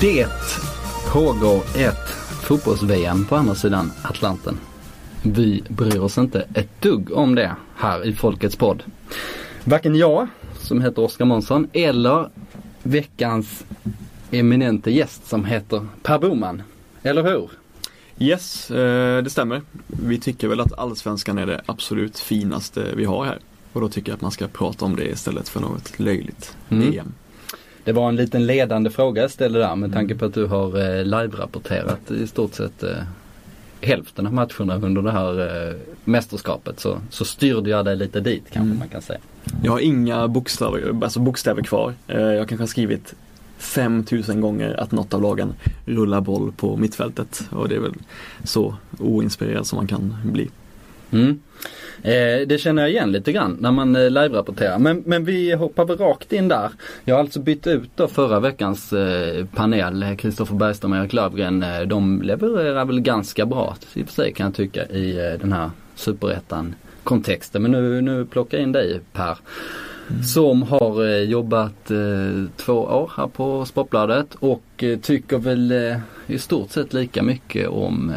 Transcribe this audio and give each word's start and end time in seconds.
Det 0.00 0.26
pågår 1.12 1.62
ett 1.76 2.08
fotbolls-VM 2.42 3.26
på 3.26 3.36
andra 3.36 3.54
sidan 3.54 3.92
Atlanten. 4.02 4.58
Vi 5.22 5.62
bryr 5.68 5.98
oss 5.98 6.18
inte 6.18 6.46
ett 6.54 6.82
dugg 6.82 7.12
om 7.12 7.34
det 7.34 7.56
här 7.76 8.06
i 8.06 8.12
Folkets 8.12 8.56
podd. 8.56 8.82
Varken 9.64 9.94
jag, 9.94 10.28
som 10.58 10.82
heter 10.82 11.02
Oskar 11.02 11.24
Månsson, 11.24 11.68
eller 11.72 12.28
veckans 12.82 13.64
eminente 14.30 14.90
gäst 14.90 15.28
som 15.28 15.44
heter 15.44 15.86
Per 16.02 16.18
Boman. 16.18 16.62
Eller 17.02 17.22
hur? 17.22 17.50
Yes, 18.18 18.70
eh, 18.70 19.22
det 19.22 19.30
stämmer. 19.30 19.62
Vi 19.86 20.18
tycker 20.18 20.48
väl 20.48 20.60
att 20.60 20.78
allsvenskan 20.78 21.38
är 21.38 21.46
det 21.46 21.62
absolut 21.66 22.18
finaste 22.18 22.94
vi 22.96 23.04
har 23.04 23.24
här. 23.24 23.38
Och 23.72 23.80
då 23.80 23.88
tycker 23.88 24.10
jag 24.12 24.16
att 24.16 24.22
man 24.22 24.30
ska 24.30 24.48
prata 24.48 24.84
om 24.84 24.96
det 24.96 25.08
istället 25.08 25.48
för 25.48 25.60
något 25.60 25.98
löjligt 26.00 26.56
Mm. 26.68 26.90
VM. 26.90 27.12
Det 27.90 27.94
var 27.94 28.08
en 28.08 28.16
liten 28.16 28.46
ledande 28.46 28.90
fråga 28.90 29.22
jag 29.22 29.30
ställde 29.30 29.58
där 29.58 29.76
med 29.76 29.92
tanke 29.92 30.14
på 30.14 30.24
att 30.24 30.34
du 30.34 30.46
har 30.46 30.66
eh, 30.66 31.04
live-rapporterat 31.04 32.10
i 32.10 32.26
stort 32.26 32.54
sett 32.54 32.82
eh, 32.82 32.90
hälften 33.80 34.26
av 34.26 34.32
matcherna 34.32 34.76
under 34.76 35.02
det 35.02 35.10
här 35.10 35.68
eh, 35.68 35.74
mästerskapet 36.04 36.80
så, 36.80 36.98
så 37.10 37.24
styrde 37.24 37.70
jag 37.70 37.84
dig 37.84 37.96
lite 37.96 38.20
dit 38.20 38.42
kanske 38.44 38.60
Mm. 38.66 38.78
man 38.78 38.88
kan 38.88 39.02
säga. 39.02 39.18
Jag 39.62 39.72
har 39.72 39.78
inga 39.78 40.28
bokstäver, 40.28 40.94
alltså 41.02 41.20
bokstäver 41.20 41.62
kvar. 41.62 41.94
Eh, 42.08 42.20
jag 42.20 42.48
kanske 42.48 42.62
har 42.62 42.68
skrivit 42.68 43.14
5000 43.58 44.40
gånger 44.40 44.80
att 44.80 44.92
något 44.92 45.14
av 45.14 45.22
lagen 45.22 45.54
rullar 45.84 46.20
boll 46.20 46.52
på 46.52 46.76
mittfältet. 46.76 47.42
Och 47.50 47.68
det 47.68 47.74
är 47.74 47.80
väl 47.80 47.94
så 48.44 48.74
oinspirerad 48.98 49.66
som 49.66 49.76
man 49.76 49.86
kan 49.86 50.16
bli. 50.24 50.50
Mm. 51.12 51.40
Eh, 52.02 52.46
det 52.46 52.60
känner 52.60 52.82
jag 52.82 52.90
igen 52.90 53.12
lite 53.12 53.32
grann 53.32 53.56
när 53.60 53.72
man 53.72 53.96
eh, 53.96 54.10
live-rapporterar. 54.10 54.78
Men, 54.78 55.02
men 55.06 55.24
vi 55.24 55.52
hoppar 55.52 55.84
väl 55.84 55.96
rakt 55.96 56.32
in 56.32 56.48
där. 56.48 56.70
Jag 57.04 57.14
har 57.14 57.20
alltså 57.20 57.40
bytt 57.40 57.66
ut 57.66 57.90
då 57.94 58.08
förra 58.08 58.40
veckans 58.40 58.92
eh, 58.92 59.46
panel. 59.54 60.16
Kristoffer 60.18 60.54
Bergström 60.54 60.92
och 60.92 60.98
Erik 60.98 61.12
Löfgren. 61.12 61.62
Eh, 61.62 61.80
de 61.80 62.22
levererar 62.22 62.84
väl 62.84 63.00
ganska 63.00 63.46
bra 63.46 63.76
i 63.94 64.02
och 64.02 64.06
för 64.06 64.14
sig 64.14 64.32
kan 64.32 64.46
jag 64.46 64.54
tycka 64.54 64.86
i 64.86 65.36
den 65.40 65.52
här 65.52 65.70
superettan 65.94 66.74
kontexten. 67.04 67.62
Men 67.62 67.70
nu, 67.70 68.00
nu 68.00 68.24
plockar 68.24 68.58
jag 68.58 68.62
in 68.62 68.72
dig 68.72 69.00
Per. 69.12 69.38
Som 70.34 70.62
har 70.62 71.04
jobbat 71.06 71.90
två 72.56 72.72
år 72.72 73.12
här 73.16 73.26
på 73.26 73.64
Sportbladet 73.64 74.34
och 74.34 74.84
tycker 75.02 75.38
väl 75.38 75.74
i 76.26 76.38
stort 76.38 76.70
sett 76.70 76.92
lika 76.92 77.22
mycket 77.22 77.68
om 77.68 78.12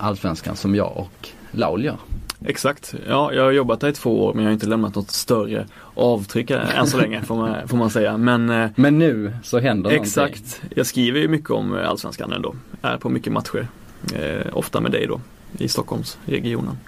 Allsvenskan 0.00 0.56
som 0.56 0.74
jag 0.74 0.92
och 0.96 1.28
Laul 1.50 1.84
gör. 1.84 1.96
Exakt. 2.44 2.94
Ja, 3.08 3.32
jag 3.32 3.42
har 3.42 3.50
jobbat 3.50 3.80
där 3.80 3.88
i 3.88 3.92
två 3.92 4.24
år 4.24 4.34
men 4.34 4.44
jag 4.44 4.48
har 4.50 4.52
inte 4.52 4.66
lämnat 4.66 4.94
något 4.94 5.10
större 5.10 5.66
avtryck 5.94 6.50
än 6.50 6.86
så 6.86 6.98
länge 6.98 7.22
får 7.22 7.36
man, 7.36 7.68
får 7.68 7.76
man 7.76 7.90
säga. 7.90 8.16
Men 8.16 8.50
eh, 8.50 8.70
Men 8.76 8.98
nu 8.98 9.32
så 9.42 9.58
händer 9.58 9.90
någonting. 9.90 10.02
Exakt. 10.02 10.62
Jag 10.74 10.86
skriver 10.86 11.20
ju 11.20 11.28
mycket 11.28 11.50
om 11.50 11.76
eh, 11.78 11.88
Allsvenskan 11.88 12.32
ändå. 12.32 12.54
Är 12.82 12.96
på 12.98 13.08
mycket 13.08 13.32
matcher. 13.32 13.68
Eh, 14.14 14.46
ofta 14.52 14.80
med 14.80 14.92
dig 14.92 15.06
då. 15.06 15.20
I 15.58 15.68
Stockholmsregionen. 15.68 16.78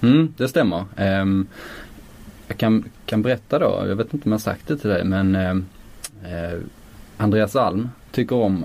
Mm, 0.00 0.34
det 0.36 0.48
stämmer. 0.48 0.84
Ehm, 0.96 1.46
jag 2.48 2.58
kan, 2.58 2.84
kan 3.06 3.22
berätta 3.22 3.58
då, 3.58 3.84
jag 3.88 3.96
vet 3.96 4.14
inte 4.14 4.26
om 4.26 4.32
jag 4.32 4.40
sagt 4.40 4.68
det 4.68 4.76
till 4.76 4.90
dig 4.90 5.04
men 5.04 5.36
ehm, 5.36 5.66
eh, 6.24 6.60
Andreas 7.16 7.56
Alm 7.56 7.88
tycker 8.12 8.36
om 8.36 8.64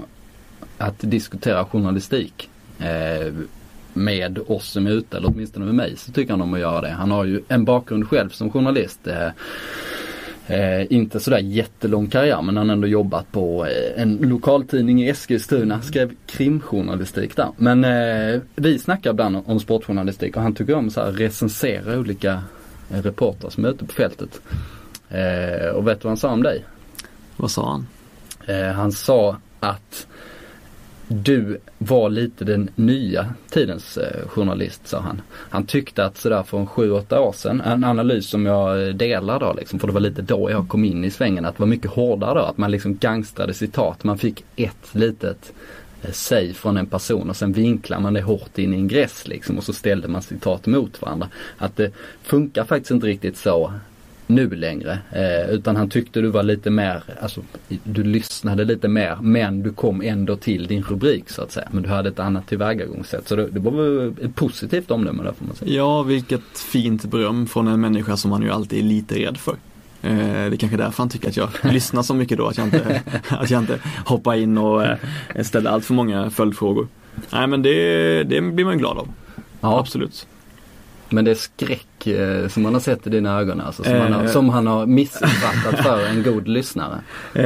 att 0.77 0.95
diskutera 0.99 1.65
journalistik 1.65 2.49
eh, 2.79 3.33
med 3.93 4.39
oss 4.47 4.71
som 4.71 4.87
är 4.87 4.91
ute, 4.91 5.17
eller 5.17 5.27
åtminstone 5.27 5.65
med 5.65 5.75
mig, 5.75 5.97
så 5.97 6.11
tycker 6.11 6.31
han 6.31 6.41
om 6.41 6.53
att 6.53 6.59
göra 6.59 6.81
det. 6.81 6.89
Han 6.89 7.11
har 7.11 7.25
ju 7.25 7.41
en 7.47 7.65
bakgrund 7.65 8.07
själv 8.07 8.29
som 8.29 8.51
journalist. 8.51 9.07
Eh, 9.07 9.29
Eh, 10.47 10.93
inte 10.93 11.19
sådär 11.19 11.37
jättelång 11.37 12.07
karriär 12.07 12.41
men 12.41 12.57
han 12.57 12.69
har 12.69 12.75
ändå 12.75 12.87
jobbat 12.87 13.31
på 13.31 13.65
eh, 13.65 14.01
en 14.01 14.17
lokaltidning 14.17 15.03
i 15.03 15.09
Eskilstuna, 15.09 15.81
skrev 15.81 16.15
krimjournalistik 16.25 17.35
där. 17.35 17.49
Men 17.57 17.83
eh, 17.83 18.41
vi 18.55 18.79
snackar 18.79 19.09
ibland 19.09 19.37
om 19.45 19.59
sportjournalistik 19.59 20.35
och 20.35 20.43
han 20.43 20.55
tycker 20.55 20.75
om 20.75 20.87
att 20.87 21.19
recensera 21.19 21.99
olika 21.99 22.43
eh, 22.91 23.01
reportrar 23.01 23.49
som 23.49 23.65
är 23.65 23.69
ute 23.69 23.85
på 23.85 23.93
fältet. 23.93 24.41
Eh, 25.09 25.67
och 25.67 25.87
vet 25.87 26.01
du 26.01 26.03
vad 26.03 26.09
han 26.11 26.17
sa 26.17 26.31
om 26.31 26.43
dig? 26.43 26.65
Vad 27.37 27.51
sa 27.51 27.71
han? 27.71 27.87
Eh, 28.45 28.71
han 28.71 28.91
sa 28.91 29.37
att 29.59 30.07
du 31.13 31.59
var 31.77 32.09
lite 32.09 32.45
den 32.45 32.69
nya 32.75 33.33
tidens 33.49 33.97
eh, 33.97 34.27
journalist 34.27 34.87
sa 34.87 34.99
han. 34.99 35.21
Han 35.31 35.65
tyckte 35.65 36.05
att 36.05 36.17
sådär 36.17 36.43
för 36.43 36.59
en 36.59 36.67
7-8 36.67 37.17
år 37.17 37.33
sedan, 37.33 37.61
en 37.61 37.83
analys 37.83 38.29
som 38.29 38.45
jag 38.45 38.87
eh, 38.87 38.93
delar 38.93 39.39
då 39.39 39.53
liksom, 39.53 39.79
för 39.79 39.87
det 39.87 39.93
var 39.93 40.01
lite 40.01 40.21
då 40.21 40.51
jag 40.51 40.69
kom 40.69 40.85
in 40.85 41.03
i 41.03 41.11
svängen, 41.11 41.45
att 41.45 41.55
det 41.55 41.61
var 41.61 41.67
mycket 41.67 41.91
hårdare 41.91 42.39
då, 42.39 42.45
att 42.45 42.57
man 42.57 42.71
liksom 42.71 42.97
gangstrade 42.97 43.53
citat. 43.53 44.03
Man 44.03 44.17
fick 44.17 44.43
ett 44.55 44.89
litet 44.95 45.53
eh, 46.01 46.11
säg 46.11 46.53
från 46.53 46.77
en 46.77 46.87
person 46.87 47.29
och 47.29 47.35
sen 47.35 47.53
vinklar 47.53 47.99
man 47.99 48.13
det 48.13 48.21
hårt 48.21 48.57
in 48.57 48.73
i 48.73 48.77
en 48.77 48.87
gräs 48.87 49.27
liksom 49.27 49.57
och 49.57 49.63
så 49.63 49.73
ställde 49.73 50.07
man 50.07 50.21
citat 50.21 50.65
mot 50.65 51.01
varandra. 51.01 51.27
Att 51.57 51.75
det 51.75 51.91
funkar 52.23 52.63
faktiskt 52.63 52.91
inte 52.91 53.07
riktigt 53.07 53.37
så 53.37 53.73
nu 54.27 54.49
längre. 54.49 54.99
Eh, 55.11 55.49
utan 55.49 55.75
han 55.75 55.89
tyckte 55.89 56.21
du 56.21 56.27
var 56.27 56.43
lite 56.43 56.69
mer, 56.69 57.03
alltså 57.21 57.41
du 57.83 58.03
lyssnade 58.03 58.63
lite 58.63 58.87
mer 58.87 59.17
men 59.21 59.63
du 59.63 59.73
kom 59.73 60.01
ändå 60.01 60.35
till 60.35 60.67
din 60.67 60.83
rubrik 60.83 61.29
så 61.29 61.41
att 61.41 61.51
säga. 61.51 61.67
Men 61.71 61.83
du 61.83 61.89
hade 61.89 62.09
ett 62.09 62.19
annat 62.19 62.47
tillvägagångssätt. 62.47 63.27
Så 63.27 63.35
det, 63.35 63.47
det 63.47 63.59
var 63.59 64.07
ett 64.25 64.35
positivt 64.35 64.91
omdöme 64.91 65.23
där 65.23 65.31
får 65.31 65.45
man 65.45 65.55
säga. 65.55 65.71
Ja, 65.71 66.03
vilket 66.03 66.57
fint 66.57 67.05
beröm 67.05 67.47
från 67.47 67.67
en 67.67 67.81
människa 67.81 68.17
som 68.17 68.29
man 68.29 68.41
ju 68.41 68.49
alltid 68.49 68.79
är 68.79 68.83
lite 68.83 69.15
rädd 69.15 69.37
för. 69.37 69.55
Eh, 70.01 70.15
det 70.15 70.55
är 70.55 70.57
kanske 70.57 70.77
därför 70.77 70.97
han 70.97 71.09
tycker 71.09 71.29
att 71.29 71.37
jag 71.37 71.49
lyssnar 71.73 72.03
så 72.03 72.13
mycket 72.13 72.37
då, 72.37 72.47
att 72.47 72.57
jag 72.57 72.67
inte, 72.67 73.01
att 73.27 73.49
jag 73.49 73.61
inte 73.61 73.79
hoppar 74.05 74.35
in 74.35 74.57
och 74.57 74.83
eh, 74.83 74.97
ställer 75.41 75.71
allt 75.71 75.85
för 75.85 75.93
många 75.93 76.29
följdfrågor. 76.29 76.87
Nej 77.33 77.47
men 77.47 77.61
det, 77.61 78.23
det 78.23 78.41
blir 78.41 78.65
man 78.65 78.77
glad 78.77 78.97
av. 78.97 79.07
Ja, 79.61 79.79
Absolut. 79.79 80.27
Men 81.13 81.25
det 81.25 81.31
är 81.31 81.35
skräck 81.35 82.07
eh, 82.07 82.47
som 82.47 82.63
man 82.63 82.73
har 82.73 82.81
sett 82.81 83.07
i 83.07 83.09
dina 83.09 83.39
ögon 83.39 83.61
alltså. 83.61 83.83
Som, 83.83 83.93
han, 83.93 84.13
har, 84.13 84.23
Eh. 84.23 84.31
som 84.31 84.49
han 84.49 84.67
har 84.67 84.85
missuppfattat 84.85 85.83
för 85.83 86.05
en 86.05 86.23
god 86.23 86.47
lyssnare. 86.47 87.01
Eh, 87.33 87.45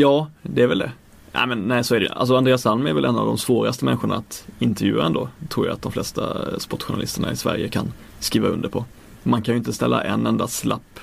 ja, 0.00 0.30
det 0.42 0.62
är 0.62 0.66
väl 0.66 0.78
det. 0.78 0.90
Nej 1.32 1.46
men 1.46 1.58
nej 1.60 1.84
så 1.84 1.94
är 1.94 2.00
det. 2.00 2.12
Alltså 2.12 2.36
Andreas 2.36 2.66
Alm 2.66 2.86
är 2.86 2.92
väl 2.92 3.04
en 3.04 3.16
av 3.16 3.26
de 3.26 3.38
svåraste 3.38 3.84
människorna 3.84 4.16
att 4.16 4.44
intervjua 4.58 5.06
ändå. 5.06 5.28
Tror 5.48 5.66
jag 5.66 5.74
att 5.74 5.82
de 5.82 5.92
flesta 5.92 6.22
sportjournalisterna 6.60 7.32
i 7.32 7.36
Sverige 7.36 7.68
kan 7.68 7.92
skriva 8.18 8.48
under 8.48 8.68
på. 8.68 8.84
Man 9.22 9.42
kan 9.42 9.54
ju 9.54 9.58
inte 9.58 9.72
ställa 9.72 10.02
en 10.02 10.26
enda 10.26 10.48
slapp, 10.48 11.00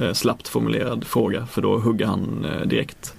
eh, 0.00 0.12
slappt 0.12 0.48
formulerad 0.48 1.04
fråga 1.06 1.46
för 1.46 1.62
då 1.62 1.78
hugger 1.78 2.06
han 2.06 2.44
eh, 2.44 2.66
direkt. 2.66 3.14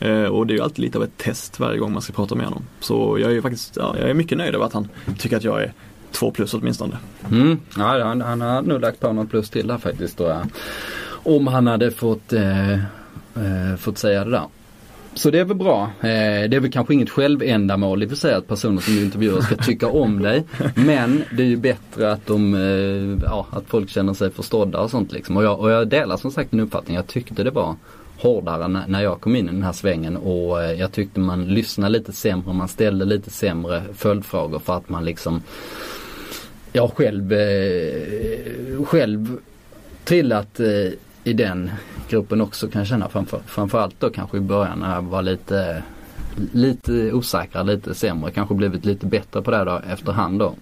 Eh, 0.00 0.24
och 0.24 0.46
det 0.46 0.52
är 0.52 0.56
ju 0.56 0.62
alltid 0.62 0.78
lite 0.84 0.98
av 0.98 1.04
ett 1.04 1.18
test 1.18 1.60
varje 1.60 1.78
gång 1.78 1.92
man 1.92 2.02
ska 2.02 2.12
prata 2.12 2.34
med 2.34 2.46
honom. 2.46 2.62
Så 2.80 3.18
jag 3.20 3.30
är 3.30 3.34
ju 3.34 3.42
faktiskt, 3.42 3.76
ja, 3.76 3.94
jag 3.98 4.10
är 4.10 4.14
mycket 4.14 4.38
nöjd 4.38 4.54
över 4.54 4.64
att 4.66 4.72
han 4.72 4.88
tycker 5.18 5.36
att 5.36 5.44
jag 5.44 5.62
är 5.62 5.72
två 6.12 6.30
plus 6.30 6.54
åtminstone. 6.54 6.96
Mm. 7.30 7.58
Ja, 7.76 8.04
han, 8.04 8.20
han 8.20 8.40
har 8.40 8.62
nog 8.62 8.80
lagt 8.80 9.00
på 9.00 9.12
något 9.12 9.30
plus 9.30 9.50
till 9.50 9.66
där 9.66 9.78
faktiskt 9.78 10.16
tror 10.16 10.30
jag. 10.30 10.46
Om 11.22 11.46
han 11.46 11.66
hade 11.66 11.90
fått, 11.90 12.32
eh, 12.32 12.72
eh, 12.72 13.76
fått 13.78 13.98
säga 13.98 14.24
det 14.24 14.30
där. 14.30 14.46
Så 15.14 15.30
det 15.30 15.38
är 15.38 15.44
väl 15.44 15.56
bra. 15.56 15.82
Eh, 15.82 16.48
det 16.48 16.56
är 16.56 16.60
väl 16.60 16.72
kanske 16.72 16.94
inget 16.94 17.10
självändamål 17.10 18.02
i 18.02 18.06
och 18.06 18.10
för 18.10 18.16
sig 18.16 18.34
att 18.34 18.48
personer 18.48 18.80
som 18.80 18.94
du 18.94 19.04
intervjuar 19.04 19.40
ska 19.40 19.56
tycka 19.56 19.86
om 19.86 20.22
dig. 20.22 20.44
Men 20.74 21.24
det 21.36 21.42
är 21.42 21.46
ju 21.46 21.56
bättre 21.56 22.12
att 22.12 22.26
de, 22.26 22.54
eh, 22.54 23.26
ja, 23.28 23.46
att 23.50 23.64
folk 23.66 23.90
känner 23.90 24.14
sig 24.14 24.30
förstådda 24.30 24.80
och 24.80 24.90
sånt 24.90 25.12
liksom. 25.12 25.36
Och 25.36 25.44
jag, 25.44 25.60
och 25.60 25.70
jag 25.70 25.88
delar 25.88 26.16
som 26.16 26.30
sagt 26.30 26.50
din 26.50 26.60
uppfattning. 26.60 26.96
Jag 26.96 27.06
tyckte 27.06 27.42
det 27.42 27.50
var 27.50 27.76
hårdare 28.18 28.68
när, 28.68 29.02
jag 29.02 29.20
kom 29.20 29.36
in 29.36 29.48
i 29.48 29.52
den 29.52 29.62
här 29.62 29.72
svängen 29.72 30.16
och 30.16 30.62
eh, 30.62 30.72
jag 30.72 30.92
tyckte 30.92 31.20
man 31.20 31.44
lyssnade 31.44 31.92
lite 31.92 32.12
sämre, 32.12 32.52
man 32.52 32.68
ställde 32.68 33.04
lite 33.04 33.30
sämre 33.30 33.82
följdfrågor 33.94 34.58
för 34.58 34.76
att 34.76 34.88
man 34.88 35.04
liksom 35.04 35.42
jag 36.72 36.92
själv, 36.92 37.32
eh, 37.32 38.84
själv 38.84 39.38
trillat 40.04 40.60
eh, 40.60 40.92
i 41.24 41.32
den 41.32 41.70
gruppen 42.08 42.40
också 42.40 42.68
kan 42.68 42.80
jag 42.80 42.88
känna 42.88 43.08
framför, 43.08 43.40
framförallt 43.46 44.00
då 44.00 44.10
kanske 44.10 44.36
i 44.36 44.40
början 44.40 44.78
när 44.78 44.94
jag 44.94 45.02
var 45.02 45.22
lite, 45.22 45.82
lite 46.52 47.12
osäkrare, 47.12 47.64
lite 47.64 47.94
sämre, 47.94 48.30
kanske 48.30 48.54
blivit 48.54 48.84
lite 48.84 49.06
bättre 49.06 49.42
på 49.42 49.50
det 49.50 49.64
då 49.64 49.80
efterhand 49.92 50.38
då. 50.38 50.54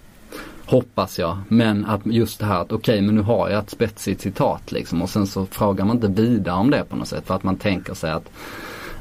Hoppas 0.64 1.18
jag. 1.18 1.38
Men 1.48 1.84
att 1.84 2.06
just 2.06 2.40
det 2.40 2.46
här 2.46 2.60
att 2.60 2.72
okej 2.72 3.00
men 3.00 3.14
nu 3.14 3.20
har 3.20 3.48
jag 3.48 3.58
ett 3.58 3.70
spetsigt 3.70 4.20
citat 4.20 4.72
liksom 4.72 5.02
och 5.02 5.10
sen 5.10 5.26
så 5.26 5.46
frågar 5.46 5.84
man 5.84 5.96
inte 5.96 6.22
vidare 6.22 6.56
om 6.56 6.70
det 6.70 6.84
på 6.88 6.96
något 6.96 7.08
sätt 7.08 7.26
för 7.26 7.34
att 7.34 7.42
man 7.42 7.56
tänker 7.56 7.94
sig 7.94 8.10
att 8.10 8.30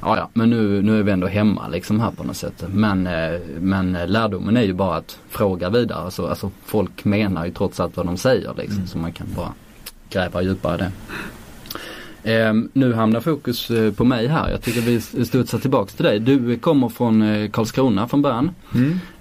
Ja, 0.01 0.17
ja, 0.17 0.29
men 0.33 0.49
nu, 0.49 0.81
nu 0.81 0.99
är 0.99 1.03
vi 1.03 1.11
ändå 1.11 1.27
hemma 1.27 1.67
liksom 1.67 1.99
här 1.99 2.11
på 2.11 2.23
något 2.23 2.37
sätt. 2.37 2.63
Men, 2.67 3.07
eh, 3.07 3.39
men 3.59 3.95
eh, 3.95 4.07
lärdomen 4.07 4.57
är 4.57 4.61
ju 4.61 4.73
bara 4.73 4.97
att 4.97 5.19
fråga 5.29 5.69
vidare. 5.69 5.99
Alltså, 5.99 6.27
alltså 6.27 6.51
folk 6.65 7.05
menar 7.05 7.45
ju 7.45 7.51
trots 7.51 7.79
allt 7.79 7.97
vad 7.97 8.05
de 8.05 8.17
säger 8.17 8.53
liksom. 8.57 8.87
Så 8.87 8.97
man 8.97 9.11
kan 9.11 9.27
bara 9.35 9.53
gräva 10.09 10.41
djupare 10.41 10.75
i 10.75 10.77
det. 10.77 10.91
Ehm, 12.33 12.69
nu 12.73 12.93
hamnar 12.93 13.19
fokus 13.19 13.71
på 13.95 14.03
mig 14.03 14.27
här. 14.27 14.49
Jag 14.49 14.61
tycker 14.61 14.81
vi 14.81 15.01
studsar 15.25 15.57
tillbaks 15.57 15.93
till 15.93 16.05
dig. 16.05 16.19
Du 16.19 16.57
kommer 16.57 16.89
från 16.89 17.49
Karlskrona 17.51 18.07
från 18.07 18.21
början. 18.21 18.51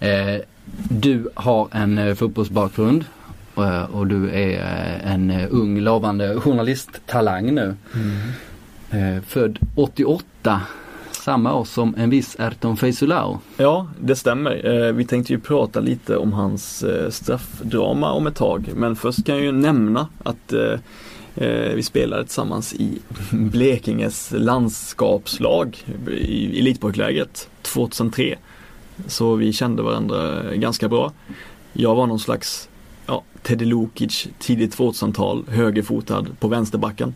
Eh, 0.00 0.40
du 0.88 1.28
har 1.34 1.69
en 1.73 2.17
fotbollsbakgrund 2.17 3.05
och 3.90 4.06
du 4.06 4.31
är 4.31 5.00
en 5.05 5.31
ung 5.50 5.81
lovande 5.81 6.40
journalisttalang 6.40 7.55
nu. 7.55 7.75
Eh, 8.90 9.23
född 9.23 9.58
88 9.75 10.25
samma 11.26 11.54
år 11.54 11.64
som 11.64 11.94
en 11.98 12.10
viss 12.10 12.37
Erton 12.38 12.76
Feisulao. 12.76 13.40
Ja, 13.56 13.87
det 14.00 14.16
stämmer. 14.16 14.66
Eh, 14.66 14.93
vi 14.93 15.04
tänkte 15.04 15.32
ju 15.32 15.40
prata 15.40 15.81
lite 15.81 16.16
om 16.16 16.32
hans 16.32 16.82
eh, 16.82 17.10
straffdrama 17.10 18.12
om 18.12 18.26
ett 18.26 18.37
tag. 18.37 18.70
Men 18.75 18.96
först 18.96 19.26
kan 19.26 19.34
jag 19.34 19.44
ju 19.44 19.52
nämna 19.52 20.08
att 20.22 20.52
eh, 20.52 20.78
vi 21.75 21.82
spelade 21.82 22.25
tillsammans 22.25 22.75
i 22.75 22.98
Blekinges 23.31 24.32
landskapslag 24.37 25.84
i 26.19 26.60
Elitpojklägret 26.60 27.49
2003. 27.62 28.37
Så 29.06 29.34
vi 29.34 29.52
kände 29.52 29.82
varandra 29.82 30.54
ganska 30.54 30.88
bra. 30.88 31.12
Jag 31.72 31.94
var 31.94 32.06
någon 32.06 32.20
slags 32.20 32.69
ja, 33.06 33.22
Teddy 33.42 33.64
Lukic, 33.64 34.28
tidigt 34.38 34.78
2000-tal, 34.78 35.44
högerfotad 35.49 36.26
på 36.40 36.49
vänsterbacken. 36.49 37.14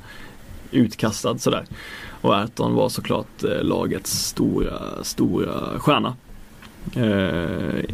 Utkastad 0.71 1.39
sådär. 1.39 1.65
Och 2.21 2.35
Erton 2.39 2.75
var 2.75 2.89
såklart 2.89 3.45
eh, 3.45 3.63
lagets 3.63 4.27
stora, 4.27 5.05
stora 5.05 5.79
stjärna. 5.79 6.17
Eh, 6.97 7.85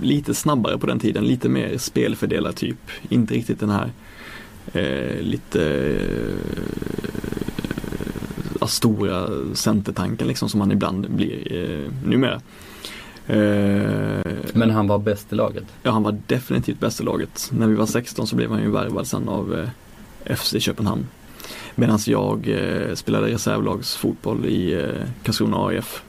lite 0.00 0.34
snabbare 0.34 0.78
på 0.78 0.86
den 0.86 0.98
tiden, 0.98 1.24
lite 1.24 1.48
mer 1.48 1.78
spelfördelartyp. 1.78 2.78
Inte 3.08 3.34
riktigt 3.34 3.60
den 3.60 3.70
här 3.70 3.90
eh, 4.72 5.20
lite 5.22 5.62
eh, 8.60 8.66
stora 8.66 9.26
centertanken 9.54 10.28
liksom 10.28 10.48
som 10.48 10.60
han 10.60 10.72
ibland 10.72 11.10
blir 11.10 11.52
eh, 11.52 11.92
numera. 12.08 12.40
Eh, 13.26 14.32
Men 14.54 14.70
han 14.70 14.86
var 14.86 14.98
bäst 14.98 15.32
i 15.32 15.34
laget? 15.36 15.64
Ja, 15.82 15.90
han 15.90 16.02
var 16.02 16.18
definitivt 16.26 16.80
bäst 16.80 17.00
i 17.00 17.04
laget. 17.04 17.50
När 17.52 17.66
vi 17.66 17.74
var 17.74 17.86
16 17.86 18.26
så 18.26 18.36
blev 18.36 18.50
han 18.50 18.62
ju 18.62 18.70
värvad 18.70 19.06
sen 19.06 19.28
av 19.28 19.54
eh, 20.24 20.36
FC 20.36 20.54
Köpenhamn. 20.58 21.06
Medan 21.78 21.98
jag 22.06 22.48
eh, 22.48 22.94
spelade 22.94 23.26
reservlagsfotboll 23.26 24.46
i 24.46 24.72
eh, 24.74 25.08
Karlskrona 25.22 25.66
AIF. 25.66 26.02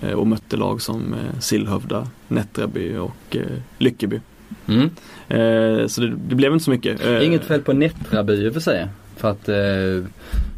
Eh, 0.00 0.12
och 0.12 0.26
mötte 0.26 0.56
lag 0.56 0.82
som 0.82 1.14
eh, 1.14 1.40
Sillhövda, 1.40 2.08
Nättraby 2.28 2.96
och 2.96 3.36
eh, 3.36 3.42
Lyckeby. 3.78 4.20
Mm. 4.66 4.90
Eh, 5.28 5.86
så 5.86 6.00
det, 6.00 6.16
det, 6.28 6.34
blev 6.34 6.52
inte 6.52 6.64
så 6.64 6.70
mycket. 6.70 7.06
Eh, 7.06 7.26
Inget 7.26 7.44
fel 7.44 7.62
på 7.62 7.72
Nättraby 7.72 8.32
i 8.32 8.48
och 8.48 8.52
för 8.52 8.60
sig. 8.60 8.88
För 9.16 9.30
att 9.30 9.48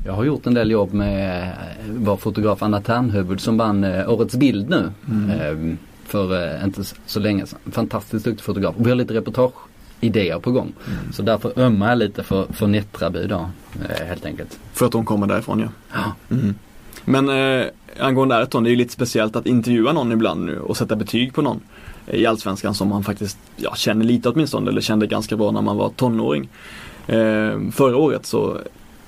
jag 0.06 0.12
har 0.12 0.24
gjort 0.24 0.46
en 0.46 0.54
del 0.54 0.70
jobb 0.70 0.92
med 0.92 1.52
vår 1.90 2.16
fotograf 2.16 2.62
Anna 2.62 2.80
Ternhuvud 2.80 3.40
som 3.40 3.56
vann 3.58 3.84
Årets 3.84 4.36
bild 4.36 4.70
nu. 4.70 4.90
Mm. 5.08 5.78
för 6.04 6.64
inte 6.64 6.84
så 7.06 7.20
länge 7.20 7.46
sedan. 7.46 7.58
Fantastiskt 7.72 8.24
duktig 8.24 8.44
fotograf. 8.44 8.74
Vi 8.78 8.88
har 8.88 8.96
lite 8.96 9.14
reportage 9.14 9.67
idéer 10.00 10.38
på 10.38 10.50
gång. 10.50 10.72
Mm. 10.86 11.12
Så 11.12 11.22
därför 11.22 11.58
ömmar 11.58 11.88
jag 11.88 11.98
lite 11.98 12.22
för, 12.22 12.46
för 12.52 12.66
Nättraby 12.66 13.26
då 13.26 13.50
eh, 13.88 14.06
helt 14.06 14.26
enkelt. 14.26 14.58
För 14.72 14.86
att 14.86 14.92
de 14.92 15.04
kommer 15.04 15.26
därifrån 15.26 15.60
ja. 15.60 15.68
ja. 15.92 16.36
Mm. 16.36 16.54
Men 17.04 17.28
eh, 17.28 17.66
angående 18.00 18.36
Ayrton, 18.36 18.64
det 18.64 18.68
är 18.68 18.70
ju 18.70 18.76
lite 18.76 18.92
speciellt 18.92 19.36
att 19.36 19.46
intervjua 19.46 19.92
någon 19.92 20.12
ibland 20.12 20.44
nu 20.44 20.60
och 20.60 20.76
sätta 20.76 20.96
betyg 20.96 21.34
på 21.34 21.42
någon 21.42 21.60
i 22.06 22.26
Allsvenskan 22.26 22.74
som 22.74 22.88
man 22.88 23.04
faktiskt 23.04 23.38
ja, 23.56 23.74
känner 23.74 24.04
lite 24.04 24.28
åtminstone 24.28 24.70
eller 24.70 24.80
kände 24.80 25.06
ganska 25.06 25.36
bra 25.36 25.50
när 25.50 25.62
man 25.62 25.76
var 25.76 25.88
tonåring. 25.88 26.48
Eh, 27.06 27.60
förra 27.72 27.96
året 27.96 28.26
så 28.26 28.58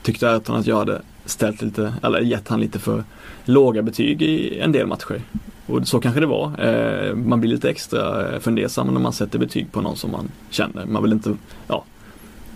tyckte 0.03 0.31
Ayrton 0.31 0.57
att 0.57 0.67
jag 0.67 0.77
hade 0.77 1.03
ställt 1.25 1.63
lite, 1.63 1.95
eller 2.03 2.21
gett 2.21 2.49
han 2.49 2.61
lite 2.61 2.79
för 2.79 3.05
låga 3.45 3.83
betyg 3.83 4.23
i 4.23 4.61
en 4.61 4.73
del 4.73 4.87
matcher. 4.87 5.23
Och 5.71 5.89
så 5.89 6.01
kanske 6.01 6.21
det 6.21 6.27
var. 6.27 6.53
Eh, 6.59 7.15
man 7.15 7.41
blir 7.41 7.51
lite 7.51 7.71
extra 7.71 8.41
fundersam 8.41 8.87
när 8.87 9.01
man 9.01 9.13
sätter 9.13 9.39
betyg 9.39 9.73
på 9.73 9.81
någon 9.81 9.97
som 9.97 10.11
man 10.11 10.31
känner. 10.51 10.87
Man 10.87 11.03
vill 11.03 11.13
inte 11.13 11.37
ja, 11.69 11.85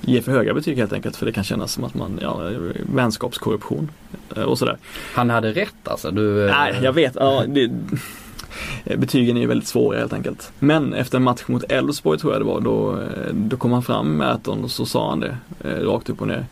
ge 0.01 0.23
för 0.23 0.33
höga 0.33 0.55
betyg 0.55 0.79
helt 0.79 0.93
enkelt 0.93 1.17
för 1.17 1.27
det 1.27 1.33
kan 1.33 1.45
kännas 1.45 1.73
som 1.73 1.85
att 1.85 1.95
man, 1.95 2.19
ja, 2.23 2.51
vänskapskorruption 2.95 3.91
eh, 4.37 4.43
och 4.43 4.59
sådär. 4.59 4.79
Han 5.15 5.31
hade 5.31 5.53
rätt 5.53 5.89
alltså? 5.89 6.11
Du, 6.11 6.49
eh, 6.49 6.57
Nej, 6.57 6.81
jag 6.83 6.93
vet. 6.93 7.17
Ja, 7.21 7.45
det, 7.49 7.71
betygen 8.97 9.37
är 9.37 9.41
ju 9.41 9.47
väldigt 9.47 9.69
svåra 9.69 9.99
helt 9.99 10.13
enkelt. 10.13 10.53
Men 10.59 10.95
efter 10.95 11.17
en 11.17 11.25
match 11.25 11.43
mot 11.47 11.73
Elfsborg 11.73 12.19
tror 12.19 12.33
jag 12.33 12.41
det 12.41 12.47
var, 12.47 12.61
då, 12.61 12.99
då 13.33 13.57
kom 13.57 13.73
han 13.73 13.83
fram 13.83 14.17
med 14.17 14.35
Äton 14.35 14.65
och 14.65 14.71
så 14.71 14.87
sa 14.87 15.11
han 15.11 15.21
det 15.21 15.37
rakt 15.63 16.11
upp 16.11 16.21
och 16.21 16.29
ner. 16.29 16.47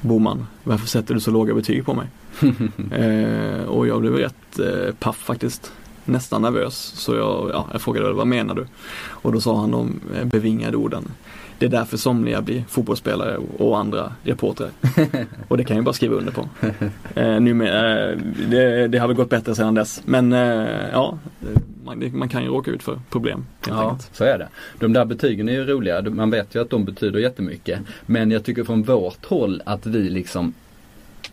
Boman, 0.00 0.46
varför 0.64 0.86
sätter 0.86 1.14
du 1.14 1.20
så 1.20 1.30
låga 1.30 1.54
betyg 1.54 1.84
på 1.86 1.94
mig? 1.94 2.06
eh, 2.92 3.62
och 3.62 3.86
jag 3.86 4.00
blev 4.00 4.12
rätt 4.12 4.58
eh, 4.58 4.94
paff 4.98 5.16
faktiskt 5.16 5.72
nästan 6.08 6.42
nervös. 6.42 6.74
Så 6.74 7.14
jag, 7.14 7.50
ja, 7.52 7.66
jag 7.72 7.82
frågade 7.82 8.12
vad 8.12 8.26
menar 8.26 8.54
du? 8.54 8.66
Och 9.06 9.32
då 9.32 9.40
sa 9.40 9.60
han 9.60 9.70
de 9.70 10.00
eh, 10.16 10.24
bevingade 10.24 10.76
orden. 10.76 11.04
Det 11.58 11.66
är 11.66 11.70
därför 11.70 11.96
somliga 11.96 12.42
blir 12.42 12.64
fotbollsspelare 12.68 13.38
och 13.58 13.78
andra 13.78 14.12
reportrar. 14.22 14.70
och 15.48 15.56
det 15.56 15.64
kan 15.64 15.76
jag 15.76 15.84
bara 15.84 15.92
skriva 15.92 16.14
under 16.14 16.32
på. 16.32 16.48
Eh, 17.14 17.40
nu 17.40 17.54
med, 17.54 17.68
eh, 17.68 18.18
det, 18.48 18.88
det 18.88 18.98
har 18.98 19.08
väl 19.08 19.16
gått 19.16 19.30
bättre 19.30 19.54
sedan 19.54 19.74
dess. 19.74 20.02
Men 20.04 20.32
eh, 20.32 20.88
ja, 20.92 21.18
man, 21.84 22.18
man, 22.18 22.28
kan 22.28 22.42
ju 22.42 22.48
råka 22.48 22.70
ut 22.70 22.82
för 22.82 23.00
problem. 23.10 23.46
Ja, 23.68 23.90
enkelt. 23.90 24.10
så 24.16 24.24
är 24.24 24.38
det. 24.38 24.48
De 24.78 24.92
där 24.92 25.04
betygen 25.04 25.48
är 25.48 25.52
ju 25.52 25.64
roliga. 25.64 26.02
Man 26.02 26.30
vet 26.30 26.54
ju 26.54 26.62
att 26.62 26.70
de 26.70 26.84
betyder 26.84 27.20
jättemycket. 27.20 27.80
Men 28.06 28.30
jag 28.30 28.44
tycker 28.44 28.64
från 28.64 28.82
vårt 28.82 29.24
håll 29.26 29.62
att 29.66 29.86
vi 29.86 30.08
liksom 30.10 30.54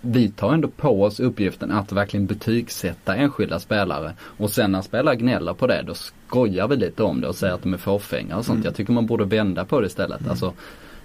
vi 0.05 0.29
tar 0.29 0.53
ändå 0.53 0.67
på 0.67 1.03
oss 1.03 1.19
uppgiften 1.19 1.71
att 1.71 1.91
verkligen 1.91 2.25
betygsätta 2.25 3.15
enskilda 3.15 3.59
spelare. 3.59 4.13
Och 4.19 4.51
sen 4.51 4.71
när 4.71 4.81
spelare 4.81 5.15
gnäller 5.15 5.53
på 5.53 5.67
det 5.67 5.83
då 5.87 5.93
skojar 5.93 6.67
vi 6.67 6.75
lite 6.75 7.03
om 7.03 7.21
det 7.21 7.27
och 7.27 7.35
säger 7.35 7.53
att 7.53 7.63
de 7.63 7.73
är 7.73 7.77
fåfänga 7.77 8.37
och 8.37 8.45
sånt. 8.45 8.55
Mm. 8.55 8.65
Jag 8.65 8.75
tycker 8.75 8.93
man 8.93 9.05
borde 9.05 9.25
vända 9.25 9.65
på 9.65 9.81
det 9.81 9.87
istället. 9.87 10.19
Mm. 10.19 10.29
Alltså, 10.29 10.53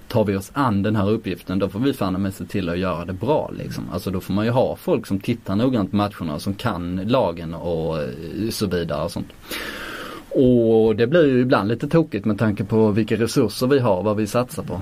tar 0.08 0.24
vi 0.24 0.36
oss 0.36 0.50
an 0.54 0.82
den 0.82 0.96
här 0.96 1.10
uppgiften 1.10 1.58
då 1.58 1.68
får 1.68 1.80
vi 1.80 1.92
fan 1.92 2.22
med 2.22 2.34
se 2.34 2.44
till 2.44 2.68
att 2.68 2.78
göra 2.78 3.04
det 3.04 3.12
bra 3.12 3.50
liksom. 3.58 3.84
Alltså 3.92 4.10
då 4.10 4.20
får 4.20 4.34
man 4.34 4.44
ju 4.44 4.50
ha 4.50 4.76
folk 4.76 5.06
som 5.06 5.20
tittar 5.20 5.56
noggrant 5.56 5.90
på 5.90 5.96
matcherna 5.96 6.34
och 6.34 6.42
som 6.42 6.54
kan 6.54 6.96
lagen 6.96 7.54
och 7.54 7.98
så 8.50 8.66
vidare 8.66 9.04
och 9.04 9.10
sånt. 9.10 9.32
Och 10.30 10.96
det 10.96 11.06
blir 11.06 11.26
ju 11.26 11.40
ibland 11.40 11.68
lite 11.68 11.88
tokigt 11.88 12.24
med 12.24 12.38
tanke 12.38 12.64
på 12.64 12.90
vilka 12.90 13.16
resurser 13.16 13.66
vi 13.66 13.78
har, 13.78 14.02
vad 14.02 14.16
vi 14.16 14.26
satsar 14.26 14.62
på. 14.62 14.80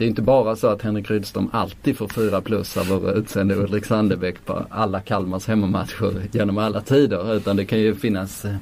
Det 0.00 0.06
är 0.06 0.08
inte 0.08 0.22
bara 0.22 0.56
så 0.56 0.66
att 0.66 0.82
Henrik 0.82 1.10
Rydström 1.10 1.50
alltid 1.52 1.96
får 1.96 2.08
fyra 2.08 2.40
plus 2.40 2.76
av 2.76 2.86
vår 2.86 3.10
utsände 3.10 3.54
Ulrik 3.54 3.84
Sandebäck 3.84 4.44
på 4.44 4.66
alla 4.70 5.00
Kalmars 5.00 5.46
hemmamatcher 5.46 6.22
genom 6.32 6.58
alla 6.58 6.80
tider. 6.80 7.34
Utan 7.34 7.56
det 7.56 7.64
kan 7.64 7.78
ju 7.78 7.94
finnas 7.94 8.44
eh, 8.44 8.54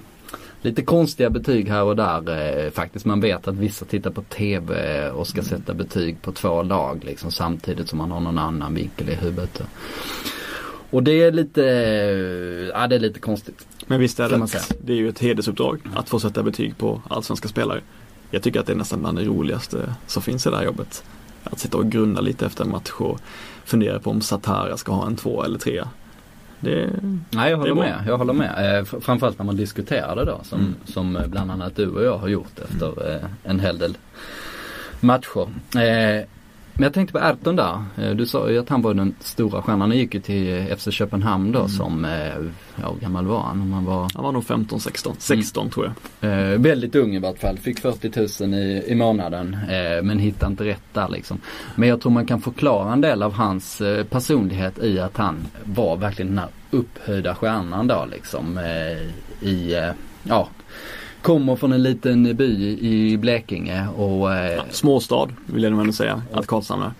lite 0.62 0.82
konstiga 0.82 1.30
betyg 1.30 1.68
här 1.68 1.82
och 1.82 1.96
där 1.96 2.64
eh, 2.64 2.70
faktiskt. 2.70 3.04
Man 3.04 3.20
vet 3.20 3.48
att 3.48 3.54
vissa 3.54 3.84
tittar 3.84 4.10
på 4.10 4.22
TV 4.22 5.10
och 5.10 5.26
ska 5.26 5.42
sätta 5.42 5.74
betyg 5.74 6.22
på 6.22 6.32
två 6.32 6.62
lag 6.62 7.04
liksom 7.04 7.32
samtidigt 7.32 7.88
som 7.88 7.98
man 7.98 8.10
har 8.10 8.20
någon 8.20 8.38
annan 8.38 8.74
vinkel 8.74 9.08
i 9.08 9.14
huvudet. 9.14 9.62
Och 10.90 11.02
det 11.02 11.22
är 11.22 11.32
lite, 11.32 11.64
eh, 11.64 12.80
ja 12.80 12.86
det 12.86 12.94
är 12.94 13.00
lite 13.00 13.20
konstigt. 13.20 13.66
Men 13.86 14.00
visst 14.00 14.20
är 14.20 14.28
det, 14.28 14.46
det 14.84 14.92
är 14.92 14.96
ju 14.96 15.08
ett 15.08 15.18
hedersuppdrag 15.18 15.80
att 15.94 16.08
få 16.08 16.20
sätta 16.20 16.42
betyg 16.42 16.78
på 16.78 17.02
allsvenska 17.08 17.48
spelare. 17.48 17.80
Jag 18.30 18.42
tycker 18.42 18.60
att 18.60 18.66
det 18.66 18.72
är 18.72 18.76
nästan 18.76 19.00
bland 19.00 19.18
det 19.18 19.24
roligaste 19.24 19.94
som 20.06 20.22
finns 20.22 20.46
i 20.46 20.50
det 20.50 20.56
här 20.56 20.64
jobbet. 20.64 21.04
Att 21.44 21.58
sitta 21.58 21.78
och 21.78 21.90
grunna 21.90 22.20
lite 22.20 22.46
efter 22.46 22.64
en 22.64 22.70
match 22.70 22.90
och 22.98 23.20
fundera 23.64 23.98
på 23.98 24.10
om 24.10 24.20
Satara 24.20 24.76
ska 24.76 24.92
ha 24.92 25.06
en 25.06 25.16
två 25.16 25.44
eller 25.44 25.58
tre. 25.58 25.84
Det, 26.60 26.90
Nej 27.30 27.50
jag 27.50 27.58
håller 27.58 27.74
med. 27.74 28.04
Jag 28.06 28.18
håller 28.18 28.32
med. 28.32 28.78
Eh, 28.78 28.84
framförallt 28.84 29.38
när 29.38 29.46
man 29.46 29.56
diskuterar 29.56 30.16
det 30.16 30.24
då 30.24 30.40
som, 30.42 30.60
mm. 30.60 30.74
som 30.84 31.22
bland 31.26 31.50
annat 31.50 31.76
du 31.76 31.88
och 31.88 32.04
jag 32.04 32.18
har 32.18 32.28
gjort 32.28 32.58
efter 32.58 33.14
eh, 33.14 33.24
en 33.44 33.60
hel 33.60 33.78
del 33.78 33.96
matcher. 35.00 35.48
Eh, 35.74 36.26
men 36.78 36.84
jag 36.84 36.92
tänkte 36.92 37.12
på 37.12 37.18
Erton 37.18 37.56
där. 37.56 37.84
Eh, 37.98 38.10
du 38.10 38.26
sa 38.26 38.50
ju 38.50 38.58
att 38.58 38.68
han 38.68 38.82
var 38.82 38.94
den 38.94 39.14
stora 39.20 39.62
stjärnan. 39.62 39.80
Han 39.80 39.98
gick 39.98 40.14
ju 40.14 40.20
till 40.20 40.76
FC 40.78 40.88
Köpenhamn 40.90 41.52
då 41.52 41.58
mm. 41.58 41.68
som, 41.68 42.04
eh, 42.04 42.10
ja 42.82 42.92
hur 42.92 43.00
gammal 43.00 43.26
var 43.26 43.40
han? 43.40 43.72
han 43.72 43.84
var, 43.84 44.10
han 44.14 44.24
var 44.24 44.32
nog 44.32 44.44
15, 44.44 44.80
16, 44.80 45.16
16 45.18 45.62
mm. 45.62 45.72
tror 45.72 45.92
jag. 46.20 46.30
Eh, 46.30 46.58
väldigt 46.58 46.94
ung 46.94 47.14
i 47.14 47.18
vart 47.18 47.38
fall. 47.38 47.58
Fick 47.58 47.80
40 47.80 48.44
000 48.44 48.54
i, 48.54 48.84
i 48.86 48.94
månaden. 48.94 49.54
Eh, 49.54 50.02
men 50.02 50.18
hittade 50.18 50.50
inte 50.50 50.64
rätt 50.64 50.82
där 50.92 51.08
liksom. 51.08 51.40
Men 51.74 51.88
jag 51.88 52.00
tror 52.00 52.12
man 52.12 52.26
kan 52.26 52.40
förklara 52.40 52.92
en 52.92 53.00
del 53.00 53.22
av 53.22 53.32
hans 53.32 53.80
eh, 53.80 54.04
personlighet 54.04 54.78
i 54.78 55.00
att 55.00 55.16
han 55.16 55.46
var 55.64 55.96
verkligen 55.96 56.28
den 56.28 56.38
här 56.38 56.48
upphöjda 56.70 57.34
stjärnan 57.34 57.86
då 57.86 58.06
liksom. 58.10 58.58
Eh, 58.58 59.48
I, 59.48 59.90
ja 60.22 60.48
kommer 61.28 61.56
från 61.56 61.72
en 61.72 61.82
liten 61.82 62.36
by 62.36 62.78
i 62.80 63.16
Blekinge 63.16 63.88
och 63.88 64.34
eh, 64.34 64.52
ja, 64.52 64.64
Småstad 64.70 65.28
vill 65.46 65.62
jag 65.62 65.72
nog 65.72 65.80
ändå 65.80 65.92
säga 65.92 66.22
att 66.32 66.46
Karlshamn 66.46 66.82
är. 66.82 66.92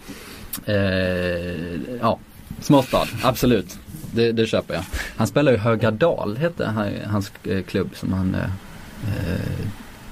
Eh, 0.64 1.80
ja, 2.00 2.18
småstad, 2.60 3.06
absolut. 3.22 3.78
Det, 4.12 4.32
det 4.32 4.46
köper 4.46 4.74
jag. 4.74 4.82
Han 5.16 5.26
spelar 5.26 5.52
ju 5.52 5.58
Högadal 5.58 6.36
hette 6.36 6.94
hans 7.06 7.32
eh, 7.44 7.62
klubb 7.62 7.90
som 7.94 8.12
han, 8.12 8.36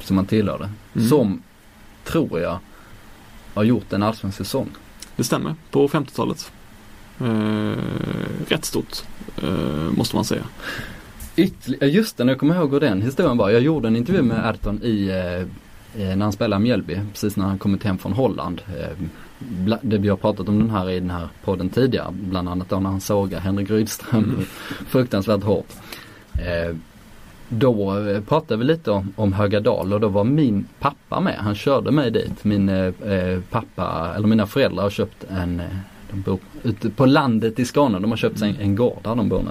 som 0.01 0.17
han 0.17 0.27
tillhörde. 0.27 0.71
Mm. 0.95 1.09
Som, 1.09 1.43
tror 2.05 2.41
jag, 2.41 2.59
har 3.55 3.65
gjort 3.65 3.93
en 3.93 4.03
allsvensk 4.03 4.39
säsong. 4.39 4.69
Det 5.17 5.25
stämmer, 5.25 5.55
på 5.71 5.89
50-talet. 5.89 6.53
Eh, 7.21 7.73
rätt 8.49 8.65
stort, 8.65 9.03
eh, 9.43 9.91
måste 9.97 10.17
man 10.17 10.25
säga. 10.25 10.45
Ytterligare, 11.37 11.90
just 11.90 12.16
det, 12.16 12.25
nu 12.25 12.35
kommer 12.35 12.55
jag 12.55 12.62
ihåg 12.62 12.73
hur 12.73 12.81
den 12.81 13.02
historien 13.02 13.37
var. 13.37 13.50
Jag 13.50 13.62
gjorde 13.62 13.88
en 13.88 13.97
intervju 13.97 14.23
med 14.23 14.50
Erton 14.50 14.81
i, 14.83 15.09
eh, 15.97 16.07
när 16.16 16.23
han 16.23 16.33
spelade 16.33 16.62
Mjällby, 16.62 17.00
precis 17.12 17.37
när 17.37 17.45
han 17.45 17.59
kommit 17.59 17.83
hem 17.85 17.99
från 17.99 18.12
Holland. 18.12 18.62
Eh, 18.69 19.07
det 19.83 19.99
vi 19.99 20.09
har 20.09 20.16
pratat 20.16 20.49
om 20.49 20.59
den 20.59 20.71
här 20.71 20.90
i 20.90 21.00
den 21.00 21.11
här 21.11 21.28
podden 21.45 21.69
tidigare. 21.69 22.09
Bland 22.11 22.49
annat 22.49 22.69
då 22.69 22.81
när 22.81 22.90
han 22.90 23.00
sågar 23.00 23.40
Henrik 23.40 23.71
Rydström 23.71 24.25
Mm. 24.25 24.45
fruktansvärt 24.88 25.43
hårt. 25.43 25.73
Eh, 26.33 26.76
då 27.49 27.99
eh, 28.09 28.21
pratade 28.21 28.59
vi 28.59 28.64
lite 28.64 28.90
om, 28.90 29.12
om 29.16 29.33
Högadal 29.33 29.93
och 29.93 30.00
då 30.00 30.09
var 30.09 30.25
min 30.25 30.66
pappa 30.78 31.21
med. 31.21 31.35
Han 31.38 31.55
körde 31.55 31.90
mig 31.90 32.11
dit. 32.11 32.45
Min 32.45 32.69
eh, 32.69 32.93
eh, 33.12 33.40
pappa, 33.50 34.12
eller 34.16 34.28
mina 34.28 34.47
föräldrar 34.47 34.83
har 34.83 34.90
köpt 34.90 35.25
en, 35.31 35.61
eh, 35.61 35.66
de 36.25 36.31
bor 36.31 36.39
ute 36.63 36.91
på 36.91 37.07
landet 37.07 37.59
i 37.59 37.65
Skåne. 37.65 37.99
De 37.99 38.11
har 38.11 38.17
köpt 38.17 38.39
sig 38.39 38.49
en, 38.51 38.57
en 38.57 38.77
gård 38.77 38.99
där 39.03 39.15
de 39.15 39.29
bor 39.29 39.43
nu. 39.43 39.51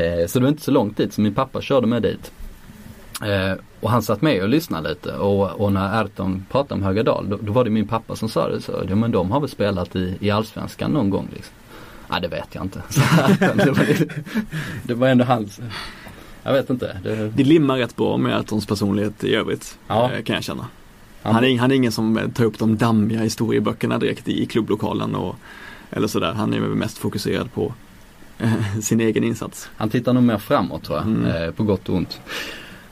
Eh, 0.00 0.26
så 0.26 0.38
det 0.38 0.42
var 0.42 0.50
inte 0.50 0.62
så 0.62 0.70
långt 0.70 0.96
dit 0.96 1.12
så 1.12 1.20
min 1.20 1.34
pappa 1.34 1.60
körde 1.60 1.86
mig 1.86 2.00
dit. 2.00 2.32
Eh, 3.22 3.58
och 3.80 3.90
han 3.90 4.02
satt 4.02 4.22
med 4.22 4.42
och 4.42 4.48
lyssnade 4.48 4.88
lite 4.88 5.12
och, 5.12 5.60
och 5.60 5.72
när 5.72 6.04
Erton 6.04 6.46
pratade 6.50 6.74
om 6.74 6.82
Högadal 6.82 7.28
då, 7.28 7.38
då 7.42 7.52
var 7.52 7.64
det 7.64 7.70
min 7.70 7.88
pappa 7.88 8.16
som 8.16 8.28
sa 8.28 8.48
det. 8.48 8.60
Så, 8.60 8.72
ja, 8.88 8.94
men 8.96 9.10
de 9.10 9.30
har 9.30 9.40
väl 9.40 9.48
spelat 9.48 9.96
i, 9.96 10.16
i 10.20 10.30
Allsvenskan 10.30 10.90
någon 10.90 11.10
gång 11.10 11.28
liksom. 11.34 11.54
Nej 12.10 12.20
det 12.20 12.28
vet 12.28 12.48
jag 12.52 12.64
inte. 12.64 12.82
Det, 13.38 13.70
var, 13.70 13.86
det 14.82 14.94
var 14.94 15.08
ändå 15.08 15.24
hans 15.24 15.60
jag 16.42 16.52
vet 16.52 16.70
inte. 16.70 16.96
Det, 17.02 17.28
Det 17.28 17.44
limmar 17.44 17.76
rätt 17.78 17.96
bra 17.96 18.16
med 18.16 18.40
Ertons 18.40 18.66
personlighet 18.66 19.24
i 19.24 19.34
övrigt. 19.34 19.78
Ja. 19.88 20.10
eh, 20.12 20.22
Kan 20.22 20.34
jag 20.34 20.44
känna. 20.44 20.66
han, 21.22 21.44
är, 21.44 21.58
han 21.58 21.70
är 21.70 21.74
ingen 21.74 21.92
som 21.92 22.20
tar 22.34 22.44
upp 22.44 22.58
de 22.58 22.76
dammiga 22.76 23.20
historieböckerna 23.20 23.98
direkt 23.98 24.28
i 24.28 24.46
klubblokalen 24.46 25.14
och 25.14 25.36
eller 25.94 26.06
sådär. 26.06 26.32
Han 26.32 26.54
är 26.54 26.60
väl 26.60 26.70
mest 26.70 26.98
fokuserad 26.98 27.52
på 27.52 27.74
eh, 28.38 28.78
sin 28.82 29.00
egen 29.00 29.24
insats. 29.24 29.70
han 29.76 29.90
tittar 29.90 30.12
nog 30.12 30.22
mer 30.22 30.38
framåt 30.38 30.84
tror 30.84 30.98
jag. 30.98 31.06
Mm. 31.06 31.26
Eh, 31.26 31.50
på 31.50 31.64
gott 31.64 31.88
och 31.88 31.96
ont. 31.96 32.20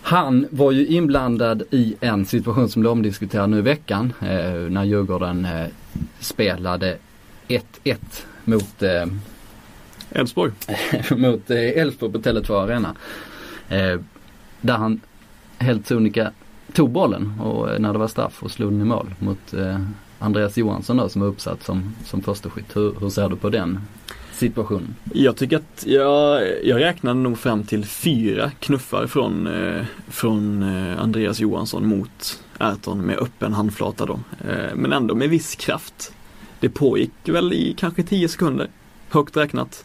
Han 0.03 0.47
var 0.51 0.73
ju 0.73 0.87
inblandad 0.87 1.63
i 1.71 1.95
en 2.01 2.27
situation 2.27 2.69
som 2.69 2.83
blev 2.83 2.93
omdiskuterad 2.93 3.51
nu 3.51 3.59
i 3.59 3.63
veckan. 3.63 4.13
Eh, 4.21 4.53
när 4.53 4.85
Djurgården 4.85 5.49
spelade 6.19 6.99
1-1 7.49 7.97
mot 8.45 8.83
Elfsborg. 10.11 10.53
mot 11.17 11.51
Elfsborg 11.51 12.13
på 12.13 12.19
Tele2 12.19 12.63
Arena. 12.63 12.95
Där 14.61 14.77
han 14.77 15.01
helt 15.59 15.87
sonika 15.87 16.33
tog 16.73 16.91
bollen 16.91 17.41
och 17.41 17.81
när 17.81 17.93
det 17.93 17.99
var 17.99 18.09
straff 18.09 18.43
och 18.43 18.51
slog 18.51 18.73
den 18.73 18.81
i 18.81 18.85
mål 18.85 19.15
mot 19.19 19.55
Andreas 20.23 20.57
Johansson 20.57 20.97
då 20.97 21.09
som 21.09 21.23
är 21.23 21.27
uppsatt 21.27 21.63
som, 21.63 21.95
som 22.05 22.23
första 22.23 22.51
skytt. 22.51 22.77
Hur, 22.77 22.95
hur 23.01 23.11
ser 23.11 23.29
du 23.29 23.37
på 23.37 23.51
den 23.51 23.81
situationen? 24.33 24.95
Jag 25.13 25.37
tycker 25.37 25.57
att 25.57 25.85
jag, 25.87 26.43
jag 26.65 26.81
räknade 26.81 27.21
nog 27.21 27.39
fram 27.39 27.65
till 27.65 27.85
fyra 27.85 28.51
knuffar 28.59 29.07
från, 29.07 29.47
eh, 29.47 29.85
från 30.09 30.63
eh, 30.63 31.03
Andreas 31.03 31.41
Johansson 31.41 31.87
mot 31.87 32.43
Erton 32.59 32.99
med 33.01 33.19
öppen 33.19 33.53
handflata 33.53 34.07
då. 34.07 34.21
Eh, 34.49 34.75
men 34.75 34.93
ändå 34.93 35.15
med 35.15 35.31
viss 35.31 35.55
kraft. 35.55 36.13
Det 36.61 36.69
pågick 36.69 37.13
väl 37.25 37.53
i 37.53 37.75
kanske 37.79 38.03
10 38.03 38.29
sekunder, 38.29 38.69
högt 39.09 39.37
räknat. 39.37 39.85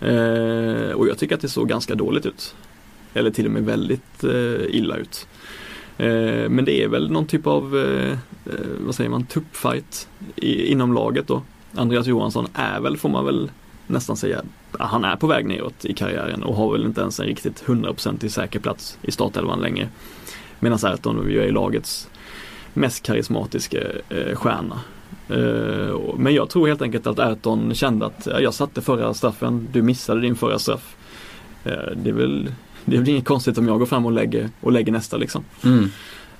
Eh, 0.00 0.92
och 0.92 1.08
jag 1.08 1.18
tycker 1.18 1.34
att 1.34 1.40
det 1.40 1.48
såg 1.48 1.68
ganska 1.68 1.94
dåligt 1.94 2.26
ut. 2.26 2.54
Eller 3.14 3.30
till 3.30 3.46
och 3.46 3.52
med 3.52 3.64
väldigt 3.64 4.24
eh, 4.24 4.64
illa 4.68 4.96
ut. 4.96 5.26
Eh, 6.00 6.48
men 6.48 6.64
det 6.64 6.82
är 6.82 6.88
väl 6.88 7.10
någon 7.10 7.26
typ 7.26 7.46
av, 7.46 7.76
eh, 7.76 8.10
eh, 8.46 8.66
vad 8.78 8.94
säger 8.94 9.10
man, 9.10 9.24
tuppfight 9.24 10.08
inom 10.36 10.92
laget 10.92 11.26
då. 11.26 11.42
Andreas 11.74 12.06
Johansson 12.06 12.46
är 12.54 12.80
väl, 12.80 12.96
får 12.96 13.08
man 13.08 13.24
väl 13.24 13.50
nästan 13.86 14.16
säga, 14.16 14.42
han 14.78 15.04
är 15.04 15.16
på 15.16 15.26
väg 15.26 15.46
neråt 15.46 15.84
i 15.84 15.94
karriären 15.94 16.42
och 16.42 16.54
har 16.54 16.72
väl 16.72 16.84
inte 16.84 17.00
ens 17.00 17.20
en 17.20 17.26
riktigt 17.26 17.64
100% 17.66 18.28
säker 18.28 18.60
plats 18.60 18.98
i 19.02 19.12
startelvan 19.12 19.60
längre. 19.60 19.88
Medan 20.60 20.78
Erton 20.84 21.30
ju 21.30 21.42
är 21.42 21.52
lagets 21.52 22.08
mest 22.74 23.02
karismatiska 23.02 23.78
eh, 24.08 24.34
stjärna. 24.34 24.80
Men 26.16 26.34
jag 26.34 26.48
tror 26.48 26.68
helt 26.68 26.82
enkelt 26.82 27.06
att 27.06 27.18
Erton 27.18 27.74
kände 27.74 28.06
att 28.06 28.28
jag 28.40 28.54
satte 28.54 28.82
förra 28.82 29.14
straffen, 29.14 29.68
du 29.72 29.82
missade 29.82 30.20
din 30.20 30.36
förra 30.36 30.58
straff. 30.58 30.96
Det, 31.96 32.10
är 32.10 32.12
väl, 32.12 32.52
det 32.90 32.98
väl 32.98 33.08
inget 33.08 33.24
konstigt 33.24 33.58
om 33.58 33.68
jag 33.68 33.78
går 33.78 33.86
fram 33.86 34.06
och 34.06 34.12
lägger, 34.12 34.48
och 34.60 34.72
lägger 34.72 34.92
nästa 34.92 35.16
liksom. 35.16 35.44
Mm. 35.64 35.90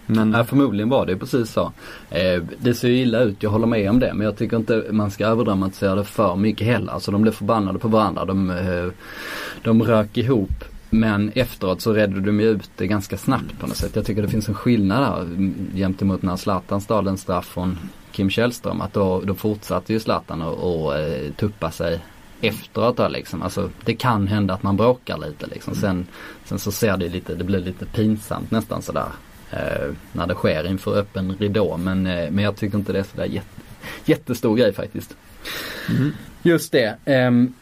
Men 0.06 0.32
Ja, 0.32 0.44
förmodligen 0.44 0.88
var 0.88 1.06
det 1.06 1.16
precis 1.16 1.52
så. 1.52 1.72
Eh, 2.10 2.42
det 2.58 2.74
ser 2.74 2.88
ju 2.88 2.96
illa 2.96 3.20
ut, 3.20 3.42
jag 3.42 3.50
håller 3.50 3.66
med 3.66 3.90
om 3.90 4.00
det. 4.00 4.14
Men 4.14 4.24
jag 4.24 4.36
tycker 4.36 4.56
inte 4.56 4.84
man 4.90 5.10
ska 5.10 5.26
överdramatisera 5.26 5.94
det 5.94 6.04
för 6.04 6.36
mycket 6.36 6.66
heller. 6.66 6.92
Alltså 6.92 7.10
de 7.10 7.22
blev 7.22 7.32
förbannade 7.32 7.78
på 7.78 7.88
varandra. 7.88 8.24
De, 8.24 8.50
eh, 8.50 8.86
de 9.62 9.82
rök 9.82 10.16
ihop. 10.16 10.64
Men 10.90 11.30
efteråt 11.34 11.80
så 11.80 11.92
redde 11.92 12.20
de 12.20 12.40
ju 12.40 12.48
ut 12.48 12.70
det 12.76 12.86
ganska 12.86 13.16
snabbt 13.16 13.58
på 13.60 13.66
något 13.66 13.76
sätt. 13.76 13.96
Jag 13.96 14.06
tycker 14.06 14.22
det 14.22 14.28
finns 14.28 14.48
en 14.48 14.54
skillnad 14.54 15.02
där 15.02 15.22
mm, 15.22 15.54
gentemot 15.74 16.22
när 16.22 16.36
Zlatan 16.36 16.80
stal 16.80 17.06
en 17.06 17.18
straff 17.18 17.46
från 17.46 17.78
Kim 18.12 18.30
Källström. 18.30 18.80
Att 18.80 18.92
då, 18.92 19.20
då 19.20 19.34
fortsatte 19.34 19.92
ju 19.92 20.00
Zlatan 20.00 20.42
att 20.42 20.56
eh, 20.64 21.32
tuppa 21.36 21.70
sig 21.70 22.00
efteråt 22.40 22.96
då 22.96 23.08
liksom. 23.08 23.42
Alltså 23.42 23.70
det 23.84 23.94
kan 23.94 24.26
hända 24.26 24.54
att 24.54 24.62
man 24.62 24.76
bråkar 24.76 25.18
lite 25.18 25.46
liksom. 25.46 25.74
Sen, 25.74 26.06
sen 26.44 26.58
så 26.58 26.72
ser 26.72 26.96
det 26.96 27.08
lite, 27.08 27.34
det 27.34 27.44
blir 27.44 27.60
lite 27.60 27.86
pinsamt 27.86 28.50
nästan 28.50 28.82
sådär. 28.82 29.08
Eh, 29.50 29.94
när 30.12 30.26
det 30.26 30.34
sker 30.34 30.66
inför 30.66 30.96
öppen 30.98 31.36
ridå. 31.38 31.76
Men, 31.76 32.06
eh, 32.06 32.30
men 32.30 32.44
jag 32.44 32.56
tycker 32.56 32.78
inte 32.78 32.92
det 32.92 32.98
är 32.98 33.02
sådär 33.02 33.24
jätte, 33.24 33.60
jättestor 34.04 34.56
grej 34.56 34.72
faktiskt. 34.72 35.16
Mhm. 35.90 36.12
Just 36.42 36.72
det. 36.72 36.96
ehm, 37.04 37.54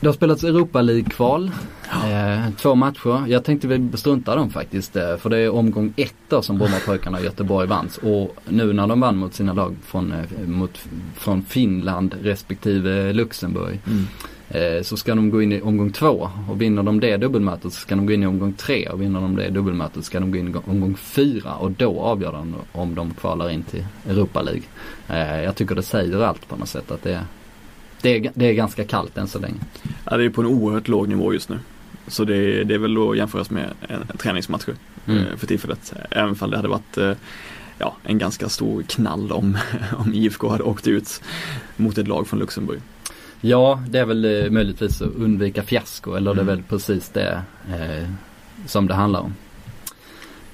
det 0.00 0.06
har 0.06 0.14
spelats 0.14 0.44
Europa 0.44 0.82
League-kval. 0.82 1.50
Eh, 1.90 2.50
två 2.56 2.74
matcher. 2.74 3.26
Jag 3.28 3.44
tänkte 3.44 3.68
väl 3.68 3.98
strunta 3.98 4.36
dem 4.36 4.50
faktiskt. 4.50 4.96
Eh, 4.96 5.16
för 5.16 5.30
det 5.30 5.38
är 5.38 5.50
omgång 5.50 5.92
ett 5.96 6.14
då 6.28 6.42
som 6.42 6.58
Brommapojkarna 6.58 7.18
och 7.18 7.24
Göteborg 7.24 7.68
vann. 7.68 7.88
Och 8.02 8.36
nu 8.48 8.72
när 8.72 8.86
de 8.86 9.00
vann 9.00 9.16
mot 9.16 9.34
sina 9.34 9.52
lag 9.52 9.76
från, 9.84 10.12
eh, 10.12 10.46
mot, 10.46 10.78
från 11.14 11.42
Finland 11.42 12.14
respektive 12.22 13.12
Luxemburg. 13.12 13.80
Mm. 13.86 14.06
Eh, 14.48 14.82
så 14.82 14.96
ska 14.96 15.14
de 15.14 15.30
gå 15.30 15.42
in 15.42 15.52
i 15.52 15.60
omgång 15.60 15.92
två 15.92 16.30
och 16.48 16.60
vinner 16.60 16.82
de 16.82 17.00
det 17.00 17.16
dubbelmötet 17.16 17.72
så 17.72 17.80
ska 17.80 17.96
de 17.96 18.06
gå 18.06 18.12
in 18.12 18.22
i 18.22 18.26
omgång 18.26 18.52
tre 18.52 18.88
och 18.88 19.02
vinner 19.02 19.20
de 19.20 19.36
det 19.36 19.50
dubbelmötet 19.50 19.94
så 19.94 20.02
ska 20.02 20.20
de 20.20 20.30
gå 20.30 20.38
in 20.38 20.48
i 20.48 20.70
omgång 20.70 20.96
fyra 20.96 21.54
och 21.54 21.70
då 21.70 22.00
avgör 22.00 22.32
de 22.32 22.54
om 22.72 22.94
de 22.94 23.14
kvalar 23.14 23.50
in 23.50 23.62
till 23.62 23.86
Europa 24.08 24.42
League. 24.42 24.62
Eh, 25.08 25.44
jag 25.44 25.56
tycker 25.56 25.74
det 25.74 25.82
säger 25.82 26.22
allt 26.22 26.48
på 26.48 26.56
något 26.56 26.68
sätt 26.68 26.90
att 26.90 27.02
det, 27.02 27.20
det, 28.02 28.16
är, 28.16 28.30
det 28.34 28.46
är 28.48 28.52
ganska 28.52 28.84
kallt 28.84 29.18
än 29.18 29.28
så 29.28 29.38
länge. 29.38 29.58
Ja, 30.10 30.16
det 30.16 30.24
är 30.24 30.30
på 30.30 30.40
en 30.40 30.46
oerhört 30.46 30.88
låg 30.88 31.08
nivå 31.08 31.32
just 31.32 31.48
nu. 31.48 31.58
Så 32.08 32.24
det, 32.24 32.64
det 32.64 32.74
är 32.74 32.78
väl 32.78 32.96
att 33.10 33.16
jämföras 33.16 33.50
med 33.50 33.64
en, 33.88 34.16
träningsmatcher 34.18 34.74
Mm. 35.08 35.26
eh, 35.26 35.36
för 35.36 35.46
tillfället. 35.46 35.92
Även 36.10 36.36
om 36.40 36.50
det 36.50 36.56
hade 36.56 36.68
varit 36.68 36.98
eh, 36.98 37.12
ja, 37.78 37.96
en 38.02 38.18
ganska 38.18 38.48
stor 38.48 38.82
knall 38.82 39.32
om, 39.32 39.58
om 39.96 40.14
IFK 40.14 40.48
hade 40.48 40.62
åkt 40.64 40.86
ut 40.86 41.22
mot 41.76 41.98
ett 41.98 42.08
lag 42.08 42.26
från 42.28 42.38
Luxemburg. 42.38 42.80
Ja, 43.40 43.82
det 43.88 43.98
är 43.98 44.04
väl 44.04 44.24
eh, 44.44 44.50
möjligtvis 44.50 45.02
att 45.02 45.12
undvika 45.14 45.62
fiasko 45.62 46.14
eller 46.14 46.34
det 46.34 46.40
är 46.40 46.42
Mm. 46.42 46.54
väl 46.56 46.62
precis 46.68 47.08
det 47.08 47.42
eh, 47.68 48.08
som 48.66 48.86
det 48.86 48.94
handlar 48.94 49.20
om. 49.20 49.34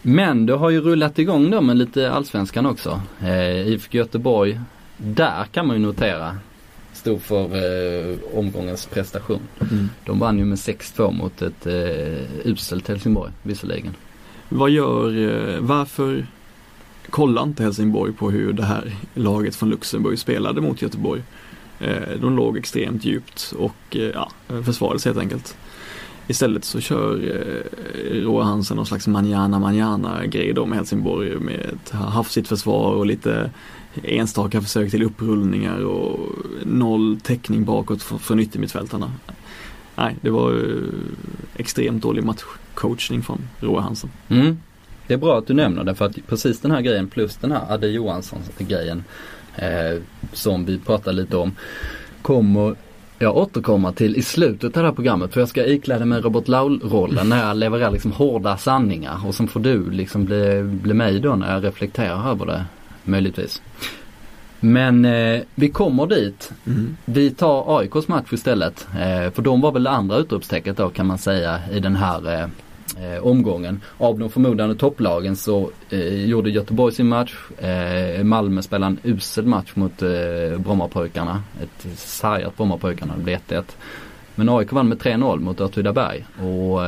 Men 0.02 0.46
det 0.46 0.52
har 0.54 0.70
ju 0.70 0.80
rullat 0.80 1.18
igång 1.18 1.50
då 1.50 1.60
med 1.60 1.76
lite 1.76 2.12
allsvenskan 2.12 2.66
också. 2.66 3.00
Eh, 3.20 3.68
IFK 3.68 3.98
Göteborg, 3.98 4.60
där 4.96 5.44
kan 5.52 5.66
man 5.66 5.76
ju 5.76 5.82
notera, 5.82 6.36
stod 7.02 7.22
för 7.22 7.44
eh, 7.44 8.16
omgångens 8.38 8.86
prestation. 8.86 9.40
De 10.06 10.18
vann 10.18 10.38
ju 10.38 10.44
med 10.44 10.58
6-2 10.58 11.12
mot 11.12 11.42
ett 11.42 11.66
eh, 11.66 12.50
uselt 12.50 12.88
Helsingborg 12.88 13.32
visserligen. 13.42 13.94
Vad 14.48 14.70
gör, 14.70 15.18
eh, 15.54 15.60
varför 15.60 16.26
kollar 17.10 17.42
inte 17.42 17.62
Helsingborg 17.62 18.12
på 18.12 18.30
hur 18.30 18.52
det 18.52 18.64
här 18.64 18.92
laget 19.14 19.56
från 19.56 19.70
Luxemburg 19.70 20.18
spelade 20.18 20.60
mot 20.60 20.82
Göteborg? 20.82 21.22
Eh, 21.80 22.20
De 22.20 22.36
låg 22.36 22.58
extremt 22.58 23.04
djupt 23.04 23.54
och 23.58 23.96
eh, 23.96 24.02
ja, 24.02 24.30
försvarades 24.64 25.04
helt 25.04 25.18
enkelt. 25.18 25.56
Istället 26.28 26.64
så 26.64 26.80
kör 26.80 27.14
eh, 27.14 28.22
Roa 28.22 28.44
Hansen 28.44 28.76
någon 28.76 28.86
slags 28.86 29.06
manjana 29.06 29.58
manjana 29.58 30.26
grej 30.26 30.52
då 30.52 30.66
med 30.66 30.78
Helsingborg 30.78 31.38
med 31.38 31.60
ett 31.60 31.90
hafsigt 31.90 32.48
försvar 32.48 32.94
och 32.94 33.06
lite 33.06 33.50
enstaka 34.02 34.60
försök 34.60 34.90
till 34.90 35.02
upprullningar 35.02 35.84
och 35.84 36.28
noll 36.64 37.20
täckning 37.22 37.64
bakåt 37.64 38.02
från, 38.02 38.40
yttermittfältarna. 38.40 39.12
Nej, 39.96 40.16
det 40.20 40.30
var 40.30 40.52
eh, 40.52 40.88
extremt 41.56 42.02
dålig 42.02 42.24
matchcoachning 42.24 43.22
från 43.22 43.48
Roa 43.60 43.80
Hansen. 43.80 44.10
Mm. 44.28 44.58
Det 45.06 45.14
är 45.14 45.18
bra 45.18 45.38
att 45.38 45.46
du 45.46 45.54
nämner 45.54 45.84
det 45.84 45.94
för 45.94 46.04
att 46.04 46.26
precis 46.26 46.60
den 46.60 46.70
här 46.70 46.80
grejen 46.80 47.08
plus 47.08 47.36
den 47.36 47.52
här 47.52 47.72
Adde 47.72 47.88
Johansson 47.88 48.40
grejen 48.58 49.04
eh, 49.56 50.00
som 50.32 50.64
vi 50.64 50.78
pratade 50.78 51.16
lite 51.16 51.36
om 51.36 51.52
kommer 52.22 52.76
jag 53.18 53.36
återkomma 53.36 53.92
till 53.92 54.16
i 54.16 54.22
slutet 54.22 54.76
av 54.76 54.82
det 54.82 54.88
här 54.88 54.94
programmet 54.94 55.32
för 55.32 55.40
jag 55.40 55.48
ska 55.48 55.66
ikläda 55.66 56.04
mig 56.04 56.20
Robert 56.20 56.48
Laul-rollen 56.48 57.28
när 57.28 57.46
jag 57.46 57.56
levererar 57.56 57.90
liksom 57.90 58.12
hårda 58.12 58.56
sanningar 58.56 59.26
och 59.26 59.34
sen 59.34 59.48
får 59.48 59.60
du 59.60 59.90
liksom 59.90 60.24
bli, 60.24 60.62
bli 60.62 60.94
mig 60.94 61.20
då 61.20 61.34
när 61.34 61.54
jag 61.54 61.64
reflekterar 61.64 62.30
över 62.30 62.46
det 62.46 62.64
möjligtvis. 63.04 63.62
Men 64.64 65.04
eh, 65.04 65.40
vi 65.54 65.68
kommer 65.68 66.06
dit. 66.06 66.52
Vi 67.04 67.30
tar 67.30 67.78
AIKs 67.78 68.08
match 68.08 68.32
istället. 68.32 68.86
Eh, 68.94 69.32
för 69.32 69.42
de 69.42 69.60
var 69.60 69.72
väl 69.72 69.82
det 69.82 69.90
andra 69.90 70.16
utropstecknet 70.16 70.76
då 70.76 70.88
kan 70.88 71.06
man 71.06 71.18
säga 71.18 71.60
i 71.72 71.80
den 71.80 71.96
här 71.96 72.34
eh, 72.34 73.14
eh, 73.14 73.26
omgången. 73.26 73.80
Av 73.98 74.18
de 74.18 74.30
förmodande 74.30 74.74
topplagen 74.74 75.36
så 75.36 75.70
eh, 75.90 76.24
gjorde 76.24 76.50
Göteborg 76.50 76.94
sin 76.94 77.08
match. 77.08 77.34
Eh, 77.58 78.24
Malmö 78.24 78.62
spelade 78.62 78.86
en 78.86 79.12
usel 79.12 79.46
match 79.46 79.70
mot 79.74 80.02
eh, 80.02 80.58
Brommapojkarna. 80.58 81.42
Ett 81.62 81.98
sargat 81.98 82.56
Brommapojkarna, 82.56 83.16
det 83.16 83.22
blev 83.22 83.38
1-1. 83.48 83.62
Men 84.34 84.48
AIK 84.48 84.72
vann 84.72 84.88
med 84.88 84.98
3-0 84.98 85.40
mot 85.40 85.60
Åtvidaberg 85.60 86.24
och 86.38 86.80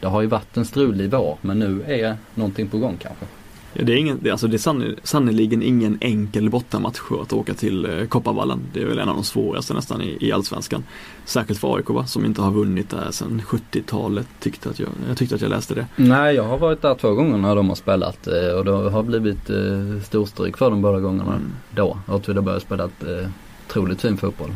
det 0.00 0.08
har 0.08 0.20
ju 0.20 0.26
varit 0.26 0.56
en 0.56 0.64
strulig 0.64 1.10
vår 1.10 1.38
men 1.40 1.58
nu 1.58 1.82
är 1.86 2.16
någonting 2.34 2.68
på 2.68 2.78
gång 2.78 2.96
kanske. 2.98 3.26
Ja, 3.74 3.84
det 3.84 3.92
är, 3.92 3.96
ingen, 3.96 4.18
det, 4.22 4.30
alltså 4.30 4.46
det 4.46 4.54
är 4.66 5.06
sannerligen 5.06 5.62
ingen 5.62 5.98
enkel 6.00 6.50
bortamatch 6.50 7.00
att 7.22 7.32
åka 7.32 7.54
till 7.54 7.84
eh, 7.84 8.06
Kopparvallen. 8.06 8.60
Det 8.72 8.82
är 8.82 8.86
väl 8.86 8.98
en 8.98 9.08
av 9.08 9.14
de 9.14 9.24
svåraste 9.24 9.74
nästan 9.74 10.02
i, 10.02 10.16
i 10.20 10.32
Allsvenskan. 10.32 10.84
Särskilt 11.24 11.60
för 11.60 11.76
AIK 11.76 11.90
va, 11.90 12.06
som 12.06 12.24
inte 12.24 12.42
har 12.42 12.50
vunnit 12.50 12.90
där 12.90 13.10
sedan 13.10 13.42
70-talet 13.46 14.26
tyckte 14.40 14.70
att 14.70 14.78
jag, 14.78 14.88
jag 15.08 15.16
tyckte 15.16 15.34
att 15.34 15.40
jag 15.40 15.50
läste 15.50 15.74
det. 15.74 15.86
Nej, 15.96 16.34
jag 16.34 16.44
har 16.44 16.58
varit 16.58 16.82
där 16.82 16.94
två 16.94 17.14
gånger 17.14 17.38
när 17.38 17.56
de 17.56 17.68
har 17.68 17.76
spelat 17.76 18.26
eh, 18.26 18.58
och 18.58 18.64
det 18.64 18.90
har 18.90 19.02
blivit 19.02 19.50
eh, 19.50 20.04
storstryk 20.04 20.56
för 20.56 20.70
dem 20.70 20.82
båda 20.82 21.00
gångerna 21.00 21.34
mm. 21.34 21.52
då. 21.70 21.98
Åtvidaberg 22.08 22.52
har 22.52 22.60
spelat 22.60 23.02
eh, 23.02 23.28
otroligt 23.68 24.00
fin 24.00 24.16
fotboll 24.16 24.54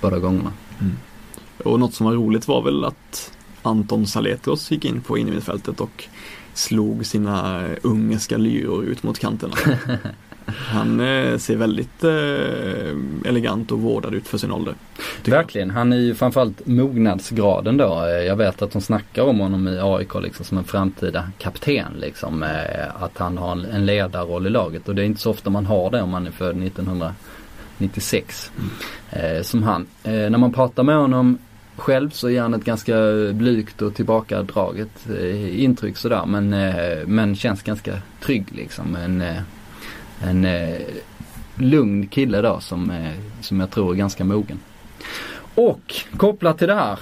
båda 0.00 0.18
gångerna. 0.18 0.52
Mm. 0.80 0.96
Och 1.64 1.80
något 1.80 1.94
som 1.94 2.06
var 2.06 2.12
roligt 2.12 2.48
var 2.48 2.62
väl 2.62 2.84
att 2.84 3.32
Anton 3.62 4.06
Saletros 4.06 4.70
gick 4.70 4.84
in 4.84 5.00
på 5.00 5.18
innermittfältet 5.18 5.80
och 5.80 6.04
slog 6.58 7.06
sina 7.06 7.64
ungerska 7.82 8.36
lyror 8.36 8.84
ut 8.84 9.02
mot 9.02 9.18
kanterna. 9.18 9.54
Han 10.48 11.00
eh, 11.00 11.38
ser 11.38 11.56
väldigt 11.56 12.04
eh, 12.04 13.28
elegant 13.30 13.72
och 13.72 13.80
vårdad 13.80 14.14
ut 14.14 14.28
för 14.28 14.38
sin 14.38 14.52
ålder. 14.52 14.74
Verkligen, 15.24 15.70
han 15.70 15.92
är 15.92 15.96
ju 15.96 16.14
framförallt 16.14 16.66
mognadsgraden 16.66 17.76
då. 17.76 18.04
Eh, 18.04 18.10
jag 18.10 18.36
vet 18.36 18.62
att 18.62 18.70
de 18.70 18.82
snackar 18.82 19.22
om 19.22 19.40
honom 19.40 19.68
i 19.68 19.78
AIK 19.82 20.14
liksom 20.22 20.44
som 20.44 20.58
en 20.58 20.64
framtida 20.64 21.30
kapten 21.38 21.92
liksom. 22.00 22.44
Att 22.94 23.18
han 23.18 23.38
har 23.38 23.52
en 23.52 23.86
ledarroll 23.86 24.46
i 24.46 24.50
laget 24.50 24.88
och 24.88 24.94
det 24.94 25.02
är 25.02 25.06
inte 25.06 25.20
så 25.20 25.30
ofta 25.30 25.50
man 25.50 25.66
har 25.66 25.90
det 25.90 26.02
om 26.02 26.10
man 26.10 26.26
är 26.26 26.30
född 26.30 26.62
1996. 26.62 28.50
Mm. 28.56 29.44
Som 29.44 29.62
han. 29.62 29.86
När 30.02 30.38
man 30.38 30.52
pratar 30.52 30.82
med 30.82 30.96
honom 30.96 31.38
själv 31.78 32.10
så 32.10 32.30
ger 32.30 32.42
han 32.42 32.54
ett 32.54 32.64
ganska 32.64 32.94
blygt 33.32 33.82
och 33.82 33.94
tillbakadraget 33.94 35.08
eh, 35.18 35.62
intryck 35.62 35.96
sådär 35.96 36.26
men, 36.26 36.52
eh, 36.52 37.06
men 37.06 37.36
känns 37.36 37.62
ganska 37.62 37.98
trygg 38.20 38.46
liksom. 38.50 38.96
En, 38.96 39.20
eh, 39.20 39.42
en 40.22 40.46
lugn 41.54 42.06
kille 42.06 42.40
då 42.40 42.60
som, 42.60 43.08
som 43.40 43.60
jag 43.60 43.70
tror 43.70 43.92
är 43.92 43.96
ganska 43.96 44.24
mogen. 44.24 44.60
Och 45.54 45.94
kopplat 46.16 46.58
till 46.58 46.68
det 46.68 46.74
här 46.74 46.98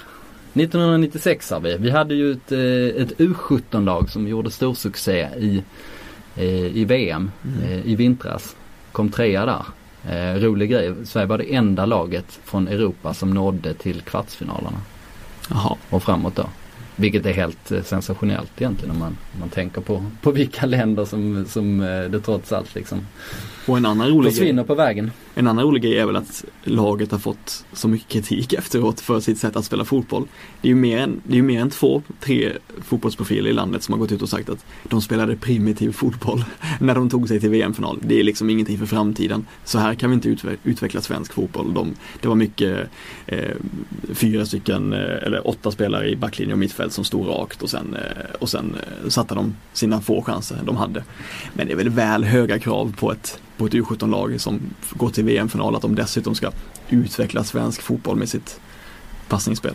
1996 0.53 1.51
har 1.51 1.59
vi. 1.59 1.77
Vi 1.77 1.89
hade 1.89 2.15
ju 2.15 2.31
ett, 2.31 2.51
ett 2.51 3.17
U17-lag 3.17 4.09
som 4.09 4.27
gjorde 4.27 4.51
storsuccé 4.51 5.29
i, 5.37 5.63
i 6.73 6.85
VM 6.85 7.31
mm. 7.43 7.81
i 7.85 7.95
vintras. 7.95 8.55
Kom 8.91 9.09
trea 9.09 9.45
där. 9.45 9.65
Eh, 10.09 10.33
rolig 10.33 10.69
grej, 10.69 10.93
Sverige 11.05 11.27
var 11.27 11.37
det 11.37 11.55
enda 11.55 11.85
laget 11.85 12.39
från 12.43 12.67
Europa 12.67 13.13
som 13.13 13.33
nådde 13.33 13.73
till 13.73 14.01
kvartsfinalerna. 14.01 14.81
Jaha. 15.49 15.75
Och 15.89 16.03
framåt 16.03 16.35
då. 16.35 16.49
Vilket 16.95 17.25
är 17.25 17.33
helt 17.33 17.71
eh, 17.71 17.83
sensationellt 17.83 18.51
egentligen 18.61 18.91
om 18.91 18.99
man, 18.99 19.17
man 19.39 19.49
tänker 19.49 19.81
på, 19.81 20.05
på 20.21 20.31
vilka 20.31 20.65
länder 20.65 21.05
som, 21.05 21.45
som 21.49 21.81
eh, 21.81 22.03
det 22.03 22.19
trots 22.19 22.51
allt 22.51 22.75
liksom 22.75 23.07
och 23.67 23.77
en 23.77 23.85
annan 23.85 24.09
rolig 24.09 24.31
försvinner 24.31 24.63
på 24.63 24.75
vägen. 24.75 25.11
En 25.35 25.47
annan 25.47 25.65
rolig 25.65 25.83
grej 25.83 25.97
är 25.97 26.05
väl 26.05 26.15
att 26.15 26.45
laget 26.63 27.11
har 27.11 27.19
fått 27.19 27.65
så 27.73 27.87
mycket 27.87 28.07
kritik 28.07 28.53
efteråt 28.57 28.99
för 28.99 29.19
sitt 29.19 29.37
sätt 29.37 29.55
att 29.55 29.65
spela 29.65 29.85
fotboll. 29.85 30.27
Det 30.61 30.67
är 30.67 30.69
ju 30.69 30.75
mer 30.75 30.97
än, 30.97 31.21
det 31.23 31.37
är 31.37 31.41
mer 31.41 31.61
än 31.61 31.69
två, 31.69 32.01
tre 32.19 32.51
fotbollsprofiler 32.81 33.49
i 33.49 33.53
landet 33.53 33.83
som 33.83 33.93
har 33.93 33.99
gått 33.99 34.11
ut 34.11 34.21
och 34.21 34.29
sagt 34.29 34.49
att 34.49 34.65
de 34.83 35.01
spelade 35.01 35.35
primitiv 35.35 35.91
fotboll 35.91 36.43
när 36.79 36.95
de 36.95 37.09
tog 37.09 37.27
sig 37.27 37.39
till 37.39 37.49
VM-final. 37.49 37.99
Det 38.01 38.19
är 38.19 38.23
liksom 38.23 38.49
ingenting 38.49 38.77
för 38.77 38.85
framtiden. 38.85 39.45
Så 39.63 39.79
här 39.79 39.93
kan 39.93 40.09
vi 40.09 40.13
inte 40.13 40.57
utveckla 40.63 41.01
svensk 41.01 41.33
fotboll. 41.33 41.73
De, 41.73 41.95
det 42.21 42.27
var 42.27 42.35
mycket 42.35 42.89
eh, 43.25 43.55
fyra 44.13 44.45
stycken, 44.45 44.93
eh, 44.93 44.99
eller 44.99 45.47
åtta 45.47 45.71
spelare 45.71 46.09
i 46.09 46.15
backlinje 46.15 46.53
och 46.53 46.59
mittfält 46.59 46.93
som 46.93 47.03
stod 47.03 47.27
rakt 47.27 47.63
och 47.63 47.69
sen, 47.69 47.95
eh, 47.95 48.35
och 48.39 48.49
sen 48.49 48.75
eh, 48.75 49.09
satte 49.09 49.35
de 49.35 49.55
sina 49.73 50.01
få 50.01 50.21
chanser 50.21 50.57
de 50.65 50.75
hade. 50.75 51.03
Men 51.53 51.67
det 51.67 51.73
är 51.73 51.77
väl 51.77 51.89
väl 51.89 52.23
höga 52.23 52.59
krav 52.59 52.95
på 52.99 53.11
ett 53.11 53.39
på 53.57 53.65
ett 53.65 53.73
U17-lag 53.73 54.41
som 54.41 54.59
går 54.91 55.09
till 55.09 55.23
VM-final 55.23 55.75
att 55.75 55.81
de 55.81 55.95
dessutom 55.95 56.35
ska 56.35 56.51
utveckla 56.89 57.43
svensk 57.43 57.81
fotboll 57.81 58.15
med 58.15 58.29
sitt 58.29 58.59
passningsspel. 59.27 59.73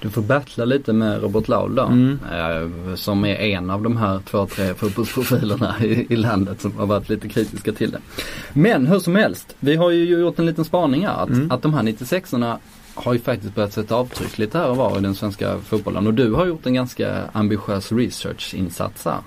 Du 0.00 0.10
får 0.10 0.22
battla 0.22 0.64
lite 0.64 0.92
med 0.92 1.22
Robert 1.22 1.48
Laul 1.48 1.74
då. 1.74 1.82
Mm. 1.82 2.18
Eh, 2.32 2.94
som 2.94 3.24
är 3.24 3.34
en 3.34 3.70
av 3.70 3.82
de 3.82 3.96
här 3.96 4.20
två, 4.30 4.46
tre 4.46 4.74
fotbollsprofilerna 4.74 5.74
i, 5.80 6.06
i, 6.10 6.16
landet 6.16 6.60
som 6.60 6.76
har 6.76 6.86
varit 6.86 7.08
lite 7.08 7.28
kritiska 7.28 7.72
till 7.72 7.90
det. 7.90 8.00
Men 8.52 8.86
hur 8.86 8.98
som 8.98 9.16
helst, 9.16 9.56
vi 9.60 9.76
har 9.76 9.90
ju 9.90 10.04
gjort 10.04 10.38
en 10.38 10.46
liten 10.46 10.64
spaning 10.64 11.06
här. 11.06 11.22
Att, 11.22 11.28
mm. 11.28 11.50
att 11.50 11.62
de 11.62 11.74
här 11.74 11.82
96orna 11.82 12.58
har 12.94 13.12
ju 13.12 13.18
faktiskt 13.18 13.54
börjat 13.54 13.72
sätta 13.72 13.94
avtryck 13.94 14.38
lite 14.38 14.58
här 14.58 14.70
och 14.70 14.76
var 14.76 14.98
i 14.98 15.00
den 15.00 15.14
svenska 15.14 15.58
fotbollen. 15.58 16.06
Och 16.06 16.14
du 16.14 16.32
har 16.32 16.46
gjort 16.46 16.66
en 16.66 16.74
ganska 16.74 17.22
ambitiös 17.32 17.92
researchinsats 17.92 19.04
här. 19.04 19.18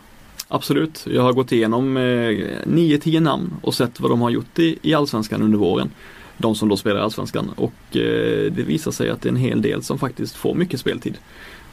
Absolut, 0.47 1.07
jag 1.09 1.21
har 1.21 1.33
gått 1.33 1.51
igenom 1.51 1.97
eh, 1.97 2.01
9-10 2.01 3.19
namn 3.19 3.53
och 3.61 3.73
sett 3.73 3.99
vad 3.99 4.11
de 4.11 4.21
har 4.21 4.29
gjort 4.29 4.59
i, 4.59 4.79
i 4.81 4.93
Allsvenskan 4.93 5.41
under 5.41 5.57
våren. 5.57 5.89
De 6.37 6.55
som 6.55 6.69
då 6.69 6.77
spelar 6.77 6.99
i 6.99 7.03
Allsvenskan 7.03 7.49
och 7.55 7.97
eh, 7.97 8.51
det 8.51 8.63
visar 8.67 8.91
sig 8.91 9.09
att 9.09 9.21
det 9.21 9.29
är 9.29 9.31
en 9.31 9.35
hel 9.35 9.61
del 9.61 9.83
som 9.83 9.99
faktiskt 9.99 10.35
får 10.35 10.55
mycket 10.55 10.79
speltid. 10.79 11.17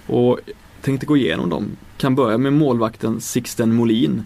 Och 0.07 0.39
tänkte 0.83 1.07
gå 1.07 1.17
igenom 1.17 1.51
dem. 1.51 1.77
Kan 1.97 2.15
börja 2.15 2.39
med 2.39 2.53
målvakten 2.53 3.21
Sixten 3.21 3.75
Molin. 3.75 4.23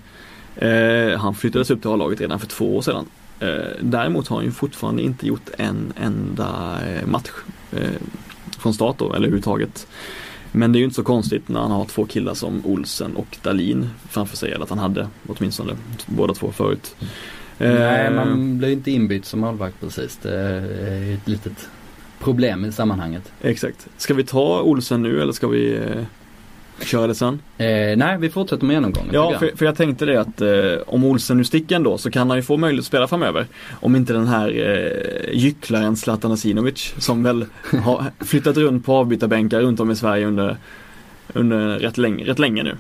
Eh, 0.56 1.18
han 1.18 1.34
flyttades 1.34 1.70
upp 1.70 1.80
till 1.80 1.90
A-laget 1.90 2.20
redan 2.20 2.40
för 2.40 2.46
två 2.46 2.76
år 2.76 2.82
sedan. 2.82 3.04
Eh, 3.40 3.76
däremot 3.80 4.28
har 4.28 4.36
han 4.36 4.44
ju 4.44 4.50
fortfarande 4.50 5.02
inte 5.02 5.26
gjort 5.26 5.50
en 5.58 5.92
enda 5.96 6.78
eh, 6.86 7.06
match 7.06 7.30
eh, 7.72 7.90
från 8.58 8.74
start 8.74 8.98
då, 8.98 9.04
eller 9.04 9.16
överhuvudtaget. 9.16 9.86
Men 10.52 10.72
det 10.72 10.76
är 10.76 10.80
ju 10.80 10.84
inte 10.84 10.96
så 10.96 11.02
konstigt 11.02 11.48
när 11.48 11.60
han 11.60 11.70
har 11.70 11.84
två 11.84 12.06
killar 12.06 12.34
som 12.34 12.66
Olsen 12.66 13.16
och 13.16 13.38
Dalin 13.42 13.88
framför 14.08 14.36
sig, 14.36 14.52
eller 14.52 14.64
att 14.64 14.70
han 14.70 14.78
hade 14.78 15.08
åtminstone 15.26 15.72
båda 16.06 16.34
två 16.34 16.52
förut. 16.52 16.96
Nej, 17.58 18.06
eh, 18.06 18.14
man 18.14 18.58
blir 18.58 18.72
inte 18.72 18.90
inbytt 18.90 19.24
som 19.24 19.40
målvakt 19.40 19.80
precis. 19.80 20.18
Det 20.22 20.38
är 20.40 21.14
ett 21.14 21.28
litet 21.28 21.68
problem 22.18 22.64
i 22.64 22.72
sammanhanget. 22.72 23.32
Exakt. 23.42 23.88
Ska 23.96 24.14
vi 24.14 24.24
ta 24.24 24.62
Olsen 24.62 25.02
nu 25.02 25.22
eller 25.22 25.32
ska 25.32 25.48
vi 25.48 25.80
köra 26.84 27.06
det 27.06 27.14
sen? 27.14 27.40
Eh, 27.58 27.96
nej, 27.96 28.18
vi 28.18 28.30
fortsätter 28.30 28.66
med 28.66 28.74
genomgången. 28.74 29.10
Ja, 29.12 29.38
för, 29.38 29.56
för, 29.56 29.64
jag 29.66 29.76
tänkte 29.76 30.06
det 30.06 30.20
att 30.20 30.40
eh, 30.40 30.48
om 30.86 31.04
Olsen 31.04 31.36
nu 31.36 31.44
sticker 31.44 31.76
ändå 31.76 31.98
så 31.98 32.10
kan 32.10 32.28
han 32.28 32.38
ju 32.38 32.42
få 32.42 32.56
möjlighet 32.56 32.82
att 32.82 32.86
spela 32.86 33.08
framöver. 33.08 33.46
Om 33.70 33.96
inte 33.96 34.12
den 34.12 34.26
här 34.26 34.48
eh, 34.48 35.34
gycklaren 35.38 35.96
Zlatan 35.96 36.32
Asinovic 36.32 36.94
som 36.98 37.22
väl 37.22 37.46
har 37.84 38.04
flyttat 38.24 38.56
runt 38.56 38.86
på 38.86 38.94
avbytarbänkar 38.94 39.60
runt 39.60 39.80
om 39.80 39.90
i 39.90 39.96
Sverige 39.96 40.26
under, 40.26 40.56
under 41.32 41.78
rätt, 41.78 41.98
länge, 41.98 42.24
rätt 42.24 42.38
länge 42.38 42.62
nu 42.62 42.76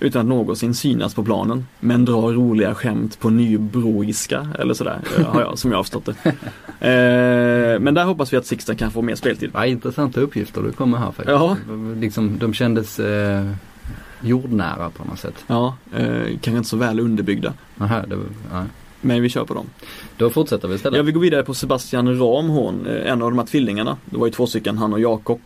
utan 0.00 0.20
att 0.20 0.26
någonsin 0.26 0.74
synas 0.74 1.14
på 1.14 1.24
planen. 1.24 1.66
Men 1.80 2.04
drar 2.04 2.32
roliga 2.32 2.74
skämt 2.74 3.20
på 3.20 3.30
nybroiska 3.30 4.48
eller 4.58 4.74
sådär, 4.74 5.00
eh, 5.18 5.26
har 5.26 5.40
jag, 5.40 5.58
som 5.58 5.70
jag 5.70 5.78
har 5.78 5.82
förstått 5.84 6.04
det. 6.04 6.34
Eh, 6.82 7.80
men 7.80 7.94
där 7.94 8.04
hoppas 8.04 8.32
vi 8.32 8.36
att 8.36 8.46
Sixten 8.46 8.76
kan 8.76 8.90
få 8.90 9.02
mer 9.02 9.14
speltid. 9.14 9.50
Ja, 9.54 9.66
intressanta 9.66 10.20
uppgifter 10.20 10.62
du 10.62 10.72
kommer 10.72 10.98
här 10.98 11.06
faktiskt. 11.06 11.28
Ja. 11.28 11.56
Liksom, 12.00 12.38
de 12.38 12.54
kändes 12.54 13.00
eh, 13.00 13.52
jordnära 14.20 14.90
på 14.90 15.04
något 15.04 15.18
sätt. 15.18 15.44
Ja, 15.46 15.76
eh, 15.94 16.22
kanske 16.26 16.50
inte 16.50 16.68
så 16.68 16.76
väl 16.76 17.00
underbyggda. 17.00 17.52
Aha, 17.78 18.02
det, 18.06 18.18
ja. 18.52 18.64
Men 19.00 19.22
vi 19.22 19.28
kör 19.28 19.44
på 19.44 19.54
dem. 19.54 19.66
Då 20.16 20.30
fortsätter 20.30 20.68
vi 20.68 20.74
istället. 20.74 20.96
Ja, 20.96 21.02
vi 21.02 21.12
går 21.12 21.20
vidare 21.20 21.42
på 21.42 21.54
Sebastian 21.54 22.18
Ramhorn, 22.18 22.86
eh, 22.86 23.12
en 23.12 23.22
av 23.22 23.30
de 23.30 23.38
här 23.38 23.46
tvillingarna. 23.46 23.96
Det 24.04 24.16
var 24.16 24.26
ju 24.26 24.32
två 24.32 24.46
stycken, 24.46 24.78
han 24.78 24.92
och 24.92 25.00
Jakob. 25.00 25.40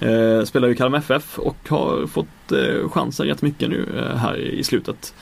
Eh, 0.00 0.44
spelar 0.44 0.68
ju 0.68 0.74
Kalmar 0.74 0.98
FF 0.98 1.38
och 1.38 1.56
har 1.68 2.06
fått 2.06 2.26
eh, 2.52 2.88
chansen 2.88 3.26
rätt 3.26 3.42
mycket 3.42 3.68
nu 3.68 3.86
eh, 3.96 4.16
här 4.16 4.36
i 4.36 4.64
slutet. 4.64 5.14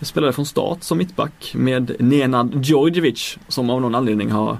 Spelade 0.00 0.32
från 0.32 0.46
start 0.46 0.82
som 0.82 0.98
mittback 0.98 1.52
med 1.54 1.96
Nenad 1.98 2.64
Djordjevic 2.64 3.38
som 3.48 3.70
av 3.70 3.80
någon 3.80 3.94
anledning 3.94 4.30
har 4.30 4.58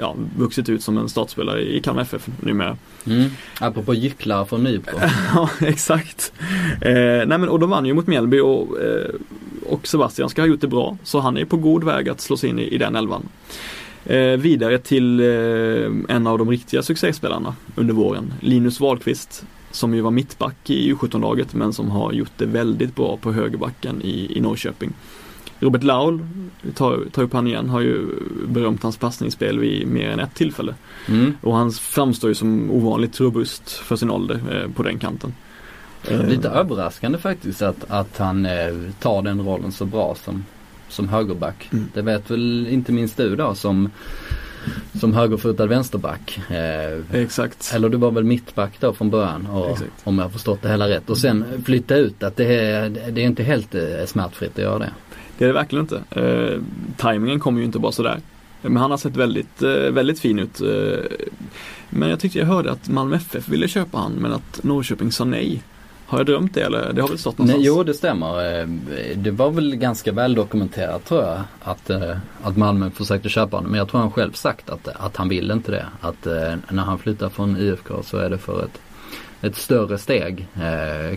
ja, 0.00 0.16
vuxit 0.36 0.68
ut 0.68 0.82
som 0.82 0.98
en 0.98 1.08
startspelare 1.08 1.62
i 1.62 1.80
Kalmar 1.80 2.02
FF 2.02 2.28
numera. 2.40 2.76
Mm. 3.06 3.30
Apropå 3.60 3.94
gycklar 3.94 4.44
från 4.44 4.64
Nybro. 4.64 4.98
ja, 5.34 5.50
exakt. 5.60 6.32
Eh, 6.80 6.92
nej 7.26 7.26
men, 7.26 7.48
och 7.48 7.60
de 7.60 7.70
vann 7.70 7.86
ju 7.86 7.94
mot 7.94 8.06
Mjällby 8.06 8.40
och, 8.40 8.80
eh, 8.80 9.14
och 9.66 9.86
Sebastian 9.86 10.28
ska 10.28 10.42
ha 10.42 10.46
gjort 10.46 10.60
det 10.60 10.68
bra. 10.68 10.96
Så 11.02 11.20
han 11.20 11.36
är 11.36 11.44
på 11.44 11.56
god 11.56 11.84
väg 11.84 12.08
att 12.08 12.20
slå 12.20 12.36
sig 12.36 12.50
in 12.50 12.58
i, 12.58 12.62
i 12.62 12.78
den 12.78 12.96
elvan. 12.96 13.28
Eh, 14.04 14.36
vidare 14.36 14.78
till 14.78 15.20
eh, 15.20 16.16
en 16.16 16.26
av 16.26 16.38
de 16.38 16.50
riktiga 16.50 16.82
succéspelarna 16.82 17.54
under 17.74 17.94
våren, 17.94 18.34
Linus 18.40 18.80
Wahlqvist 18.80 19.44
som 19.72 19.94
ju 19.94 20.00
var 20.00 20.10
mittback 20.10 20.70
i 20.70 20.92
U17-laget 20.92 21.54
men 21.54 21.72
som 21.72 21.90
har 21.90 22.12
gjort 22.12 22.32
det 22.36 22.46
väldigt 22.46 22.96
bra 22.96 23.16
på 23.16 23.32
högerbacken 23.32 24.02
i, 24.02 24.38
i 24.38 24.40
Norrköping. 24.40 24.92
Robert 25.62 25.82
Laul, 25.82 26.26
tar, 26.74 27.04
tar 27.12 27.22
upp 27.22 27.32
han 27.32 27.46
igen, 27.46 27.68
har 27.68 27.80
ju 27.80 28.06
berömt 28.48 28.82
hans 28.82 28.96
passningsspel 28.96 29.58
vid 29.58 29.86
mer 29.86 30.10
än 30.10 30.20
ett 30.20 30.34
tillfälle. 30.34 30.74
Mm. 31.08 31.34
Och 31.40 31.56
han 31.56 31.72
framstår 31.72 32.30
ju 32.30 32.34
som 32.34 32.70
ovanligt 32.70 33.20
robust 33.20 33.70
för 33.70 33.96
sin 33.96 34.10
ålder 34.10 34.40
eh, 34.50 34.70
på 34.70 34.82
den 34.82 34.98
kanten. 34.98 35.34
Lite 36.08 36.48
överraskande 36.48 37.18
faktiskt 37.18 37.62
att, 37.62 37.90
att 37.90 38.18
han 38.18 38.46
eh, 38.46 38.74
tar 39.00 39.22
den 39.22 39.40
rollen 39.40 39.72
så 39.72 39.84
bra 39.84 40.16
som, 40.24 40.44
som 40.88 41.08
högerback. 41.08 41.68
Mm. 41.72 41.88
Det 41.94 42.02
vet 42.02 42.30
väl 42.30 42.66
inte 42.70 42.92
minst 42.92 43.16
du 43.16 43.36
då 43.36 43.54
som, 43.54 43.90
som 45.00 45.14
högerfotad 45.14 45.66
vänsterback. 45.66 46.40
Eh, 46.50 47.20
Exakt. 47.20 47.72
eller 47.74 47.88
du 47.88 47.96
var 47.96 48.10
väl 48.10 48.24
mittback 48.24 48.72
då 48.80 48.92
från 48.92 49.10
början 49.10 49.46
och, 49.46 49.78
om 50.04 50.18
jag 50.18 50.24
har 50.24 50.30
förstått 50.30 50.62
det 50.62 50.68
hela 50.68 50.88
rätt. 50.88 51.10
Och 51.10 51.18
sen 51.18 51.44
flytta 51.64 51.96
ut 51.96 52.22
att 52.22 52.36
det 52.36 52.54
är, 52.54 52.88
det 52.88 53.22
är 53.22 53.26
inte 53.26 53.42
helt 53.42 53.74
eh, 53.74 53.82
smärtfritt 54.06 54.52
att 54.52 54.62
göra 54.62 54.78
det. 54.78 54.90
Det 55.38 55.44
är 55.44 55.48
det 55.48 55.54
verkligen 55.54 55.84
inte. 55.84 56.02
Eh, 56.10 56.60
timingen 56.96 57.40
kommer 57.40 57.58
ju 57.58 57.64
inte 57.64 57.78
bara 57.78 57.92
sådär. 57.92 58.20
Men 58.62 58.76
han 58.76 58.90
har 58.90 58.98
sett 58.98 59.16
väldigt, 59.16 59.62
eh, 59.62 59.70
väldigt 59.70 60.20
fin 60.20 60.38
ut. 60.38 60.60
Eh, 60.60 61.04
men 61.90 62.08
jag 62.08 62.20
tyckte 62.20 62.38
jag 62.38 62.46
hörde 62.46 62.72
att 62.72 62.88
Malmö 62.88 63.16
FF 63.16 63.48
ville 63.48 63.68
köpa 63.68 63.98
han 63.98 64.12
men 64.12 64.32
att 64.32 64.60
Norrköping 64.62 65.12
sa 65.12 65.24
nej. 65.24 65.62
Har 66.12 66.18
jag 66.18 66.26
drömt 66.26 66.54
det 66.54 66.60
eller? 66.60 66.92
Det 66.92 67.00
har 67.00 67.08
väl 67.08 67.18
stått 67.18 67.38
Nej, 67.38 67.46
någonstans? 67.46 67.66
jo 67.76 67.82
det 67.82 67.94
stämmer. 67.94 68.60
Eh, 68.60 68.66
Det 69.16 69.30
var 69.30 69.50
väl 69.50 69.76
ganska 69.76 70.12
väl 70.12 70.34
dokumenterat 70.34 71.04
tror 71.04 71.22
jag 71.22 71.40
att, 71.62 71.90
eh, 71.90 72.16
att 72.42 72.56
Malmö 72.56 72.90
försökte 72.90 73.28
köpa 73.28 73.56
honom. 73.56 73.70
Men 73.70 73.78
jag 73.78 73.88
tror 73.88 74.00
han 74.00 74.10
själv 74.10 74.32
sagt 74.32 74.70
att, 74.70 74.88
att 74.88 75.16
han 75.16 75.28
vill 75.28 75.50
inte 75.50 75.70
det. 75.70 75.86
Att 76.00 76.26
eh, 76.26 76.54
när 76.70 76.82
han 76.82 76.98
flyttar 76.98 77.28
från 77.28 77.56
IFK 77.56 78.02
så 78.02 78.18
är 78.18 78.30
det 78.30 78.38
för 78.38 78.64
ett, 78.64 78.80
ett 79.40 79.56
större 79.56 79.98
steg. 79.98 80.46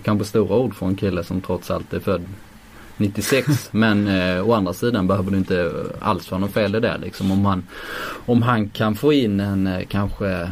Kanske 0.04 0.26
stora 0.26 0.56
ord 0.56 0.76
för 0.76 0.86
en 0.86 0.96
kille 0.96 1.24
som 1.24 1.42
trots 1.42 1.72
allt 1.72 1.94
är 1.94 2.00
född 2.00 2.22
96 2.98 3.70
men 3.72 4.08
eh, 4.08 4.50
å 4.50 4.54
andra 4.54 4.74
sidan 4.74 5.08
behöver 5.08 5.32
det 5.32 5.38
inte 5.38 5.72
alls 6.00 6.32
vara 6.32 6.42
något 6.42 6.54
fel 6.54 6.76
i 6.76 6.80
det 6.80 6.98
liksom. 6.98 7.32
Om 7.32 7.46
han, 7.46 7.64
om 8.26 8.42
han 8.42 8.70
kan 8.70 8.96
få 8.96 9.14
in 9.14 9.40
en 9.40 9.70
kanske 9.90 10.52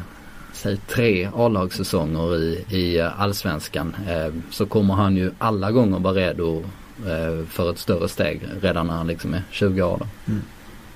säg 0.63 0.77
tre 0.77 1.29
A-lagssäsonger 1.35 2.37
i, 2.37 2.65
i 2.69 2.99
eh, 2.99 3.21
allsvenskan 3.21 3.95
eh, 4.07 4.33
så 4.49 4.65
kommer 4.65 4.93
han 4.93 5.17
ju 5.17 5.31
alla 5.37 5.71
gånger 5.71 5.99
vara 5.99 6.13
redo 6.13 6.63
eh, 7.07 7.45
för 7.45 7.71
ett 7.71 7.77
större 7.77 8.07
steg 8.09 8.41
redan 8.61 8.87
när 8.87 8.93
han 8.93 9.07
liksom 9.07 9.33
är 9.33 9.43
20 9.51 9.81
år. 9.81 9.97
Då. 9.97 10.31
Mm. 10.31 10.43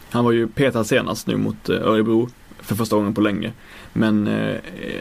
Han 0.10 0.26
var 0.26 0.32
ju 0.32 0.48
petad 0.48 0.84
senast 0.84 1.28
nu 1.28 1.38
mot 1.38 1.70
eh, 1.70 1.76
Örebro 1.76 2.30
för 2.60 2.76
första 2.76 2.96
gången 2.96 3.14
på 3.14 3.22
länge. 3.22 3.52
Men 3.94 4.28
eh, 4.28 4.56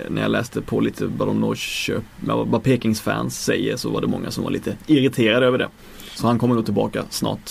när 0.08 0.22
jag 0.22 0.30
läste 0.30 0.62
på 0.62 0.80
lite 0.80 1.06
vad 1.06 1.28
de 1.28 1.40
Norrköp, 1.40 2.04
vad 2.46 2.62
Pekings 2.62 3.00
fans 3.00 3.44
säger 3.44 3.76
så 3.76 3.90
var 3.90 4.00
det 4.00 4.06
många 4.06 4.30
som 4.30 4.44
var 4.44 4.50
lite 4.50 4.76
irriterade 4.86 5.46
över 5.46 5.58
det. 5.58 5.68
Så 6.14 6.26
han 6.26 6.38
kommer 6.38 6.54
nog 6.54 6.64
tillbaka 6.64 7.04
snart. 7.10 7.50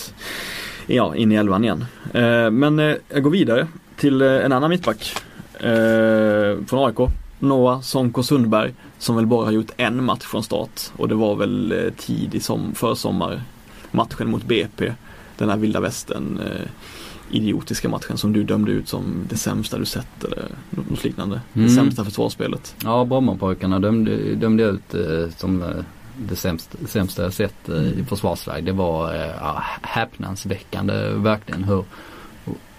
Ja, 0.86 1.16
in 1.16 1.32
i 1.32 1.34
elvan 1.34 1.64
igen. 1.64 1.84
Eh, 2.14 2.50
men 2.50 2.78
eh, 2.78 2.96
jag 3.08 3.22
går 3.22 3.30
vidare 3.30 3.66
till 3.96 4.22
eh, 4.22 4.28
en 4.28 4.52
annan 4.52 4.70
mittback. 4.70 5.25
Eh, 5.60 6.64
från 6.66 6.86
AIK. 6.86 7.10
Noah 7.38 7.80
Sonko 7.80 8.22
Sundberg. 8.22 8.74
Som 8.98 9.16
väl 9.16 9.26
bara 9.26 9.44
har 9.44 9.52
gjort 9.52 9.70
en 9.76 10.04
match 10.04 10.24
från 10.24 10.42
start. 10.42 10.80
Och 10.96 11.08
det 11.08 11.14
var 11.14 11.36
väl 11.36 11.72
eh, 11.72 11.92
tidig 11.96 12.42
som 12.42 12.74
försommar 12.74 13.42
matchen 13.90 14.30
mot 14.30 14.44
BP. 14.44 14.92
Den 15.38 15.48
här 15.48 15.56
vilda 15.56 15.80
västern 15.80 16.40
eh, 16.40 16.68
idiotiska 17.30 17.88
matchen 17.88 18.18
som 18.18 18.32
du 18.32 18.44
dömde 18.44 18.72
ut 18.72 18.88
som 18.88 19.26
det 19.28 19.36
sämsta 19.36 19.78
du 19.78 19.84
sett 19.84 20.24
eller 20.24 20.44
något 20.70 21.04
liknande. 21.04 21.40
Mm. 21.54 21.68
Det 21.68 21.74
sämsta 21.74 22.04
försvarsspelet. 22.04 22.74
Ja, 22.84 23.04
Brommapojkarna 23.04 23.78
dömde, 23.78 24.34
dömde 24.34 24.64
ut 24.64 24.94
eh, 24.94 25.36
som 25.36 25.62
eh, 25.62 25.68
det 26.18 26.36
sämsta, 26.36 26.78
sämsta 26.86 27.22
jag 27.22 27.32
sett 27.32 27.68
eh, 27.68 27.98
i 27.98 28.04
försvarsväg. 28.08 28.64
Det 28.64 28.72
var 28.72 29.14
eh, 29.14 29.60
häpnadsväckande 29.82 31.08
verkligen 31.08 31.64
hur 31.64 31.84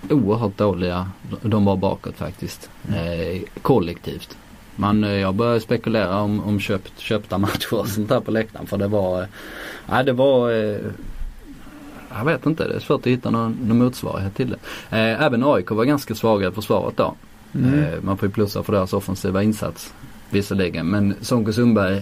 oerhört 0.09 0.57
dåliga 0.57 1.11
de 1.41 1.65
var 1.65 1.75
bakåt 1.75 2.15
faktiskt. 2.15 2.69
Eh, 2.89 3.41
kollektivt. 3.61 4.37
Man, 4.79 5.03
eh, 5.03 5.11
jag 5.11 5.35
började 5.35 5.59
spekulera 5.59 6.21
om, 6.21 6.43
om 6.43 6.59
köpt, 6.59 6.99
köpta 6.99 7.37
matcher 7.37 7.73
och 7.79 7.87
sånt 7.87 8.09
där 8.09 8.19
på 8.19 8.31
läktaren 8.31 8.67
för 8.67 8.77
det 8.77 8.87
var, 8.87 9.21
eh, 9.21 9.27
ja 9.89 10.03
det 10.03 10.13
var 10.13 10.51
eh, 10.51 10.77
jag 12.17 12.25
vet 12.25 12.45
inte, 12.45 12.67
det 12.67 12.75
är 12.75 12.79
svårt 12.79 13.01
att 13.01 13.07
hitta 13.07 13.29
någon, 13.29 13.57
någon 13.63 13.77
motsvarighet 13.77 14.35
till 14.35 14.49
det. 14.49 14.57
Även 14.97 15.43
AIK 15.43 15.71
var 15.71 15.85
ganska 15.85 16.15
svaga 16.15 16.47
i 16.47 16.51
försvaret 16.51 16.97
då. 16.97 17.15
Mm. 17.55 17.85
Man 18.01 18.17
får 18.17 18.27
ju 18.27 18.33
plussa 18.33 18.63
för 18.63 18.73
deras 18.73 18.93
offensiva 18.93 19.43
insats 19.43 19.93
visserligen. 20.29 20.87
Men 20.87 21.15
Sonko 21.21 21.53
Sundberg 21.53 22.01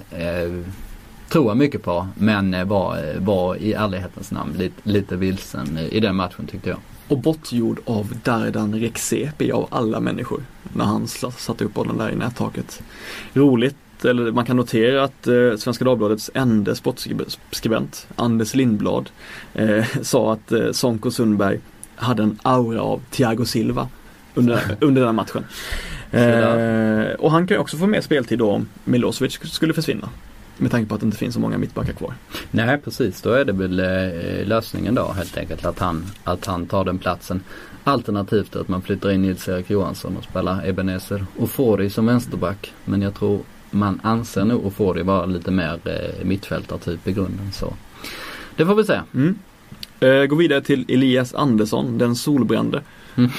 tror 1.30 1.48
jag 1.48 1.58
mycket 1.58 1.84
på 1.84 2.08
men 2.16 2.68
var, 2.68 3.20
var 3.20 3.56
i 3.56 3.74
ärlighetens 3.74 4.32
namn 4.32 4.54
lite, 4.58 4.82
lite 4.84 5.16
vilsen 5.16 5.78
i 5.78 6.00
den 6.00 6.16
matchen 6.16 6.48
tyckte 6.48 6.70
jag. 6.70 6.80
Och 7.08 7.18
bortgjord 7.18 7.80
av 7.86 8.13
Dardan 8.24 8.76
Rexepi 8.80 9.52
av 9.52 9.68
alla 9.72 10.00
människor. 10.00 10.44
När 10.74 10.86
han 10.86 11.08
satte 11.08 11.63
upp 11.63 11.74
bollen 11.74 11.98
där 11.98 12.10
i 12.12 12.15
nättaket. 12.15 12.84
Roligt, 13.34 14.06
eller 14.06 14.32
man 14.32 14.46
kan 14.46 14.58
notera 14.58 15.04
att 15.04 15.28
eh, 15.28 15.56
Svenska 15.58 15.86
Dagbladets 15.86 16.32
enda 16.34 16.76
sportskribent 16.76 18.08
Anders 18.15 18.56
Lindblad 18.56 19.10
eh, 19.54 19.86
sa 20.02 20.34
att 20.34 20.52
eh, 20.52 20.72
Sonko 20.72 21.12
Sundberg 21.12 21.60
hade 21.96 22.24
en 22.24 22.39
aura 22.41 22.82
av 22.82 23.02
Thiago 23.12 23.46
Silva 23.46 23.88
under, 24.36 24.62
under 24.80 25.06
den 25.06 25.15
matchen. 25.15 25.46
Eh, 26.12 27.13
och 27.20 27.32
han 27.32 27.48
kan 27.48 27.56
ju 27.56 27.62
också 27.62 27.78
få 27.78 27.88
mer 27.88 28.02
speltid 28.02 28.39
då 28.39 28.52
om 28.52 28.68
Milosevic 28.84 29.39
skulle 29.44 29.74
försvinna. 29.74 30.10
Med 30.58 30.72
tanke 30.72 30.89
på 30.89 30.96
att 30.96 31.02
det 31.02 31.06
inte 31.06 31.18
finns 31.18 31.34
så 31.34 31.39
många 31.39 31.58
mittbackar 31.58 31.94
kvar. 31.94 32.13
Nej 32.52 32.78
precis, 32.84 33.22
då 33.22 33.32
är 33.32 33.46
det 33.46 33.54
väl 33.54 33.80
eh, 33.80 34.48
lösningen 34.48 34.96
då 34.96 35.12
helt 35.12 35.38
enkelt 35.38 35.65
att 35.65 35.80
han, 35.80 36.06
att 36.24 36.46
han 36.46 36.65
tar 36.65 36.86
den 36.86 36.98
platsen. 36.98 37.41
Alternativt 37.84 38.56
att 38.56 38.68
man 38.68 38.82
flyttar 38.82 39.12
in 39.12 39.22
Nils-Erik 39.22 39.70
Johansson 39.70 40.18
och 40.18 40.24
spelar 40.24 40.68
Ebenezer 40.68 41.26
och 41.38 41.50
Fori 41.50 41.89
som 41.89 42.06
vänsterback. 42.06 42.74
Men 42.86 43.02
jag 43.02 43.13
tror 43.13 43.39
man 43.72 44.00
anser 44.04 44.46
nog 44.46 44.65
Ofori 44.65 45.04
vara 45.04 45.26
lite 45.26 45.52
mer 45.52 45.80
eh, 45.86 46.26
mittfältartyp 46.26 47.08
i 47.08 47.12
grunden. 47.12 47.52
Så 47.54 47.74
det 48.56 48.65
får 48.65 48.76
vi 48.76 48.84
se. 48.84 49.00
Mm. 49.13 49.36
Eh, 50.00 50.26
gå 50.26 50.36
vidare 50.36 50.62
till 50.62 50.86
Elias 50.88 51.34
Andersson, 51.34 51.98
den 51.98 52.15
solbrände 52.15 52.82
Mm. 53.18 53.32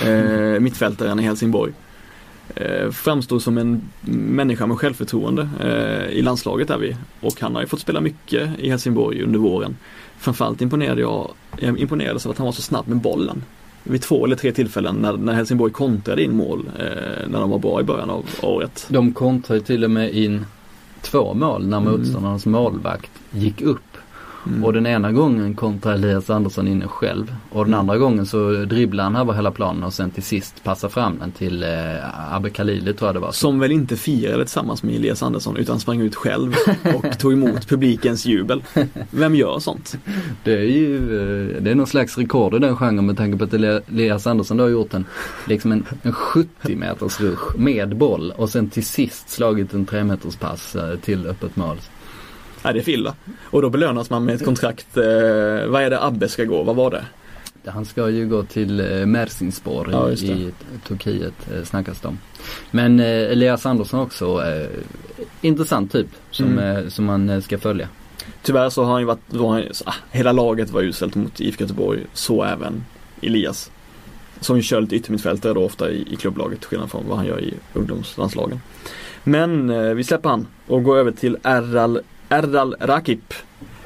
eh, 0.54 0.60
mittfältaren 0.60 1.20
i 1.20 1.22
Helsingborg. 1.22 1.72
Eh, 2.54 2.90
framstod 2.90 3.42
som 3.42 3.58
en 3.58 3.82
människa 4.10 4.66
med 4.66 4.78
självförtroende 4.78 5.48
eh, 5.60 6.18
i 6.18 6.22
landslaget 6.22 6.70
är 6.70 6.78
vi. 6.78 6.96
Och 7.20 7.40
han 7.40 7.54
har 7.54 7.62
ju 7.62 7.68
fått 7.68 7.80
spela 7.80 8.00
mycket 8.00 8.50
i 8.58 8.70
Helsingborg 8.70 9.22
under 9.22 9.38
våren. 9.38 9.76
Framförallt 10.18 10.62
imponerade 10.62 11.00
jag, 11.00 11.30
jag 11.58 11.78
imponerades 11.78 12.26
av 12.26 12.32
att 12.32 12.38
han 12.38 12.44
var 12.44 12.52
så 12.52 12.62
snabb 12.62 12.88
med 12.88 12.96
bollen. 12.98 13.42
Vid 13.82 14.02
två 14.02 14.24
eller 14.24 14.36
tre 14.36 14.52
tillfällen 14.52 14.96
när, 14.96 15.12
när 15.16 15.32
Helsingborg 15.32 15.72
kontrade 15.72 16.22
in 16.22 16.36
mål 16.36 16.70
eh, 16.78 17.28
när 17.28 17.40
de 17.40 17.50
var 17.50 17.58
bra 17.58 17.80
i 17.80 17.84
början 17.84 18.10
av 18.10 18.24
året. 18.42 18.86
De 18.88 19.12
kontrade 19.12 19.60
till 19.60 19.84
och 19.84 19.90
med 19.90 20.14
in 20.14 20.46
två 21.02 21.34
mål 21.34 21.66
när 21.66 21.78
Mm. 21.78 21.92
motståndarnas 21.92 22.46
målvakt 22.46 23.10
gick 23.30 23.62
upp. 23.62 23.80
Mm. 24.46 24.64
Och 24.64 24.72
den 24.72 24.86
ena 24.86 25.12
gången 25.12 25.54
kontrade 25.54 25.96
Elias 25.98 26.30
Andersson 26.30 26.68
inne 26.68 26.86
själv. 26.88 27.34
Och 27.50 27.64
den 27.64 27.74
Mm. 27.74 27.80
andra 27.80 27.98
gången 27.98 28.26
så 28.26 28.50
dribblade 28.52 29.02
han 29.08 29.16
över 29.16 29.32
hela 29.32 29.50
planen 29.50 29.84
och 29.84 29.92
sen 29.94 30.10
till 30.10 30.22
sist 30.22 30.64
passade 30.64 30.92
fram 30.92 31.18
den 31.18 31.32
till 31.32 31.62
eh, 31.62 32.34
Abbe 32.34 32.50
Khalili 32.50 32.94
tror 32.94 33.08
jag 33.08 33.14
det 33.14 33.20
var. 33.20 33.32
Som 33.32 33.58
väl 33.58 33.72
inte 33.72 33.96
firade 33.96 34.44
tillsammans 34.44 34.82
med 34.82 34.94
Elias 34.94 35.22
Andersson 35.22 35.56
utan 35.56 35.80
sprang 35.80 36.00
ut 36.00 36.14
själv 36.14 36.54
och 36.94 37.18
tog 37.18 37.32
emot 37.32 37.68
publikens 37.68 38.26
jubel. 38.26 38.62
Vem 39.10 39.34
gör 39.34 39.58
sånt? 39.58 39.96
Det 40.44 40.52
är 40.52 40.62
ju 40.62 40.96
eh, 40.96 41.62
det 41.62 41.70
är 41.70 41.74
någon 41.74 41.86
slags 41.86 42.18
rekord 42.18 42.54
i 42.54 42.58
den 42.58 42.76
genren 42.76 43.06
med 43.06 43.16
tanke 43.16 43.38
på 43.38 43.44
att 43.44 43.52
Eli- 43.52 43.80
Elias 43.88 44.26
Andersson 44.26 44.56
då 44.56 44.64
har 44.64 44.68
gjort 44.68 44.94
en, 44.94 45.04
liksom 45.48 45.72
en, 45.72 45.84
en 46.02 46.12
70 46.12 46.76
meters 46.76 47.20
rush 47.20 47.56
med 47.58 47.96
boll 47.96 48.32
och 48.36 48.48
sen 48.50 48.70
till 48.70 48.86
sist 48.86 49.30
slagit 49.30 49.74
en 49.74 49.86
3 49.86 50.04
meters 50.04 50.36
pass 50.36 50.76
eh, 50.76 50.96
till 50.98 51.26
öppet 51.26 51.56
mål. 51.56 51.76
Nej, 52.66 52.74
det 52.74 52.80
är 52.80 52.84
för 52.84 52.92
illa. 52.92 53.14
Och 53.42 53.62
då 53.62 53.70
belönas 53.70 54.10
man 54.10 54.24
med 54.24 54.34
ett 54.34 54.44
kontrakt. 54.44 54.96
Eh, 54.96 55.02
vad 55.66 55.82
är 55.82 55.90
det 55.90 56.04
Abbe 56.04 56.28
ska 56.28 56.44
gå? 56.44 56.62
Vad 56.62 56.76
var 56.76 56.90
det? 56.90 57.04
Han 57.70 57.84
ska 57.84 58.10
ju 58.10 58.28
gå 58.28 58.42
till 58.42 58.80
eh, 58.80 59.06
Mersinspor 59.06 59.88
Ja, 59.92 60.10
i, 60.10 60.50
Turkiet 60.88 61.34
eh, 61.54 61.62
snackas 61.64 62.00
det 62.00 62.08
om. 62.08 62.18
Men 62.70 63.00
eh, 63.00 63.06
Elias 63.06 63.66
Andersson 63.66 64.00
också, 64.00 64.42
intressant 65.40 65.92
typ 65.92 66.06
som, 66.30 66.46
Mm. 66.58 66.90
som 66.90 67.04
man 67.04 67.42
ska 67.42 67.58
följa. 67.58 67.88
Tyvärr 68.42 68.70
så 68.70 68.84
har 68.84 68.92
han 68.92 69.00
ju 69.00 69.06
varit, 69.06 69.20
var 69.28 69.52
han, 69.52 69.62
ah, 69.84 69.94
hela 70.10 70.32
laget 70.32 70.70
var 70.70 70.82
uselt 70.82 71.14
mot 71.14 71.40
IFK 71.40 71.60
Göteborg. 71.64 72.00
Så 72.12 72.44
även 72.44 72.84
Elias. 73.22 73.70
Som 74.40 74.56
ju 74.56 74.62
kör 74.62 74.80
lite 74.80 74.96
yttermittfältare 74.96 75.52
då 75.54 75.64
ofta 75.64 75.90
i, 75.90 76.12
i 76.12 76.16
klubblaget 76.16 76.58
till 76.60 76.68
skillnad 76.68 76.90
från 76.90 77.04
vad 77.08 77.16
han 77.18 77.26
gör 77.26 77.40
i 77.40 77.54
ungdomslandslagen. 77.72 78.60
Men 79.24 79.70
eh, 79.70 79.94
vi 79.94 80.04
släpper 80.04 80.28
han 80.28 80.46
och 80.66 80.82
går 80.84 80.98
över 80.98 81.10
till 81.10 81.36
Erdal, 81.44 82.00
Erdal 82.28 82.74
Rakip. 82.80 83.34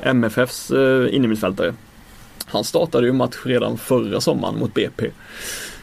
MFFs 0.02 0.70
eh, 0.70 1.14
innermittfältare. 1.14 1.74
Han 2.46 2.64
startade 2.64 3.06
ju 3.06 3.12
match 3.12 3.36
redan 3.44 3.78
förra 3.78 4.20
sommaren 4.20 4.58
mot 4.58 4.74
BP. 4.74 5.10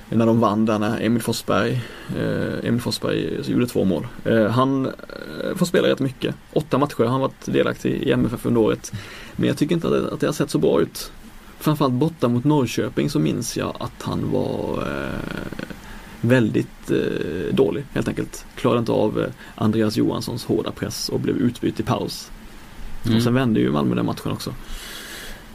När 0.10 0.26
de 0.26 0.40
vann 0.40 0.66
där 0.66 0.80
när 0.80 1.02
Emil 1.02 1.22
Forsberg, 1.22 1.82
eh, 2.18 2.68
Emil 2.68 2.82
Forsberg 2.82 3.42
gjorde 3.46 3.68
två 3.68 3.86
mål. 3.86 4.08
Eh, 4.26 4.46
han 4.46 4.86
eh, 4.86 5.56
får 5.56 5.66
spela 5.66 5.88
rätt 5.88 6.00
mycket. 6.00 6.36
Åtta 6.54 6.78
matcher 6.78 6.98
har 6.98 7.06
han 7.06 7.22
varit 7.22 7.46
delaktig 7.46 7.92
i 7.92 8.12
MFF 8.12 8.46
under 8.46 8.62
året. 8.62 8.92
Men 9.36 9.48
jag 9.48 9.58
tycker 9.58 9.76
inte 9.76 9.88
att 9.88 9.94
det, 9.94 10.14
att 10.14 10.20
det 10.20 10.26
har 10.26 10.34
sett 10.34 10.50
så 10.50 10.58
bra 10.58 10.82
ut. 10.82 11.12
Framförallt 11.60 11.94
borta 11.94 12.28
mot 12.28 12.44
Norrköping 12.44 13.10
så 13.10 13.20
minns 13.20 13.58
jag 13.58 13.76
att 13.80 14.02
han 14.02 14.32
var 14.32 14.78
eh, 14.78 15.68
väldigt 16.22 16.92
eh, 16.92 17.56
dålig 17.56 17.84
helt 17.94 18.08
enkelt. 18.08 18.46
Klarade 18.56 18.80
inte 18.80 18.92
av 18.92 19.20
eh, 19.20 19.30
Andreas 19.56 19.98
Johanssons 19.98 20.46
hårda 20.46 20.72
press 20.72 21.10
och 21.10 21.20
blev 21.20 21.38
utbytt 21.38 21.80
i 21.80 21.84
paus. 21.84 22.32
Och 23.16 23.24
sen 23.24 23.34
vände 23.34 23.60
ju 23.60 23.72
Malmö 23.72 23.96
den 23.96 24.06
matchen 24.06 24.32
också. 24.32 24.50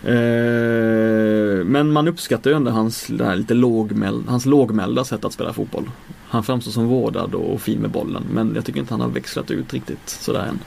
Eh, 0.04 1.64
men 1.64 1.92
man 1.92 2.08
uppskattar 2.08 2.50
ju 2.50 2.56
ändå 2.56 2.70
hans, 2.70 3.06
det 3.06 3.36
lite 3.36 3.54
lågmäld, 3.54 4.28
hans 4.28 4.46
lågmälda 4.46 5.04
sätt 5.04 5.24
att 5.24 5.32
spela 5.32 5.52
fotboll. 5.52 5.90
Han 6.28 6.42
framstår 6.42 6.72
som 6.72 6.86
vårdad 6.86 7.34
och 7.34 7.60
fin 7.60 7.80
med 7.80 7.90
bollen 7.90 8.22
men 8.30 8.54
jag 8.54 8.64
tycker 8.64 8.80
inte 8.80 8.94
han 8.94 9.00
har 9.00 9.08
växlat 9.08 9.50
ut 9.50 9.72
riktigt 9.72 10.08
sådär 10.08 10.46
än. 10.48 10.58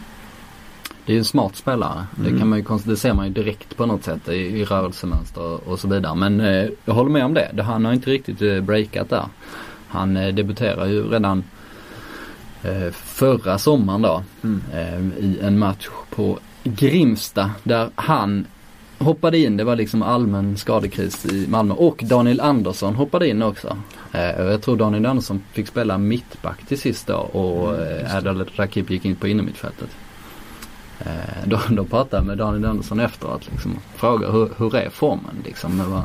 Det 1.05 1.11
är 1.11 1.13
ju 1.13 1.19
en 1.19 1.25
smart 1.25 1.55
spelare. 1.55 2.05
Mm. 2.17 2.33
Det, 2.33 2.39
kan 2.39 2.49
man 2.49 2.59
ju, 2.59 2.65
det 2.83 2.97
ser 2.97 3.13
man 3.13 3.27
ju 3.27 3.33
direkt 3.33 3.77
på 3.77 3.85
något 3.85 4.03
sätt 4.03 4.29
i, 4.29 4.35
i 4.35 4.65
rörelsemönster 4.65 5.69
och 5.69 5.79
så 5.79 5.87
vidare. 5.87 6.15
Men 6.15 6.39
eh, 6.39 6.67
jag 6.85 6.93
håller 6.93 7.11
med 7.11 7.25
om 7.25 7.33
det. 7.33 7.51
det. 7.53 7.63
Han 7.63 7.85
har 7.85 7.93
inte 7.93 8.09
riktigt 8.11 8.41
eh, 8.41 8.61
breakat 8.61 9.09
där. 9.09 9.25
Han 9.87 10.17
eh, 10.17 10.33
debuterar 10.35 10.85
ju 10.85 11.09
redan 11.09 11.43
eh, 12.63 12.91
förra 12.91 13.57
sommaren 13.57 14.01
då 14.01 14.23
Mm. 14.41 14.61
eh, 14.73 15.23
i 15.25 15.39
en 15.41 15.59
match 15.59 15.87
på 16.09 16.39
Grimsta 16.69 17.51
där 17.63 17.89
han 17.95 18.45
hoppade 18.97 19.37
in. 19.37 19.57
Det 19.57 19.63
var 19.63 19.75
liksom 19.75 20.01
allmän 20.01 20.57
skadekris 20.57 21.25
i 21.25 21.47
Malmö 21.49 21.73
och 21.73 22.01
Daniel 22.03 22.39
Andersson 22.41 22.95
hoppade 22.95 23.27
in 23.29 23.41
också. 23.41 23.77
Eh, 24.11 24.21
jag 24.41 24.61
tror 24.61 24.77
Daniel 24.77 25.05
Andersson 25.05 25.41
fick 25.51 25.67
spela 25.67 25.97
mittback 25.97 26.65
till 26.67 26.79
sist 26.79 27.07
då 27.07 27.13
och 27.15 27.75
eh, 27.75 28.15
Erdal 28.15 28.45
Rakip 28.55 28.89
gick 28.89 29.05
in 29.05 29.15
på 29.15 29.27
innermittfältet. 29.27 29.89
Eh, 30.99 31.05
då, 31.45 31.59
då 31.69 31.83
pratade 31.85 32.17
jag 32.17 32.25
med 32.25 32.37
Daniel 32.37 32.65
Andersson 32.65 32.99
efteråt 32.99 33.47
liksom 33.51 33.75
och 33.75 33.99
frågade 33.99 34.33
hur, 34.33 34.49
hur 34.57 34.75
är 34.75 34.89
formen 34.89 35.35
liksom. 35.45 35.77
Det 35.77 35.83
var, 35.83 36.03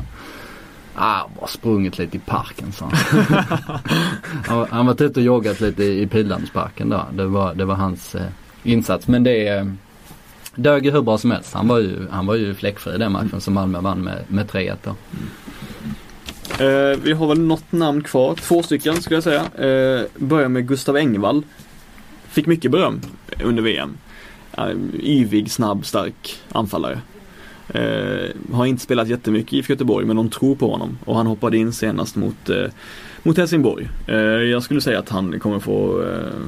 ah, 0.95 1.21
bara 1.39 1.47
sprungit 1.47 1.97
lite 1.97 2.17
i 2.17 2.19
parken 2.19 2.71
så. 2.71 2.85
han, 4.47 4.57
var- 4.57 4.67
han 4.71 4.85
var 4.85 4.93
ute 5.03 5.19
och 5.19 5.25
joggat 5.25 5.59
lite 5.59 5.83
i 5.83 6.07
Pildammsparken 6.07 6.89
då. 6.89 7.05
Det 7.13 7.25
var, 7.25 7.53
det 7.53 7.65
var 7.65 7.75
hans 7.75 8.15
eh, 8.15 8.25
insats. 8.63 9.07
Men 9.07 9.23
det 9.23 9.67
dög 10.55 10.85
ju 10.85 10.91
hur 10.91 11.01
bra 11.01 11.17
som 11.17 11.31
helst. 11.31 11.53
Han 11.53 11.67
var 11.67 11.79
ju, 11.79 12.07
han 12.11 12.25
var 12.25 12.35
ju 12.35 12.53
fläckfri 12.53 12.95
i 12.95 12.97
den 12.97 13.11
matchen 13.11 13.41
som 13.41 13.53
Malmö 13.53 13.79
vann 13.79 14.03
med, 14.03 14.23
med 14.27 14.49
3-1 14.49 14.75
då. 14.83 14.89
Mm. 14.89 15.29
Eh, 16.59 16.97
vi 17.03 17.11
har 17.11 17.27
väl 17.27 17.39
något 17.39 17.71
namn 17.71 18.03
kvar, 18.03 18.35
två 18.35 18.63
stycken 18.63 19.01
skulle 19.01 19.15
jag 19.15 19.23
säga. 19.23 19.41
Eh, 19.41 20.05
börjar 20.17 20.49
med 20.49 20.67
Gustav 20.67 20.97
Engvall. 20.97 21.43
Fick 22.27 22.45
mycket 22.45 22.71
beröm 22.71 23.01
under 23.43 23.63
VM. 23.63 23.97
Eh, 24.57 24.69
yvig, 24.99 25.51
snabb, 25.51 25.85
stark 25.85 26.39
anfallare. 26.51 27.01
Eh, 27.73 28.53
har 28.53 28.65
inte 28.65 28.83
spelat 28.83 29.07
jättemycket 29.07 29.53
i 29.53 29.57
IFK 29.57 29.73
Göteborg 29.73 30.05
men 30.05 30.15
de 30.15 30.29
tror 30.29 30.55
på 30.55 30.71
honom 30.71 30.97
och 31.05 31.15
han 31.15 31.27
hoppade 31.27 31.57
in 31.57 31.73
senast 31.73 32.15
mot, 32.15 32.49
eh, 32.49 32.65
mot 33.23 33.37
Helsingborg. 33.37 33.89
Eh, 34.07 34.15
jag 34.15 34.63
skulle 34.63 34.81
säga 34.81 34.99
att 34.99 35.09
han 35.09 35.39
kommer 35.39 35.59
få 35.59 36.03
eh, 36.03 36.41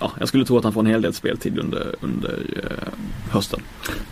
Ja, 0.00 0.12
jag 0.18 0.28
skulle 0.28 0.44
tro 0.44 0.58
att 0.58 0.64
han 0.64 0.72
får 0.72 0.80
en 0.80 0.86
hel 0.86 1.02
del 1.02 1.14
speltid 1.14 1.58
under, 1.58 1.94
under 2.00 2.38
eh, 2.56 2.88
hösten. 3.30 3.60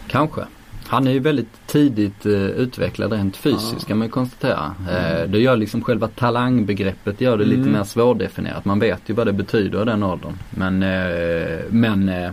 Kanske. 0.08 0.40
Han 0.86 1.06
är 1.06 1.10
ju 1.12 1.18
väldigt 1.18 1.66
tidigt 1.66 2.26
eh, 2.26 2.32
utvecklad 2.32 3.12
rent 3.12 3.36
fysiskt 3.36 3.86
kan 3.86 3.98
man 3.98 4.06
ju 4.06 4.10
konstatera. 4.10 4.74
Eh, 4.90 5.28
det 5.30 5.38
gör 5.38 5.56
liksom 5.56 5.84
själva 5.84 6.08
talangbegreppet 6.08 7.20
gör 7.20 7.38
det 7.38 7.44
lite 7.44 7.60
Mm. 7.60 7.72
mer 7.72 7.84
svårdefinierat. 7.84 8.64
Man 8.64 8.78
vet 8.78 9.00
ju 9.06 9.14
vad 9.14 9.26
det 9.26 9.32
betyder 9.32 9.82
i 9.82 9.84
den 9.84 10.02
åldern. 10.02 10.38
Men, 10.50 10.82
eh, 10.82 11.58
men 11.70 12.08
eh, 12.08 12.30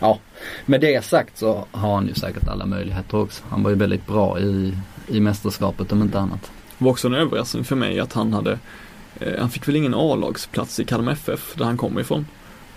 ja, 0.00 0.18
med 0.66 0.80
det 0.80 1.04
sagt 1.04 1.38
så 1.38 1.64
har 1.70 1.94
han 1.94 2.06
ju 2.06 2.14
säkert 2.14 2.48
alla 2.48 2.66
möjligheter 2.66 3.18
också. 3.18 3.42
Han 3.50 3.62
var 3.62 3.70
ju 3.70 3.76
väldigt 3.76 4.06
bra 4.06 4.40
i, 4.40 4.74
i 5.08 5.20
mästerskapet 5.20 5.92
om 5.92 6.02
inte 6.02 6.18
annat. 6.20 6.50
Det 6.78 6.84
var 6.84 6.90
också 6.90 7.08
en 7.08 7.14
överraskning 7.14 7.64
för 7.64 7.76
mig 7.76 8.00
att 8.00 8.12
han 8.12 8.32
hade 8.32 8.58
eh, 9.20 9.40
Han 9.40 9.50
fick 9.50 9.68
väl 9.68 9.76
ingen 9.76 9.94
A-lagsplats 9.94 10.80
i 10.80 10.84
Kalmar 10.84 11.12
FF 11.12 11.54
där 11.56 11.64
han 11.64 11.76
kommer 11.76 12.00
ifrån. 12.00 12.26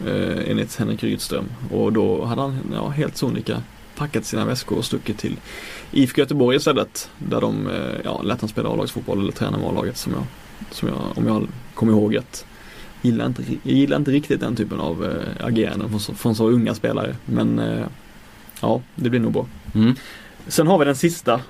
Eh, 0.08 0.50
enligt 0.52 0.76
Henrik 0.76 1.04
Rydström. 1.04 1.46
Och 1.72 1.94
då 1.94 2.26
hade 2.26 2.42
han 2.42 2.58
ja, 2.74 2.88
helt 2.90 3.18
sonika 3.18 3.62
packat 3.98 4.26
sina 4.26 4.46
väskor 4.46 4.78
och 4.78 4.86
stuckit 4.86 5.18
till 5.18 5.38
IFK 5.92 6.22
Göteborg 6.22 6.58
istället. 6.58 7.10
Där 7.18 7.42
de 7.42 7.68
eh, 7.68 7.74
ja, 8.04 8.22
lät 8.22 8.42
han 8.42 8.50
spela 8.50 8.70
A-lagsfotboll 8.70 9.20
eller 9.20 9.32
träna 9.32 9.58
med 9.58 9.68
A-laget 9.68 9.98
som 9.98 10.14
jag, 10.14 10.24
som 10.72 10.88
jag, 10.90 10.98
om 11.16 11.28
jag 11.28 11.48
kommer 11.76 11.94
ihåg 11.94 12.16
rätt. 12.16 12.46
Gillar 13.02 13.26
inte, 13.26 13.44
jag 13.64 13.74
gillar 13.76 13.98
inte 13.98 14.12
riktigt 14.12 14.40
den 14.40 14.56
typen 14.56 14.80
av 14.80 15.06
eh, 15.06 15.46
ageranden 15.46 15.90
från, 15.90 16.00
så- 16.00 16.14
från 16.14 16.36
så 16.36 16.50
unga 16.50 16.76
spelare. 16.76 17.16
Men 17.26 17.60
eh, 17.60 17.86
ja, 18.62 18.82
det 18.96 19.10
blir 19.10 19.20
nog 19.20 19.34
bra. 19.34 19.46
Mm. 19.76 19.96
Sen 20.48 20.68
har 20.68 20.78
vi 20.80 20.86
den 20.86 20.96
sista 20.96 21.42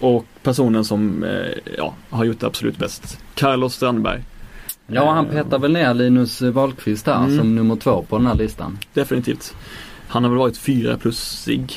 och 0.00 0.26
personen 0.42 0.84
som 0.84 1.24
eh, 1.24 1.74
ja, 1.76 1.94
har 2.10 2.24
gjort 2.24 2.40
det 2.40 2.46
absolut 2.46 2.78
bäst. 2.78 3.18
Carlos 3.34 3.74
Strandberg. 3.74 4.22
Ja, 4.86 5.10
han 5.12 5.26
petar 5.26 5.58
väl 5.58 5.72
ner 5.72 5.94
Linus 5.94 6.42
Wahlqvist 6.42 7.06
här 7.06 7.24
Mm. 7.24 7.38
som 7.38 7.54
nummer 7.54 7.76
två 7.76 8.02
på 8.08 8.18
den 8.18 8.26
här 8.26 8.34
listan. 8.34 8.78
Definitivt. 8.94 9.54
Han 10.08 10.22
har 10.24 10.30
väl 10.30 10.38
varit 10.38 10.56
fyra 10.56 10.96
plusig 10.98 11.72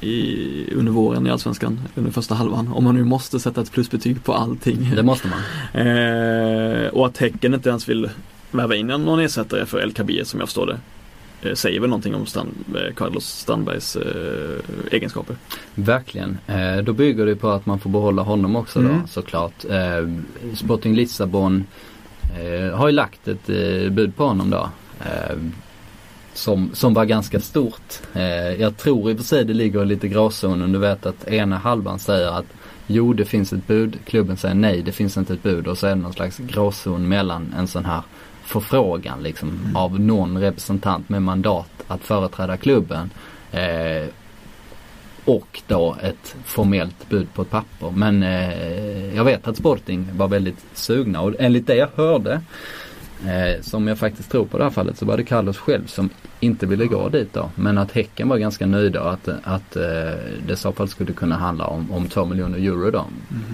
i, 0.00 0.74
under 0.74 0.92
våren 0.92 1.26
i 1.26 1.30
Allsvenskan, 1.30 1.80
under 1.94 2.10
första 2.10 2.34
halvan. 2.34 2.68
Om 2.72 2.84
man 2.84 2.94
nu 2.94 3.04
måste 3.04 3.40
sätta 3.40 3.60
ett 3.60 3.72
plusbetyg 3.72 4.24
på 4.24 4.32
allting. 4.34 4.92
Det 4.96 5.02
måste 5.02 5.28
man. 5.28 5.86
Eh, 5.86 6.86
och 6.88 7.06
att 7.06 7.18
Häcken 7.18 7.54
inte 7.54 7.68
ens 7.68 7.88
vill 7.88 8.10
värva 8.50 8.74
in 8.74 8.86
någon 8.86 9.20
ersättare 9.20 9.66
för 9.66 9.80
El 9.82 9.92
Kabir 9.92 10.24
som 10.24 10.40
jag 10.40 10.48
förstår 10.48 10.66
det. 10.66 10.78
Eh, 11.48 11.54
säger 11.54 11.80
väl 11.80 11.90
någonting 11.90 12.14
om 12.14 12.26
Strand, 12.26 12.48
eh, 12.74 12.94
Carlos 12.94 13.26
Strandbergs 13.26 13.96
eh, 13.96 14.92
egenskaper. 14.92 15.36
Verkligen. 15.74 16.38
Eh, 16.46 16.76
då 16.84 16.92
bygger 16.92 17.26
det 17.26 17.36
på 17.36 17.48
att 17.50 17.66
man 17.66 17.78
får 17.78 17.90
behålla 17.90 18.22
honom 18.22 18.56
också 18.56 18.80
då 18.80 18.88
Mm. 18.88 19.06
såklart. 19.06 19.64
Eh, 19.64 20.08
Sporting 20.54 20.94
Lissabon 20.94 21.64
eh, 22.40 22.76
har 22.76 22.88
ju 22.88 22.92
lagt 22.92 23.28
ett 23.28 23.48
eh, 23.48 23.90
bud 23.90 24.16
på 24.16 24.24
honom 24.24 24.50
då. 24.50 24.68
Eh, 25.00 25.36
som, 26.34 26.70
som 26.72 26.94
var 26.94 27.04
ganska 27.04 27.40
stort. 27.40 28.00
Eh, 28.14 28.52
jag 28.60 28.76
tror 28.76 29.10
i 29.10 29.14
och 29.14 29.18
för 29.18 29.24
sig 29.24 29.44
det 29.44 29.54
ligger 29.54 29.84
lite 29.84 30.08
gråzonen. 30.08 30.72
Du 30.72 30.78
vet 30.78 31.06
att 31.06 31.28
ena 31.28 31.58
halvan 31.58 31.98
säger 31.98 32.38
att 32.38 32.46
jo 32.86 33.12
det 33.12 33.24
finns 33.24 33.52
ett 33.52 33.66
bud. 33.66 33.98
Klubben 34.04 34.36
säger 34.36 34.54
nej 34.54 34.82
det 34.82 34.92
finns 34.92 35.16
inte 35.16 35.32
ett 35.32 35.42
bud. 35.42 35.66
Och 35.66 35.78
så 35.78 35.86
är 35.86 35.90
det 35.90 36.02
någon 36.02 36.12
slags 36.12 36.38
gråzon 36.38 37.08
mellan 37.08 37.54
en 37.58 37.66
sån 37.66 37.84
här 37.84 38.02
förfrågan 38.44 39.22
liksom 39.22 39.72
av 39.74 40.00
någon 40.00 40.38
representant 40.38 41.08
med 41.08 41.22
mandat 41.22 41.70
att 41.86 42.00
företräda 42.00 42.56
klubben. 42.56 43.10
Och 45.26 45.62
då 45.66 45.96
ett 46.02 46.36
formellt 46.44 47.08
bud 47.08 47.34
på 47.34 47.42
ett 47.42 47.50
papper. 47.50 47.90
Men 47.90 48.22
eh, 48.22 49.16
jag 49.16 49.24
vet 49.24 49.48
att 49.48 49.56
Sporting 49.56 50.08
var 50.16 50.28
väldigt 50.28 50.64
sugna 50.74 51.20
och 51.20 51.34
enligt 51.38 51.66
det 51.66 51.74
jag 51.74 51.88
hörde 51.94 52.40
eh, 53.24 53.62
som 53.62 53.88
jag 53.88 53.98
faktiskt 53.98 54.30
tror 54.30 54.44
på 54.44 54.58
det 54.58 54.64
här 54.64 54.70
fallet 54.70 54.98
så 54.98 55.06
var 55.06 55.16
det 55.16 55.24
Carlos 55.24 55.58
själv 55.58 55.86
som 55.86 56.10
inte 56.40 56.66
ville 56.66 56.86
gå 56.86 57.08
dit 57.08 57.32
då. 57.32 57.50
Men 57.54 57.78
att 57.78 57.92
Häcken 57.92 58.28
var 58.28 58.38
ganska 58.38 58.66
nöjda 58.66 59.02
och 59.02 59.12
att, 59.12 59.28
att 59.42 59.76
eh, 59.76 59.82
det 60.46 60.52
i 60.52 60.56
så 60.56 60.72
fall 60.72 60.88
skulle 60.88 61.12
kunna 61.12 61.36
handla 61.36 61.66
om, 61.66 61.92
om 61.92 62.08
2 62.08 62.24
miljoner 62.24 62.58
euro 62.58 62.90
då. 62.90 63.04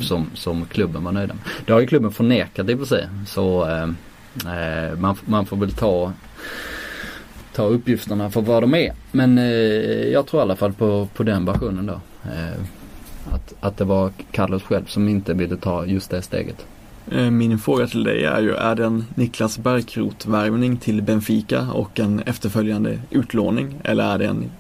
Som, 0.01 0.31
som 0.35 0.65
klubben 0.65 1.05
var 1.05 1.13
nöjda 1.13 1.35
med. 1.35 1.43
Det 1.67 1.73
har 1.73 1.81
ju 1.81 1.87
klubben 1.87 2.13
förnekat 2.13 2.71
i 2.71 2.75
och 2.75 2.79
för 2.79 2.87
sig. 2.87 3.09
Så 3.27 3.69
eh, 3.69 3.83
eh, 4.57 4.99
man, 4.99 5.17
man 5.25 5.47
får 5.47 5.57
väl 5.57 5.73
ta 5.73 6.13
ta 7.53 7.67
uppgifterna 7.67 8.31
för 8.31 8.41
vad 8.41 8.63
de 8.63 8.75
är. 8.75 8.93
Men 9.13 9.39
eh, 9.39 9.45
jag 10.09 10.27
tror 10.27 10.41
i 10.41 10.43
alla 10.43 10.57
fall 10.57 10.73
på, 10.73 11.09
på 11.15 11.23
den 11.23 11.45
versionen 11.45 11.87
då. 11.87 12.01
Eh, 12.25 12.63
att, 13.31 13.55
att 13.61 13.77
det 13.77 13.85
var 13.85 14.11
Carlos 14.31 14.63
själv 14.63 14.85
som 14.87 15.09
inte 15.09 15.35
ville 15.35 15.57
ta 15.57 15.87
just 15.87 16.11
det 16.11 16.23
steget. 16.23 16.67
Eh, 17.11 17.31
min 17.31 17.59
fråga 17.59 17.87
till 17.87 18.05
dig 18.05 18.25
är 18.25 18.41
ju, 18.41 18.55
är 18.55 18.75
det 18.75 18.85
en 18.85 19.05
Niklas 19.15 19.59
Bärkroth-värvning 19.59 20.77
till 20.77 21.03
Benfica 21.03 21.69
och 21.73 22.01
en 22.01 22.21
efterföljande 22.21 22.99
utlåning? 23.11 23.81
Eller 23.85 24.15
är 24.15 24.19
det 24.19 24.27
en 24.27 24.51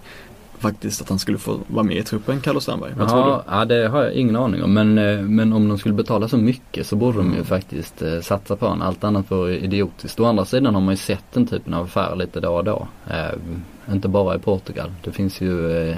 faktiskt 0.62 1.00
att 1.02 1.08
han 1.08 1.18
skulle 1.18 1.38
få 1.38 1.60
vara 1.66 1.84
med 1.84 1.96
i 1.96 2.02
truppen, 2.02 2.40
Carlos 2.40 2.62
Strandberg? 2.62 2.92
Vad 2.98 3.08
tror 3.08 3.20
Ja, 3.20 3.44
ja, 3.50 3.64
det 3.64 3.88
har 3.88 4.02
jag 4.02 4.12
ingen 4.12 4.36
aning 4.36 4.62
om. 4.62 4.72
Men, 4.74 4.98
eh, 4.98 5.20
men 5.20 5.52
om 5.52 5.68
de 5.68 5.78
skulle 5.78 5.94
betala 5.94 6.28
så 6.28 6.36
mycket 6.36 6.86
så 6.86 6.96
borde 6.96 7.18
de 7.18 7.26
ju 7.26 7.32
Mm. 7.34 7.44
faktiskt 7.44 8.02
eh, 8.02 8.20
satsa 8.20 8.56
på 8.56 8.66
honom. 8.66 8.86
Allt 8.88 9.04
annat 9.04 9.30
vore 9.30 9.58
idiotiskt. 9.58 10.20
Å 10.20 10.24
andra 10.24 10.44
sidan 10.44 10.74
har 10.74 10.82
man 10.82 10.92
ju 10.92 10.96
sett 10.98 11.24
den 11.32 11.46
typen 11.46 11.74
av 11.74 11.84
affärer 11.84 12.16
lite 12.16 12.40
då 12.40 12.48
och 12.50 12.64
då. 12.64 12.86
Eh, 13.10 13.92
inte 13.94 14.08
bara 14.08 14.34
i 14.34 14.38
Portugal. 14.38 14.90
Det 15.04 15.12
finns 15.12 15.40
ju 15.40 15.72
eh, 15.90 15.96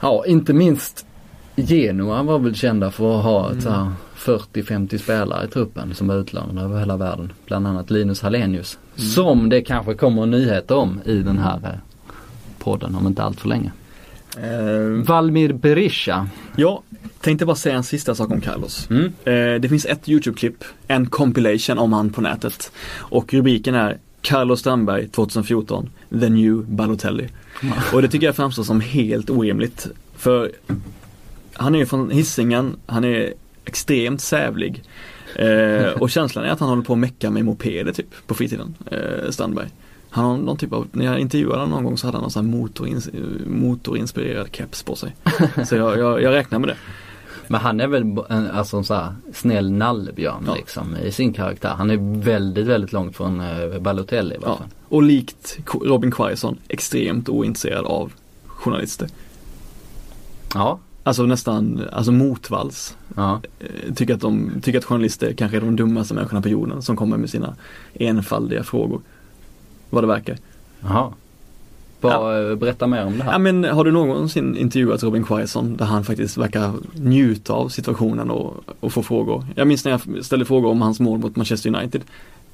Ja, 0.00 0.24
inte 0.26 0.52
minst 0.52 1.06
Genoa 1.56 2.22
var 2.22 2.38
väl 2.38 2.54
kända 2.54 2.90
för 2.90 3.18
att 3.18 3.24
ha 3.24 3.48
här 3.48 3.92
40-50 4.16 4.98
spelare 4.98 5.44
i 5.44 5.48
truppen 5.48 5.94
som 5.94 6.06
var 6.08 6.14
utlånade 6.16 6.60
över 6.60 6.78
hela 6.78 6.96
världen. 6.96 7.32
Bland 7.46 7.66
annat 7.66 7.90
Linus 7.90 8.22
Hallenius. 8.22 8.78
Mm. 8.96 9.08
Som 9.08 9.48
det 9.48 9.62
kanske 9.62 9.94
kommer 9.94 10.26
nyheter 10.26 10.74
om 10.76 11.00
i 11.04 11.18
den 11.18 11.38
här 11.38 11.56
eh, 11.64 11.70
podden 12.66 12.94
om 12.94 13.06
inte 13.06 13.22
allt 13.22 13.40
för 13.40 13.48
länge. 13.48 13.72
du? 14.36 14.42
Eh, 14.42 15.06
Valmir 15.06 15.52
Berisha. 15.52 16.28
Ja, 16.56 16.82
tänkte 17.20 17.46
bara 17.46 17.56
säga 17.56 17.76
en 17.76 17.84
sista 17.84 18.14
sak 18.14 18.30
om 18.30 18.40
Carlos. 18.40 18.90
Mm. 18.90 19.04
Eh, 19.04 19.60
det 19.60 19.68
finns 19.68 19.86
ett 19.86 20.08
YouTube-klipp, 20.08 20.64
en 20.86 21.06
compilation 21.06 21.78
om 21.78 21.92
han 21.92 22.10
på 22.10 22.20
nätet. 22.20 22.72
Och 22.88 23.34
rubriken 23.34 23.74
är 23.74 23.98
Carlos 24.20 24.60
Strandberg 24.60 25.08
2014, 25.08 25.90
The 26.10 26.28
New 26.28 26.64
Balotelli. 26.64 27.28
Och 27.92 28.02
det 28.02 28.08
tycker 28.08 28.26
jag 28.26 28.36
framstår 28.36 28.62
som 28.62 28.80
helt 28.80 29.30
orimligt. 29.30 29.86
För 30.16 30.52
han 31.52 31.74
är 31.74 31.78
ju 31.78 31.86
från 31.86 32.10
Hisingen, 32.10 32.76
han 32.86 33.04
är 33.04 33.32
extremt 33.64 34.20
sävlig. 34.20 34.82
Eh, 35.34 35.88
och 35.88 36.10
känslan 36.10 36.44
är 36.44 36.48
att 36.48 36.60
han 36.60 36.68
håller 36.68 36.82
på 36.82 36.92
att 36.92 36.98
mecka 36.98 37.30
med 37.30 37.44
mopeder 37.44 37.92
typ 37.92 38.26
på 38.26 38.34
fritiden, 38.34 38.74
Strandberg. 39.30 39.68
Han 40.16 40.24
har 40.24 40.36
någon 40.36 40.56
typ 40.56 40.72
av, 40.72 40.88
när 40.92 41.04
jag 41.04 41.18
intervjuade 41.18 41.60
honom 41.60 41.70
någon 41.70 41.84
gång 41.84 41.98
så 41.98 42.06
hade 42.06 42.16
han 42.16 42.22
någon 42.22 42.30
sån 42.30 42.44
här 42.44 42.58
motorins, 42.58 43.08
motorinspirerad 43.46 44.48
keps 44.52 44.82
på 44.82 44.96
sig. 44.96 45.16
Så 45.64 45.76
jag, 45.76 45.98
jag, 45.98 46.22
jag 46.22 46.32
räknar 46.32 46.58
med 46.58 46.68
det. 46.68 46.76
Men 47.48 47.60
han 47.60 47.80
är 47.80 47.86
väl 47.86 48.02
en 48.28 48.50
alltså, 48.50 48.82
så 48.82 48.94
här, 48.94 49.14
snäll 49.32 49.72
nallebjörn 49.72 50.44
ja. 50.46 50.54
liksom 50.54 50.96
i 50.96 51.12
sin 51.12 51.32
karaktär. 51.32 51.68
Han 51.68 51.90
är 51.90 52.20
väldigt, 52.22 52.66
väldigt 52.66 52.92
långt 52.92 53.16
från 53.16 53.40
uh, 53.40 53.78
Balotelli 53.78 54.34
i 54.34 54.38
ja. 54.42 54.58
Och 54.88 55.02
likt 55.02 55.58
Robin 55.84 56.10
Quaison 56.10 56.58
extremt 56.68 57.28
ointresserad 57.28 57.84
av 57.84 58.12
journalister. 58.46 59.08
Ja. 60.54 60.78
Alltså 61.02 61.22
nästan, 61.22 61.82
alltså 61.92 62.12
motvalls. 62.12 62.96
Ja. 63.16 63.40
Eh, 63.58 63.94
tycker, 63.94 64.14
att 64.14 64.20
de, 64.20 64.50
tycker 64.62 64.78
att 64.78 64.84
journalister 64.84 65.32
kanske 65.32 65.56
är 65.56 65.60
de 65.60 65.76
dummaste 65.76 66.14
människorna 66.14 66.42
på 66.42 66.48
jorden 66.48 66.82
som 66.82 66.96
kommer 66.96 67.16
med 67.16 67.30
sina 67.30 67.56
enfaldiga 67.94 68.64
frågor. 68.64 69.00
Vad 69.96 70.02
det 70.02 70.08
verkar. 70.08 70.38
Jaha. 70.80 71.12
Bara 72.00 72.42
ja. 72.42 72.56
berätta 72.56 72.86
mer 72.86 73.04
om 73.04 73.18
det 73.18 73.24
här. 73.24 73.32
Ja, 73.32 73.38
men 73.38 73.64
har 73.64 73.84
du 73.84 73.90
någonsin 73.90 74.56
intervjuat 74.56 75.02
Robin 75.02 75.24
Quaison 75.24 75.76
där 75.76 75.84
han 75.84 76.04
faktiskt 76.04 76.36
verkar 76.36 76.72
njuta 76.94 77.52
av 77.52 77.68
situationen 77.68 78.30
och, 78.30 78.54
och 78.80 78.92
få 78.92 79.02
frågor? 79.02 79.44
Jag 79.54 79.66
minns 79.66 79.84
när 79.84 79.92
jag 79.92 80.24
ställde 80.24 80.44
frågor 80.44 80.70
om 80.70 80.82
hans 80.82 81.00
mål 81.00 81.18
mot 81.18 81.36
Manchester 81.36 81.74
United. 81.74 82.02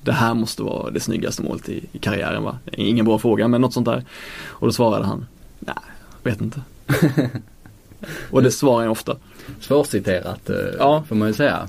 Det 0.03 0.13
här 0.13 0.35
måste 0.35 0.63
vara 0.63 0.91
det 0.91 1.01
snyggaste 1.01 1.43
målet 1.43 1.69
i, 1.69 1.85
i 1.93 1.99
karriären 1.99 2.43
va? 2.43 2.59
Ingen 2.73 3.05
bra 3.05 3.19
fråga 3.19 3.49
men 3.49 3.61
något 3.61 3.73
sånt 3.73 3.87
där. 3.87 4.05
Och 4.47 4.67
då 4.67 4.73
svarade 4.73 5.05
han, 5.05 5.27
nej, 5.59 5.75
vet 6.23 6.41
inte. 6.41 6.61
och 8.31 8.43
det 8.43 8.51
svarar 8.51 8.83
jag 8.83 8.93
ofta. 8.93 9.17
Svårciterat 9.61 10.51
eh, 10.51 10.57
ja. 10.79 11.05
får 11.09 11.17
man 11.17 11.29
ju 11.29 11.35
säga. 11.35 11.69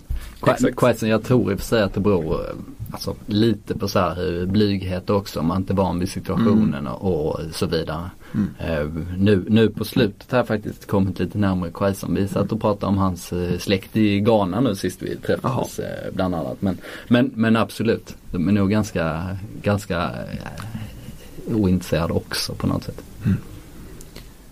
Quaison, 0.76 1.10
jag 1.10 1.24
tror 1.24 1.52
i 1.52 1.56
och 1.56 1.60
för 1.60 1.66
sig 1.66 1.82
att 1.82 1.94
det 1.94 2.00
beror 2.00 2.42
alltså, 2.94 3.16
lite 3.26 3.78
på 3.78 3.88
så 3.88 4.00
här 4.00 4.46
blyghet 4.46 5.10
också. 5.10 5.44
Man 5.44 5.58
inte 5.58 5.74
är 5.74 5.76
van 5.76 6.00
vid 6.00 6.10
situationen 6.10 6.74
mm. 6.74 6.94
och 6.94 7.40
så 7.52 7.66
vidare. 7.66 8.10
Mm. 8.34 8.88
Uh, 8.88 9.04
nu, 9.18 9.46
nu 9.50 9.70
på 9.70 9.86
slutet 9.86 10.32
har 10.32 10.38
jag 10.38 10.48
faktiskt 10.48 10.88
kommit 10.88 11.20
lite 11.20 11.38
närmare 11.38 11.72
Quaison. 11.72 12.16
Vi 12.16 12.28
satt 12.28 12.52
och 12.52 12.62
pratade 12.62 12.86
om 12.86 12.98
hans 12.98 13.34
uh, 13.34 13.58
släkt 13.58 13.98
i 13.98 14.20
Ghana 14.20 14.60
nu 14.60 14.76
sist 14.76 15.02
vi 15.02 15.16
träffades 15.16 15.80
uh, 15.80 15.86
bland 16.14 16.36
annat. 16.36 16.62
Men, 16.62 16.78
men, 17.08 17.32
men 17.36 17.56
absolut, 17.56 18.16
de 18.32 18.48
är 18.48 18.52
nog 18.52 18.70
ganska, 18.70 19.38
ganska 19.62 20.12
ointresserade 21.48 22.14
också 22.14 22.54
på 22.54 22.68
något 22.68 22.84
sätt. 22.84 23.02
Mm. 23.26 23.38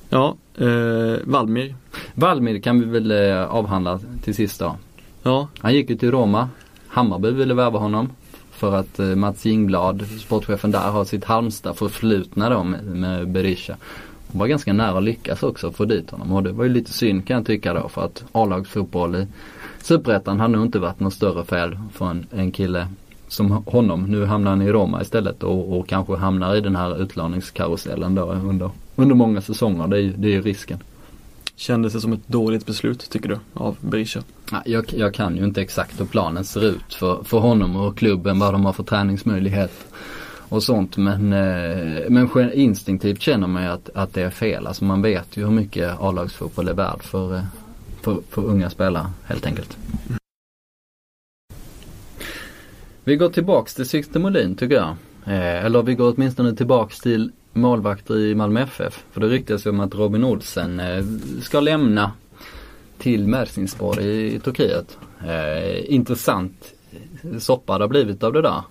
Ja, 0.10 0.36
eh, 0.58 1.20
Valmir. 1.24 1.76
Valmir 2.14 2.60
kan 2.60 2.80
vi 2.80 2.86
väl 2.86 3.12
eh, 3.12 3.44
avhandla 3.44 4.00
till 4.24 4.36
sist 4.36 4.60
då. 4.60 4.76
Ja. 5.24 5.48
Han 5.60 5.74
gick 5.74 5.90
ju 5.90 5.96
till 5.98 6.12
Roma. 6.12 6.50
Hammarby 6.88 7.32
ville 7.32 7.54
värva 7.54 7.80
honom. 7.80 8.10
För 8.62 8.76
att 8.76 9.00
eh, 9.00 9.16
Mats 9.16 9.46
Jingblad, 9.46 10.06
sportchefen 10.20 10.72
där, 10.72 10.80
har 10.80 11.06
sitt 11.06 11.24
Halmstad 11.24 11.78
förflutna 11.78 12.50
då 12.50 12.64
med, 12.64 12.86
med 12.86 13.30
Berisha. 13.30 13.76
Hon 14.28 14.40
var 14.40 14.48
ganska 14.48 14.74
nära 14.74 14.98
att 14.98 15.04
lyckas 15.04 15.44
också 15.44 15.68
att 15.68 15.76
få 15.76 15.86
dit 15.86 16.12
honom 16.12 16.32
och 16.32 16.44
det 16.44 16.52
var 16.52 16.64
ju 16.64 16.70
lite 16.70 16.94
synd 16.94 17.28
kan 17.28 17.38
jag 17.38 17.46
tycka 17.46 17.74
då 17.74 17.90
för 17.90 18.06
att 18.06 18.24
A-lagsfotboll 18.32 19.16
i 19.16 19.28
Superettan 19.82 20.40
hade 20.40 20.54
nog 20.54 20.66
inte 20.66 20.80
varit 20.80 21.00
något 21.00 21.14
större 21.14 21.46
fel 21.46 21.80
för 21.94 22.06
en, 22.10 22.26
en 22.32 22.52
kille 22.52 22.88
som 23.28 23.52
honom. 23.52 24.04
Nu 24.04 24.26
hamnar 24.26 24.52
han 24.52 24.62
i 24.62 24.72
Roma 24.72 25.02
istället 25.02 25.44
och, 25.44 25.80
och 25.80 25.88
kanske 25.88 26.16
hamnar 26.16 26.56
i 26.56 26.62
den 26.62 26.76
här 26.76 27.02
utlåningskarusellen 27.02 28.16
då 28.16 28.32
under, 28.32 28.70
under 28.96 29.16
många 29.16 29.42
säsonger. 29.42 29.88
Det 29.88 29.98
är 29.98 30.02
ju 30.02 30.14
det 30.18 30.36
är 30.36 30.42
risken. 30.42 30.80
Kändes 31.56 31.94
det 31.94 32.02
som 32.02 32.14
ett 32.14 32.28
dåligt 32.28 32.66
beslut 32.66 33.10
tycker 33.10 33.30
du 33.30 33.40
av 33.54 33.78
Berisha? 33.80 34.22
Jag, 34.66 34.94
jag 34.94 35.14
kan 35.14 35.38
ju 35.38 35.44
inte 35.44 35.62
exakt 35.62 36.00
hur 36.00 36.06
planen 36.06 36.44
ser 36.44 36.64
ut 36.64 36.94
för, 36.94 37.24
för 37.24 37.40
honom 37.40 37.76
och 37.76 37.98
klubben, 37.98 38.40
vad 38.40 38.54
de 38.54 38.66
har 38.66 38.74
för 38.74 38.84
träningsmöjlighet 38.84 39.72
och 40.50 40.64
sånt. 40.64 40.98
Men, 40.98 41.34
eh, 41.34 42.10
men 42.10 42.54
instinktivt 42.54 43.22
känner 43.22 43.48
man 43.48 43.64
ju 43.64 43.70
att, 43.70 43.90
att 43.96 44.14
det 44.14 44.22
är 44.22 44.30
fel. 44.30 44.68
Alltså 44.68 44.84
man 44.84 45.02
vet 45.02 45.38
ju 45.38 45.44
hur 45.44 45.52
mycket 45.52 46.00
A-lagsfotboll 46.00 46.68
är 46.68 46.74
värd 46.74 47.04
för, 47.04 47.36
eh, 47.36 47.44
för, 48.02 48.18
för 48.30 48.46
unga 48.46 48.70
spelare 48.70 49.08
helt 49.26 49.46
enkelt. 49.46 49.78
Vi 53.04 53.16
går 53.16 53.30
tillbaks 53.30 53.76
till 53.76 53.90
Sixten 53.90 54.22
Molin 54.22 54.56
tycker 54.56 54.76
jag. 54.76 54.96
Eh, 55.26 55.66
eller 55.66 55.84
vi 55.84 55.96
går 55.96 56.14
åtminstone 56.16 56.56
tillbaks 56.56 57.00
till 57.00 57.32
målvakter 57.54 58.18
i 58.18 58.36
Malmö 58.36 58.62
FF. 58.62 59.04
För 59.12 59.22
det 59.22 59.28
ryktas 59.28 59.66
ju 59.66 59.70
om 59.70 59.80
att 59.80 59.96
Robin 59.96 60.24
Olsen 60.24 60.80
eh, 60.80 61.06
ska 61.42 61.60
lämna 61.60 62.12
till 63.02 63.28
Mersinspor 63.28 64.00
i, 64.00 64.34
i 64.36 64.40
Turkiet. 64.40 64.98
Eh, 65.26 65.94
intressant 65.94 66.74
soppa 67.40 67.78
det 67.78 67.84
har 67.84 67.90
blivit 67.90 68.24
av 68.24 68.34
det 68.34 68.42
där. 68.42 68.62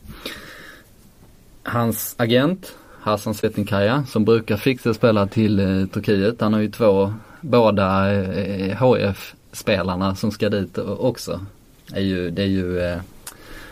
Hans 1.62 2.14
agent 2.18 2.74
Hassan 3.00 3.34
Svetinkaya 3.34 4.04
som 4.08 4.24
brukar 4.24 4.56
fixa 4.56 4.94
spelare 4.94 5.28
till 5.28 5.60
eh, 5.60 5.86
Turkiet. 5.86 6.40
Han 6.40 6.52
har 6.52 6.60
ju 6.60 6.70
två, 6.70 7.14
båda 7.40 8.12
eh, 8.12 8.76
HF-spelarna 8.76 10.14
som 10.14 10.30
ska 10.30 10.48
dit 10.48 10.78
också. 10.78 11.46
Är 11.92 12.00
ju, 12.00 12.30
det 12.30 12.42
är 12.42 12.46
ju 12.46 12.80
eh, 12.80 12.98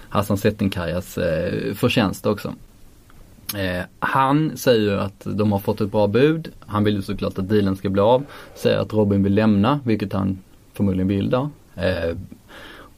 Hassan 0.09 0.38
Svetinkayas 0.38 1.18
eh, 1.18 1.75
förtjänst 1.75 2.27
också. 2.27 2.55
Eh, 3.57 3.85
han 3.99 4.57
säger 4.57 4.81
ju 4.81 5.01
att 5.01 5.23
de 5.25 5.53
har 5.53 5.59
fått 5.59 5.81
ett 5.81 5.92
bra 5.92 6.07
bud. 6.07 6.49
Han 6.61 6.85
vill 6.85 6.94
ju 6.94 7.03
såklart 7.03 7.38
att 7.38 7.49
dealen 7.49 7.77
ska 7.77 7.88
bli 7.88 8.01
av. 8.01 8.25
Säger 8.55 8.79
att 8.79 8.92
Robin 8.92 9.23
vill 9.23 9.35
lämna, 9.35 9.81
vilket 9.85 10.12
han 10.12 10.38
förmodligen 10.79 11.09
bilda. 11.09 11.51
Eh, 11.77 12.17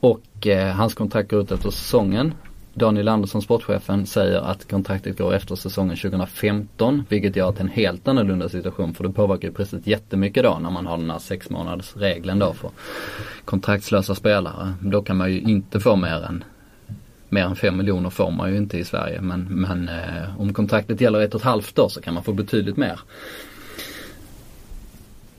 och 0.01 0.47
eh, 0.47 0.75
hans 0.75 0.95
kontrakt 0.95 1.31
går 1.31 1.40
ut 1.40 1.53
efter 1.53 1.71
säsongen. 1.71 2.35
Daniel 2.75 3.09
Andersson, 3.09 3.43
sportchefen, 3.43 4.07
säger 4.07 4.40
att 4.40 4.71
kontraktet 4.71 5.19
går 5.19 5.35
efter 5.35 5.55
säsongen 5.55 5.97
2015 5.97 7.05
vilket 7.09 7.37
gör 7.37 7.49
att 7.49 7.57
det 7.57 7.61
är 7.61 7.64
en 7.64 7.69
helt 7.69 8.09
annorlunda 8.09 8.49
situation 8.49 8.95
för 8.95 9.05
det 9.05 9.12
påverkar 9.12 9.49
ju 9.49 9.55
priset 9.55 9.87
jättemycket 9.87 10.45
då 10.45 10.59
när 10.62 10.71
man 10.71 10.87
har 10.87 10.97
den 10.97 11.11
här 11.11 11.19
sex 11.19 11.51
månaders 11.51 11.97
regeln 11.97 12.38
då 12.38 12.53
för 12.53 12.71
kontraktslösa 13.45 14.14
spelare. 14.14 14.75
Då 14.81 15.03
kan 15.03 15.16
man 15.16 15.33
ju 15.33 15.40
inte 15.40 15.81
få 15.81 15.97
mer 15.97 16.25
än 16.25 16.45
mer 17.29 17.45
än 17.45 17.57
5 17.57 17.77
miljoner 17.77 18.11
får 18.11 18.31
man 18.31 18.51
ju 18.51 18.57
inte 18.57 18.79
i 18.79 18.85
Sverige 18.85 19.21
men, 19.21 19.47
men 19.51 19.88
eh, 19.88 20.40
om 20.40 20.55
kontraktet 20.55 21.01
gäller 21.01 21.21
ett 21.21 21.35
och 21.35 21.40
ett 21.40 21.45
halvt 21.45 21.79
år 21.79 21.88
så 21.88 22.01
kan 22.01 22.14
man 22.14 22.23
få 22.23 22.33
betydligt 22.33 22.77
mer. 22.77 23.01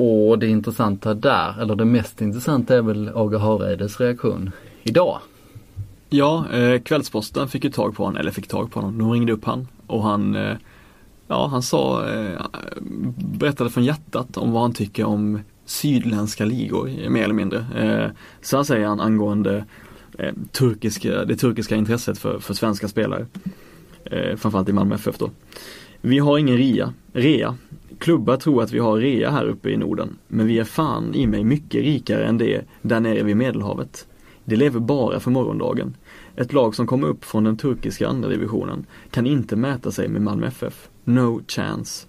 Och 0.01 0.39
det 0.39 0.47
intressanta 0.47 1.13
där, 1.13 1.61
eller 1.61 1.75
det 1.75 1.85
mest 1.85 2.21
intressanta 2.21 2.75
är 2.75 2.81
väl 2.81 3.11
Aga 3.15 3.37
Hareides 3.37 3.99
reaktion 3.99 4.51
idag. 4.83 5.19
Ja, 6.09 6.45
eh, 6.53 6.81
Kvällsposten 6.81 7.47
fick 7.47 7.63
ju 7.63 7.69
tag 7.69 7.95
på 7.95 8.03
honom, 8.03 8.19
eller 8.19 8.31
fick 8.31 8.47
tag 8.47 8.71
på 8.71 8.79
honom. 8.79 8.97
De 8.97 9.11
ringde 9.11 9.33
upp 9.33 9.45
han 9.45 9.67
och 9.87 10.03
han 10.03 10.35
eh, 10.35 10.57
Ja, 11.31 11.47
han 11.47 11.61
sa, 11.61 12.09
eh, 12.09 12.41
berättade 13.15 13.69
från 13.69 13.83
hjärtat 13.83 14.37
om 14.37 14.51
vad 14.51 14.61
han 14.61 14.73
tycker 14.73 15.05
om 15.05 15.39
sydländska 15.65 16.45
ligor, 16.45 17.09
mer 17.09 17.23
eller 17.23 17.33
mindre. 17.33 17.65
Eh, 17.75 18.11
så 18.41 18.57
här 18.57 18.63
säger 18.63 18.87
han 18.87 18.99
angående 18.99 19.65
eh, 20.17 20.33
turkiska, 20.51 21.21
eh, 21.21 21.27
det 21.27 21.35
turkiska 21.35 21.75
intresset 21.75 22.19
för, 22.19 22.39
för 22.39 22.53
svenska 22.53 22.87
spelare. 22.87 23.25
Eh, 24.05 24.35
framförallt 24.35 24.69
i 24.69 24.73
Malmö 24.73 24.95
FF 24.95 25.17
då. 25.17 25.29
Vi 26.01 26.19
har 26.19 26.37
ingen 26.37 26.57
ria, 26.57 26.93
rea. 27.13 27.55
Klubbar 28.01 28.37
tror 28.37 28.63
att 28.63 28.71
vi 28.71 28.79
har 28.79 28.97
rea 28.97 29.31
här 29.31 29.45
uppe 29.45 29.69
i 29.69 29.77
Norden. 29.77 30.17
Men 30.27 30.47
vi 30.47 30.59
är 30.59 30.63
fan 30.63 31.15
i 31.15 31.27
mig 31.27 31.43
mycket 31.43 31.83
rikare 31.83 32.25
än 32.25 32.37
det 32.37 32.65
där 32.81 32.99
nere 32.99 33.23
vid 33.23 33.37
Medelhavet. 33.37 34.07
Det 34.45 34.55
lever 34.55 34.79
bara 34.79 35.19
för 35.19 35.31
morgondagen. 35.31 35.97
Ett 36.35 36.53
lag 36.53 36.75
som 36.75 36.87
kommer 36.87 37.07
upp 37.07 37.25
från 37.25 37.43
den 37.43 37.57
turkiska 37.57 38.07
andra 38.07 38.29
divisionen 38.29 38.85
kan 39.11 39.27
inte 39.27 39.55
mäta 39.55 39.91
sig 39.91 40.07
med 40.07 40.21
Malmö 40.21 40.47
FF. 40.47 40.89
No 41.03 41.41
chance. 41.47 42.07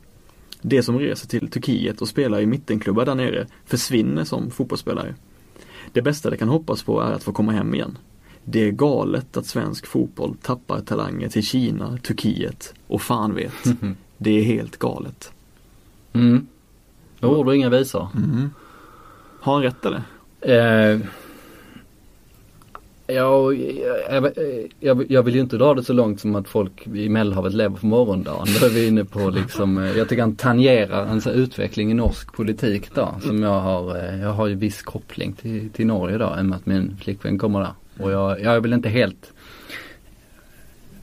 De 0.63 0.83
som 0.83 0.99
reser 0.99 1.29
till 1.29 1.51
Turkiet 1.51 2.01
och 2.01 2.09
spelar 2.09 2.41
i 2.41 2.47
mittenklubbar 2.47 3.05
där 3.05 3.15
nere 3.15 3.47
försvinner 3.65 4.25
som 4.25 4.51
fotbollsspelare. 4.51 5.15
Det 5.93 6.03
bästa 6.03 6.31
det 6.31 6.37
kan 6.37 6.49
hoppas 6.49 6.83
på 6.83 7.01
är 7.01 7.13
att 7.13 7.25
få 7.25 7.33
komma 7.33 7.53
hem 7.53 7.75
igen. 7.75 7.99
Det 8.45 8.69
är 8.69 8.71
galet 8.71 9.37
att 9.37 9.47
svensk 9.47 9.87
fotboll 9.87 10.37
tappar 10.43 10.81
talanger 10.81 11.29
till 11.29 11.43
Kina, 11.43 11.99
Turkiet 11.99 12.75
och 12.87 13.03
fan 13.03 13.35
vet. 13.35 13.65
Det 14.19 14.31
är 14.31 14.45
helt 14.45 14.77
galet. 14.77 15.33
Mm. 16.13 16.47
Ord 17.21 17.47
och 17.47 17.57
inga 17.57 17.69
visor. 17.69 18.09
Mm. 18.15 18.51
Har 19.41 19.53
han 19.53 19.63
rätt 19.63 19.87
eller? 19.87 20.03
Eh, 20.41 21.01
Ja, 23.07 23.53
jag, 24.11 24.33
jag, 24.81 25.11
jag, 25.11 25.23
vill 25.23 25.35
ju 25.35 25.41
inte 25.41 25.57
dra 25.57 25.75
det 25.75 25.85
så 25.85 25.93
långt 25.93 26.21
som 26.21 26.35
att 26.35 26.49
folk 26.49 26.87
i 26.87 27.09
Medelhavet 27.09 27.55
lever 27.55 27.77
för 27.77 27.87
morgondagen. 27.87 28.47
Då 28.61 28.67
är 28.67 28.71
vi 28.71 28.87
inne 28.87 29.05
på 29.05 29.31
liksom, 29.31 29.79
eh, 29.79 29.99
jag 29.99 30.09
tycker 30.09 30.23
han 30.23 30.37
tangerar 30.37 31.07
en 31.07 31.21
sån 31.21 31.33
utveckling 31.33 31.91
i 31.91 31.95
norsk 31.95 32.33
politik 32.33 32.95
då. 32.95 33.15
Som 33.23 33.43
jag 33.43 33.61
har, 33.61 33.97
eh, 33.97 34.21
jag 34.21 34.33
har 34.33 34.47
ju 34.47 34.55
viss 34.55 34.83
koppling 34.83 35.33
till, 35.33 35.71
till 35.71 35.87
Norge 35.87 36.19
då, 36.19 36.35
i 36.39 36.41
och 36.41 36.45
med 36.45 36.57
att 36.57 36.67
min 36.67 36.97
flickvän 37.01 37.39
kommer 37.39 37.61
där. 37.61 37.73
Och 37.99 38.13
jag, 38.13 38.41
jag 38.41 38.61
vill 38.61 38.73
inte 38.73 38.89
helt, 38.89 39.33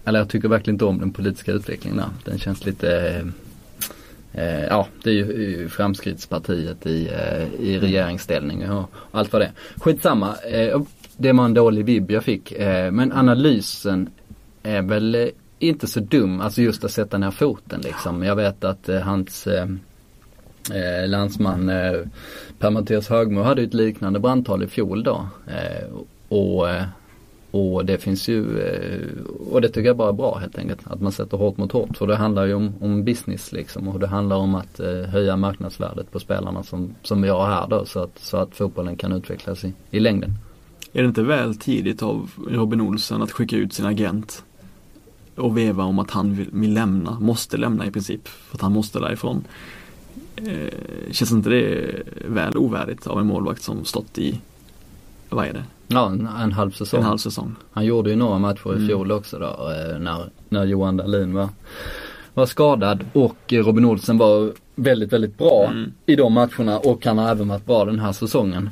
eller 0.06 0.20
jag 0.20 0.30
tycker 0.30 0.48
verkligen 0.48 0.76
inte 0.76 0.86
om 0.86 1.00
den 1.00 1.12
politiska 1.12 1.52
utvecklingen 1.52 1.98
där. 1.98 2.10
Den 2.26 2.40
känns 2.40 2.66
lite 2.66 3.22
Eh, 4.34 4.64
ja, 4.64 4.88
det 5.04 5.10
är 5.10 5.14
ju 5.14 5.70
Framskrittspartiet 5.70 6.86
i, 6.86 7.08
eh, 7.08 7.62
i 7.62 7.80
regeringsställning 7.80 8.72
och 8.72 8.90
allt 9.12 9.34
vad 9.34 9.42
det 9.42 9.46
är. 9.46 9.52
Skitsamma. 9.78 10.36
Eh, 10.52 10.82
det 11.18 11.32
var 11.32 11.46
en 11.46 11.54
dålig 11.54 11.86
vibb 11.86 12.12
jag 12.12 12.24
fick. 12.24 12.52
Eh, 12.52 12.92
men 12.92 13.14
analysen 13.14 14.10
är 14.64 14.82
väl 14.82 15.16
eh, 15.16 15.28
inte 15.60 15.88
så 15.88 16.00
dum, 16.00 16.42
alltså 16.42 16.62
just 16.62 16.84
att 16.84 16.92
sätta 16.92 17.18
ner 17.18 17.32
foten 17.32 17.82
liksom. 17.82 18.24
Jag 18.24 18.36
vet 18.36 18.64
att 18.64 18.90
eh, 18.90 19.00
hans 19.00 19.48
eh, 19.48 19.68
eh 20.74 21.08
landsman 21.08 21.70
eh, 21.70 21.94
Per-Mattias 22.60 23.10
Högmo 23.10 23.42
hade 23.42 23.62
ett 23.62 23.74
liknande 23.74 24.20
brandtal 24.20 24.64
i 24.64 24.68
fjol 24.68 25.04
då. 25.04 25.28
Eh, 25.48 25.90
och, 26.30 26.70
eh, 26.70 26.84
och 27.52 27.86
det 27.86 27.98
finns 27.98 28.28
ju, 28.28 28.60
eh, 28.60 29.24
och 29.52 29.62
det 29.62 29.70
tycker 29.70 29.88
jag 29.88 29.98
bara 29.98 30.10
är 30.10 30.14
bra 30.14 30.38
helt 30.38 30.58
enkelt. 30.58 30.80
Att 30.84 31.02
man 31.02 31.12
sätter 31.12 31.38
hårt 31.38 31.58
mot 31.58 31.72
hårt. 31.72 31.98
För 31.98 32.08
det 32.08 32.16
handlar 32.16 32.46
ju 32.46 32.54
om, 32.54 32.74
om 32.82 33.04
business 33.04 33.52
liksom. 33.52 33.88
Och 33.88 34.00
det 34.00 34.08
handlar 34.08 34.36
om 34.36 34.56
att 34.56 34.80
eh, 34.80 34.88
höja 34.88 35.38
marknadsvärdet 35.38 36.12
på 36.12 36.20
spelarna 36.20 36.64
som, 36.64 36.96
som 37.04 37.22
vi 37.22 37.30
har 37.30 37.46
här 37.46 37.68
då. 37.68 37.86
Så 37.86 38.00
att, 38.00 38.20
så 38.20 38.38
att 38.38 38.56
fotbollen 38.56 38.96
kan 38.96 39.12
utvecklas 39.12 39.64
i, 39.64 39.74
i 39.92 40.00
längden. 40.00 40.34
Är 40.94 41.02
det 41.02 41.08
inte 41.08 41.24
väl 41.24 41.56
tidigt 41.56 42.04
av 42.04 42.32
Robin 42.50 42.82
Olsen 42.82 43.22
att 43.22 43.32
skicka 43.32 43.56
ut 43.56 43.74
sin 43.74 43.86
agent 43.86 44.44
och 45.36 45.58
veva 45.58 45.84
om 45.84 46.00
att 46.00 46.12
han 46.12 46.36
vill, 46.36 46.50
vill 46.52 46.74
lämna, 46.74 47.20
måste 47.20 47.58
lämna 47.58 47.86
i 47.86 47.92
princip, 47.92 48.28
för 48.28 48.58
att 48.58 48.62
han 48.62 48.72
måste 48.72 49.00
därifrån. 49.00 49.44
Eh, 50.36 50.74
känns 51.12 51.32
inte 51.32 51.50
det 51.50 52.04
väl 52.28 52.58
ovärdigt 52.58 53.08
av 53.08 53.20
en 53.20 53.28
målvakt 53.28 53.62
som 53.62 53.86
stått 53.86 54.18
i, 54.18 54.40
vad 55.30 55.48
är 55.48 55.54
det? 55.54 55.64
Ja, 55.92 56.06
en, 56.06 56.28
en 56.28 56.52
halv 56.52 56.72
säsong. 56.72 57.00
En 57.00 57.06
halv 57.06 57.18
säsong. 57.18 57.56
Han 57.72 57.86
gjorde 57.86 58.10
ju 58.10 58.16
några 58.16 58.40
matcher 58.40 58.74
i 58.74 58.76
mm. 58.76 58.88
fjol 58.88 59.12
också 59.12 59.40
då, 59.40 59.46
eh, 59.46 60.00
när, 60.00 60.30
när 60.50 60.66
Johan 60.66 60.98
Dahlin 60.98 61.34
var, 61.34 61.50
var 62.34 62.46
skadad 62.46 63.06
och 63.14 63.54
Robin 63.54 63.86
Olsen 63.86 64.18
var 64.18 64.52
väldigt, 64.76 65.14
väldigt 65.14 65.38
bra 65.38 65.68
mm. 65.72 65.92
i 66.06 66.16
de 66.16 66.34
matcherna 66.34 66.80
och 66.80 67.06
han 67.06 67.18
har 67.18 67.30
även 67.30 67.48
varit 67.48 67.66
bra 67.66 67.86
den 67.86 68.00
här 68.00 68.12
säsongen 68.12 68.70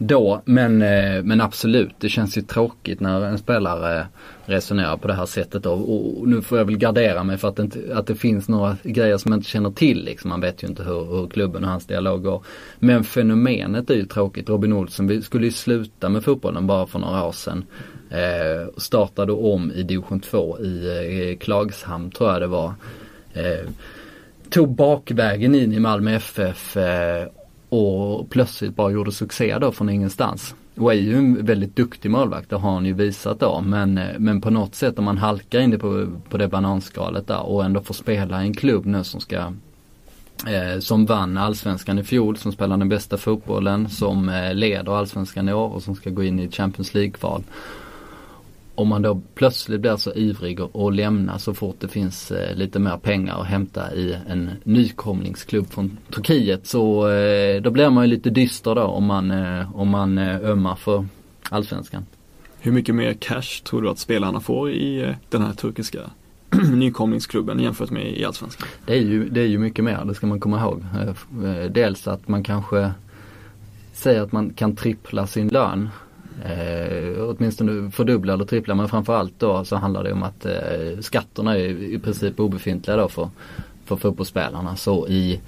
då. 0.00 0.42
Men, 0.44 0.82
eh, 0.82 1.22
men 1.22 1.40
absolut, 1.40 1.94
det 1.98 2.08
känns 2.08 2.38
ju 2.38 2.42
tråkigt 2.42 3.00
när 3.00 3.24
en 3.24 3.38
spelare 3.38 4.06
resonerar 4.44 4.96
på 4.96 5.08
det 5.08 5.14
här 5.14 5.26
sättet 5.26 5.62
då. 5.62 5.72
Och 5.72 6.28
nu 6.28 6.42
får 6.42 6.58
jag 6.58 6.64
väl 6.64 6.76
gardera 6.76 7.24
mig 7.24 7.38
för 7.38 7.48
att 7.48 7.56
det, 7.56 7.62
inte, 7.62 7.80
att 7.94 8.06
det 8.06 8.14
finns 8.14 8.48
några 8.48 8.76
grejer 8.82 9.18
som 9.18 9.32
jag 9.32 9.38
inte 9.38 9.48
känner 9.48 9.70
till. 9.70 10.04
Liksom. 10.04 10.28
Man 10.28 10.40
vet 10.40 10.62
ju 10.62 10.66
inte 10.66 10.82
hur, 10.82 11.04
hur 11.04 11.26
klubben 11.26 11.64
och 11.64 11.70
hans 11.70 11.86
dialog 11.86 12.22
går. 12.22 12.44
Men 12.78 13.04
fenomenet 13.04 13.90
är 13.90 13.94
ju 13.94 14.06
tråkigt. 14.06 14.48
Robin 14.48 14.72
Olsson 14.72 15.06
vi 15.06 15.22
skulle 15.22 15.46
ju 15.46 15.52
sluta 15.52 16.08
med 16.08 16.24
fotbollen 16.24 16.66
bara 16.66 16.86
för 16.86 16.98
några 16.98 17.24
år 17.24 17.32
sedan. 17.32 17.64
Eh, 18.10 18.68
startade 18.76 19.32
om 19.32 19.72
i 19.72 19.82
division 19.82 20.20
2 20.20 20.58
i 20.60 20.66
i 20.66 21.36
Klagshamn 21.40 22.10
tror 22.10 22.30
jag 22.30 22.42
det 22.42 22.46
var. 22.46 22.74
Eh, 23.32 23.70
tog 24.50 24.74
bakvägen 24.74 25.54
in 25.54 25.72
i 25.72 25.80
Malmö 25.80 26.14
FF 26.14 26.76
eh, 26.76 27.26
och 27.70 28.30
plötsligt 28.30 28.76
bara 28.76 28.90
gjorde 28.90 29.12
succé 29.12 29.58
då 29.58 29.72
från 29.72 29.88
ingenstans. 29.88 30.54
Och 30.76 30.92
är 30.92 30.96
ju 30.96 31.16
en 31.16 31.46
väldigt 31.46 31.76
duktig 31.76 32.10
målvakt, 32.10 32.50
det 32.50 32.56
har 32.56 32.72
han 32.72 32.86
ju 32.86 32.92
visat 32.92 33.40
då. 33.40 33.60
Men, 33.60 33.98
eh, 33.98 34.18
men 34.18 34.40
på 34.40 34.50
något 34.50 34.74
sätt 34.74 34.98
om 34.98 35.04
man 35.04 35.18
halkar 35.18 35.60
in 35.60 35.78
på, 35.78 36.06
på 36.28 36.38
det 36.38 36.48
bananskalet 36.48 37.26
där 37.26 37.42
och 37.42 37.64
ändå 37.64 37.80
får 37.80 37.94
spela 37.94 38.42
i 38.42 38.46
en 38.46 38.54
klubb 38.54 38.86
nu 38.86 39.04
som 39.04 39.20
ska 39.20 39.36
eh, 40.46 40.80
som 40.80 41.06
vann 41.06 41.38
allsvenskan 41.38 41.98
i 41.98 42.04
fjol, 42.04 42.36
som 42.36 42.52
spelar 42.52 42.76
den 42.76 42.88
bästa 42.88 43.16
fotbollen, 43.16 43.88
som 43.88 44.28
eh, 44.28 44.54
leder 44.54 44.98
allsvenskan 44.98 45.48
i 45.48 45.52
år 45.52 45.68
och 45.68 45.82
som 45.82 45.94
ska 45.94 46.10
gå 46.10 46.24
in 46.24 46.40
i 46.40 46.50
Champions 46.50 46.94
League-kval 46.94 47.42
om 48.80 48.88
man 48.88 49.02
då 49.02 49.20
plötsligt 49.34 49.80
blir 49.80 49.96
så 49.96 50.12
ivrig 50.12 50.60
och 50.60 50.92
lämnar 50.92 51.38
så 51.38 51.54
fort 51.54 51.76
det 51.78 51.88
finns 51.88 52.30
eh, 52.30 52.56
lite 52.56 52.78
mer 52.78 52.96
pengar 52.96 53.40
att 53.40 53.46
hämta 53.46 53.94
i 53.94 54.16
en 54.28 54.50
nykomlingsklubb 54.64 55.70
från 55.70 55.98
Turkiet 56.14 56.66
så 56.66 57.08
eh, 57.10 57.62
då 57.62 57.70
blir 57.70 57.90
man 57.90 58.04
ju 58.04 58.10
lite 58.10 58.30
dyster 58.30 58.74
då 58.74 58.82
om 58.82 59.04
man, 59.04 59.30
eh, 59.30 59.76
om 59.76 59.88
man 59.88 60.18
ömmar 60.18 60.74
för 60.74 61.06
allsvenskan. 61.50 62.06
Hur 62.60 62.72
mycket 62.72 62.94
mer 62.94 63.12
cash 63.12 63.62
tror 63.64 63.82
du 63.82 63.90
att 63.90 63.98
spelarna 63.98 64.40
får 64.40 64.70
i 64.70 65.14
den 65.28 65.42
här 65.42 65.52
turkiska 65.52 65.98
nykomlingsklubben 66.74 67.58
jämfört 67.58 67.90
med 67.90 68.18
i 68.18 68.24
allsvenskan? 68.24 68.68
Det 68.86 68.92
är 68.92 69.02
ju, 69.02 69.28
det 69.28 69.40
är 69.40 69.46
ju 69.46 69.58
mycket 69.58 69.84
mer, 69.84 70.04
det 70.04 70.14
ska 70.14 70.26
man 70.26 70.40
komma 70.40 70.60
ihåg. 70.60 70.84
Dels 71.70 72.08
att 72.08 72.28
man 72.28 72.42
kanske 72.42 72.92
säger 73.92 74.20
att 74.20 74.32
man 74.32 74.50
kan 74.50 74.76
trippla 74.76 75.26
sin 75.26 75.48
lön 75.48 75.88
Eh, 76.44 77.22
åtminstone 77.22 77.90
fördubbla 77.90 78.32
eller 78.32 78.44
trippla 78.44 78.74
men 78.74 78.88
framförallt 78.88 79.34
då 79.38 79.64
så 79.64 79.76
handlar 79.76 80.04
det 80.04 80.12
om 80.12 80.22
att 80.22 80.46
eh, 80.46 81.00
skatterna 81.00 81.56
är 81.58 81.68
i 81.68 81.98
princip 81.98 82.40
obefintliga 82.40 82.96
då 82.96 83.08
för, 83.08 83.28
för 83.84 83.96
fotbollsspelarna. 83.96 84.76
Så 84.76 85.08
i, 85.08 85.40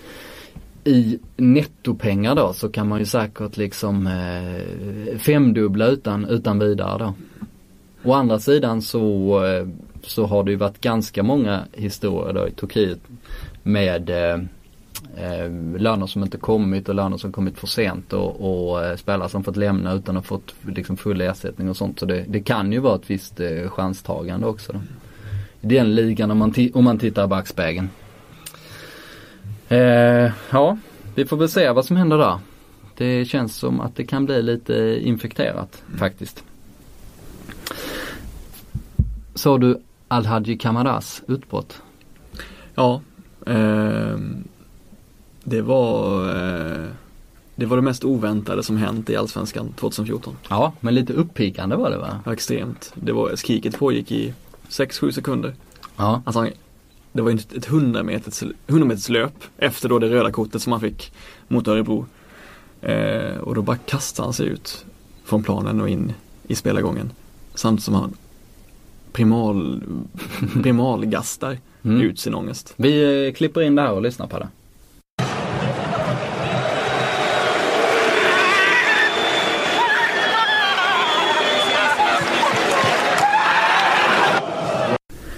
i 0.84 1.18
nettopengar 1.36 2.34
då 2.34 2.52
så 2.52 2.68
kan 2.68 2.88
man 2.88 2.98
ju 2.98 3.04
säkert 3.04 3.56
liksom 3.56 4.06
eh, 4.06 5.18
femdubbla 5.18 5.86
utan, 5.86 6.24
utan 6.24 6.58
vidare 6.58 6.98
då. 6.98 7.14
Å 8.10 8.12
andra 8.12 8.38
sidan 8.38 8.82
så, 8.82 9.44
eh, 9.44 9.68
så 10.02 10.26
har 10.26 10.44
det 10.44 10.50
ju 10.50 10.56
varit 10.56 10.80
ganska 10.80 11.22
många 11.22 11.64
historier 11.72 12.32
då 12.32 12.48
i 12.48 12.50
Turkiet 12.50 13.00
med 13.62 14.10
eh, 14.10 14.38
eh, 15.16 15.80
löner 15.80 16.06
som 16.06 16.22
inte 16.22 16.38
kommit 16.38 16.88
och 16.88 16.94
löner 16.94 17.16
som 17.16 17.32
kommit 17.32 17.58
för 17.58 17.66
sent 17.66 18.12
och, 18.12 18.70
och 18.70 18.84
eh, 18.84 18.96
spelare 18.96 19.28
som 19.28 19.44
fått 19.44 19.56
lämna 19.56 19.92
utan 19.92 20.16
att 20.16 20.26
fått 20.26 20.54
liksom, 20.66 20.96
full 20.96 21.20
ersättning 21.20 21.68
och 21.68 21.76
sånt. 21.76 21.98
Så 21.98 22.06
det, 22.06 22.24
det 22.28 22.40
kan 22.40 22.72
ju 22.72 22.78
vara 22.78 22.96
ett 22.96 23.10
visst 23.10 23.40
eh, 23.40 23.68
chanstagande 23.68 24.46
också. 24.46 24.72
Då. 24.72 24.80
I 25.60 25.66
den 25.66 25.94
ligan 25.94 26.30
om 26.30 26.38
man, 26.38 26.54
om 26.74 26.84
man 26.84 26.98
tittar 26.98 27.24
i 27.24 27.26
backspegeln. 27.26 27.88
Eh, 29.68 30.30
ja, 30.50 30.78
vi 31.14 31.24
får 31.24 31.36
väl 31.36 31.48
se 31.48 31.70
vad 31.70 31.84
som 31.84 31.96
händer 31.96 32.18
där. 32.18 32.38
Det 32.96 33.24
känns 33.24 33.56
som 33.56 33.80
att 33.80 33.96
det 33.96 34.04
kan 34.04 34.24
bli 34.24 34.42
lite 34.42 35.00
infekterat 35.02 35.82
mm. 35.86 35.98
faktiskt. 35.98 36.44
Såg 39.34 39.60
du 39.60 39.80
Al-Hadji 40.08 40.58
Kamaras 40.58 41.22
utbrott? 41.28 41.82
Ja, 42.74 43.00
eh, 43.46 44.16
det 45.44 45.62
var 45.62 46.28
eh, 46.28 46.88
det 47.54 47.66
var 47.66 47.76
det 47.76 47.82
mest 47.82 48.04
oväntade 48.04 48.62
som 48.62 48.76
hänt 48.76 49.10
i 49.10 49.16
Allsvenskan 49.16 49.72
2014. 49.72 50.36
Ja, 50.48 50.72
men 50.80 50.94
lite 50.94 51.12
uppiggande 51.12 51.76
var 51.76 51.90
det 51.90 51.98
va? 51.98 52.20
Ja, 52.24 52.32
extremt. 52.32 52.92
Det 52.94 53.12
var, 53.12 53.36
skriket 53.36 53.78
pågick 53.78 54.12
i 54.12 54.34
6-7 54.68 55.10
sekunder. 55.10 55.54
Ja. 55.96 56.22
Alltså, 56.24 56.48
det 57.12 57.22
var 57.22 57.30
ett, 57.30 57.52
ett 57.52 57.68
100 57.68 58.02
meters, 58.02 58.42
100 58.66 58.86
meters 58.88 59.08
löp 59.08 59.44
efter 59.58 59.88
då 59.88 59.98
det 59.98 60.08
röda 60.08 60.30
kortet 60.32 60.62
som 60.62 60.72
han 60.72 60.80
fick 60.80 61.12
mot 61.48 61.68
Örebro. 61.68 62.06
Eh, 62.80 63.36
och 63.36 63.54
då 63.54 63.62
bara 63.62 63.76
kastade 63.76 64.26
han 64.26 64.32
sig 64.32 64.46
ut 64.46 64.84
från 65.24 65.42
planen 65.42 65.80
och 65.80 65.88
in 65.88 66.12
i 66.46 66.54
spelargången. 66.54 67.10
Samtidigt 67.54 67.84
som 67.84 67.94
han 67.94 68.14
primal, 69.12 69.82
primalgastar 70.62 71.58
mm. 71.82 72.00
ut 72.00 72.20
sin 72.20 72.34
ångest. 72.34 72.74
Vi 72.76 73.26
eh, 73.26 73.32
klipper 73.32 73.60
in 73.62 73.74
det 73.74 73.82
här 73.82 73.92
och 73.92 74.02
lyssnar 74.02 74.26
på 74.26 74.38
det. 74.38 74.48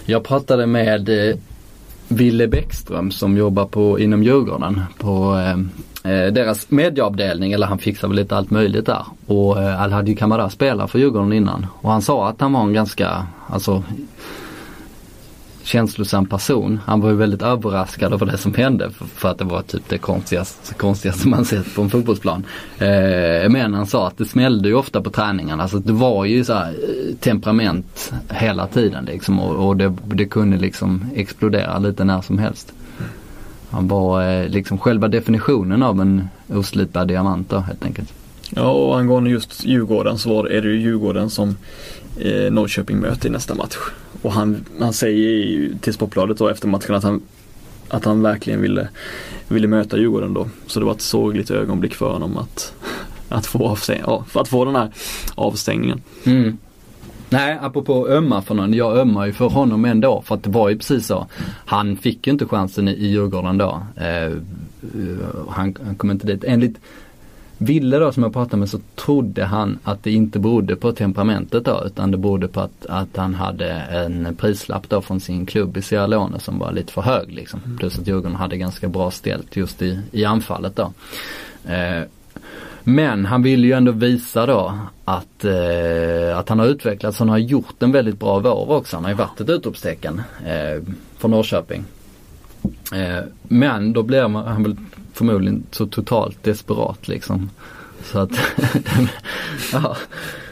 Jag 0.06 0.24
pratade 0.24 0.66
med 0.66 1.28
eh, 1.28 1.36
Ville 2.08 2.48
Bäckström 2.48 3.10
som 3.10 3.36
jobbar 3.36 3.64
på, 3.64 3.98
inom 3.98 4.22
Djurgården 4.22 4.80
på 4.98 5.36
eh, 5.36 6.12
eh, 6.12 6.32
deras 6.32 6.70
medieavdelning, 6.70 7.52
eller 7.52 7.66
han 7.66 7.78
fixar 7.78 8.08
väl 8.08 8.16
lite 8.16 8.36
allt 8.36 8.50
möjligt 8.50 8.86
där. 8.86 9.04
Och 9.26 9.62
eh, 9.62 9.82
Alhaji 9.82 10.16
Kamara 10.16 10.50
spelar 10.50 10.86
för 10.86 10.98
Djurgården 10.98 11.32
innan. 11.32 11.66
Och 11.72 11.90
han 11.90 12.02
sa 12.02 12.28
att 12.28 12.40
han 12.40 12.52
var 12.52 12.60
en 12.62 12.72
ganska, 12.72 13.26
alltså 13.46 13.82
känslosam 15.64 16.26
person. 16.26 16.80
Han 16.86 17.00
var 17.00 17.10
ju 17.10 17.16
väldigt 17.16 17.42
överraskad 17.42 18.12
över 18.12 18.26
det 18.26 18.38
som 18.38 18.54
hände 18.54 18.90
för, 18.90 19.04
för 19.04 19.28
att 19.28 19.38
det 19.38 19.44
var 19.44 19.62
typ 19.62 19.82
det 19.88 19.98
konstigaste, 19.98 20.74
konstigaste 20.74 21.28
man 21.28 21.44
sett 21.44 21.74
på 21.74 21.82
en 21.82 21.90
fotbollsplan. 21.90 22.44
Eh, 22.78 23.48
men 23.48 23.74
han 23.74 23.86
sa 23.86 24.06
att 24.06 24.18
det 24.18 24.24
smällde 24.24 24.68
ju 24.68 24.74
ofta 24.74 25.02
på 25.02 25.10
träningarna. 25.10 25.62
Alltså 25.62 25.78
det 25.78 25.92
var 25.92 26.24
ju 26.24 26.44
så 26.44 26.52
här, 26.52 26.68
eh, 26.68 27.16
temperament 27.20 28.12
hela 28.28 28.66
tiden 28.66 29.04
liksom 29.04 29.40
och, 29.40 29.68
och 29.68 29.76
det, 29.76 29.94
det, 30.04 30.24
kunde 30.24 30.56
liksom 30.56 31.04
explodera 31.14 31.78
lite 31.78 32.04
när 32.04 32.20
som 32.20 32.38
helst. 32.38 32.72
Han 33.70 33.88
var 33.88 34.30
eh, 34.30 34.48
liksom 34.48 34.78
själva 34.78 35.08
definitionen 35.08 35.82
av 35.82 36.00
en 36.00 36.28
oslipad 36.48 37.08
diamant 37.08 37.50
då 37.50 37.58
helt 37.58 37.84
enkelt. 37.84 38.12
Ja 38.50 38.70
och 38.70 38.98
angående 38.98 39.30
just 39.30 39.64
Djurgården 39.64 40.18
så 40.18 40.28
var 40.28 40.46
är 40.46 40.62
det 40.62 40.68
ju 40.68 40.80
Djurgården 40.80 41.30
som 41.30 41.56
eh, 42.18 42.52
Norrköping 42.52 42.98
möter 42.98 43.28
i 43.28 43.32
nästa 43.32 43.54
match. 43.54 43.76
Och 44.24 44.32
han, 44.32 44.64
han 44.80 44.92
säger 44.92 45.28
ju 45.28 45.74
till 45.80 45.94
Sportbladet 45.94 46.38
då 46.38 46.48
efter 46.48 46.68
matchen 46.68 46.94
att 46.94 47.02
han, 47.02 47.22
att 47.88 48.04
han 48.04 48.22
verkligen 48.22 48.60
ville, 48.60 48.88
ville 49.48 49.66
möta 49.66 49.98
Djurgården 49.98 50.34
då. 50.34 50.48
Så 50.66 50.80
det 50.80 50.86
var 50.86 50.92
ett 50.92 51.00
sorgligt 51.00 51.50
ögonblick 51.50 51.94
för 51.94 52.12
honom 52.12 52.36
att, 52.36 52.74
att, 53.28 53.46
få, 53.46 53.68
avstäng, 53.68 54.00
ja, 54.06 54.24
för 54.28 54.40
att 54.40 54.48
få 54.48 54.64
den 54.64 54.76
här 54.76 54.90
avstängningen. 55.34 56.02
Mm. 56.24 56.58
Nej, 57.28 57.58
apropå 57.60 58.08
ömma 58.08 58.42
för 58.42 58.54
någon. 58.54 58.74
Jag 58.74 58.98
ömmar 58.98 59.26
ju 59.26 59.32
för 59.32 59.48
honom 59.48 59.84
ändå 59.84 60.22
för 60.26 60.34
att 60.34 60.42
det 60.42 60.50
var 60.50 60.68
ju 60.68 60.76
precis 60.76 61.06
så. 61.06 61.26
Han 61.66 61.96
fick 61.96 62.26
ju 62.26 62.32
inte 62.32 62.46
chansen 62.46 62.88
i, 62.88 62.92
i 62.92 63.06
Djurgården 63.06 63.58
då. 63.58 63.82
Eh, 63.96 64.24
eh 64.24 64.32
han, 65.48 65.76
han 65.84 65.94
kom 65.96 66.10
inte 66.10 66.26
dit. 66.26 66.44
Enligt 66.44 66.80
Ville 67.58 67.98
då 67.98 68.12
som 68.12 68.22
jag 68.22 68.32
pratade 68.32 68.56
med 68.56 68.70
så 68.70 68.78
trodde 68.94 69.44
han 69.44 69.78
att 69.84 70.02
det 70.02 70.10
inte 70.12 70.38
berodde 70.38 70.76
på 70.76 70.92
temperamentet 70.92 71.64
då 71.64 71.82
utan 71.86 72.10
det 72.10 72.16
berodde 72.16 72.48
på 72.48 72.60
att, 72.60 72.86
att 72.86 73.16
han 73.16 73.34
hade 73.34 73.70
en 73.70 74.36
prislapp 74.36 74.88
då 74.88 75.00
från 75.00 75.20
sin 75.20 75.46
klubb 75.46 75.76
i 75.76 75.82
Sierra 75.82 76.06
Leone 76.06 76.38
som 76.40 76.58
var 76.58 76.72
lite 76.72 76.92
för 76.92 77.02
hög 77.02 77.32
liksom. 77.32 77.60
Mm. 77.64 77.78
Plus 77.78 77.98
att 77.98 78.06
Djurgården 78.06 78.36
hade 78.36 78.56
ganska 78.56 78.88
bra 78.88 79.10
ställt 79.10 79.56
just 79.56 79.82
i, 79.82 80.00
i 80.12 80.24
anfallet 80.24 80.76
då. 80.76 80.92
Eh, 81.72 82.02
men 82.84 83.26
han 83.26 83.42
vill 83.42 83.64
ju 83.64 83.72
ändå 83.72 83.92
visa 83.92 84.46
då 84.46 84.78
att, 85.04 85.44
eh, 85.44 86.38
att 86.38 86.48
han 86.48 86.58
har 86.58 86.66
utvecklats. 86.66 87.18
Han 87.18 87.28
har 87.28 87.38
gjort 87.38 87.82
en 87.82 87.92
väldigt 87.92 88.20
bra 88.20 88.38
vår 88.38 88.70
också. 88.70 88.96
Han 88.96 89.04
har 89.04 89.10
ju 89.10 89.16
varit 89.16 89.40
ett 89.40 89.48
utropstecken 89.48 90.22
eh, 90.46 90.82
för 91.18 91.28
Norrköping. 91.28 91.84
Eh, 92.94 93.24
men 93.42 93.92
då 93.92 94.02
blir 94.02 94.28
man, 94.28 94.46
han 94.46 94.62
väl 94.62 94.76
förmodligen 95.14 95.62
så 95.70 95.86
totalt 95.86 96.42
desperat 96.42 97.08
liksom. 97.08 97.50
Så 98.04 98.18
att, 98.18 98.30
ja, 99.72 99.96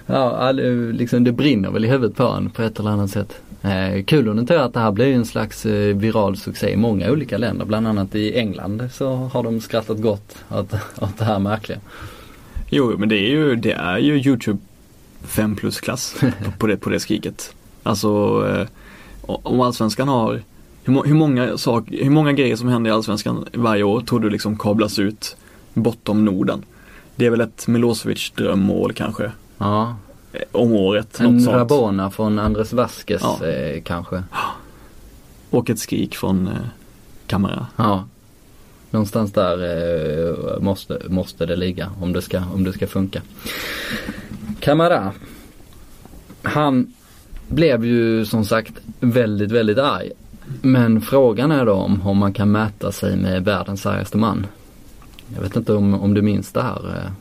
ja 0.07 0.53
liksom 0.53 1.25
det 1.25 1.33
brinner 1.33 1.71
väl 1.71 1.85
i 1.85 1.89
huvudet 1.89 2.17
på 2.17 2.25
honom 2.25 2.51
på 2.51 2.63
ett 2.63 2.79
eller 2.79 2.91
annat 2.91 3.11
sätt. 3.11 3.41
Eh, 3.63 4.05
kul 4.05 4.29
att 4.29 4.37
notera 4.37 4.65
att 4.65 4.75
det 4.75 4.81
här 4.81 4.93
blir 4.93 5.15
en 5.15 5.27
slags 5.27 5.67
eh, 5.67 5.97
viral 5.97 6.37
succé 6.37 6.71
i 6.71 6.77
många 6.77 7.11
olika 7.11 7.39
länder. 7.39 7.65
Bland 7.65 7.89
annat 7.89 8.15
i 8.15 8.39
England 8.39 8.89
så 8.93 9.15
har 9.15 9.43
de 9.43 9.61
skrattat 9.61 9.99
gott 9.99 10.37
åt, 10.51 10.73
åt 11.01 11.19
det 11.19 11.25
här 11.25 11.39
märkliga. 11.39 11.79
Jo, 12.71 12.95
men 12.99 13.09
det 13.09 13.17
är 13.17 13.31
ju, 13.31 13.57
det 13.57 13.73
är 13.73 13.99
ju 13.99 14.17
Youtube 14.23 14.59
5 15.23 15.57
plus 15.57 15.81
klass 15.81 16.17
på 16.59 16.67
det, 16.67 16.77
på 16.77 16.91
det 16.91 17.01
skriket. 17.01 17.55
Alltså 17.83 18.09
eh, 18.49 18.67
om 19.23 19.61
Allsvenskan 19.61 20.09
har 20.09 20.43
hur, 20.85 21.05
hur, 21.05 21.15
många 21.15 21.59
sak, 21.59 21.85
hur 21.91 22.11
många 22.11 22.33
grejer 22.33 22.57
som 22.57 22.69
händer 22.69 22.91
i 22.91 22.95
Allsvenskan 22.95 23.47
varje 23.53 23.83
år 23.83 24.01
tror 24.01 24.21
du 24.21 24.31
liksom 24.31 24.59
kablas 24.59 24.99
ut 24.99 25.37
bortom 25.75 26.25
Norden? 26.25 26.65
Det 27.17 27.27
är 27.27 27.31
väl 27.31 27.41
ett 27.41 27.67
Milosevic 27.67 28.33
drömmål 28.37 28.93
kanske? 28.93 29.33
Ja. 29.59 29.97
Eh, 30.33 30.41
om 30.53 30.73
året. 30.73 31.21
En 31.21 31.47
Rabona 31.47 32.11
från 32.11 32.39
Andres 32.39 32.73
Vasquez 32.73 33.23
ja. 33.23 33.47
eh, 33.47 33.83
kanske. 33.83 34.23
Och 35.51 35.71
ett 35.71 35.79
skrik 35.79 36.17
från 36.17 36.47
eh, 36.47 36.55
Kamara. 37.27 37.67
Ja. 37.77 38.05
Någonstans 38.91 39.33
där 39.33 39.59
eh, 39.63 40.61
måste, 40.61 41.03
måste 41.09 41.47
det 41.47 41.57
ligga 41.57 41.91
om 42.01 42.13
det 42.13 42.23
ska, 42.23 42.43
om 42.55 42.65
det 42.65 42.73
ska 42.73 42.87
funka. 42.87 43.23
Kamara. 44.61 45.13
Han 46.43 46.95
blev 47.49 47.85
ju 47.85 48.27
som 48.27 48.45
sagt 48.45 48.73
väldigt, 49.01 49.51
väldigt 49.51 49.79
arg. 49.79 50.11
Men 50.63 51.01
frågan 51.01 51.53
är 51.53 51.67
då 51.67 51.73
om, 51.73 52.07
om 52.07 52.19
man 52.19 52.33
kan 52.33 52.53
mäta 52.53 52.93
sig 52.93 53.17
med 53.17 53.45
världens 53.45 53.87
argaste 53.87 54.19
man. 54.19 54.47
Jag 55.35 55.43
vet 55.43 55.57
inte 55.57 55.75
om, 55.75 55.95
om 55.95 56.15
du 56.15 56.23
minns 56.23 56.53
det 56.53 56.63
här. 56.63 56.89
Eh, 56.97 57.13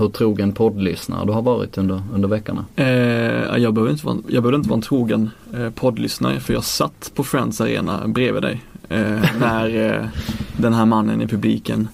hur 0.00 0.08
trogen 0.08 0.52
poddlyssnare 0.52 1.26
du 1.26 1.32
har 1.32 1.42
varit 1.42 1.78
under, 1.78 2.02
under 2.14 2.28
veckorna? 2.28 2.64
Eh, 2.76 3.56
jag, 3.56 3.74
behöver 3.74 3.92
inte 3.92 4.06
vara, 4.06 4.16
jag 4.28 4.42
behöver 4.42 4.58
inte 4.58 4.68
vara 4.68 4.76
en 4.76 4.82
trogen 4.82 5.30
eh, 5.54 5.70
poddlyssnare 5.70 6.40
för 6.40 6.52
jag 6.52 6.64
satt 6.64 7.12
på 7.14 7.24
Friends 7.24 7.60
Arena 7.60 8.06
bredvid 8.06 8.42
dig 8.42 8.62
eh, 8.88 9.24
när 9.40 9.76
eh, 9.76 10.06
den 10.56 10.72
här 10.72 10.86
mannen 10.86 11.22
i 11.22 11.26
publiken 11.26 11.88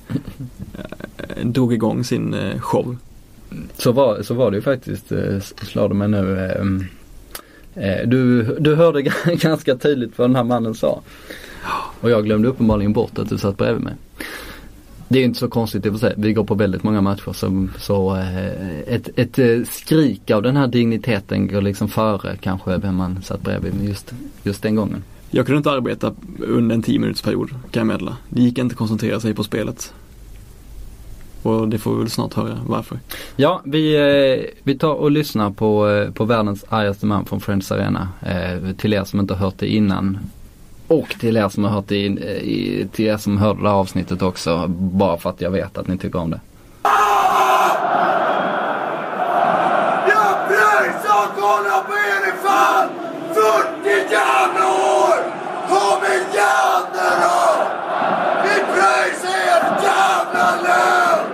eh, 0.78 1.46
drog 1.46 1.72
igång 1.72 2.04
sin 2.04 2.34
eh, 2.34 2.60
show. 2.60 2.96
Så 3.76 3.92
var, 3.92 4.22
så 4.22 4.34
var 4.34 4.50
det 4.50 4.56
ju 4.56 4.62
faktiskt, 4.62 5.12
eh, 5.12 5.40
slår 5.62 5.88
det 5.88 5.94
mig 5.94 6.08
nu. 6.08 6.86
Eh, 7.76 8.08
du, 8.08 8.42
du 8.60 8.74
hörde 8.74 9.02
ganska 9.36 9.76
tydligt 9.76 10.18
vad 10.18 10.28
den 10.28 10.36
här 10.36 10.44
mannen 10.44 10.74
sa. 10.74 11.02
Och 12.00 12.10
jag 12.10 12.24
glömde 12.24 12.48
uppenbarligen 12.48 12.92
bort 12.92 13.18
att 13.18 13.28
du 13.28 13.38
satt 13.38 13.56
bredvid 13.56 13.84
mig. 13.84 13.94
Det 15.08 15.18
är 15.18 15.24
inte 15.24 15.38
så 15.38 15.48
konstigt 15.48 15.86
i 15.86 15.88
och 15.88 15.92
för 15.92 15.98
sig. 15.98 16.14
Vi 16.16 16.32
går 16.32 16.44
på 16.44 16.54
väldigt 16.54 16.82
många 16.82 17.00
matcher 17.00 17.32
så, 17.32 17.68
så 17.78 18.14
ett, 18.86 19.08
ett 19.18 19.38
eh, 19.38 19.62
skrik 19.70 20.30
av 20.30 20.42
den 20.42 20.56
här 20.56 20.66
digniteten 20.66 21.48
går 21.48 21.60
liksom 21.60 21.88
före 21.88 22.36
kanske 22.40 22.76
vem 22.76 22.94
man 22.94 23.22
satt 23.22 23.42
bredvid 23.42 23.88
just, 23.88 24.12
just 24.42 24.62
den 24.62 24.74
gången. 24.74 25.02
Jag 25.30 25.46
kunde 25.46 25.56
inte 25.56 25.70
arbeta 25.70 26.14
under 26.38 26.74
en 26.74 26.82
10 26.82 26.98
minuters 26.98 27.22
period 27.22 27.50
kan 27.50 27.80
jag 27.80 27.86
meddela. 27.86 28.16
Det 28.28 28.42
gick 28.42 28.58
inte 28.58 28.72
att 28.72 28.78
koncentrera 28.78 29.20
sig 29.20 29.34
på 29.34 29.44
spelet. 29.44 29.92
Och 31.46 31.68
det 31.68 31.78
får 31.78 31.92
vi 31.92 31.98
väl 31.98 32.10
snart 32.10 32.34
höra 32.34 32.58
varför. 32.66 32.98
Ja, 33.36 33.60
vi, 33.64 33.94
eh, 33.96 34.44
vi 34.62 34.78
tar 34.78 34.92
och 34.94 35.10
lyssnar 35.10 35.50
på, 35.50 35.88
eh, 35.88 36.10
på 36.10 36.24
världens 36.24 36.64
argaste 36.68 37.06
man 37.06 37.24
från 37.24 37.40
Friends 37.40 37.72
Arena. 37.72 38.08
Eh, 38.22 38.72
till 38.76 38.92
er 38.92 39.04
som 39.04 39.20
inte 39.20 39.34
har 39.34 39.40
hört 39.40 39.58
det 39.58 39.66
innan. 39.66 40.18
Och 40.88 41.08
till 41.20 41.36
er 41.36 41.48
som 41.48 41.64
har 41.64 41.70
hört 41.70 41.88
det, 41.88 42.06
eh, 42.06 42.12
i, 42.26 42.88
till 42.92 43.06
er 43.06 43.16
som 43.16 43.38
hörde 43.38 43.62
det 43.62 43.68
här 43.68 43.76
avsnittet 43.76 44.22
också. 44.22 44.64
Bara 44.68 45.16
för 45.18 45.30
att 45.30 45.40
jag 45.40 45.50
vet 45.50 45.78
att 45.78 45.88
ni 45.88 45.98
tycker 45.98 46.18
om 46.18 46.30
det. 46.30 46.40
Jag 50.08 50.34
pröjsar 50.48 51.16
och 51.24 51.34
kollar 51.42 51.82
på 51.88 51.92
er 51.92 52.22
i 52.30 52.32
fan! 52.46 52.88
40 53.34 54.12
jävla 54.12 54.66
år! 54.66 55.18
Kom 55.68 56.02
igen 56.04 56.82
nu 56.94 57.08
då! 57.22 57.42
Vi 58.42 58.54
pröjsar 58.74 59.36
er 59.52 59.62
jävla 59.82 60.48
lön! 60.62 61.26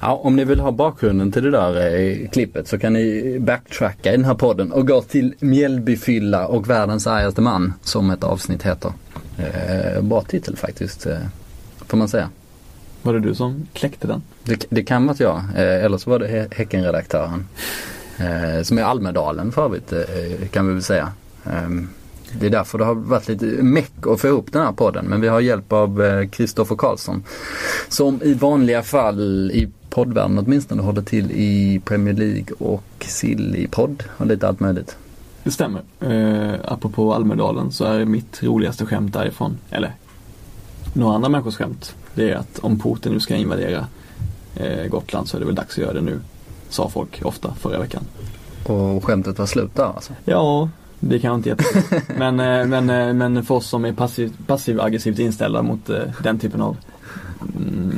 om 0.13 0.35
ni 0.35 0.45
vill 0.45 0.59
ha 0.59 0.71
bakgrunden 0.71 1.31
till 1.31 1.43
det 1.43 1.51
där 1.51 1.95
eh, 1.95 2.29
klippet 2.29 2.67
så 2.67 2.79
kan 2.79 2.93
ni 2.93 3.37
backtracka 3.39 4.13
i 4.13 4.15
den 4.15 4.25
här 4.25 4.35
podden 4.35 4.71
och 4.71 4.87
gå 4.87 5.01
till 5.01 5.33
Mjällbyfylla 5.39 6.47
och 6.47 6.69
världens 6.69 7.07
argaste 7.07 7.41
man 7.41 7.73
som 7.81 8.11
ett 8.11 8.23
avsnitt 8.23 8.63
heter. 8.63 8.93
Eh, 9.37 10.01
bra 10.01 10.21
titel 10.21 10.55
faktiskt, 10.55 11.05
eh, 11.05 11.17
får 11.87 11.97
man 11.97 12.07
säga. 12.07 12.29
Var 13.01 13.13
det 13.13 13.19
du 13.19 13.35
som 13.35 13.67
kläckte 13.73 14.07
den? 14.07 14.21
Det, 14.43 14.65
det 14.69 14.83
kan 14.83 15.07
vara 15.07 15.17
jag, 15.19 15.37
eh, 15.55 15.85
eller 15.85 15.97
så 15.97 16.09
var 16.09 16.19
det 16.19 16.47
Häckenredaktören. 16.51 17.47
Eh, 18.17 18.63
som 18.63 18.77
är 18.77 18.83
Almedalen 18.83 19.51
för 19.51 19.65
övrigt 19.65 19.93
eh, 19.93 20.47
kan 20.51 20.67
vi 20.67 20.73
väl 20.73 20.83
säga. 20.83 21.11
Det 22.39 22.45
är 22.45 22.49
därför 22.49 22.77
det 22.77 22.85
har 22.85 22.95
varit 22.95 23.27
lite 23.27 23.45
meck 23.45 24.07
att 24.07 24.21
få 24.21 24.27
ihop 24.27 24.51
den 24.51 24.61
här 24.61 24.71
podden. 24.71 25.05
Men 25.05 25.21
vi 25.21 25.27
har 25.27 25.39
hjälp 25.39 25.73
av 25.73 26.25
Kristoffer 26.27 26.75
Karlsson. 26.75 27.23
Som 27.89 28.21
i 28.23 28.33
vanliga 28.33 28.83
fall 28.83 29.51
i 29.51 29.69
poddvärlden 29.89 30.39
åtminstone 30.39 30.81
håller 30.81 31.01
till 31.01 31.31
i 31.31 31.81
Premier 31.85 32.13
League 32.13 32.55
och 32.59 32.83
Silly-podd 32.99 34.03
och 34.17 34.25
lite 34.25 34.47
allt 34.47 34.59
möjligt. 34.59 34.97
Det 35.43 35.51
stämmer. 35.51 35.81
Eh, 35.99 36.53
apropå 36.65 37.13
Almedalen 37.13 37.71
så 37.71 37.85
är 37.85 38.05
mitt 38.05 38.43
roligaste 38.43 38.85
skämt 38.85 39.13
därifrån, 39.13 39.57
eller 39.69 39.95
några 40.93 41.15
andra 41.15 41.29
människors 41.29 41.55
skämt, 41.55 41.95
det 42.15 42.31
är 42.31 42.35
att 42.35 42.59
om 42.59 42.79
Putin 42.79 43.11
nu 43.11 43.19
ska 43.19 43.35
invadera 43.35 43.87
eh, 44.55 44.87
Gotland 44.87 45.27
så 45.27 45.37
är 45.37 45.39
det 45.39 45.45
väl 45.45 45.55
dags 45.55 45.77
att 45.77 45.83
göra 45.83 45.93
det 45.93 46.01
nu. 46.01 46.19
Sa 46.69 46.89
folk 46.89 47.21
ofta 47.25 47.53
förra 47.53 47.79
veckan. 47.79 48.03
Och 48.63 49.05
skämtet 49.05 49.39
var 49.39 49.45
slut 49.45 49.75
där 49.75 49.83
alltså? 49.83 50.13
Ja, 50.25 50.69
det 51.03 51.19
kan 51.19 51.29
jag 51.29 51.37
inte 51.37 51.49
jätte 51.49 51.63
men, 52.17 52.39
eh, 52.39 52.65
men, 52.65 52.89
eh, 52.89 53.13
men 53.13 53.43
för 53.43 53.55
oss 53.55 53.67
som 53.67 53.85
är 53.85 53.93
passiv, 53.93 54.33
passiv 54.47 54.81
aggressivt 54.81 55.19
inställda 55.19 55.61
mot 55.61 55.89
eh, 55.89 56.03
den 56.23 56.39
typen 56.39 56.61
av 56.61 56.77
mm, 57.57 57.93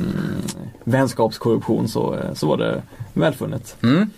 vänskapskorruption 0.84 1.88
så, 1.88 2.18
så 2.34 2.46
var 2.46 2.56
det 2.56 2.82
välfunnet. 3.14 3.76
Mm. 3.82 4.10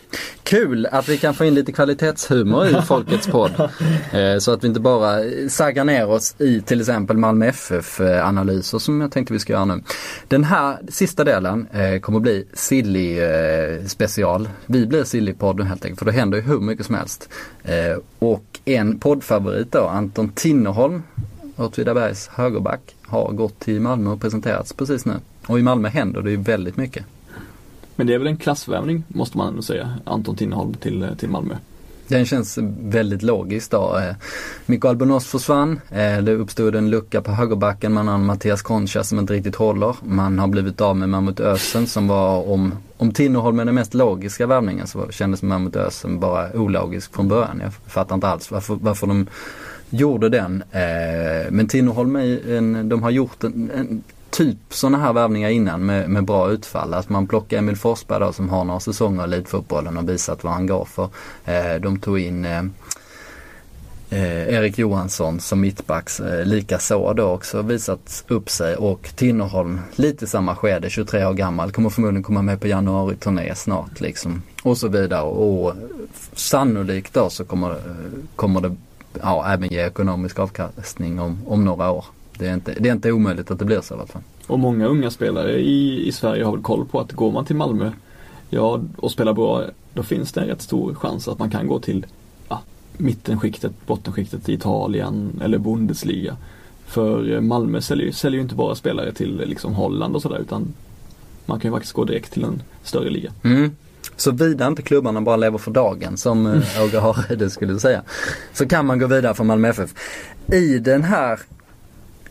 Kul 0.43 0.87
att 0.87 1.09
vi 1.09 1.19
kan 1.19 1.35
få 1.35 1.45
in 1.45 1.55
lite 1.55 1.73
kvalitetshumor 1.73 2.67
i 2.67 2.83
Folkets 2.83 3.27
podd. 3.27 3.53
Eh, 4.13 4.39
så 4.39 4.53
att 4.53 4.65
vi 4.65 4.69
inte 4.69 4.81
bara 4.81 5.21
saggar 5.49 5.85
ner 5.85 6.09
oss 6.09 6.35
i 6.39 6.61
till 6.61 6.81
exempel 6.81 7.17
Malmö 7.17 7.47
FF-analyser 7.47 8.79
som 8.79 9.01
jag 9.01 9.13
tänkte 9.13 9.33
vi 9.33 9.39
ska 9.39 9.53
göra 9.53 9.65
nu. 9.65 9.83
Den 10.29 10.45
här 10.45 10.79
sista 10.89 11.25
delen 11.25 11.67
eh, 11.73 12.01
kommer 12.01 12.19
att 12.19 12.23
bli 12.23 12.47
Silly 12.53 13.19
eh, 13.19 13.85
special. 13.87 14.49
Vi 14.67 14.87
blir 14.87 15.05
Silly-podd 15.05 15.61
helt 15.61 15.85
enkelt 15.85 15.99
för 15.99 16.07
det 16.07 16.13
händer 16.13 16.39
ju 16.39 16.45
hur 16.45 16.61
mycket 16.61 16.87
som 16.87 16.95
helst. 16.95 17.29
Och 18.19 18.61
en 18.65 18.99
poddfavorit 18.99 19.73
då, 19.73 19.87
Anton 19.87 20.29
Tinnerholm, 20.29 21.03
Åtvidabergs 21.57 22.29
högerback, 22.29 22.97
har 23.03 23.33
gått 23.33 23.61
till 23.61 23.81
Malmö 23.81 24.11
och 24.11 24.21
presenterats 24.21 24.73
precis 24.73 25.05
nu. 25.05 25.15
Och 25.47 25.59
i 25.59 25.63
Malmö 25.63 25.89
händer 25.89 26.23
det 26.23 26.31
ju 26.31 26.37
väldigt 26.37 26.77
mycket. 26.77 27.05
Men 27.97 28.07
det 28.07 28.15
är 28.15 28.19
väl 28.19 28.27
en 28.27 28.37
klassvärvning 28.37 29.05
måste 29.09 29.39
man 29.39 29.49
ändå 29.49 29.63
säga, 29.63 29.99
Anton 30.05 30.37
Tinnerholm 30.37 30.75
till, 30.75 31.07
till 31.19 31.29
Malmö. 31.29 31.55
Den 32.09 32.27
känns 32.27 32.59
väldigt 32.81 33.23
logisk 33.23 33.71
då. 33.71 33.99
Eh, 33.99 34.15
Mikko 34.67 34.89
Albonos 34.89 35.27
försvann. 35.27 35.81
Eh, 35.91 36.19
det 36.19 36.33
uppstod 36.33 36.75
en 36.75 36.91
lucka 36.91 37.23
på 37.23 37.33
högerbacken. 37.33 37.93
Man 37.93 38.09
har 38.09 38.19
Mattias 38.19 38.63
Concha 38.63 39.05
som 39.05 39.19
inte 39.19 39.33
riktigt 39.33 39.57
håller. 39.57 39.97
Man 40.03 40.39
har 40.39 40.49
blivit 40.49 40.81
av 40.81 40.97
med 40.97 41.09
Mahmut 41.09 41.41
Ösen 41.41 41.87
som 41.87 42.09
var 42.09 42.49
om, 42.49 42.75
om 42.97 43.13
Tinnerholm 43.13 43.61
är 43.61 43.65
den 43.65 43.75
mest 43.75 43.95
logiska 43.95 44.47
värvningen 44.47 44.87
så 44.87 45.11
kändes 45.11 45.43
Mahmut 45.43 45.77
Ösen 45.77 46.21
bara 46.21 46.53
ologisk 46.53 47.15
från 47.15 47.29
början. 47.29 47.61
Jag 47.63 47.73
fattar 47.87 48.15
inte 48.15 48.29
alls 48.29 48.51
varför, 48.51 48.79
varför 48.81 49.07
de 49.07 49.27
gjorde 49.91 50.29
den. 50.29 50.63
Eh, 50.71 51.51
men 51.51 51.69
Tinnerholm, 51.69 52.17
en, 52.17 52.89
de 52.89 53.03
har 53.03 53.11
gjort 53.11 53.45
en, 53.45 53.71
en 53.75 54.03
typ 54.37 54.59
sådana 54.71 54.99
här 54.99 55.13
värvningar 55.13 55.49
innan 55.49 55.87
med, 55.87 56.11
med 56.11 56.25
bra 56.25 56.51
utfall. 56.51 56.95
Att 56.95 57.09
man 57.09 57.27
plockar 57.27 57.59
Emil 57.59 57.77
Forsberg 57.77 58.21
då 58.21 58.33
som 58.33 58.49
har 58.49 58.65
några 58.65 58.81
säsonger 58.81 59.23
i 59.23 59.25
elitfotbollen 59.25 59.97
och 59.97 60.09
visat 60.09 60.45
vad 60.45 60.53
han 60.53 60.67
går 60.67 60.85
för. 60.85 61.09
Eh, 61.45 61.81
de 61.81 61.99
tog 61.99 62.19
in 62.19 62.45
eh, 62.45 62.63
Eh, 64.11 64.55
Erik 64.55 64.79
Johansson 64.79 65.41
som 65.41 65.61
mittbacks 65.61 66.21
eh, 66.21 66.45
likaså 66.45 67.13
då 67.13 67.25
också 67.25 67.63
visat 67.63 68.25
upp 68.29 68.51
sig 68.51 68.77
och 68.77 69.11
Tinnerholm 69.17 69.81
lite 69.95 70.27
samma 70.27 70.57
skede, 70.57 70.91
23 70.91 71.25
år 71.25 71.33
gammal, 71.33 71.73
kommer 71.73 71.91
förmodligen 71.91 72.23
komma 72.23 72.43
med 72.43 72.61
på 72.61 72.67
januari-turné 72.67 73.55
snart 73.55 74.01
liksom. 74.01 74.43
Och 74.63 74.79
så 74.79 74.89
vidare 74.89 75.23
och 75.23 75.75
sannolikt 76.33 77.15
då 77.15 77.31
så 77.31 77.45
kommer, 77.45 77.71
eh, 77.71 77.77
kommer 78.37 78.61
det 78.61 78.77
ja, 79.23 79.53
även 79.53 79.69
ge 79.69 79.87
ekonomisk 79.87 80.39
avkastning 80.39 81.21
om, 81.21 81.39
om 81.47 81.65
några 81.65 81.91
år. 81.91 82.05
Det 82.39 82.47
är, 82.47 82.55
inte, 82.55 82.75
det 82.81 82.89
är 82.89 82.93
inte 82.93 83.13
omöjligt 83.13 83.51
att 83.51 83.59
det 83.59 83.65
blir 83.65 83.81
så 83.81 83.95
i 83.95 83.97
alla 83.97 84.07
fall. 84.07 84.23
Och 84.47 84.59
många 84.59 84.87
unga 84.87 85.11
spelare 85.11 85.59
i, 85.59 86.09
i 86.09 86.13
Sverige 86.13 86.45
har 86.45 86.53
väl 86.53 86.63
koll 86.63 86.87
på 86.87 87.01
att 87.01 87.13
går 87.13 87.33
man 87.33 87.45
till 87.45 87.57
Malmö 87.57 87.91
ja, 88.51 88.81
och 88.97 89.11
spelar 89.11 89.33
bra, 89.33 89.65
då 89.95 90.03
finns 90.03 90.33
det 90.33 90.41
en 90.41 90.47
rätt 90.47 90.63
stor 90.63 90.95
chans 90.95 91.29
att 91.29 91.39
man 91.39 91.51
kan 91.51 91.67
gå 91.67 91.81
till 91.81 92.07
ja, 92.49 92.63
mittenskiktet, 92.97 93.73
bottenskiktet 93.87 94.49
i 94.49 94.53
Italien 94.53 95.41
eller 95.45 95.59
Bundesliga. 95.59 96.37
För 96.87 97.41
Malmö 97.41 97.81
säljer, 97.81 98.13
säljer 98.13 98.39
ju 98.39 98.43
inte 98.43 98.55
bara 98.55 98.75
spelare 98.75 99.13
till 99.13 99.43
liksom 99.47 99.75
Holland 99.75 100.17
och 100.17 100.23
sådär 100.23 100.39
utan 100.39 100.75
man 101.47 101.61
kan 101.61 101.71
ju 101.71 101.75
faktiskt 101.75 101.95
gå 101.95 102.05
direkt 102.05 102.33
till 102.33 102.45
en 102.45 102.63
större 102.83 103.11
liga. 103.11 103.33
Mm. 103.45 103.71
Såvida 104.17 104.67
inte 104.67 104.83
klubbarna 104.83 105.21
bara 105.21 105.37
lever 105.37 105.59
för 105.59 105.71
dagen 105.71 106.17
som 106.17 106.47
eh, 106.47 106.85
Åge 106.85 107.01
Hareide 107.01 107.51
skulle 107.51 107.79
säga. 107.79 108.03
Så 108.53 108.69
kan 108.69 108.87
man 108.87 108.99
gå 108.99 109.07
vidare 109.07 109.35
från 109.35 109.47
Malmö 109.47 109.69
FF. 109.69 109.95
I 110.53 110.79
den 110.79 111.03
här 111.03 111.41
Eh, 111.41 111.56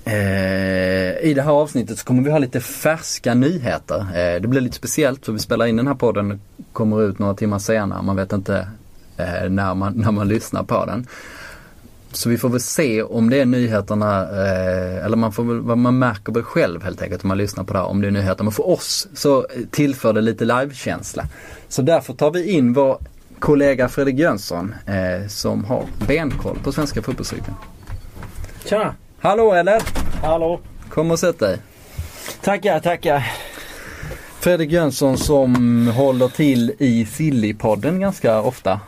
Eh, 0.08 1.18
I 1.30 1.34
det 1.36 1.42
här 1.42 1.52
avsnittet 1.52 2.00
så 2.00 2.06
kommer 2.06 2.24
vi 2.24 2.32
ha 2.32 2.38
lite 2.38 2.60
färska 2.60 3.34
nyheter. 3.34 4.00
Eh, 4.00 4.42
det 4.42 4.48
blir 4.48 4.62
lite 4.62 4.76
speciellt 4.76 5.26
för 5.26 5.34
vi 5.34 5.40
spelar 5.40 5.66
in 5.66 5.76
den 5.76 5.88
här 5.88 5.96
podden 5.96 6.32
och 6.32 6.38
kommer 6.74 7.02
ut 7.02 7.20
några 7.20 7.34
timmar 7.34 7.60
senare. 7.60 8.02
Man 8.02 8.16
vet 8.16 8.34
inte 8.34 8.68
eh, 9.18 9.50
när, 9.50 9.76
man, 9.76 9.94
när 9.94 10.12
man 10.12 10.28
lyssnar 10.28 10.64
på 10.64 10.86
den. 10.86 11.08
Så 12.12 12.30
vi 12.30 12.38
får 12.38 12.50
väl 12.50 12.60
se 12.60 13.04
om 13.04 13.30
det 13.30 13.42
är 13.42 13.46
nyheterna, 13.46 14.28
eller 15.06 15.18
man, 15.18 15.32
får 15.32 15.44
väl, 15.44 15.76
man 15.76 16.00
märker 16.00 16.34
väl 16.34 16.44
själv 16.44 16.84
helt 16.84 17.02
enkelt 17.02 17.24
om 17.24 17.28
man 17.28 17.38
lyssnar 17.38 17.64
på 17.64 17.74
det 17.74 17.80
här 17.80 17.86
om 17.86 18.02
det 18.02 18.08
är 18.08 18.12
nyheter. 18.12 18.44
Men 18.44 18.54
för 18.54 18.70
oss 18.70 19.08
så 19.14 19.48
tillför 19.72 20.14
det 20.14 20.22
lite 20.22 20.46
livekänsla. 20.46 21.26
Så 21.68 21.82
därför 21.82 22.14
tar 22.14 22.32
vi 22.32 22.52
in 22.52 22.74
vår 22.74 22.98
kollega 23.40 23.90
Fredrik 23.90 24.20
Jönsson 24.20 24.76
som 25.30 25.66
har 25.66 25.86
benkoll 26.08 26.58
på 26.64 26.72
svenska 26.72 27.02
fotbollscykeln. 27.02 27.56
Tja! 28.66 28.94
Hallå 29.26 29.54
eller? 29.54 29.82
Hallå! 30.22 30.60
Kom 30.90 31.12
och 31.12 31.20
sätt 31.20 31.40
dig. 31.40 31.58
Tackar, 32.42 32.80
tackar. 32.80 33.32
Fredrik 34.40 34.72
Jönsson 34.72 35.18
som 35.18 35.88
håller 35.88 36.28
till 36.28 36.74
i 36.80 37.06
Sillypodden 37.06 38.00
ganska 38.00 38.42
ofta. 38.42 38.80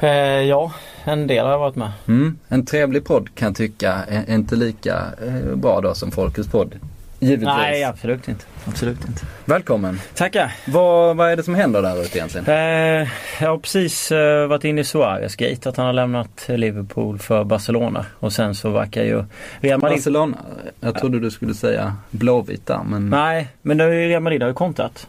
Eh, 0.00 0.10
ja, 0.40 0.72
en 1.04 1.26
del 1.26 1.46
har 1.46 1.58
varit 1.58 1.76
med. 1.76 1.92
Mm. 2.08 2.38
En 2.48 2.66
trevlig 2.66 3.04
podd 3.04 3.34
kan 3.34 3.48
jag 3.48 3.56
tycka. 3.56 4.02
Inte 4.28 4.56
lika 4.56 5.02
eh, 5.26 5.56
bra 5.56 5.80
då 5.80 5.94
som 5.94 6.10
Folkets 6.10 6.48
podd. 6.48 6.74
Givetvis. 7.22 7.46
Nej, 7.46 7.84
absolut 7.84 8.28
inte. 8.28 8.44
Absolut 8.66 9.08
inte. 9.08 9.22
Välkommen. 9.44 10.00
Tackar. 10.14 10.52
Vad, 10.66 11.16
vad 11.16 11.30
är 11.30 11.36
det 11.36 11.42
som 11.42 11.54
händer 11.54 11.82
där 11.82 12.02
ute 12.02 12.18
egentligen? 12.18 12.46
Eh, 12.46 13.08
jag 13.40 13.48
har 13.50 13.58
precis 13.58 14.12
eh, 14.12 14.46
varit 14.46 14.64
inne 14.64 14.80
i 14.80 14.84
Suarez 14.84 15.36
Gate, 15.36 15.68
att 15.68 15.76
han 15.76 15.86
har 15.86 15.92
lämnat 15.92 16.44
Liverpool 16.48 17.18
för 17.18 17.44
Barcelona. 17.44 18.06
Och 18.18 18.32
sen 18.32 18.54
så 18.54 18.70
verkar 18.70 19.02
ju 19.02 19.24
Real 19.60 19.80
Madrid... 19.80 19.98
Barcelona? 19.98 20.36
Jag 20.80 20.94
trodde 20.98 21.20
du 21.20 21.30
skulle 21.30 21.54
säga 21.54 21.96
Blåvitt 22.10 22.66
där 22.66 22.80
men... 22.86 23.10
Nej, 23.10 23.48
men 23.62 23.80
Real 23.80 24.22
Madrid 24.22 24.42
har 24.42 24.48
ju 24.48 24.54
kontrat. 24.54 25.06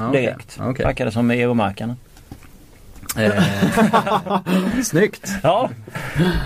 Ah, 0.00 0.08
okay. 0.08 0.20
Direkt. 0.20 0.60
Okay. 0.60 0.86
Verkar 0.86 1.04
det 1.04 1.12
som 1.12 1.26
med 1.26 1.38
Euromarknaden. 1.38 1.96
Eh, 3.16 3.44
snyggt! 4.82 5.32
Ja. 5.42 5.70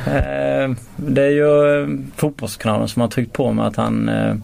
Eh, 0.06 0.70
det 0.96 1.22
är 1.22 1.30
ju 1.30 1.82
eh, 1.82 1.88
Fotbollskanalen 2.16 2.88
som 2.88 3.02
har 3.02 3.08
tryckt 3.08 3.32
på 3.32 3.52
med 3.52 3.66
att 3.66 3.76
han 3.76 4.08
eh, 4.08 4.34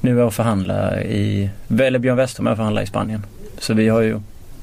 nu 0.00 0.20
är 0.20 0.24
och 0.24 0.34
förhandlar 0.34 1.00
i, 1.00 1.50
eller 1.78 1.98
Björn 1.98 2.16
Westerholm 2.16 2.46
är 2.46 2.50
och 2.50 2.56
förhandlar 2.56 2.82
i 2.82 2.86
Spanien. 2.86 3.22
Så 3.58 3.74
vi 3.74 3.88
har 3.88 4.00
ju 4.00 4.20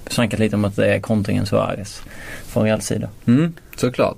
snackat 0.08 0.40
lite 0.40 0.56
om 0.56 0.66
att 0.66 0.76
det 0.76 0.96
är 0.96 1.00
kontringen 1.00 1.46
Suarez 1.46 2.02
från 2.48 2.64
Reals 2.64 2.86
sida. 2.86 3.10
Mm, 3.26 3.54
såklart 3.76 4.18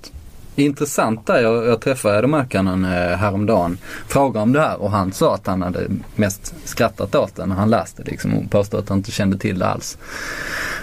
intressant 0.62 1.26
där. 1.26 1.42
Jag, 1.42 1.66
jag 1.66 1.80
träffade 1.80 2.18
Edo 2.18 2.28
Markkanen 2.28 2.84
eh, 2.84 3.16
häromdagen. 3.16 3.78
Frågade 4.08 4.42
om 4.42 4.52
det 4.52 4.60
här 4.60 4.82
och 4.82 4.90
han 4.90 5.12
sa 5.12 5.34
att 5.34 5.46
han 5.46 5.62
hade 5.62 5.86
mest 6.16 6.54
skrattat 6.64 7.14
åt 7.14 7.36
det 7.36 7.46
när 7.46 7.56
han 7.56 7.70
läste 7.70 8.02
liksom 8.02 8.34
och 8.34 8.50
påstod 8.50 8.80
att 8.80 8.88
han 8.88 8.98
inte 8.98 9.10
kände 9.10 9.38
till 9.38 9.58
det 9.58 9.66
alls. 9.66 9.98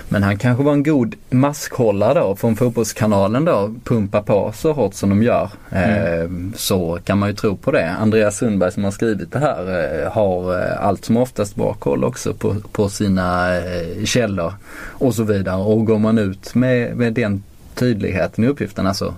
Men 0.09 0.23
han 0.23 0.37
kanske 0.37 0.63
var 0.63 0.73
en 0.73 0.83
god 0.83 1.15
maskhållare 1.29 2.19
då 2.19 2.35
från 2.35 2.55
fotbollskanalen 2.55 3.45
då. 3.45 3.75
Pumpa 3.83 4.21
på 4.21 4.51
så 4.55 4.73
hårt 4.73 4.93
som 4.93 5.09
de 5.09 5.23
gör. 5.23 5.49
Mm. 5.69 6.21
Eh, 6.21 6.57
så 6.57 6.99
kan 7.03 7.19
man 7.19 7.29
ju 7.29 7.35
tro 7.35 7.57
på 7.57 7.71
det. 7.71 7.89
Andreas 7.89 8.37
Sundberg 8.37 8.71
som 8.71 8.83
har 8.83 8.91
skrivit 8.91 9.31
det 9.31 9.39
här 9.39 10.03
eh, 10.03 10.11
har 10.11 10.61
eh, 10.61 10.85
allt 10.85 11.05
som 11.05 11.17
oftast 11.17 11.55
bra 11.55 11.73
koll 11.73 12.03
också 12.03 12.33
på, 12.33 12.55
på 12.71 12.89
sina 12.89 13.57
eh, 13.57 14.05
källor 14.05 14.53
och 14.77 15.15
så 15.15 15.23
vidare. 15.23 15.61
Och 15.61 15.85
går 15.85 15.99
man 15.99 16.17
ut 16.17 16.55
med, 16.55 16.97
med 16.97 17.13
den 17.13 17.43
tydligheten 17.75 18.43
i 18.43 18.47
uppgiften, 18.47 18.87
alltså 18.87 19.13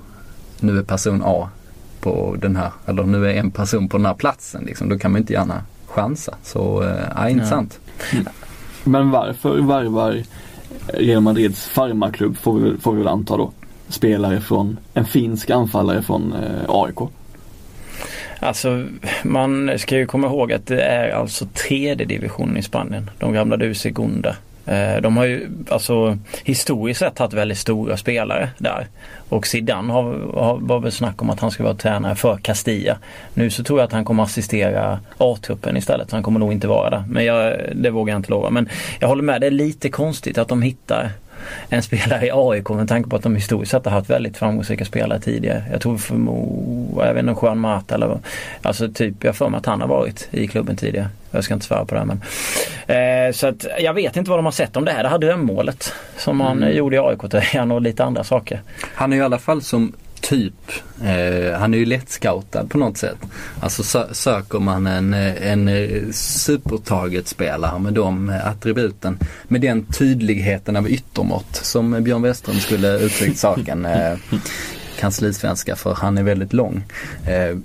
nu 0.60 0.78
är 0.78 0.84
person 0.84 1.22
A 1.26 1.50
på 2.00 2.36
den 2.40 2.56
här, 2.56 2.72
eller 2.86 3.04
nu 3.04 3.30
är 3.30 3.34
en 3.34 3.52
person 3.52 3.90
på 3.90 3.98
den 3.98 4.06
här 4.06 4.14
platsen 4.14 4.64
liksom. 4.64 4.90
Då 4.90 4.98
kan 4.98 5.12
man 5.12 5.22
inte 5.22 5.34
gärna 5.34 5.62
chansa. 5.88 6.36
Så, 6.44 6.84
äh, 7.18 7.32
intressant. 7.32 7.80
Ja. 8.14 8.32
Men 8.84 9.12
varför 9.12 9.62
värvar 9.62 10.24
Real 10.88 11.22
Madrids 11.22 11.68
farmaklubb, 11.68 12.38
får 12.38 12.60
vi, 12.60 12.78
får 12.78 12.92
vi 12.92 12.98
väl 12.98 13.08
anta 13.08 13.38
då, 13.38 13.52
spelare 13.88 14.42
från 14.42 14.78
en 14.94 15.06
finsk 15.06 15.50
anfallare 15.50 16.02
från 16.02 16.34
eh, 16.34 16.66
AIK? 16.68 16.98
Alltså 18.40 18.86
man 19.24 19.80
ska 19.80 19.98
ju 19.98 20.06
komma 20.06 20.28
ihåg 20.28 20.54
att 20.54 20.66
det 20.66 20.82
är 20.82 21.10
alltså 21.12 21.46
tredje 21.68 22.06
divisionen 22.06 22.58
i 22.58 22.64
Spanien. 22.64 23.10
De 23.20 23.34
gamla 23.34 23.58
du 23.58 23.74
Segunda. 23.74 24.36
Eh, 24.68 25.02
de 25.02 25.18
har 25.18 25.26
ju 25.26 25.50
alltså 25.70 26.18
historiskt 26.44 27.00
sett 27.00 27.20
haft 27.20 27.34
väldigt 27.34 27.58
stora 27.58 27.98
spelare 27.98 28.50
där. 28.58 28.88
Och 29.30 29.48
Zidane 29.48 29.94
har, 29.94 30.04
har, 30.42 30.58
var 30.58 30.80
väl 30.80 30.92
snack 30.92 31.22
om 31.22 31.30
att 31.30 31.40
han 31.40 31.52
ska 31.52 31.64
vara 31.64 31.74
tränare 31.74 32.16
för 32.16 32.38
Castilla. 32.38 32.98
Nu 33.34 33.50
så 33.50 33.64
tror 33.64 33.80
jag 33.80 33.86
att 33.86 33.92
han 33.92 34.06
kommer 34.06 34.24
assistera 34.24 35.00
A-truppen 35.18 35.78
istället. 35.78 36.10
Så 36.10 36.16
han 36.16 36.24
kommer 36.24 36.40
nog 36.40 36.52
inte 36.52 36.68
vara 36.68 36.90
där. 36.90 37.04
Men 37.10 37.26
jag, 37.26 37.56
det 37.76 37.90
vågar 37.90 38.14
jag 38.14 38.20
inte 38.20 38.32
lova. 38.32 38.50
Men 38.50 38.70
jag 39.00 39.08
håller 39.08 39.24
med, 39.24 39.42
det 39.42 39.48
är 39.48 39.52
lite 39.52 39.90
konstigt 39.90 40.38
att 40.38 40.48
de 40.48 40.62
hittar 40.62 41.12
en 41.70 41.84
spelare 41.84 42.26
i 42.26 42.32
AIK 42.34 42.70
med 42.70 42.90
tanke 42.90 43.10
på 43.10 43.16
att 43.16 43.24
de 43.24 43.36
historiskt 43.36 43.72
sett 43.72 43.86
har 43.86 43.92
haft 43.92 44.10
väldigt 44.10 44.38
framgångsrika 44.38 44.86
spelare 44.86 45.20
tidigare. 45.20 45.64
Jag 45.72 45.82
tror 45.82 45.98
för 45.98 46.16
jag 47.08 47.14
vet 47.14 47.24
inte, 47.24 47.46
Juan 47.46 47.60
Mata 47.60 47.96
eller 47.96 48.20
Alltså 48.62 48.92
typ, 48.92 49.24
jag 49.24 49.36
för 49.36 49.50
mig 49.50 49.58
att 49.58 49.66
han 49.66 49.82
har 49.82 49.88
varit 49.88 50.28
i 50.32 50.48
klubben 50.48 50.76
tidigare. 50.76 51.10
Jag 51.32 51.44
ska 51.44 51.54
inte 51.54 51.66
svära 51.66 51.86
på 51.86 51.96
det 51.96 52.06
men. 52.06 52.22
Eh, 52.98 53.32
så 53.32 53.48
att 53.48 53.66
jag 53.80 53.94
vet 53.94 54.18
inte 54.18 54.30
vad 54.30 54.40
de 54.40 54.46
har 54.46 54.52
sett 54.52 54.78
om 54.78 54.86
det 54.86 54.92
här. 54.92 55.04
Det 55.04 55.10
här 55.10 55.18
drömmålet 55.18 55.94
som 56.18 56.42
han 56.42 56.58
mm. 56.58 56.78
gjorde 56.78 56.96
i 56.96 57.00
AIK-tröjan 57.00 57.72
och 57.72 57.82
lite 57.82 58.04
andra 58.04 58.24
saker. 58.24 58.62
Han 58.94 59.14
är 59.14 59.18
i 59.18 59.22
alla 59.22 59.40
fall 59.40 59.62
som 59.62 59.94
typ. 60.22 60.72
Eh, 61.04 61.60
han 61.60 61.74
är 61.74 61.78
ju 61.78 61.86
lättscoutad 61.86 62.66
på 62.66 62.78
något 62.78 62.98
sätt. 62.98 63.18
Alltså 63.60 63.84
sö 63.84 64.14
söker 64.14 64.60
man 64.60 64.88
en, 64.88 65.14
en 65.14 65.70
supertarget-spelare 66.14 67.80
med 67.80 67.94
de 67.94 68.30
attributen. 68.44 69.20
Med 69.48 69.62
den 69.62 69.86
tydligheten 69.86 70.76
av 70.76 70.90
yttermått 70.90 71.56
som 71.56 72.04
Björn 72.04 72.22
Westerholm 72.22 72.60
skulle 72.60 73.00
uttryckt 73.00 73.40
saken. 73.40 73.86
Eh, 73.86 74.18
kanslisvenska 75.00 75.76
för 75.76 75.94
han 75.94 76.18
är 76.18 76.24
väldigt 76.24 76.54
lång. 76.54 76.84
Eh, 77.28 77.58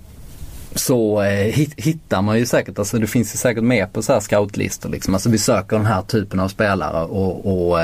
så 0.74 1.22
eh, 1.22 1.68
hittar 1.76 2.22
man 2.22 2.38
ju 2.38 2.46
säkert, 2.46 2.78
alltså 2.78 2.98
det 2.98 3.07
finns 3.07 3.34
ju 3.34 3.38
säkert 3.38 3.64
med 3.64 3.92
på 3.92 4.03
så 4.03 4.12
här 4.12 4.20
scoutlistor 4.20 4.88
liksom. 4.88 5.14
Alltså 5.14 5.30
vi 5.30 5.38
söker 5.38 5.76
den 5.76 5.86
här 5.86 6.03
typen 6.03 6.40
av 6.40 6.48
spelare 6.48 7.05
och, 7.05 7.70
och 7.72 7.80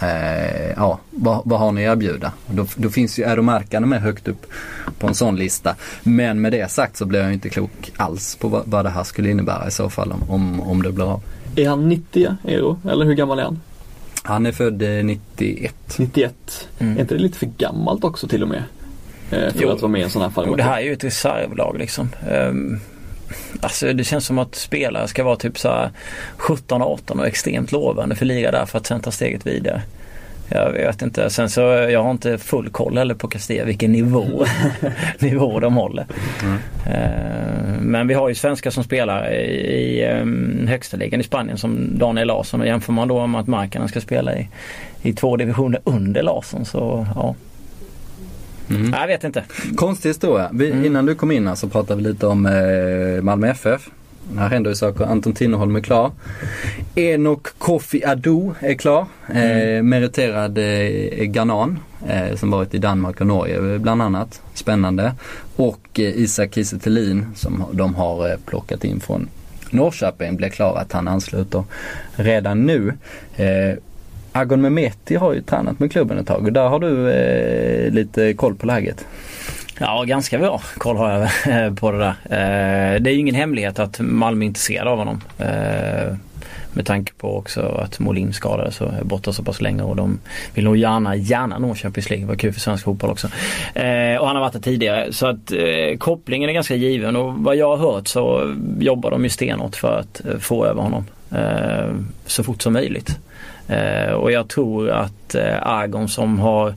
eh, 0.00 0.66
eh, 0.66 0.72
ja, 0.76 0.98
vad, 1.10 1.42
vad, 1.44 1.60
har 1.60 1.72
ni 1.72 1.86
att 1.86 1.92
erbjuda? 1.92 2.32
Då, 2.46 2.66
då 2.76 2.90
finns 2.90 3.18
ju 3.18 3.24
Aeromarkane 3.24 3.86
med 3.86 4.02
högt 4.02 4.28
upp 4.28 4.46
på 4.98 5.06
en 5.06 5.14
sån 5.14 5.36
lista. 5.36 5.74
Men 6.02 6.40
med 6.40 6.52
det 6.52 6.70
sagt 6.70 6.96
så 6.96 7.04
blir 7.04 7.22
jag 7.22 7.32
inte 7.32 7.48
klok 7.48 7.92
alls 7.96 8.36
på 8.36 8.48
vad, 8.48 8.62
vad 8.66 8.84
det 8.84 8.90
här 8.90 9.04
skulle 9.04 9.30
innebära 9.30 9.68
i 9.68 9.70
så 9.70 9.90
fall 9.90 10.14
om, 10.28 10.60
om 10.60 10.82
det 10.82 10.92
blir 10.92 11.12
av. 11.12 11.22
Är 11.56 11.68
han 11.68 11.88
90 11.88 12.36
euro 12.44 12.80
eller 12.90 13.04
hur 13.04 13.14
gammal 13.14 13.38
är 13.38 13.42
han? 13.42 13.60
Han 14.22 14.46
är 14.46 14.52
född 14.52 14.82
91. 15.04 15.74
91. 15.98 16.68
Mm. 16.78 16.96
Är 16.96 17.00
inte 17.00 17.14
det 17.14 17.20
lite 17.20 17.38
för 17.38 17.46
gammalt 17.46 18.04
också 18.04 18.28
till 18.28 18.42
och 18.42 18.48
med? 18.48 18.62
Eh, 19.30 19.52
för 19.52 19.62
jo. 19.62 19.70
att 19.70 19.82
vara 19.82 19.92
med 19.92 20.00
i 20.00 20.04
en 20.04 20.10
sån 20.10 20.22
här 20.22 20.30
fall. 20.30 20.56
det 20.56 20.62
här 20.62 20.76
är 20.76 20.84
ju 20.84 20.92
ett 20.92 21.04
reservlag 21.04 21.78
liksom. 21.78 22.08
Um, 22.30 22.80
alltså 23.60 23.92
det 23.92 24.04
känns 24.04 24.26
som 24.26 24.38
att 24.38 24.54
spelare 24.54 25.08
ska 25.08 25.24
vara 25.24 25.36
typ 25.36 25.58
så 25.58 25.88
17-18 26.38 27.18
och 27.18 27.26
extremt 27.26 27.72
lovande 27.72 28.14
för 28.14 28.26
liga 28.26 28.50
där 28.50 28.66
för 28.66 28.78
att 28.78 28.86
sen 28.86 29.00
ta 29.00 29.10
steget 29.10 29.46
vidare. 29.46 29.82
Jag 30.48 30.72
vet 30.72 31.02
inte. 31.02 31.30
Sen 31.30 31.50
så 31.50 31.60
jag 31.60 32.02
har 32.02 32.10
inte 32.10 32.38
full 32.38 32.70
koll 32.70 32.98
heller 32.98 33.14
på 33.14 33.28
Castilla 33.28 33.64
vilken 33.64 33.92
nivå, 33.92 34.46
nivå 35.18 35.60
de 35.60 35.76
håller. 35.76 36.06
Mm. 36.42 36.54
Uh, 36.54 37.80
men 37.80 38.08
vi 38.08 38.14
har 38.14 38.28
ju 38.28 38.34
svenskar 38.34 38.70
som 38.70 38.84
spelar 38.84 39.32
i, 39.32 40.08
um, 40.20 40.66
högsta 40.68 40.96
ligan 40.96 41.20
i 41.20 41.24
Spanien 41.24 41.58
som 41.58 41.98
Daniel 41.98 42.26
Larsson 42.26 42.60
och 42.60 42.66
jämför 42.66 42.92
man 42.92 43.08
då 43.08 43.26
med 43.26 43.40
att 43.40 43.46
Markkanen 43.46 43.88
ska 43.88 44.00
spela 44.00 44.36
i, 44.36 44.48
i 45.02 45.12
två 45.12 45.36
divisioner 45.36 45.80
under 45.84 46.22
Larsson 46.22 46.64
så 46.64 47.06
ja. 47.14 47.34
Mm. 48.70 48.92
Jag 48.92 49.06
vet 49.06 49.24
inte. 49.24 49.44
Konstig 49.76 50.10
historia. 50.10 50.50
Vi, 50.52 50.70
mm. 50.70 50.84
Innan 50.84 51.06
du 51.06 51.14
kom 51.14 51.30
in 51.30 51.56
så 51.56 51.68
pratade 51.68 52.02
vi 52.02 52.08
lite 52.08 52.26
om 52.26 52.46
eh, 52.46 53.22
Malmö 53.22 53.48
FF. 53.48 53.90
Här 54.38 54.48
händer 54.48 54.70
ju 54.70 54.74
saker. 54.74 55.04
Anton 55.04 55.32
Tinnerholm 55.32 55.76
är 55.76 55.80
klar. 55.80 56.12
Enok 56.94 57.48
Kofi 57.58 58.04
Ado 58.04 58.54
är 58.60 58.74
klar. 58.74 59.06
Mm. 59.28 59.76
Eh, 59.76 59.82
meriterad 59.82 60.58
eh, 60.58 61.24
Ghanan 61.24 61.78
eh, 62.08 62.36
som 62.36 62.50
varit 62.50 62.74
i 62.74 62.78
Danmark 62.78 63.20
och 63.20 63.26
Norge 63.26 63.78
bland 63.78 64.02
annat. 64.02 64.42
Spännande. 64.54 65.14
Och 65.56 66.00
eh, 66.00 66.04
Isak 66.04 66.54
Kiese 66.54 66.78
som 67.34 67.64
de 67.72 67.94
har 67.94 68.30
eh, 68.30 68.36
plockat 68.46 68.84
in 68.84 69.00
från 69.00 69.28
Norrköping 69.70 70.36
blir 70.36 70.48
klar 70.48 70.76
att 70.76 70.92
han 70.92 71.08
ansluter 71.08 71.64
redan 72.16 72.66
nu. 72.66 72.92
Eh, 73.36 73.78
Agon 74.36 74.60
Mehmeti 74.60 75.16
har 75.16 75.32
ju 75.32 75.42
tränat 75.42 75.80
med 75.80 75.92
klubben 75.92 76.18
ett 76.18 76.26
tag 76.26 76.44
och 76.44 76.52
där 76.52 76.68
har 76.68 76.80
du 76.80 77.10
eh, 77.10 77.92
lite 77.92 78.34
koll 78.34 78.54
på 78.54 78.66
läget. 78.66 79.06
Ja, 79.80 80.04
ganska 80.06 80.38
bra 80.38 80.60
koll 80.78 80.96
har 80.96 81.10
jag 81.10 81.64
eh, 81.64 81.74
på 81.74 81.92
det 81.92 81.98
där. 81.98 82.14
Eh, 82.24 83.00
det 83.00 83.10
är 83.10 83.12
ju 83.12 83.20
ingen 83.20 83.34
hemlighet 83.34 83.78
att 83.78 84.00
Malmö 84.00 84.44
är 84.44 84.46
intresserad 84.46 84.88
av 84.88 84.98
honom. 84.98 85.20
Eh, 85.38 86.16
med 86.72 86.86
tanke 86.86 87.12
på 87.12 87.36
också 87.36 87.60
att 87.60 87.98
Molin 87.98 88.32
skadades 88.32 88.80
och 88.80 88.92
är 88.92 89.04
borta 89.04 89.32
så 89.32 89.42
pass 89.42 89.60
länge 89.60 89.82
och 89.82 89.96
de 89.96 90.18
vill 90.54 90.64
nog 90.64 90.76
gärna, 90.76 91.16
gärna 91.16 91.58
nå 91.58 91.74
Champions 91.74 92.10
League. 92.10 92.24
Det 92.24 92.28
var 92.28 92.36
kul 92.36 92.52
för 92.52 92.60
svensk 92.60 92.84
fotboll 92.84 93.10
också. 93.10 93.28
Eh, 93.74 94.16
och 94.16 94.26
han 94.26 94.36
har 94.36 94.40
varit 94.40 94.52
där 94.52 94.60
tidigare 94.60 95.12
så 95.12 95.26
att 95.26 95.52
eh, 95.52 95.98
kopplingen 95.98 96.50
är 96.50 96.54
ganska 96.54 96.74
given 96.74 97.16
och 97.16 97.34
vad 97.34 97.56
jag 97.56 97.76
har 97.76 97.92
hört 97.92 98.08
så 98.08 98.54
jobbar 98.78 99.10
de 99.10 99.24
ju 99.24 99.30
stenhårt 99.30 99.76
för 99.76 99.98
att 99.98 100.24
eh, 100.26 100.38
få 100.38 100.66
över 100.66 100.82
honom 100.82 101.04
eh, 101.30 101.94
så 102.26 102.44
fort 102.44 102.62
som 102.62 102.72
möjligt. 102.72 103.18
Eh, 103.68 104.12
och 104.12 104.32
jag 104.32 104.48
tror 104.48 104.90
att 104.90 105.34
eh, 105.34 105.66
Argon 105.66 106.08
som 106.08 106.38
har 106.38 106.74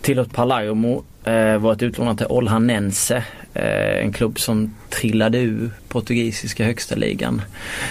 tillhört 0.00 0.32
Palermo 0.32 1.04
eh, 1.24 1.58
varit 1.58 1.82
utlånad 1.82 2.18
till 2.18 2.26
Olhanense. 2.26 3.24
Eh, 3.54 4.04
en 4.04 4.12
klubb 4.12 4.40
som 4.40 4.74
trillade 4.88 5.38
ur 5.38 5.70
portugisiska 5.88 6.64
högsta 6.64 6.94
ligan. 6.94 7.42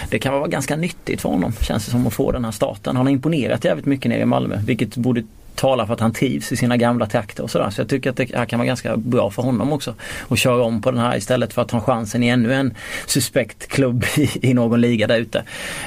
Det 0.09 0.19
kan 0.19 0.33
vara 0.33 0.47
ganska 0.47 0.75
nyttigt 0.75 1.21
för 1.21 1.29
honom 1.29 1.53
känns 1.61 1.85
det 1.85 1.91
som 1.91 2.07
att 2.07 2.13
få 2.13 2.31
den 2.31 2.45
här 2.45 2.51
starten. 2.51 2.95
Han 2.95 3.05
har 3.05 3.13
imponerat 3.13 3.65
jävligt 3.65 3.85
mycket 3.85 4.09
nere 4.09 4.21
i 4.21 4.25
Malmö 4.25 4.59
vilket 4.65 4.95
borde 4.95 5.23
talar 5.55 5.85
för 5.85 5.93
att 5.93 5.99
han 5.99 6.13
trivs 6.13 6.51
i 6.51 6.57
sina 6.57 6.77
gamla 6.77 7.05
trakter 7.05 7.43
och 7.43 7.51
sådär. 7.51 7.69
Så 7.69 7.81
jag 7.81 7.89
tycker 7.89 8.09
att 8.09 8.17
det 8.17 8.35
här 8.35 8.45
kan 8.45 8.59
vara 8.59 8.67
ganska 8.67 8.97
bra 8.97 9.31
för 9.31 9.41
honom 9.41 9.73
också. 9.73 9.95
Att 10.27 10.39
köra 10.39 10.63
om 10.63 10.81
på 10.81 10.91
den 10.91 10.99
här 10.99 11.17
istället 11.17 11.53
för 11.53 11.61
att 11.61 11.67
ta 11.67 11.81
chansen 11.81 12.23
i 12.23 12.27
ännu 12.27 12.53
en 12.53 12.73
suspekt 13.05 13.67
klubb 13.67 14.05
i, 14.17 14.49
i 14.49 14.53
någon 14.53 14.81
liga 14.81 15.07
där 15.07 15.17
ute. 15.17 15.43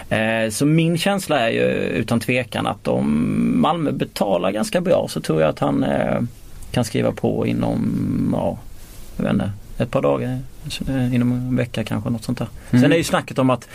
Eh, 0.09 0.51
så 0.51 0.67
min 0.67 0.99
känsla 0.99 1.39
är 1.39 1.51
ju 1.51 1.65
utan 1.75 2.21
tvekan 2.21 2.67
att 2.67 2.89
om 2.89 3.61
Malmö 3.61 3.93
betalar 3.93 4.51
ganska 4.51 4.81
bra 4.81 5.07
så 5.09 5.21
tror 5.21 5.41
jag 5.41 5.51
att 5.51 5.59
han 5.59 5.85
eh, 5.85 6.21
kan 6.71 6.85
skriva 6.85 7.13
på 7.13 7.47
inom, 7.47 8.31
ja, 8.33 8.59
jag 9.17 9.25
vet 9.25 9.33
inte, 9.33 9.51
ett 9.79 9.91
par 9.91 10.03
dagar, 10.03 10.39
eh, 10.89 11.15
inom 11.15 11.33
en 11.33 11.57
vecka 11.57 11.85
kanske 11.85 12.11
något 12.11 12.25
sånt 12.25 12.39
där. 12.39 12.49
Mm. 12.71 12.83
Sen 12.83 12.93
är 12.93 12.97
ju 12.97 13.05
snacket 13.05 13.39
om 13.39 13.51
att, 13.51 13.69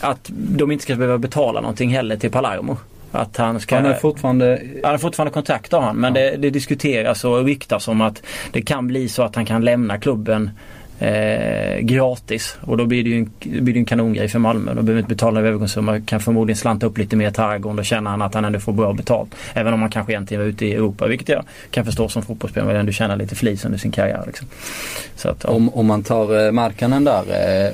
att 0.00 0.30
de 0.32 0.72
inte 0.72 0.82
ska 0.82 0.96
behöva 0.96 1.18
betala 1.18 1.60
någonting 1.60 1.90
heller 1.90 2.16
till 2.16 2.30
Palermo. 2.30 2.76
Att 3.12 3.36
han 3.36 3.60
ska... 3.60 3.76
Han 3.76 3.86
är 3.86 3.94
fortfarande... 3.94 4.62
Han 4.82 4.90
har 4.90 4.98
fortfarande 4.98 5.32
kontakt 5.32 5.72
av 5.72 5.82
han 5.82 5.96
men 5.96 6.14
ja. 6.14 6.20
det, 6.20 6.36
det, 6.36 6.50
diskuteras 6.50 7.24
och 7.24 7.44
ryktas 7.44 7.88
om 7.88 8.00
att 8.00 8.22
det 8.52 8.62
kan 8.62 8.86
bli 8.86 9.08
så 9.08 9.22
att 9.22 9.34
han 9.34 9.46
kan 9.46 9.64
lämna 9.64 9.98
klubben 9.98 10.50
eh, 10.98 11.78
gratis. 11.80 12.56
Och 12.60 12.76
då 12.76 12.86
blir 12.86 13.04
det 13.04 13.10
ju 13.10 13.18
en, 13.18 13.30
blir 13.64 13.74
det 13.74 13.80
en 13.80 13.84
kanongrej 13.84 14.28
för 14.28 14.38
Malmö. 14.38 14.74
De 14.74 14.84
behöver 14.84 15.00
inte 15.00 15.14
betala 15.14 15.40
en 15.40 15.46
övergångssumma. 15.46 16.00
Kan 16.00 16.20
förmodligen 16.20 16.56
slanta 16.56 16.86
upp 16.86 16.98
lite 16.98 17.16
mer 17.16 17.30
till 17.30 17.42
Argon. 17.42 17.76
Då 17.76 17.82
känner 17.82 18.10
han 18.10 18.22
att 18.22 18.34
han 18.34 18.44
ändå 18.44 18.60
får 18.60 18.72
bra 18.72 18.92
betalt. 18.92 19.34
Även 19.54 19.72
om 19.72 19.80
han 19.80 19.90
kanske 19.90 20.12
egentligen 20.12 20.40
var 20.40 20.48
ute 20.48 20.66
i 20.66 20.72
Europa. 20.72 21.06
Vilket 21.06 21.28
jag 21.28 21.44
kan 21.70 21.84
förstå 21.84 22.08
som 22.08 22.22
fotbollsspelare. 22.22 22.72
Men 22.72 22.80
ändå 22.80 22.92
tjänar 22.92 23.16
lite 23.16 23.34
flis 23.34 23.64
under 23.64 23.78
sin 23.78 23.90
karriär. 23.90 24.22
Liksom. 24.26 24.48
Så 25.16 25.28
att, 25.28 25.44
om, 25.44 25.68
om 25.68 25.86
man 25.86 26.02
tar 26.02 26.46
eh, 26.46 26.52
Markanen 26.52 27.04
där, 27.04 27.22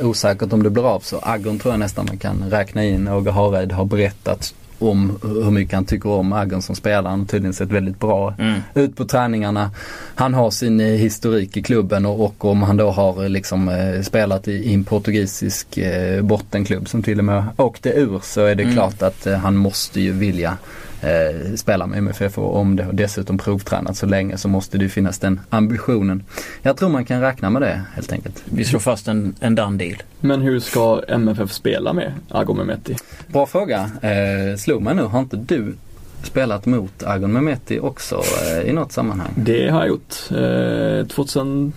eh, 0.00 0.06
osäkert 0.06 0.52
om 0.52 0.62
det 0.62 0.70
blir 0.70 0.94
av 0.94 1.00
så. 1.00 1.18
Argon 1.18 1.58
tror 1.58 1.72
jag 1.72 1.78
nästan 1.80 2.06
man 2.06 2.18
kan 2.18 2.50
räkna 2.50 2.84
in. 2.84 3.08
Åge 3.08 3.30
Hareid 3.30 3.72
har 3.72 3.84
berättat 3.84 4.54
om 4.82 5.18
hur 5.22 5.50
mycket 5.50 5.74
han 5.74 5.84
tycker 5.84 6.08
om 6.08 6.32
Aggen 6.32 6.62
som 6.62 6.76
spelare. 6.76 7.10
Han 7.10 7.20
har 7.20 7.26
tydligen 7.26 7.54
sett 7.54 7.70
väldigt 7.70 8.00
bra 8.00 8.34
mm. 8.38 8.60
ut 8.74 8.96
på 8.96 9.04
träningarna. 9.04 9.70
Han 10.14 10.34
har 10.34 10.50
sin 10.50 10.80
eh, 10.80 10.86
historik 10.86 11.56
i 11.56 11.62
klubben 11.62 12.06
och, 12.06 12.20
och 12.20 12.44
om 12.44 12.62
han 12.62 12.76
då 12.76 12.90
har 12.90 13.22
eh, 13.22 13.28
liksom 13.28 13.68
eh, 13.68 14.02
spelat 14.02 14.48
i, 14.48 14.52
i 14.52 14.74
en 14.74 14.84
portugisisk 14.84 15.78
bottenklubb 16.22 16.88
som 16.88 17.02
till 17.02 17.18
och 17.18 17.24
med 17.24 17.44
åkte 17.56 17.90
ur 17.90 18.20
så 18.22 18.44
är 18.44 18.54
det 18.54 18.62
mm. 18.62 18.74
klart 18.74 19.02
att 19.02 19.26
han 19.42 19.56
måste 19.56 20.00
ju 20.00 20.12
vilja 20.12 20.56
eh, 21.02 21.54
spela 21.54 21.86
med 21.86 21.98
MFF 21.98 22.38
och 22.38 22.56
om 22.56 22.76
det 22.76 22.82
har 22.82 22.92
dessutom 22.92 23.38
provtränat 23.38 23.96
så 23.96 24.06
länge 24.06 24.36
så 24.36 24.48
måste 24.48 24.78
det 24.78 24.84
ju 24.84 24.90
finnas 24.90 25.18
den 25.18 25.40
ambitionen. 25.50 26.24
Jag 26.62 26.76
tror 26.76 26.88
man 26.88 27.04
kan 27.04 27.20
räkna 27.20 27.50
med 27.50 27.62
det 27.62 27.82
helt 27.94 28.12
enkelt. 28.12 28.42
Vi 28.44 28.64
slår 28.64 28.80
fast 28.80 29.08
en, 29.08 29.34
en 29.40 29.54
done 29.54 29.84
deal. 29.84 30.02
Men 30.20 30.40
hur 30.40 30.60
ska 30.60 31.02
MFF 31.08 31.52
spela 31.52 31.92
med 31.92 32.12
Agon 32.28 32.56
Mehmeti? 32.56 32.96
Bra 33.26 33.46
fråga. 33.46 33.90
Eh, 34.02 34.56
slog 34.56 34.82
mig 34.82 34.94
nu, 34.94 35.02
har 35.02 35.20
inte 35.20 35.36
du 35.36 35.74
spelat 36.22 36.66
mot 36.66 37.02
Agon 37.02 37.32
Mehmeti 37.32 37.80
också 37.80 38.22
eh, 38.50 38.68
i 38.70 38.72
något 38.72 38.92
sammanhang? 38.92 39.32
Det 39.36 39.68
har 39.68 39.80
jag 39.80 39.88
gjort. 39.88 40.14
Eh, 40.30 41.06
2003, 41.06 41.72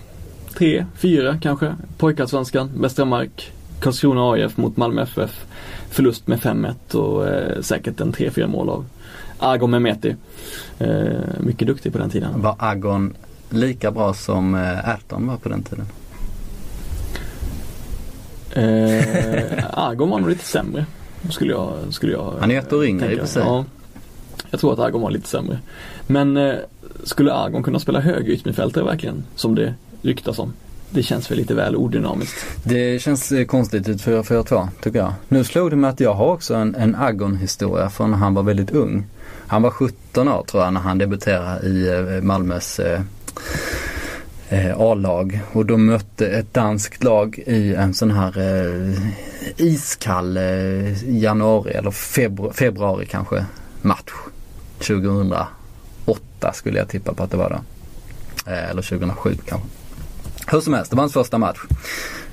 2004 0.55 1.37
kanske. 1.41 1.75
Pojkarsvenskan, 1.97 2.71
Västra 2.77 3.05
Mark, 3.05 3.51
Karlskrona 3.79 4.31
AIF 4.31 4.57
mot 4.57 4.77
Malmö 4.77 5.01
FF. 5.01 5.45
Förlust 5.89 6.27
med 6.27 6.39
5-1 6.39 6.95
och 6.95 7.27
eh, 7.27 7.61
säkert 7.61 7.99
en 7.99 8.13
3-4 8.13 8.47
mål 8.47 8.69
av 8.69 8.85
Agon 9.39 9.71
Mehmeti. 9.71 10.15
Eh, 10.79 10.87
mycket 11.39 11.67
duktig 11.67 11.91
på 11.93 11.97
den 11.97 12.09
tiden. 12.09 12.41
Var 12.41 12.55
Agon 12.59 13.13
lika 13.49 13.91
bra 13.91 14.13
som 14.13 14.55
eh, 14.55 14.89
Erton 14.89 15.27
var 15.27 15.37
på 15.37 15.49
den 15.49 15.63
tiden? 15.63 15.85
Eh, 18.51 19.65
Agon 19.73 20.09
var 20.09 20.19
nog 20.19 20.29
lite 20.29 20.45
sämre. 20.45 20.85
Skulle 21.29 21.51
jag, 21.51 21.73
skulle 21.89 22.11
jag 22.11 22.33
Han 22.39 22.51
är 22.51 22.59
ett 22.59 22.73
år 22.73 22.85
yngre 22.85 23.11
i 23.11 23.15
och 23.15 23.19
för 23.19 23.27
sig. 23.27 23.43
Ja, 23.45 23.65
jag 24.49 24.59
tror 24.59 24.73
att 24.73 24.79
Agon 24.79 25.01
var 25.01 25.11
lite 25.11 25.27
sämre. 25.27 25.59
Men 26.07 26.37
eh, 26.37 26.55
skulle 27.03 27.33
Agon 27.33 27.63
kunna 27.63 27.79
spela 27.79 27.99
höger 27.99 28.33
yttermittfältare 28.33 28.83
verkligen? 28.83 29.23
Som 29.35 29.55
det 29.55 29.73
ryktas 30.01 30.39
om. 30.39 30.53
Det 30.89 31.03
känns 31.03 31.31
väl 31.31 31.37
lite 31.37 31.55
väl 31.55 31.75
odynamiskt. 31.75 32.45
Det 32.63 33.01
känns 33.01 33.31
eh, 33.31 33.45
konstigt 33.45 33.89
ut 33.89 34.01
4-4-2 34.01 34.67
tycker 34.81 34.99
jag. 34.99 35.13
Nu 35.27 35.43
slog 35.43 35.69
det 35.69 35.75
mig 35.75 35.89
att 35.89 35.99
jag 35.99 36.13
har 36.13 36.25
också 36.25 36.55
en, 36.55 36.75
en 36.75 36.95
Agon 36.95 37.37
historia 37.37 37.89
från 37.89 38.11
när 38.11 38.17
han 38.17 38.33
var 38.33 38.43
väldigt 38.43 38.71
ung. 38.71 39.05
Han 39.47 39.61
var 39.61 39.69
17 39.69 40.27
år 40.27 40.43
tror 40.43 40.63
jag 40.63 40.73
när 40.73 40.81
han 40.81 40.97
debuterade 40.97 41.67
i 41.67 41.87
eh, 41.87 42.21
Malmös 42.21 42.79
eh, 42.79 43.01
eh, 44.49 44.77
A-lag 44.77 45.39
och 45.53 45.65
de 45.65 45.85
mötte 45.85 46.27
ett 46.27 46.53
danskt 46.53 47.03
lag 47.03 47.39
i 47.45 47.75
en 47.75 47.93
sån 47.93 48.11
här 48.11 48.35
iskall 49.57 50.39
januari 51.07 51.71
eller 51.71 51.91
februari, 51.91 52.53
februari 52.53 53.05
kanske 53.05 53.45
match. 53.81 54.11
2008 54.77 55.47
skulle 56.53 56.79
jag 56.79 56.89
tippa 56.89 57.13
på 57.13 57.23
att 57.23 57.31
det 57.31 57.37
var 57.37 57.49
då. 57.49 57.59
Eller 58.51 58.81
2007 58.81 59.37
kanske. 59.45 59.67
Hur 60.47 60.59
som 60.59 60.73
helst, 60.73 60.91
det 60.91 60.95
var 60.95 61.03
hans 61.03 61.13
första 61.13 61.37
match. 61.37 61.59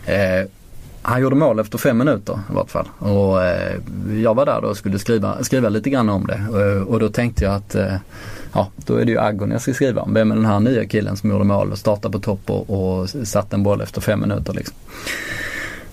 Eh, 0.06 0.46
han 1.03 1.20
gjorde 1.20 1.36
mål 1.36 1.59
efter 1.59 1.78
fem 1.78 1.98
minuter 1.98 2.40
i 2.50 2.55
vart 2.55 2.70
fall. 2.70 2.88
Och 2.98 3.44
eh, 3.44 3.76
jag 4.22 4.34
var 4.34 4.46
där 4.46 4.61
då 4.62 4.68
och 4.68 4.76
skulle 4.76 4.98
skriva, 4.98 5.44
skriva 5.44 5.68
lite 5.68 5.90
grann 5.90 6.09
om 6.09 6.26
det. 6.26 6.46
Och, 6.50 6.88
och 6.88 7.00
då 7.00 7.09
tänkte 7.09 7.44
jag 7.44 7.55
att 7.55 7.74
eh, 7.74 7.94
ja, 8.53 8.68
då 8.76 8.96
är 8.96 9.05
det 9.05 9.12
ju 9.12 9.18
aggon 9.18 9.50
jag 9.50 9.61
ska 9.61 9.74
skriva 9.74 10.03
om. 10.03 10.14
Vem 10.14 10.30
är 10.30 10.36
den 10.36 10.44
här 10.44 10.61
nya 10.61 10.84
killen 10.84 11.16
som 11.16 11.30
gjorde 11.30 11.44
mål 11.44 11.72
och 11.72 11.78
startade 11.78 12.12
på 12.12 12.18
topp 12.18 12.50
och, 12.50 12.70
och 12.70 13.11
satte 13.11 13.57
en 13.57 13.62
boll 13.62 13.80
efter 13.80 14.00
fem 14.00 14.20
minuter 14.20 14.53
liksom. 14.53 14.76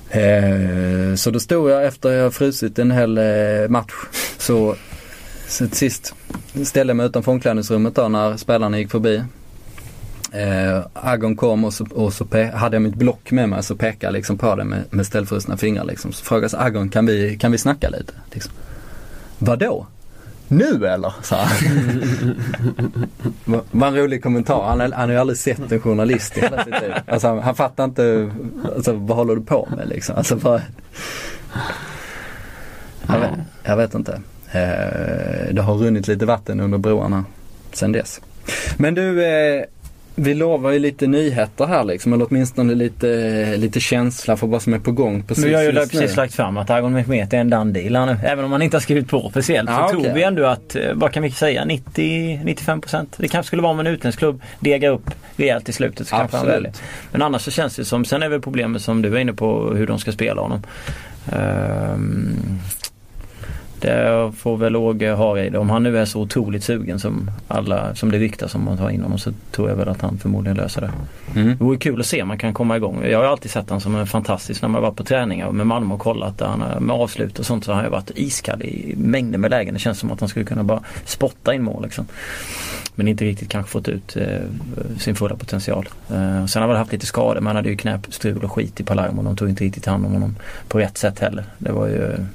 Eh, 0.10 1.16
så 1.16 1.32
då 1.32 1.39
stod 1.39 1.70
jag 1.70 1.86
efter 1.86 2.12
jag 2.12 2.34
frusit 2.34 2.80
en 2.80 2.91
hel 2.91 3.18
eh, 3.18 3.70
match. 3.70 3.93
Så, 4.38 4.76
så 5.47 5.68
till 5.68 5.78
sist 5.78 6.16
ställde 6.66 6.91
jag 6.91 6.97
mig 6.97 7.05
utanför 7.05 7.32
omklädningsrummet 7.32 7.95
då 7.95 8.07
när 8.07 8.38
spelarna 8.38 8.80
gick 8.80 8.91
förbi. 8.91 9.24
Eh, 10.32 10.86
Agon 10.93 11.36
kom 11.36 11.63
och 11.63 11.73
så, 11.73 11.86
och 11.91 12.13
så 12.13 12.25
hade 12.53 12.75
jag 12.75 12.82
mitt 12.82 12.95
block 12.95 13.32
med 13.32 13.49
mig 13.49 13.63
så 13.63 13.75
pekade 13.75 14.05
jag 14.05 14.13
liksom 14.13 14.38
på 14.38 14.55
det 14.55 14.63
med, 14.63 14.84
med 14.89 15.05
ställfrusna 15.05 15.57
fingrar 15.57 15.86
liksom. 15.86 16.11
Så 16.11 16.25
frågade 16.25 16.59
Agon, 16.59 16.89
kan 16.89 17.05
vi, 17.05 17.38
kan 17.38 17.51
vi 17.51 17.57
snacka 17.57 17.89
lite? 17.89 18.13
Liksom. 18.32 18.51
Vadå? 19.38 19.88
Nu 20.47 20.88
eller? 20.88 21.13
sa 21.21 21.36
han. 21.36 22.36
var 23.71 23.88
en 23.88 23.95
rolig 23.95 24.23
kommentar. 24.23 24.63
Han, 24.63 24.80
han 24.80 24.91
har 24.93 25.09
ju 25.09 25.17
aldrig 25.17 25.38
sett 25.38 25.71
en 25.71 25.82
journalist 25.82 26.38
i 26.38 26.41
hela 26.41 26.63
sitt 26.63 26.82
liv. 26.82 26.93
Alltså, 27.07 27.27
han, 27.27 27.39
han 27.39 27.55
fattar 27.55 27.84
inte, 27.84 28.32
alltså, 28.75 28.93
vad 28.93 29.17
håller 29.17 29.36
du 29.36 29.41
på 29.41 29.69
med 29.77 29.89
liksom? 29.89 30.15
Alltså, 30.15 30.36
bara, 30.36 30.61
jag, 33.07 33.19
vet, 33.19 33.32
jag 33.63 33.77
vet 33.77 33.93
inte. 33.93 34.21
Eh, 34.51 35.53
det 35.53 35.61
har 35.61 35.73
runnit 35.73 36.07
lite 36.07 36.25
vatten 36.25 36.59
under 36.59 36.77
broarna 36.77 37.25
sen 37.73 37.91
dess. 37.91 38.21
Men 38.77 38.95
du, 38.95 39.25
eh, 39.25 39.63
vi 40.20 40.34
lovar 40.34 40.72
ju 40.72 40.80
lite 40.80 41.07
nyheter 41.07 41.65
här 41.65 41.84
liksom, 41.84 42.13
eller 42.13 42.28
åtminstone 42.30 42.76
lite, 42.76 43.57
lite 43.57 43.80
känsla 43.80 44.38
för 44.38 44.47
vad 44.47 44.61
som 44.61 44.74
är 44.74 44.80
på 44.80 44.91
gång 44.91 45.24
precis 45.24 45.45
Vi 45.45 45.53
har 45.53 45.63
ju 45.63 45.72
precis 45.72 46.15
lagt 46.15 46.36
fram 46.36 46.57
att 46.57 46.70
Argon 46.70 46.93
Mehmet 46.93 47.34
är 47.34 47.38
en 47.38 47.49
done 47.49 47.72
nu. 48.05 48.17
Även 48.24 48.45
om 48.45 48.51
man 48.51 48.61
inte 48.61 48.78
har 48.78 48.82
skrivit 48.82 49.09
på 49.09 49.26
officiellt 49.26 49.70
ja, 49.70 49.78
så 49.78 49.84
okay. 49.84 50.03
tror 50.03 50.15
vi 50.15 50.24
ändå 50.24 50.45
att, 50.45 50.76
eh, 50.76 50.82
vad 50.93 51.11
kan 51.11 51.24
vi 51.24 51.32
säga, 51.32 51.65
90-95%. 51.65 53.07
Det 53.17 53.28
kanske 53.28 53.47
skulle 53.47 53.61
vara 53.61 53.72
om 53.72 53.80
en 53.80 53.88
utländsk 53.88 54.20
klubb 54.20 54.41
degar 54.59 54.91
upp 54.91 55.11
rejält 55.36 55.70
i 55.70 55.74
slutet 55.74 56.07
så 56.07 56.15
kanske 56.15 56.38
han 56.38 56.47
väljer. 56.47 56.74
Men 57.11 57.22
annars 57.22 57.41
så 57.41 57.51
känns 57.51 57.76
det 57.76 57.86
som, 57.86 58.05
sen 58.05 58.24
är 58.24 58.30
väl 58.30 58.41
problemet 58.41 58.82
som 58.82 59.01
du 59.01 59.15
är 59.15 59.20
inne 59.20 59.34
på 59.34 59.74
hur 59.74 59.88
de 59.88 59.99
ska 59.99 60.11
spela 60.11 60.41
honom. 60.41 60.63
Um, 61.32 62.59
det 63.82 64.32
får 64.38 64.57
väl 64.57 64.75
Åge 64.75 65.11
ha 65.11 65.39
i 65.39 65.49
det. 65.49 65.57
Om 65.57 65.69
han 65.69 65.84
nu 65.84 65.97
är 65.97 66.05
så 66.05 66.21
otroligt 66.21 66.63
sugen 66.63 66.99
som 66.99 67.32
alla 67.47 67.95
som 67.95 68.11
det 68.11 68.17
ryktas 68.17 68.55
om 68.55 68.67
att 68.67 68.80
ha 68.80 68.91
in 68.91 69.01
honom 69.01 69.19
så 69.19 69.32
tror 69.51 69.69
jag 69.69 69.75
väl 69.75 69.89
att 69.89 70.01
han 70.01 70.17
förmodligen 70.17 70.57
löser 70.57 70.82
det. 70.82 70.91
Mm. 71.36 71.57
Det 71.57 71.63
vore 71.63 71.77
kul 71.77 71.99
att 71.99 72.05
se 72.05 72.21
om 72.21 72.27
man 72.27 72.38
kan 72.38 72.53
komma 72.53 72.77
igång. 72.77 73.05
Jag 73.05 73.19
har 73.19 73.25
alltid 73.25 73.51
sett 73.51 73.69
honom 73.69 73.82
som 73.82 73.95
en 73.95 74.07
fantastisk 74.07 74.61
när 74.61 74.69
man 74.69 74.82
varit 74.82 74.95
på 74.95 75.03
träningar 75.03 75.51
med 75.51 75.67
Malmö 75.67 75.93
och 75.93 75.99
kollat 75.99 76.38
där 76.38 76.45
han 76.45 76.84
med 76.86 76.95
avslut 76.95 77.39
och 77.39 77.45
sånt 77.45 77.65
så 77.65 77.73
har 77.73 77.82
han 77.82 77.91
varit 77.91 78.11
iskall 78.15 78.61
i 78.61 78.93
mängder 78.97 79.38
med 79.38 79.51
lägen. 79.51 79.73
Det 79.73 79.80
känns 79.80 79.99
som 79.99 80.11
att 80.11 80.19
han 80.19 80.30
skulle 80.30 80.45
kunna 80.45 80.63
bara 80.63 80.84
spotta 81.05 81.53
in 81.53 81.63
mål 81.63 81.84
liksom. 81.84 82.05
Men 82.95 83.07
inte 83.07 83.25
riktigt 83.25 83.49
kanske 83.49 83.71
fått 83.71 83.88
ut 83.88 84.17
eh, 84.17 84.25
sin 84.97 85.15
fulla 85.15 85.36
potential. 85.36 85.89
Eh, 86.09 86.45
sen 86.45 86.61
har 86.61 86.61
han 86.61 86.69
väl 86.69 86.77
haft 86.77 86.91
lite 86.91 87.05
skador 87.05 87.41
men 87.41 87.47
han 87.47 87.55
hade 87.55 87.69
ju 87.69 87.77
knästrul 87.77 88.43
och 88.43 88.51
skit 88.51 88.80
i 88.80 88.84
Palermo. 88.84 89.23
De 89.23 89.36
tog 89.36 89.49
inte 89.49 89.63
riktigt 89.63 89.86
hand 89.86 90.05
om 90.05 90.13
honom 90.13 90.36
på 90.67 90.80
rätt 90.80 90.97
sätt 90.97 91.19
heller. 91.19 91.43
Det 91.57 91.71
var 91.71 91.88
ju 91.88 92.25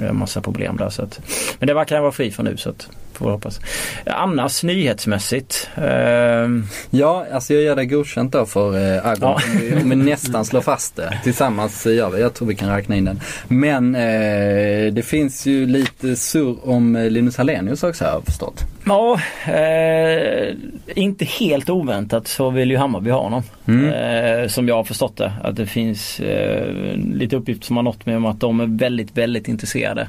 Eh, 0.00 0.12
massa 0.12 0.40
problem 0.40 0.76
där. 0.76 0.88
Så 0.88 1.02
att, 1.02 1.20
men 1.58 1.66
det 1.66 1.74
verkar 1.74 1.96
han 1.96 2.02
vara 2.02 2.12
fri 2.12 2.30
för 2.30 2.42
nu 2.42 2.56
så 2.56 2.70
att 2.70 2.88
får 3.16 3.30
hoppas. 3.30 3.60
Annars 4.06 4.62
nyhetsmässigt? 4.62 5.70
Eh... 5.74 6.48
Ja, 6.90 7.26
alltså 7.32 7.54
jag 7.54 7.62
ger 7.62 7.76
det 7.76 7.86
godkänt 7.86 8.32
då 8.32 8.46
för 8.46 8.96
eh, 8.96 9.06
Agon. 9.06 9.18
Ja. 9.20 9.34
Om, 9.34 9.58
vi, 9.60 9.82
om 9.82 9.90
vi 9.90 9.96
nästan 9.96 10.44
slår 10.44 10.60
fast 10.60 10.96
det. 10.96 11.20
Tillsammans 11.24 11.86
gör 11.86 12.10
vi. 12.10 12.20
Jag 12.20 12.34
tror 12.34 12.48
vi 12.48 12.54
kan 12.54 12.76
räkna 12.76 12.96
in 12.96 13.04
den. 13.04 13.20
Men 13.48 13.94
eh, 13.94 14.92
det 14.92 15.04
finns 15.04 15.46
ju 15.46 15.66
lite 15.66 16.16
surr 16.16 16.56
om 16.68 16.96
eh, 16.96 17.10
Linus 17.10 17.36
Hallenius 17.36 17.82
också 17.82 18.04
har 18.04 18.12
jag 18.12 18.24
förstått. 18.24 18.64
Ja, 18.86 19.20
eh, 19.52 20.54
inte 20.94 21.24
helt 21.24 21.70
oväntat 21.70 22.28
så 22.28 22.50
vill 22.50 22.70
ju 22.70 22.76
Hammarby 22.76 23.10
ha 23.10 23.22
honom. 23.22 23.42
Mm. 23.68 23.92
Eh, 23.92 24.48
som 24.48 24.68
jag 24.68 24.74
har 24.74 24.84
förstått 24.84 25.16
det. 25.16 25.32
Att 25.42 25.56
det 25.56 25.66
finns 25.66 26.20
eh, 26.20 26.96
lite 26.96 27.36
uppgifter 27.36 27.66
som 27.66 27.76
har 27.76 27.82
nått 27.82 28.06
mig 28.06 28.16
om 28.16 28.26
att 28.26 28.40
de 28.40 28.60
är 28.60 28.78
väldigt, 28.78 29.16
väldigt 29.16 29.48
intresserade 29.48 30.08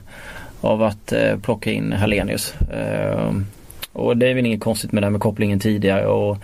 av 0.62 0.84
att 0.84 1.12
eh, 1.12 1.38
plocka 1.38 1.72
in 1.72 1.93
Hallenius. 1.93 2.53
Eh, 2.62 3.32
och 3.93 4.18
det 4.18 4.28
är 4.28 4.34
väl 4.34 4.45
inget 4.45 4.62
konstigt 4.62 4.91
med 4.91 5.03
det 5.03 5.10
med 5.10 5.22
kopplingen 5.22 5.60
tidigare 5.60 6.08
och, 6.08 6.38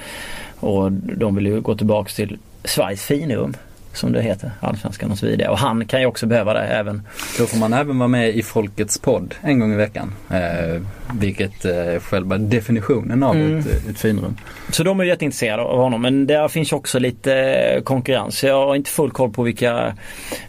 och 0.60 0.92
de 0.92 1.36
vill 1.36 1.46
ju 1.46 1.62
gå 1.62 1.76
tillbaks 1.76 2.16
till 2.16 2.38
Sveriges 2.64 3.06
finrum 3.06 3.54
som 3.94 4.12
det 4.12 4.22
heter, 4.22 4.52
Allsvenskan 4.60 5.12
och 5.12 5.18
så 5.18 5.26
vidare. 5.26 5.50
Och 5.50 5.58
han 5.58 5.86
kan 5.86 6.00
ju 6.00 6.06
också 6.06 6.26
behöva 6.26 6.54
det 6.54 6.60
även. 6.60 7.02
Då 7.38 7.46
får 7.46 7.58
man 7.58 7.74
även 7.74 8.00
vara 8.00 8.08
med 8.08 8.36
i 8.36 8.44
Folkets 8.44 8.98
podd 8.98 9.36
en 9.42 9.60
gång 9.60 9.74
i 9.74 9.76
veckan. 9.76 10.14
Eh, 10.30 10.82
vilket 11.20 11.66
eh, 11.66 12.00
själva 12.02 12.38
definitionen 12.38 13.24
av 13.24 13.36
mm. 13.36 13.60
ett, 13.60 13.90
ett 13.90 14.00
finrum. 14.00 14.38
Så 14.70 14.84
de 14.84 15.00
är 15.00 15.04
jätteintresserade 15.04 15.64
av 15.64 15.78
honom 15.78 16.02
men 16.02 16.28
där 16.28 16.48
finns 16.48 16.74
också 16.74 17.00
lite 17.00 17.36
eh, 17.36 17.82
konkurrens. 17.82 18.44
Jag 18.44 18.66
har 18.66 18.76
inte 18.76 18.90
full 18.90 19.12
koll 19.12 19.32
på 19.32 19.44
vilka, 19.44 19.96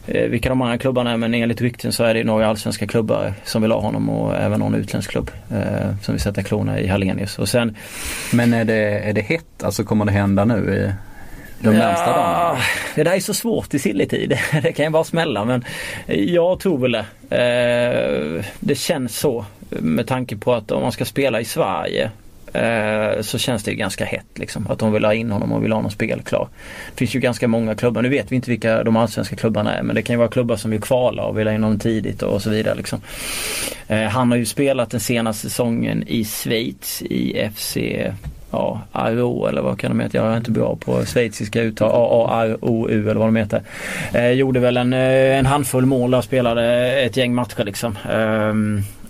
eh, 0.06 0.28
vilka 0.28 0.48
de 0.48 0.62
andra 0.62 0.78
klubbarna 0.78 1.12
är 1.12 1.16
men 1.16 1.34
enligt 1.34 1.60
rykten 1.60 1.92
så 1.92 2.04
är 2.04 2.14
det 2.14 2.24
några 2.24 2.46
allsvenska 2.46 2.86
klubbar 2.86 3.34
som 3.44 3.62
vill 3.62 3.72
ha 3.72 3.80
honom 3.80 4.10
och 4.10 4.36
även 4.36 4.60
någon 4.60 4.74
utländsk 4.74 5.10
klubb 5.10 5.30
eh, 5.50 5.98
som 6.02 6.14
vill 6.14 6.22
sätta 6.22 6.42
klorna 6.42 6.80
i 6.80 6.86
Hallenius. 6.86 7.38
Och 7.38 7.48
sen, 7.48 7.76
men 8.32 8.54
är 8.54 8.64
det, 8.64 8.98
är 8.98 9.12
det 9.12 9.20
hett? 9.20 9.62
Alltså 9.62 9.84
kommer 9.84 10.04
det 10.04 10.12
hända 10.12 10.44
nu? 10.44 10.74
I 10.74 11.13
de 11.60 11.70
närmsta 11.70 12.06
ja, 12.06 12.12
dagarna? 12.12 12.58
Det 12.94 13.02
där 13.02 13.12
är 13.12 13.20
så 13.20 13.34
svårt 13.34 13.74
i 13.74 13.78
silletid. 13.78 14.38
Det 14.62 14.72
kan 14.72 14.84
ju 14.84 14.90
bara 14.90 15.04
smälla 15.04 15.44
men 15.44 15.64
jag 16.06 16.60
tror 16.60 16.78
väl 16.78 16.92
det. 16.92 17.04
Eh, 17.36 18.44
det 18.60 18.74
känns 18.74 19.18
så 19.18 19.44
med 19.68 20.06
tanke 20.06 20.36
på 20.36 20.54
att 20.54 20.70
om 20.70 20.82
man 20.82 20.92
ska 20.92 21.04
spela 21.04 21.40
i 21.40 21.44
Sverige 21.44 22.10
eh, 22.52 23.22
så 23.22 23.38
känns 23.38 23.64
det 23.64 23.74
ganska 23.74 24.04
hett 24.04 24.38
liksom. 24.38 24.66
Att 24.70 24.78
de 24.78 24.92
vill 24.92 25.04
ha 25.04 25.14
in 25.14 25.30
honom 25.30 25.52
och 25.52 25.64
vill 25.64 25.72
ha 25.72 25.78
honom 25.78 25.90
spelklar. 25.90 26.48
Det 26.90 26.98
finns 26.98 27.14
ju 27.14 27.20
ganska 27.20 27.48
många 27.48 27.74
klubbar. 27.74 28.02
Nu 28.02 28.08
vet 28.08 28.32
vi 28.32 28.36
inte 28.36 28.50
vilka 28.50 28.84
de 28.84 28.96
allsvenska 28.96 29.36
klubbarna 29.36 29.74
är 29.74 29.82
men 29.82 29.96
det 29.96 30.02
kan 30.02 30.14
ju 30.14 30.18
vara 30.18 30.28
klubbar 30.28 30.56
som 30.56 30.70
vill 30.70 30.80
kvala 30.80 31.24
och 31.24 31.38
vill 31.38 31.46
ha 31.46 31.54
in 31.54 31.62
honom 31.62 31.78
tidigt 31.78 32.22
och 32.22 32.42
så 32.42 32.50
vidare. 32.50 32.74
Liksom. 32.74 33.00
Eh, 33.88 34.02
han 34.02 34.30
har 34.30 34.38
ju 34.38 34.46
spelat 34.46 34.90
den 34.90 35.00
senaste 35.00 35.50
säsongen 35.50 36.04
i 36.06 36.24
Schweiz 36.24 37.02
i 37.02 37.50
FC 37.54 37.76
ja, 38.54 39.48
eller 39.48 39.62
vad 39.62 39.80
kan 39.80 39.90
de 39.90 40.00
heta? 40.00 40.18
Jag 40.18 40.32
är 40.32 40.36
inte 40.36 40.50
bra 40.50 40.76
på 40.76 41.04
schweiziska 41.04 41.62
uttal. 41.62 41.90
A-A-R-O-U 41.90 43.10
eller 43.10 43.20
vad 43.20 43.28
de 43.28 43.36
heter. 43.36 43.62
Eh, 44.12 44.30
gjorde 44.30 44.60
väl 44.60 44.76
en, 44.76 44.92
eh, 44.92 45.38
en 45.38 45.46
handfull 45.46 45.86
mål 45.86 46.14
och 46.14 46.24
spelade 46.24 46.92
ett 47.02 47.16
gäng 47.16 47.34
matcher 47.34 47.64
liksom. 47.64 47.98
Eh, 48.10 48.54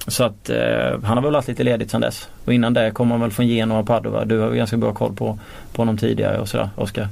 så 0.07 0.24
att 0.24 0.51
eh, 0.51 1.01
han 1.05 1.16
har 1.16 1.22
väl 1.22 1.34
haft 1.34 1.49
lite 1.49 1.62
ledigt 1.62 1.90
sedan 1.90 2.01
dess. 2.01 2.28
Och 2.45 2.55
innan 2.55 2.74
det 2.74 2.90
kom 2.90 3.11
han 3.11 3.20
väl 3.20 3.30
från 3.30 3.47
Genoa 3.47 3.78
och 3.78 3.86
Padova. 3.86 4.24
Du 4.24 4.38
har 4.38 4.51
ju 4.51 4.57
ganska 4.57 4.76
bra 4.76 4.92
koll 4.92 5.12
på, 5.12 5.38
på 5.72 5.82
honom 5.82 5.99
tidigare 5.99 6.38
och 6.38 6.49
sådär 6.49 6.70
Oskar. 6.76 7.09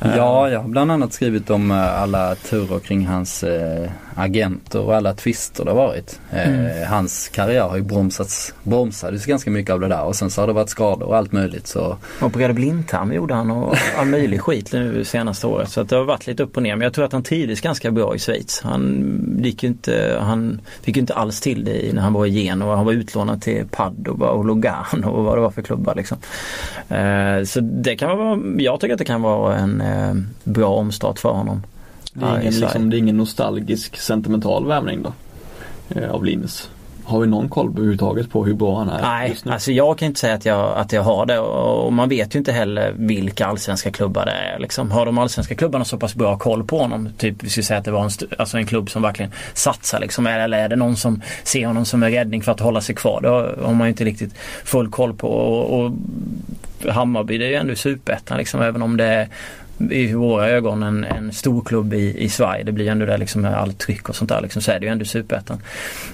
Eh. 0.00 0.16
Ja, 0.16 0.50
jag 0.50 0.60
har 0.60 0.68
bland 0.68 0.92
annat 0.92 1.12
skrivit 1.12 1.50
om 1.50 1.70
eh, 1.70 2.02
alla 2.02 2.34
turer 2.34 2.78
kring 2.78 3.06
hans 3.06 3.42
eh, 3.42 3.90
agenter 4.14 4.80
och 4.80 4.96
alla 4.96 5.14
tvister 5.14 5.64
det 5.64 5.70
har 5.70 5.76
varit. 5.76 6.20
Eh, 6.32 6.48
mm. 6.48 6.88
Hans 6.88 7.28
karriär 7.28 7.62
har 7.62 7.76
ju 7.76 7.82
bromsats, 7.82 8.54
bromsades 8.62 9.26
ganska 9.26 9.50
mycket 9.50 9.72
av 9.72 9.80
det 9.80 9.88
där 9.88 10.02
och 10.02 10.16
sen 10.16 10.30
så 10.30 10.42
har 10.42 10.46
det 10.46 10.52
varit 10.52 10.68
skador 10.68 11.06
och 11.06 11.16
allt 11.16 11.32
möjligt. 11.32 11.66
Så... 11.66 11.96
Opererade 12.20 12.54
blindtarm 12.54 13.12
gjorde 13.12 13.34
han 13.34 13.50
och 13.50 13.76
all 13.98 14.06
möjlig 14.06 14.40
skit 14.40 14.72
nu 14.72 15.04
senaste 15.04 15.46
året. 15.46 15.68
Så 15.68 15.80
att 15.80 15.88
det 15.88 15.96
har 15.96 16.04
varit 16.04 16.26
lite 16.26 16.42
upp 16.42 16.56
och 16.56 16.62
ner. 16.62 16.76
Men 16.76 16.84
jag 16.84 16.92
tror 16.92 17.04
att 17.04 17.12
han 17.12 17.22
trivdes 17.22 17.60
ganska 17.60 17.90
bra 17.90 18.14
i 18.14 18.18
Schweiz. 18.18 18.60
Han, 18.64 19.40
gick 19.42 19.64
inte, 19.64 20.18
han 20.20 20.60
fick 20.82 20.96
inte 20.96 21.14
alls 21.14 21.40
till 21.40 21.64
det 21.64 21.94
när 21.94 22.02
han 22.02 22.12
var 22.12 22.26
i 22.26 22.30
Genoa. 22.30 22.76
Han 22.76 22.84
var 22.84 22.92
utlånad 22.92 23.42
till 23.42 23.66
Padova 23.70 24.28
och 24.28 24.44
Lugano 24.44 24.69
och 25.04 25.24
vad 25.24 25.36
det 25.36 25.40
var 25.40 25.50
för 25.50 25.62
klubbar 25.62 25.94
liksom. 25.94 26.18
Eh, 26.88 27.44
så 27.44 27.60
det 27.60 27.96
kan 27.96 28.18
vara, 28.18 28.40
jag 28.58 28.80
tycker 28.80 28.94
att 28.94 28.98
det 28.98 29.04
kan 29.04 29.22
vara 29.22 29.56
en 29.56 29.80
eh, 29.80 30.14
bra 30.44 30.68
omstart 30.68 31.18
för 31.18 31.32
honom. 31.32 31.62
Det 32.12 32.26
är, 32.26 32.40
ingen, 32.40 32.54
liksom, 32.54 32.90
det 32.90 32.96
är 32.96 32.98
ingen 32.98 33.16
nostalgisk 33.16 33.96
sentimental 33.96 34.66
värvning 34.66 35.02
då? 35.02 35.12
Eh, 35.88 36.10
av 36.10 36.24
Linus? 36.24 36.70
Har 37.10 37.20
vi 37.20 37.26
någon 37.26 37.48
koll 37.48 37.68
överhuvudtaget 37.70 38.30
på 38.30 38.44
hur 38.44 38.54
bra 38.54 38.78
han 38.78 38.88
är? 38.88 39.02
Nej, 39.02 39.36
alltså 39.46 39.72
jag 39.72 39.98
kan 39.98 40.06
inte 40.06 40.20
säga 40.20 40.34
att 40.34 40.44
jag, 40.44 40.76
att 40.76 40.92
jag 40.92 41.02
har 41.02 41.26
det 41.26 41.38
och 41.38 41.92
man 41.92 42.08
vet 42.08 42.34
ju 42.34 42.38
inte 42.38 42.52
heller 42.52 42.94
vilka 42.96 43.46
allsvenska 43.46 43.90
klubbar 43.90 44.26
det 44.26 44.32
är. 44.32 44.58
Liksom. 44.58 44.90
Har 44.90 45.06
de 45.06 45.18
allsvenska 45.18 45.54
klubbarna 45.54 45.84
så 45.84 45.98
pass 45.98 46.14
bra 46.14 46.38
koll 46.38 46.64
på 46.64 46.78
honom? 46.78 47.08
Typ 47.18 47.42
vi 47.42 47.50
skulle 47.50 47.64
säga 47.64 47.78
att 47.78 47.84
det 47.84 47.90
var 47.90 48.04
en, 48.04 48.10
alltså 48.38 48.56
en 48.56 48.66
klubb 48.66 48.90
som 48.90 49.02
verkligen 49.02 49.30
satsar 49.54 50.00
liksom. 50.00 50.26
Eller 50.26 50.58
är 50.58 50.68
det 50.68 50.76
någon 50.76 50.96
som 50.96 51.22
ser 51.42 51.66
honom 51.66 51.84
som 51.84 52.02
en 52.02 52.10
räddning 52.10 52.42
för 52.42 52.52
att 52.52 52.60
hålla 52.60 52.80
sig 52.80 52.94
kvar? 52.94 53.20
Det 53.20 53.28
har 53.64 53.74
man 53.74 53.86
ju 53.86 53.90
inte 53.90 54.04
riktigt 54.04 54.34
full 54.64 54.90
koll 54.90 55.14
på. 55.14 55.28
Och, 55.28 55.80
och 55.80 55.92
Hammarby 56.88 57.38
det 57.38 57.44
är 57.44 57.48
ju 57.48 57.54
ändå 57.54 57.74
superettan 57.74 58.38
liksom 58.38 58.62
även 58.62 58.82
om 58.82 58.96
det 58.96 59.04
är 59.04 59.28
i 59.90 60.12
våra 60.12 60.48
ögon 60.48 60.82
en, 60.82 61.04
en 61.04 61.32
stor 61.32 61.64
klubb 61.64 61.94
i, 61.94 62.24
i 62.24 62.28
Sverige. 62.28 62.64
Det 62.64 62.72
blir 62.72 62.88
ändå 62.88 63.06
det 63.06 63.18
liksom 63.18 63.42
med 63.42 63.54
allt 63.54 63.78
tryck 63.78 64.08
och 64.08 64.16
sånt 64.16 64.30
där 64.30 64.40
liksom, 64.40 64.62
så 64.62 64.70
är 64.72 64.80
det 64.80 64.86
ju 64.86 64.92
ändå 64.92 65.04
superettan. 65.04 65.58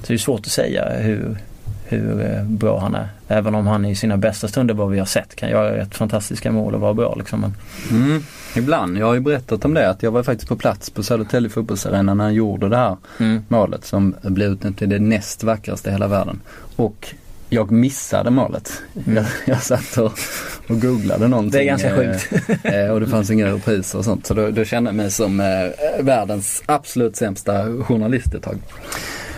Så 0.01 0.07
det 0.07 0.15
är 0.15 0.19
svårt 0.19 0.41
att 0.41 0.53
säga 0.53 0.99
hur, 0.99 1.37
hur 1.85 2.21
eh, 2.21 2.45
bra 2.45 2.81
han 2.81 2.95
är. 2.95 3.09
Även 3.29 3.55
om 3.55 3.67
han 3.67 3.85
i 3.85 3.97
sina 3.97 4.17
bästa 4.17 4.49
stunder 4.49 4.75
vad 4.75 4.91
vi 4.91 4.99
har 4.99 5.07
sett 5.07 5.37
kan 5.37 5.51
göra 5.51 5.83
ett 5.83 5.95
fantastiska 5.95 6.53
mål 6.53 6.75
och 6.75 6.81
vara 6.81 6.95
bra 6.95 7.15
liksom. 7.15 7.41
Men... 7.41 7.55
Mm, 7.91 8.23
ibland. 8.57 8.99
Jag 8.99 9.07
har 9.07 9.15
ju 9.15 9.21
berättat 9.21 9.65
om 9.65 9.75
det 9.75 9.91
att 9.91 10.03
jag 10.03 10.11
var 10.11 10.23
faktiskt 10.23 10.49
på 10.49 10.57
plats 10.57 10.91
på 10.91 11.03
Södertälje 11.03 11.51
fotbollsarena 11.51 12.15
när 12.15 12.25
han 12.25 12.35
gjorde 12.35 12.69
det 12.69 12.77
här 12.77 12.97
mm. 13.19 13.43
målet 13.49 13.85
som 13.85 14.15
blev 14.23 14.53
utnämnt 14.53 14.79
till 14.79 14.89
det 14.89 14.99
näst 14.99 15.45
vackraste 15.45 15.89
i 15.89 15.93
hela 15.93 16.09
världen. 16.09 16.41
Och 16.77 17.15
jag 17.49 17.71
missade 17.71 18.31
målet. 18.31 18.83
Mm. 19.07 19.17
Jag, 19.17 19.27
jag 19.45 19.63
satt 19.63 19.99
och, 19.99 20.13
och 20.69 20.81
googlade 20.81 21.29
någonting. 21.29 21.51
Det 21.51 21.61
är 21.61 21.65
ganska 21.65 21.97
sjukt. 21.97 22.49
Eh, 22.65 22.75
eh, 22.85 22.91
och 22.91 23.01
det 23.01 23.07
fanns 23.07 23.31
inga 23.31 23.47
repriser 23.47 23.99
och 23.99 24.05
sånt. 24.05 24.27
Så 24.27 24.35
då, 24.35 24.51
då 24.51 24.65
kände 24.65 24.89
jag 24.89 24.95
mig 24.95 25.11
som 25.11 25.41
eh, 25.41 26.05
världens 26.05 26.63
absolut 26.67 27.17
sämsta 27.17 27.83
journalist 27.83 28.35
ett 28.35 28.43
tag. 28.43 28.59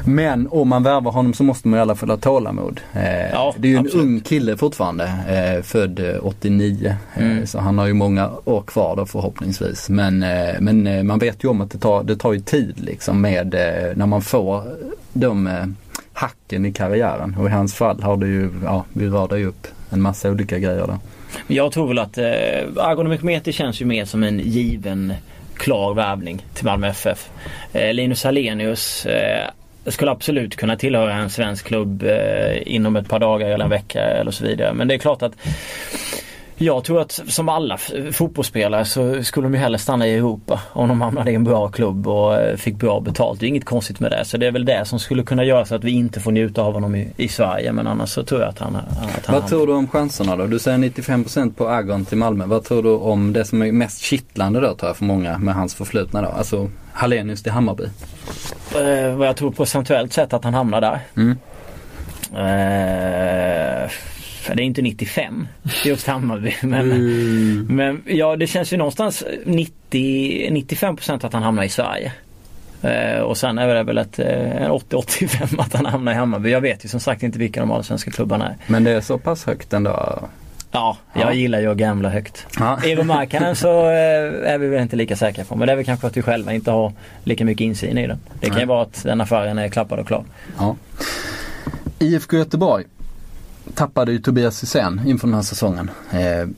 Men 0.04 0.48
om 0.50 0.68
man 0.68 0.82
värvar 0.82 1.12
honom 1.12 1.34
så 1.34 1.44
måste 1.44 1.68
man 1.68 1.78
i 1.78 1.82
alla 1.82 1.94
fall 1.94 2.10
ha 2.10 2.16
tålamod. 2.16 2.80
Eh, 2.92 3.30
ja, 3.30 3.54
det 3.58 3.68
är 3.68 3.70
ju 3.70 3.76
en 3.76 3.86
absolut. 3.86 4.04
ung 4.06 4.20
kille 4.20 4.56
fortfarande, 4.56 5.04
eh, 5.28 5.62
född 5.62 6.18
89. 6.22 6.96
Eh, 7.14 7.22
mm. 7.22 7.46
Så 7.46 7.58
han 7.58 7.78
har 7.78 7.86
ju 7.86 7.92
många 7.92 8.30
år 8.44 8.62
kvar 8.62 8.96
då 8.96 9.06
förhoppningsvis. 9.06 9.88
Men, 9.88 10.22
eh, 10.22 10.54
men 10.60 11.06
man 11.06 11.18
vet 11.18 11.44
ju 11.44 11.48
om 11.48 11.60
att 11.60 11.70
det 11.70 11.78
tar, 11.78 12.02
det 12.02 12.16
tar 12.16 12.32
ju 12.32 12.40
tid 12.40 12.74
liksom 12.76 13.20
med 13.20 13.54
när 13.96 14.06
man 14.06 14.22
får 14.22 14.62
de 15.12 15.48
hacken 16.18 16.66
i 16.66 16.72
karriären. 16.72 17.36
Och 17.38 17.46
i 17.46 17.50
hans 17.50 17.74
fall 17.74 18.02
har 18.02 18.16
det 18.16 18.26
ju, 18.26 18.50
ja 18.64 18.84
vi 18.92 19.08
radar 19.08 19.36
ju 19.36 19.46
upp 19.46 19.66
en 19.90 20.02
massa 20.02 20.30
olika 20.30 20.58
grejer 20.58 20.86
där. 20.86 20.98
Jag 21.46 21.72
tror 21.72 21.88
väl 21.88 21.98
att 21.98 22.18
eh, 22.18 22.24
Argon 22.76 23.08
Mehmeti 23.08 23.52
känns 23.52 23.80
ju 23.80 23.84
mer 23.84 24.04
som 24.04 24.22
en 24.22 24.38
given 24.38 25.14
klar 25.56 25.94
värvning 25.94 26.44
till 26.54 26.64
Malmö 26.64 26.88
FF. 26.88 27.30
Eh, 27.72 27.92
Linus 27.94 28.26
Alenius 28.26 29.06
eh, 29.06 29.50
skulle 29.86 30.10
absolut 30.10 30.56
kunna 30.56 30.76
tillhöra 30.76 31.14
en 31.14 31.30
svensk 31.30 31.66
klubb 31.66 32.02
eh, 32.02 32.74
inom 32.74 32.96
ett 32.96 33.08
par 33.08 33.18
dagar 33.18 33.48
eller 33.48 33.64
en 33.64 33.70
vecka 33.70 34.00
eller 34.00 34.30
så 34.30 34.44
vidare. 34.44 34.72
Men 34.74 34.88
det 34.88 34.94
är 34.94 34.98
klart 34.98 35.22
att 35.22 35.32
jag 36.60 36.84
tror 36.84 37.00
att 37.00 37.12
som 37.12 37.48
alla 37.48 37.78
fotbollsspelare 38.12 38.84
så 38.84 39.22
skulle 39.22 39.46
de 39.46 39.54
ju 39.54 39.60
hellre 39.60 39.78
stanna 39.78 40.06
i 40.06 40.14
Europa 40.14 40.60
om 40.72 40.88
de 40.88 41.00
hamnade 41.00 41.30
i 41.30 41.34
en 41.34 41.44
bra 41.44 41.68
klubb 41.68 42.08
och 42.08 42.34
eh, 42.34 42.56
fick 42.56 42.74
bra 42.74 43.00
betalt. 43.00 43.40
Det 43.40 43.46
är 43.46 43.48
inget 43.48 43.64
konstigt 43.64 44.00
med 44.00 44.10
det. 44.10 44.24
Så 44.24 44.36
det 44.36 44.46
är 44.46 44.50
väl 44.50 44.64
det 44.64 44.84
som 44.84 44.98
skulle 44.98 45.22
kunna 45.22 45.44
göra 45.44 45.64
så 45.64 45.74
att 45.74 45.84
vi 45.84 45.90
inte 45.90 46.20
får 46.20 46.32
njuta 46.32 46.62
av 46.62 46.72
honom 46.72 46.94
i, 46.94 47.12
i 47.16 47.28
Sverige. 47.28 47.72
Men 47.72 47.86
annars 47.86 48.10
så 48.10 48.22
tror 48.22 48.40
jag 48.40 48.48
att 48.48 48.58
han... 48.58 48.76
Att 48.76 49.26
han 49.26 49.40
Vad 49.40 49.48
tror 49.48 49.66
du 49.66 49.72
om 49.72 49.88
chanserna 49.88 50.36
då? 50.36 50.46
Du 50.46 50.58
säger 50.58 50.78
95% 50.78 51.54
på 51.54 51.68
Agon 51.68 52.04
till 52.04 52.18
Malmö. 52.18 52.46
Vad 52.46 52.64
tror 52.64 52.82
du 52.82 52.90
om 52.90 53.32
det 53.32 53.44
som 53.44 53.62
är 53.62 53.72
mest 53.72 54.02
kittlande 54.02 54.60
då 54.60 54.74
tror 54.74 54.88
jag 54.88 54.96
för 54.96 55.04
många 55.04 55.38
med 55.38 55.54
hans 55.54 55.74
förflutna 55.74 56.22
då? 56.22 56.28
Alltså 56.28 56.70
Hallenius 56.92 57.42
till 57.42 57.52
Hammarby. 57.52 57.84
Eh, 58.74 59.16
vad 59.16 59.28
jag 59.28 59.36
tror 59.36 59.50
procentuellt 59.50 60.12
sett 60.12 60.32
att 60.32 60.44
han 60.44 60.54
hamnar 60.54 60.80
där. 60.80 61.00
Mm. 61.16 61.38
Eh, 62.34 63.90
det 64.54 64.62
är 64.62 64.64
inte 64.64 64.82
95 64.82 65.48
just 65.84 66.06
Hammarby. 66.06 66.54
Men, 66.62 66.92
mm. 66.92 67.66
men 67.70 68.02
ja 68.06 68.36
det 68.36 68.46
känns 68.46 68.72
ju 68.72 68.76
någonstans 68.76 69.24
90-95% 69.44 71.26
att 71.26 71.32
han 71.32 71.42
hamnar 71.42 71.62
i 71.62 71.68
Sverige. 71.68 72.12
Eh, 72.82 73.20
och 73.20 73.36
sen 73.36 73.58
är 73.58 73.74
det 73.74 73.82
väl 73.82 73.98
ett, 73.98 74.18
eh, 74.18 74.70
80-85 74.70 75.60
att 75.60 75.72
han 75.72 75.86
hamnar 75.86 76.12
i 76.12 76.14
Hammarby. 76.14 76.50
Jag 76.50 76.60
vet 76.60 76.84
ju 76.84 76.88
som 76.88 77.00
sagt 77.00 77.22
inte 77.22 77.38
vilka 77.38 77.60
de 77.60 77.70
allsvenska 77.70 78.10
klubbarna 78.10 78.48
är. 78.48 78.56
Men 78.66 78.84
det 78.84 78.90
är 78.90 79.00
så 79.00 79.18
pass 79.18 79.44
högt 79.44 79.72
ändå? 79.72 80.28
Ja, 80.70 80.96
jag 81.12 81.22
ja. 81.22 81.32
gillar 81.32 81.60
ju 81.60 81.70
att 81.70 81.76
gambla 81.76 82.08
högt. 82.08 82.46
Ja. 82.58 82.78
Eero 82.84 83.04
Markkanen 83.04 83.56
så 83.56 83.84
eh, 83.86 84.52
är 84.52 84.58
vi 84.58 84.68
väl 84.68 84.82
inte 84.82 84.96
lika 84.96 85.16
säkra 85.16 85.44
på. 85.44 85.56
Men 85.56 85.66
det 85.66 85.72
är 85.72 85.76
väl 85.76 85.84
kanske 85.84 86.06
att 86.06 86.16
vi 86.16 86.22
själva 86.22 86.52
inte 86.52 86.70
har 86.70 86.92
lika 87.24 87.44
mycket 87.44 87.64
insyn 87.64 87.98
i 87.98 88.06
den. 88.06 88.20
Det 88.40 88.50
kan 88.50 88.60
ju 88.60 88.66
vara 88.66 88.82
att 88.82 89.02
den 89.04 89.20
affären 89.20 89.58
är 89.58 89.68
klappad 89.68 89.98
och 89.98 90.06
klar. 90.06 90.24
Ja. 90.58 90.76
IFK 91.98 92.36
Göteborg 92.36 92.84
tappade 93.74 94.12
ju 94.12 94.18
Tobias 94.18 94.62
Hysén 94.62 95.00
inför 95.06 95.26
den 95.26 95.34
här 95.34 95.42
säsongen. 95.42 95.90
Eh, 96.10 96.48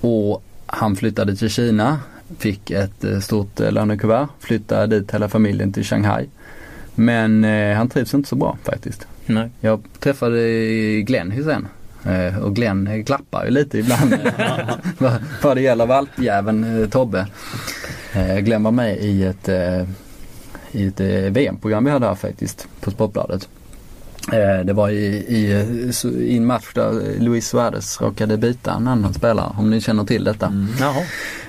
och 0.00 0.44
han 0.66 0.96
flyttade 0.96 1.36
till 1.36 1.50
Kina, 1.50 1.98
fick 2.38 2.70
ett 2.70 3.04
eh, 3.04 3.20
stort 3.20 3.60
eh, 3.60 3.72
lönekuvert, 3.72 4.28
flyttade 4.40 4.86
dit 4.86 5.14
hela 5.14 5.28
familjen 5.28 5.72
till 5.72 5.84
Shanghai. 5.84 6.26
Men 6.94 7.44
eh, 7.44 7.76
han 7.76 7.88
trivs 7.88 8.14
inte 8.14 8.28
så 8.28 8.36
bra 8.36 8.58
faktiskt. 8.62 9.06
Nej. 9.26 9.50
Jag 9.60 9.82
träffade 9.98 10.40
Glenn 11.02 11.30
Hysén 11.30 11.68
eh, 12.04 12.38
och 12.38 12.54
Glenn 12.54 13.04
klappar 13.04 13.44
ju 13.44 13.50
lite 13.50 13.78
ibland 13.78 14.14
vad 15.42 15.56
det 15.56 15.60
gäller 15.60 15.86
valpjäveln 15.86 16.90
Tobbe. 16.90 17.26
Glenn 18.40 18.62
var 18.62 18.70
med 18.70 18.98
i 18.98 19.24
ett, 19.24 19.48
i 20.72 20.86
ett 20.86 21.00
VM-program 21.36 21.84
vi 21.84 21.90
hade 21.90 22.06
här 22.06 22.14
faktiskt 22.14 22.68
på 22.80 22.90
Sportbladet. 22.90 23.48
Eh, 24.32 24.64
det 24.64 24.72
var 24.72 24.88
i, 24.88 25.06
i, 25.28 25.52
i, 26.18 26.36
en 26.36 26.46
match 26.46 26.70
där 26.74 27.20
Luis 27.20 27.48
Suarez 27.48 28.00
råkade 28.00 28.36
bita 28.36 28.72
en 28.72 28.88
annan 28.88 29.14
spelare, 29.14 29.52
om 29.58 29.70
ni 29.70 29.80
känner 29.80 30.04
till 30.04 30.24
detta. 30.24 30.46
Mm. 30.46 30.68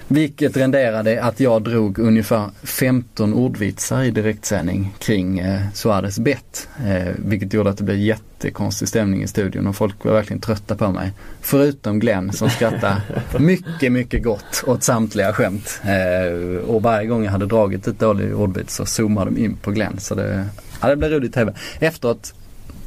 Vilket 0.07 0.57
renderade 0.57 1.23
att 1.23 1.39
jag 1.39 1.63
drog 1.63 1.99
ungefär 1.99 2.49
15 2.63 3.34
ordvitsar 3.34 4.03
i 4.03 4.11
direktsändning 4.11 4.93
kring 4.99 5.39
eh, 5.39 5.61
Suarez 5.73 6.19
bett. 6.19 6.67
Eh, 6.86 7.13
vilket 7.17 7.53
gjorde 7.53 7.69
att 7.69 7.78
det 7.78 7.84
blev 7.84 7.97
jättekonstig 7.97 8.88
stämning 8.88 9.23
i 9.23 9.28
studion 9.28 9.67
och 9.67 9.76
folk 9.76 10.05
var 10.05 10.13
verkligen 10.13 10.41
trötta 10.41 10.76
på 10.76 10.91
mig. 10.91 11.11
Förutom 11.41 11.99
Glenn 11.99 12.34
som 12.34 12.49
skrattade 12.49 13.01
mycket, 13.39 13.91
mycket 13.91 14.23
gott 14.23 14.63
åt 14.67 14.84
samtliga 14.84 15.34
skämt. 15.34 15.82
Eh, 15.84 16.57
och 16.69 16.82
varje 16.82 17.07
gång 17.07 17.23
jag 17.23 17.32
hade 17.32 17.45
dragit 17.45 17.88
ett 17.88 17.99
dåligt 17.99 18.34
ordvits 18.34 18.76
så 18.76 18.86
zoomade 18.86 19.32
de 19.32 19.45
in 19.45 19.57
på 19.57 19.71
Glenn. 19.71 19.99
Så 19.99 20.15
det, 20.15 20.45
ja, 20.82 20.88
det 20.88 20.95
blev 20.95 21.11
roligt 21.11 21.34
tv. 21.34 21.53
Efteråt 21.80 22.34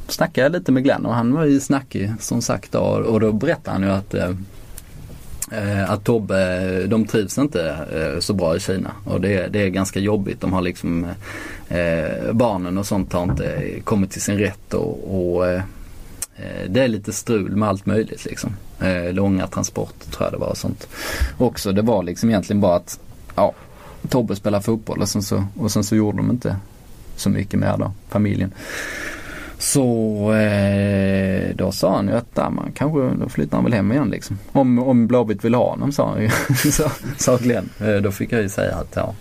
snackade 0.09 0.45
jag 0.45 0.51
lite 0.51 0.71
med 0.71 0.83
Glenn 0.83 1.05
och 1.05 1.13
han 1.13 1.33
var 1.33 1.45
ju 1.45 1.59
snackig 1.59 2.13
som 2.19 2.41
sagt 2.41 2.71
då, 2.71 2.79
och 2.79 3.19
då 3.19 3.31
berättade 3.31 3.71
han 3.71 3.83
ju 3.83 3.89
att 3.89 4.13
eh, 4.13 4.29
eh 5.51 5.91
att 5.91 6.03
Tobbe, 6.03 6.85
de 6.87 7.05
trivs 7.05 7.37
inte 7.37 7.69
eh, 7.93 8.19
så 8.19 8.33
bra 8.33 8.55
i 8.55 8.59
Kina 8.59 8.91
och 9.05 9.21
det, 9.21 9.47
det 9.47 9.63
är 9.63 9.69
ganska 9.69 9.99
jobbigt. 9.99 10.41
De 10.41 10.53
har 10.53 10.61
liksom 10.61 11.07
eh, 11.69 12.31
barnen 12.31 12.77
och 12.77 12.85
sånt 12.85 13.13
har 13.13 13.23
inte 13.23 13.79
kommit 13.83 14.11
till 14.11 14.21
sin 14.21 14.37
rätt 14.37 14.73
och, 14.73 15.35
och 15.35 15.47
eh, 15.47 15.61
eh, 16.35 16.69
det 16.69 16.83
är 16.83 16.87
lite 16.87 17.13
strul 17.13 17.55
med 17.55 17.69
allt 17.69 17.85
möjligt 17.85 18.25
liksom. 18.25 18.55
Eh, 18.79 19.13
långa 19.13 19.47
transporter 19.47 20.11
tror 20.11 20.25
jag 20.25 20.33
det 20.33 20.37
var 20.37 20.49
och 20.49 20.57
sånt. 20.57 20.87
Också 21.37 21.71
det 21.71 21.81
var 21.81 22.03
liksom 22.03 22.29
egentligen 22.29 22.61
bara 22.61 22.75
att 22.75 22.99
ja, 23.35 23.53
Tobbe 24.09 24.35
spelar 24.35 24.61
fotboll 24.61 25.01
och 25.01 25.09
sen 25.09 25.23
så, 25.23 25.43
och 25.57 25.71
sen 25.71 25.83
så 25.83 25.95
gjorde 25.95 26.17
de 26.17 26.29
inte 26.29 26.55
så 27.15 27.29
mycket 27.29 27.59
mer 27.59 27.77
då, 27.77 27.91
familjen. 28.09 28.53
Så 29.59 30.33
eh, 30.33 31.55
då 31.55 31.71
sa 31.71 31.95
han 31.95 32.07
ju 32.07 32.13
att 32.13 32.27
ja, 32.33 32.49
man 32.49 32.71
kanske, 32.75 32.99
då 33.23 33.29
flyttar 33.29 33.57
han 33.57 33.63
väl 33.63 33.73
hem 33.73 33.91
igen 33.91 34.09
liksom. 34.09 34.39
Om, 34.51 34.79
om 34.79 35.07
Blåvitt 35.07 35.45
vill 35.45 35.55
ha 35.55 35.69
honom 35.69 35.91
sa 35.91 36.09
han 36.09 36.21
ju. 36.21 36.29
så, 36.71 36.91
sa 37.17 37.37
Glenn. 37.37 37.69
Eh, 37.79 37.95
då 37.95 38.11
fick 38.11 38.31
jag 38.31 38.41
ju 38.41 38.49
säga 38.49 38.75
att 38.75 38.93
ja, 38.95 39.13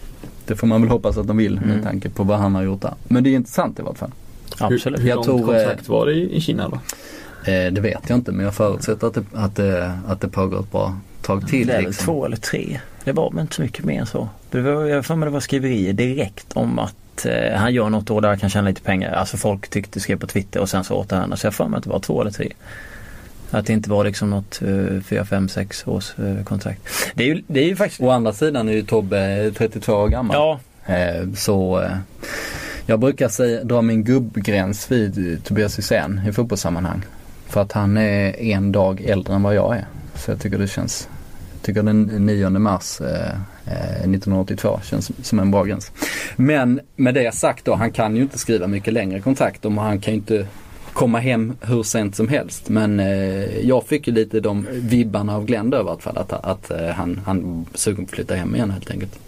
det 0.46 0.56
får 0.56 0.66
man 0.66 0.82
väl 0.82 0.90
hoppas 0.90 1.16
att 1.16 1.26
de 1.26 1.36
vill 1.36 1.58
mm. 1.58 1.68
med 1.68 1.82
tanke 1.82 2.08
på 2.08 2.22
vad 2.22 2.38
han 2.38 2.54
har 2.54 2.62
gjort 2.62 2.82
där. 2.82 2.94
Men 3.08 3.24
det 3.24 3.30
är 3.30 3.34
intressant 3.34 3.78
i 3.78 3.82
vart 3.82 3.98
fall. 3.98 4.12
Absolut. 4.58 5.00
Hur, 5.00 5.04
hur 5.04 5.14
långt 5.14 5.26
kontrakt 5.26 5.88
var 5.88 6.06
det 6.06 6.12
i, 6.12 6.36
i 6.36 6.40
Kina 6.40 6.68
då? 6.68 6.76
Eh, 7.50 7.72
det 7.72 7.80
vet 7.80 8.02
jag 8.08 8.18
inte 8.18 8.32
men 8.32 8.44
jag 8.44 8.54
förutsätter 8.54 9.06
att 9.06 9.14
det, 9.14 9.24
att 9.32 9.56
det, 9.56 9.98
att 10.06 10.20
det 10.20 10.28
pågår 10.28 10.60
ett 10.60 10.72
bra 10.72 10.96
tag 11.22 11.48
till. 11.48 11.66
Det 11.66 11.72
är 11.72 11.76
väl 11.76 11.86
liksom. 11.86 12.04
två 12.04 12.24
eller 12.24 12.36
tre. 12.36 12.80
Det 13.04 13.12
var 13.12 13.30
väl 13.30 13.40
inte 13.40 13.54
så 13.54 13.62
mycket 13.62 13.84
mer 13.84 14.00
än 14.00 14.06
så. 14.06 14.28
Det 14.50 14.60
var, 14.60 14.84
jag 14.84 15.06
för 15.06 15.14
mig 15.14 15.26
det 15.26 15.32
var 15.32 15.40
skriverier 15.40 15.92
direkt 15.92 16.52
om 16.52 16.78
att 16.78 16.94
eh, 17.26 17.56
han 17.56 17.74
gör 17.74 17.90
något 17.90 18.10
år 18.10 18.20
där 18.20 18.28
han 18.28 18.38
kan 18.38 18.50
tjäna 18.50 18.68
lite 18.68 18.82
pengar. 18.82 19.12
Alltså 19.12 19.36
folk 19.36 19.68
tyckte, 19.68 20.00
skrev 20.00 20.18
på 20.18 20.26
Twitter 20.26 20.60
och 20.60 20.68
sen 20.68 20.84
så 20.84 20.94
återhända. 20.94 21.36
Så 21.36 21.46
jag 21.46 21.54
för 21.54 21.68
mig 21.68 21.78
att 21.78 21.84
det 21.84 21.90
var 21.90 22.00
två 22.00 22.20
eller 22.20 22.30
tre. 22.30 22.52
Att 23.50 23.66
det 23.66 23.72
inte 23.72 23.90
var 23.90 24.04
liksom 24.04 24.30
något 24.30 24.62
uh, 24.62 25.00
4, 25.00 25.24
5, 25.24 25.48
6 25.48 25.86
års 25.86 26.18
uh, 26.18 26.44
kontrakt. 26.44 26.80
Det 27.14 27.22
är, 27.22 27.26
ju, 27.26 27.42
det 27.46 27.60
är 27.60 27.64
ju 27.64 27.76
faktiskt... 27.76 28.00
Å 28.00 28.10
andra 28.10 28.32
sidan 28.32 28.68
är 28.68 28.72
ju 28.72 28.82
Tobbe 28.82 29.52
32 29.56 29.92
år 29.92 30.08
gammal. 30.08 30.36
Ja. 30.36 30.60
Eh, 30.94 31.32
så 31.34 31.80
eh, 31.82 31.96
jag 32.86 33.00
brukar 33.00 33.28
säga, 33.28 33.64
dra 33.64 33.82
min 33.82 34.04
gubbgräns 34.04 34.92
vid 34.92 35.44
Tobias 35.44 35.78
Hysén 35.78 36.20
i 36.28 36.32
fotbollssammanhang. 36.32 37.02
För 37.46 37.62
att 37.62 37.72
han 37.72 37.96
är 37.96 38.40
en 38.40 38.72
dag 38.72 39.00
äldre 39.00 39.34
än 39.34 39.42
vad 39.42 39.54
jag 39.54 39.76
är. 39.76 39.86
Så 40.14 40.30
jag 40.30 40.40
tycker 40.40 40.58
det 40.58 40.68
känns, 40.68 41.08
jag 41.52 41.62
tycker 41.62 41.82
den 41.82 42.02
9 42.02 42.50
mars 42.50 43.00
eh, 43.00 43.38
1982 43.68 44.68
eh, 44.68 44.82
känns 44.82 45.10
som 45.22 45.38
en 45.38 45.50
bra 45.50 45.64
gräns. 45.64 45.92
Men 46.36 46.80
med 46.96 47.14
det 47.14 47.34
sagt 47.34 47.64
då, 47.64 47.74
han 47.74 47.92
kan 47.92 48.16
ju 48.16 48.22
inte 48.22 48.38
skriva 48.38 48.66
mycket 48.66 48.92
längre 48.92 49.20
kontrakt 49.20 49.64
och 49.64 49.72
han 49.72 50.00
kan 50.00 50.14
ju 50.14 50.18
inte 50.18 50.46
komma 50.92 51.18
hem 51.18 51.56
hur 51.60 51.82
sent 51.82 52.16
som 52.16 52.28
helst. 52.28 52.68
Men 52.68 53.00
eh, 53.00 53.58
jag 53.58 53.86
fick 53.86 54.08
ju 54.08 54.14
lite 54.14 54.40
de 54.40 54.66
vibbarna 54.70 55.36
av 55.36 55.44
Glenn 55.44 55.70
då 55.70 55.80
i 55.80 55.82
vart 55.82 56.02
fall 56.02 56.18
att, 56.18 56.32
att 56.32 56.70
eh, 56.70 56.88
han, 56.88 57.20
han 57.26 57.66
sugen 57.74 58.04
på 58.04 58.10
att 58.10 58.14
flytta 58.14 58.34
hem 58.34 58.54
igen 58.54 58.70
helt 58.70 58.90
enkelt. 58.90 59.18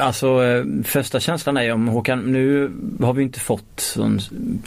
Alltså 0.00 0.44
eh, 0.44 0.64
första 0.84 1.20
känslan 1.20 1.56
är 1.56 1.72
om 1.72 1.88
Håkan, 1.88 2.32
nu 2.32 2.70
har 3.00 3.12
vi 3.12 3.22
inte 3.22 3.40
fått 3.40 3.80
sån... 3.80 4.20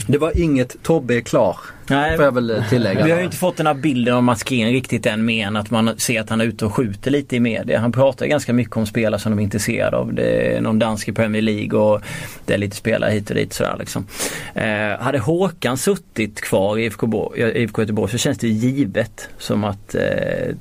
Det 0.07 0.17
var 0.17 0.39
inget 0.39 0.83
Tobbe 0.83 1.15
är 1.15 1.21
klar. 1.21 1.57
Nej, 1.87 2.15
får 2.15 2.25
jag 2.25 2.33
väl 2.33 2.63
tillägga. 2.69 3.05
Vi 3.05 3.11
har 3.11 3.17
ju 3.17 3.25
inte 3.25 3.37
fått 3.37 3.57
den 3.57 3.67
här 3.67 3.73
bilden 3.73 4.29
av 4.29 4.43
Green 4.45 4.71
riktigt 4.71 5.05
än 5.05 5.25
mer 5.25 5.47
än 5.47 5.55
att 5.55 5.71
man 5.71 5.97
ser 5.97 6.21
att 6.21 6.29
han 6.29 6.41
är 6.41 6.45
ute 6.45 6.65
och 6.65 6.73
skjuter 6.73 7.11
lite 7.11 7.35
i 7.35 7.39
media. 7.39 7.79
Han 7.79 7.91
pratar 7.91 8.25
ganska 8.25 8.53
mycket 8.53 8.77
om 8.77 8.85
spelare 8.85 9.19
som 9.19 9.31
de 9.31 9.39
är 9.39 9.43
intresserade 9.43 9.97
av. 9.97 10.13
Det 10.13 10.55
är 10.55 10.61
någon 10.61 10.79
dansk 10.79 11.07
i 11.07 11.11
Premier 11.11 11.41
League 11.41 11.79
och 11.79 12.01
det 12.45 12.53
är 12.53 12.57
lite 12.57 12.75
spelare 12.75 13.11
hit 13.11 13.29
och 13.29 13.35
dit 13.35 13.53
sådär 13.53 13.75
liksom. 13.79 14.07
Eh, 14.53 14.99
hade 14.99 15.19
Håkan 15.19 15.77
suttit 15.77 16.41
kvar 16.41 16.77
i 16.77 16.85
IFK, 16.85 17.33
IFK 17.35 17.81
Göteborg 17.81 18.11
så 18.11 18.17
känns 18.17 18.37
det 18.37 18.47
givet 18.47 19.29
som 19.37 19.63
att 19.63 19.95
eh, 19.95 20.01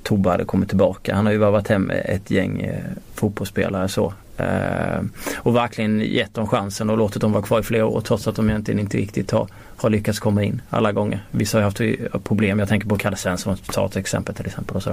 Tobbe 0.02 0.30
hade 0.30 0.44
kommit 0.44 0.68
tillbaka. 0.68 1.14
Han 1.14 1.26
har 1.26 1.32
ju 1.32 1.38
varit 1.38 1.68
hem 1.68 1.90
ett 1.90 2.30
gäng 2.30 2.60
eh, 2.60 2.74
fotbollsspelare 3.14 3.88
så. 3.88 4.12
Eh, 4.36 5.02
och 5.36 5.56
verkligen 5.56 6.00
gett 6.00 6.34
dem 6.34 6.46
chansen 6.48 6.90
och 6.90 6.98
låtit 6.98 7.22
dem 7.22 7.32
vara 7.32 7.42
kvar 7.42 7.60
i 7.60 7.62
flera 7.62 7.86
år 7.86 8.00
trots 8.00 8.28
att 8.28 8.36
de 8.36 8.50
egentligen 8.50 8.80
inte 8.80 8.96
riktigt 8.96 9.30
har, 9.30 9.48
har 9.82 9.90
lyckats 9.90 10.18
komma 10.18 10.42
in 10.44 10.62
alla 10.70 10.92
gånger. 10.92 11.20
Vissa 11.30 11.58
har 11.58 11.62
haft 11.62 11.80
problem, 12.24 12.58
jag 12.58 12.68
tänker 12.68 12.88
på 12.88 12.98
Kalle 12.98 13.16
Svensson, 13.16 13.56
tar 13.56 13.86
ett 13.86 13.96
exempel 13.96 14.34
till 14.34 14.46
exempel. 14.46 14.76
Och 14.76 14.82
så. 14.82 14.90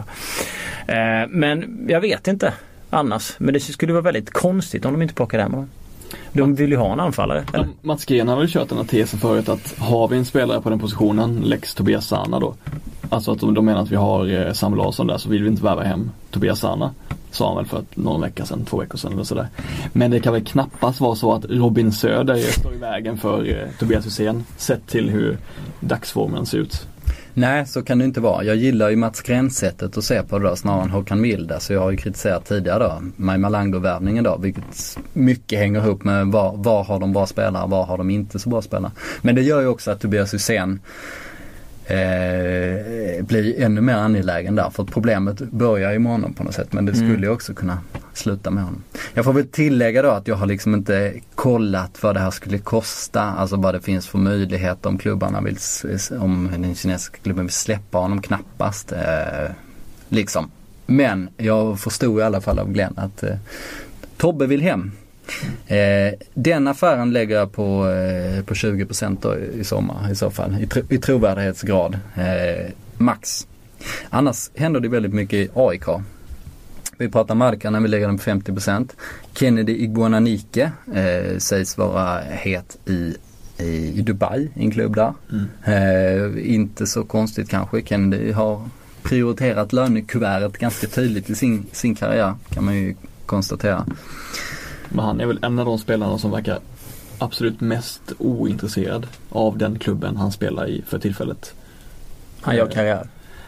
Eh, 0.88 1.28
men 1.30 1.86
jag 1.90 2.02
vet 2.02 2.28
inte 2.28 2.54
annars. 2.90 3.36
Men 3.38 3.54
det 3.54 3.60
skulle 3.60 3.94
vara 3.94 4.02
väldigt 4.04 4.30
konstigt 4.30 4.86
om 4.86 4.94
de 4.94 5.02
inte 5.02 5.14
plockade 5.14 5.44
hem 5.44 5.54
honom. 5.54 5.70
De 6.34 6.56
vill 6.56 6.72
ju 6.72 6.78
ha 6.78 6.94
en 6.94 7.00
anfallare. 7.00 7.46
Eller? 7.54 7.68
Mats 7.82 8.06
Green 8.06 8.28
har 8.28 8.36
väl 8.36 8.50
kört 8.50 8.70
den 8.70 8.78
här 8.78 8.86
tesen 8.86 9.20
förut 9.20 9.50
att 9.50 9.80
har 9.80 10.08
vi 10.08 10.18
en 10.18 10.26
spelare 10.26 10.62
på 10.62 10.70
den 10.70 10.80
positionen, 10.80 11.40
Lex 11.40 11.76
Tobias 11.76 12.08
Sana 12.08 12.40
då. 12.40 12.54
Alltså 13.10 13.32
att 13.32 13.40
de, 13.40 13.54
de 13.54 13.66
menar 13.66 13.82
att 13.82 13.92
vi 13.92 13.96
har 13.96 14.48
eh, 14.48 14.54
Sam 14.54 14.76
Larsson 14.76 15.08
där 15.08 15.18
så 15.18 15.30
vill 15.30 15.44
vi 15.44 15.50
inte 15.50 15.64
värva 15.64 15.84
hem 15.84 16.12
Tobias 16.32 16.60
Sana. 16.60 16.94
Sa 17.32 17.48
han 17.48 17.58
väl 17.58 17.66
för 17.66 17.84
någon 17.96 18.22
vecka 18.22 18.46
sedan, 18.46 18.66
två 18.66 18.78
veckor 18.78 18.98
sedan 18.98 19.14
eller 19.14 19.24
sådär. 19.24 19.48
Men 19.94 20.12
det 20.12 20.20
kan 20.20 20.34
väl 20.34 20.46
knappast 20.46 21.02
vara 21.02 21.16
så 21.16 21.34
att 21.34 21.46
Robin 21.46 21.92
Söder 21.92 22.38
står 22.38 22.74
i 22.74 22.78
vägen 22.78 23.18
för 23.18 23.50
eh, 23.50 23.68
Tobias 23.80 24.06
Hysén 24.06 24.46
sett 24.58 24.88
till 24.88 25.10
hur 25.10 25.38
dagsformen 25.80 26.46
ser 26.46 26.58
ut. 26.58 26.88
Nej, 27.40 27.66
så 27.66 27.84
kan 27.84 27.98
det 27.98 28.06
inte 28.06 28.22
vara. 28.22 28.44
Jag 28.44 28.56
gillar 28.56 28.90
ju 28.90 28.96
Mats 28.96 29.22
Gräns 29.22 29.58
sättet 29.58 29.98
att 29.98 30.04
se 30.04 30.24
på 30.24 30.40
det 30.40 30.50
då 30.50 30.56
snarare 30.56 30.84
än 30.84 30.90
Håkan 30.90 31.22
Milda. 31.22 31.48
Så 31.48 31.56
alltså, 31.56 31.74
jag 31.74 31.82
har 31.82 31.92
ju 31.92 31.98
kritiserat 31.98 32.46
tidigare 32.46 32.80
då, 32.80 33.02
Maj 33.16 33.38
Malango-värvningen 33.38 34.24
då. 34.24 34.38
Vilket 34.38 34.98
mycket 35.14 35.60
hänger 35.60 35.86
ihop 35.86 36.04
med 36.04 36.28
var, 36.28 36.58
var 36.58 36.84
har 36.84 37.00
de 37.00 37.14
bra 37.14 37.26
spelare, 37.26 37.68
var 37.68 37.86
har 37.86 37.98
de 37.98 38.10
inte 38.10 38.40
så 38.40 38.50
bra 38.50 38.62
spelare. 38.62 38.92
Men 39.22 39.36
det 39.36 39.42
gör 39.42 39.62
ju 39.62 39.68
också 39.68 39.92
att 39.92 40.02
Tobias 40.02 40.34
Hysén 40.34 40.80
eh, 41.90 43.24
bli 43.26 43.56
ännu 43.64 43.82
mer 43.82 43.94
angelägen 43.94 44.56
där. 44.56 44.70
För 44.70 44.84
att 44.84 44.92
problemet 44.92 45.40
börjar 45.40 45.92
ju 45.92 46.00
med 46.00 46.12
honom 46.12 46.34
på 46.34 46.44
något 46.44 46.54
sätt 46.54 46.74
men 46.74 46.86
det 46.86 46.94
skulle 46.94 47.10
Mm. 47.10 47.24
ju 47.24 47.30
också 47.30 47.54
kunna 47.54 47.78
sluta 48.14 48.52
med 48.52 48.64
honom. 48.64 48.84
Jag 49.14 49.26
får 49.26 49.34
väl 49.34 49.48
tillägga 49.48 50.02
då 50.02 50.10
att 50.10 50.28
jag 50.28 50.36
har 50.36 50.46
liksom 50.46 50.74
inte 50.76 51.14
kollat 51.36 52.04
vad 52.04 52.16
det 52.16 52.20
här 52.20 52.32
skulle 52.32 52.58
kosta. 52.58 53.22
Alltså 53.22 53.56
vad 53.56 53.74
det 53.76 53.82
finns 53.82 54.08
för 54.08 54.18
möjlighet 54.18 54.86
om 54.86 54.98
klubbarna 54.98 55.42
vill, 55.42 55.58
om 56.20 56.50
den 56.58 56.76
kinesiska 56.76 57.18
klubben 57.24 57.46
vill 57.46 57.54
släppa 57.54 57.98
honom 57.98 58.22
knappast. 58.22 58.92
Eh, 58.92 59.52
liksom. 60.10 60.52
Men 60.86 61.30
jag 61.38 61.80
förstod 61.80 62.20
i 62.20 62.24
alla 62.24 62.42
fall 62.42 62.60
av 62.60 62.72
Glenn 62.74 62.94
att 62.98 63.24
eh, 63.24 63.36
Tobbe 64.18 64.46
vill 64.46 64.62
hem. 64.62 64.92
Eh, 65.68 66.14
den 66.34 66.68
affären 66.68 67.14
lägger 67.14 67.36
jag 67.36 67.52
på, 67.52 67.90
eh, 67.90 68.44
på 68.44 68.54
20% 68.54 69.18
då 69.22 69.38
i 69.38 69.64
sommar 69.64 70.12
i 70.12 70.16
så 70.16 70.32
fall. 70.32 70.58
I, 70.62 70.68
tro, 70.68 70.84
i 70.90 70.98
trovärdighetsgrad. 70.98 72.00
Eh, 72.16 72.72
max. 72.98 73.48
Annars 74.10 74.50
händer 74.56 74.80
det 74.80 74.90
väldigt 74.90 75.14
mycket 75.14 75.34
i 75.34 75.50
AIK. 75.54 75.86
Vi 76.98 77.10
pratar 77.10 77.36
Markanen, 77.36 77.84
vi 77.84 77.90
lägger 77.90 78.08
den 78.08 78.18
på 78.18 78.24
50%. 78.24 78.90
Kennedy 79.34 79.74
Iguananike 79.74 80.72
eh, 80.94 81.38
sägs 81.38 81.78
vara 81.78 82.20
het 82.20 82.78
i, 82.86 83.16
i, 83.64 84.02
Dubai, 84.02 84.50
i 84.56 84.64
en 84.64 84.72
klubb 84.72 84.96
där. 84.96 85.14
Eh, 85.66 86.52
inte 86.54 86.88
så 86.88 87.04
konstigt 87.04 87.50
kanske. 87.50 87.82
Kennedy 87.82 88.32
har 88.32 88.70
prioriterat 89.04 89.74
lönekuvertet 89.74 90.58
ganska 90.58 90.88
tydligt 90.88 91.30
i 91.30 91.36
sin, 91.36 91.66
sin 91.72 91.96
karriär 91.96 92.34
kan 92.50 92.66
man 92.66 92.76
ju 92.76 92.96
konstatera. 93.26 93.86
Men 94.90 95.06
han 95.06 95.22
är 95.22 95.26
väl 95.26 95.40
en 95.42 95.60
av 95.60 95.66
de 95.66 95.78
spelarna 95.80 96.18
som 96.18 96.32
verkar 96.32 96.60
absolut 97.18 97.62
mest 97.62 98.02
ointresserad 98.18 99.08
av 99.30 99.58
den 99.58 99.80
klubben 99.80 100.18
han 100.18 100.32
spelar 100.32 100.68
i 100.70 100.82
för 100.88 101.00
tillfället. 101.00 101.54
Han 102.42 102.56
gör 102.56 102.68
karriär. 102.68 103.08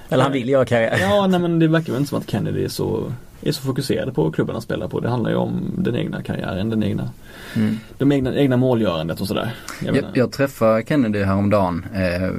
Eller 0.09 0.23
han 0.23 0.31
vill 0.33 0.49
göra 0.49 0.65
karriär. 0.65 0.97
Ja, 1.01 1.27
nej 1.29 1.39
men 1.39 1.59
det 1.59 1.67
verkar 1.67 1.91
väl 1.93 1.99
inte 1.99 2.09
som 2.09 2.19
att 2.19 2.29
Kennedy 2.29 2.63
är 2.63 2.69
så, 2.69 3.13
är 3.41 3.51
så 3.51 3.61
fokuserad 3.61 4.15
på 4.15 4.31
klubben 4.31 4.55
han 4.55 4.61
spelar 4.61 4.87
på. 4.87 4.99
Det 4.99 5.09
handlar 5.09 5.29
ju 5.29 5.35
om 5.37 5.61
den 5.77 5.95
egna 5.95 6.23
karriären, 6.23 6.69
den 6.69 6.83
egna, 6.83 7.09
Mm. 7.55 7.77
de 7.97 8.11
egna, 8.11 8.35
egna 8.35 8.57
målgörandet 8.57 9.21
och 9.21 9.27
sådär. 9.27 9.53
Jag 9.85 9.95
Jag, 9.97 10.05
jag 10.13 10.31
träffade 10.31 10.83
Kennedy 10.87 11.23
häromdagen. 11.23 11.85
Eh, 11.93 12.29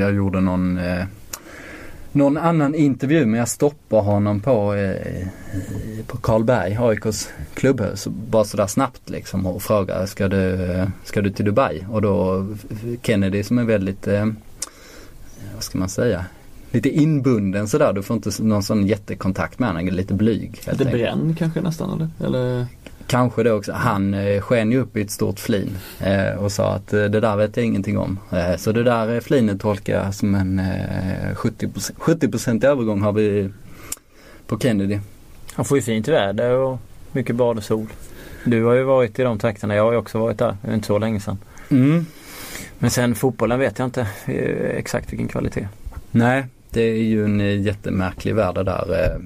jag 0.00 0.14
gjorde 0.14 0.40
någon, 0.40 0.78
eh, 0.78 1.04
någon 2.14 2.36
annan 2.36 2.74
intervju 2.74 3.26
men 3.26 3.38
jag 3.38 3.48
stoppade 3.48 4.02
honom 4.02 4.40
på, 4.40 4.74
eh, 4.74 5.26
på 6.06 6.16
Karlberg, 6.16 6.76
AIKs 6.80 7.28
klubbhus. 7.54 8.06
Bara 8.06 8.44
sådär 8.44 8.66
snabbt 8.66 9.10
liksom 9.10 9.46
och 9.46 9.62
frågade 9.62 10.06
ska 10.06 10.28
du, 10.28 10.72
eh, 10.72 10.88
ska 11.04 11.20
du 11.20 11.30
till 11.30 11.44
Dubai? 11.44 11.86
Och 11.90 12.02
då 12.02 12.46
Kennedy 13.02 13.42
som 13.42 13.58
är 13.58 13.64
väldigt, 13.64 14.06
eh, 14.06 14.26
vad 15.54 15.62
ska 15.62 15.78
man 15.78 15.88
säga? 15.88 16.24
Lite 16.70 16.88
inbunden 16.88 17.68
sådär. 17.68 17.92
Du 17.92 18.02
får 18.02 18.16
inte 18.16 18.42
någon 18.42 18.62
sån 18.62 18.86
jättekontakt 18.86 19.58
med 19.58 19.68
honom. 19.68 19.86
Lite 19.86 20.14
blyg. 20.14 20.60
lite 20.70 20.84
bränd 20.84 21.38
kanske 21.38 21.60
nästan 21.60 21.90
eller? 21.90 22.08
eller? 22.26 22.66
Kanske 23.06 23.42
det 23.42 23.52
också. 23.52 23.72
Han 23.72 24.14
eh, 24.14 24.40
sken 24.40 24.72
ju 24.72 24.78
upp 24.78 24.96
i 24.96 25.00
ett 25.00 25.10
stort 25.10 25.38
flin 25.38 25.78
eh, 26.00 26.34
och 26.34 26.52
sa 26.52 26.74
att 26.74 26.92
eh, 26.92 27.04
det 27.04 27.20
där 27.20 27.36
vet 27.36 27.56
jag 27.56 27.66
ingenting 27.66 27.98
om. 27.98 28.18
Eh, 28.32 28.56
så 28.56 28.72
det 28.72 28.82
där 28.82 29.14
eh, 29.14 29.20
flinet 29.20 29.60
tolkar 29.60 30.04
jag 30.04 30.14
som 30.14 30.34
en 30.34 30.58
eh, 30.58 31.34
70%, 31.34 31.92
70% 31.98 32.66
övergång 32.66 33.02
har 33.02 33.12
vi 33.12 33.50
på 34.46 34.58
Kennedy. 34.58 34.98
Han 35.54 35.64
får 35.64 35.78
ju 35.78 35.82
fint 35.82 36.08
väder 36.08 36.50
och 36.50 36.78
mycket 37.12 37.36
bad 37.36 37.56
och 37.56 37.64
sol. 37.64 37.86
Du 38.44 38.64
har 38.64 38.74
ju 38.74 38.82
varit 38.82 39.18
i 39.18 39.22
de 39.22 39.38
trakterna. 39.38 39.74
Jag 39.74 39.84
har 39.84 39.92
ju 39.92 39.98
också 39.98 40.18
varit 40.18 40.38
där. 40.38 40.56
Det 40.62 40.70
är 40.70 40.74
inte 40.74 40.86
så 40.86 40.98
länge 40.98 41.20
sedan. 41.20 41.38
Mm. 41.70 42.06
Men 42.78 42.90
sen 42.90 43.14
fotbollen 43.14 43.58
vet 43.58 43.78
jag 43.78 43.86
inte 43.86 44.00
eh, 44.26 44.76
exakt 44.76 45.12
vilken 45.12 45.28
kvalitet. 45.28 45.68
Nej, 46.10 46.46
det 46.70 46.82
är 46.82 47.02
ju 47.02 47.24
en 47.24 47.62
jättemärklig 47.62 48.34
värld 48.34 48.54
där. 48.54 49.20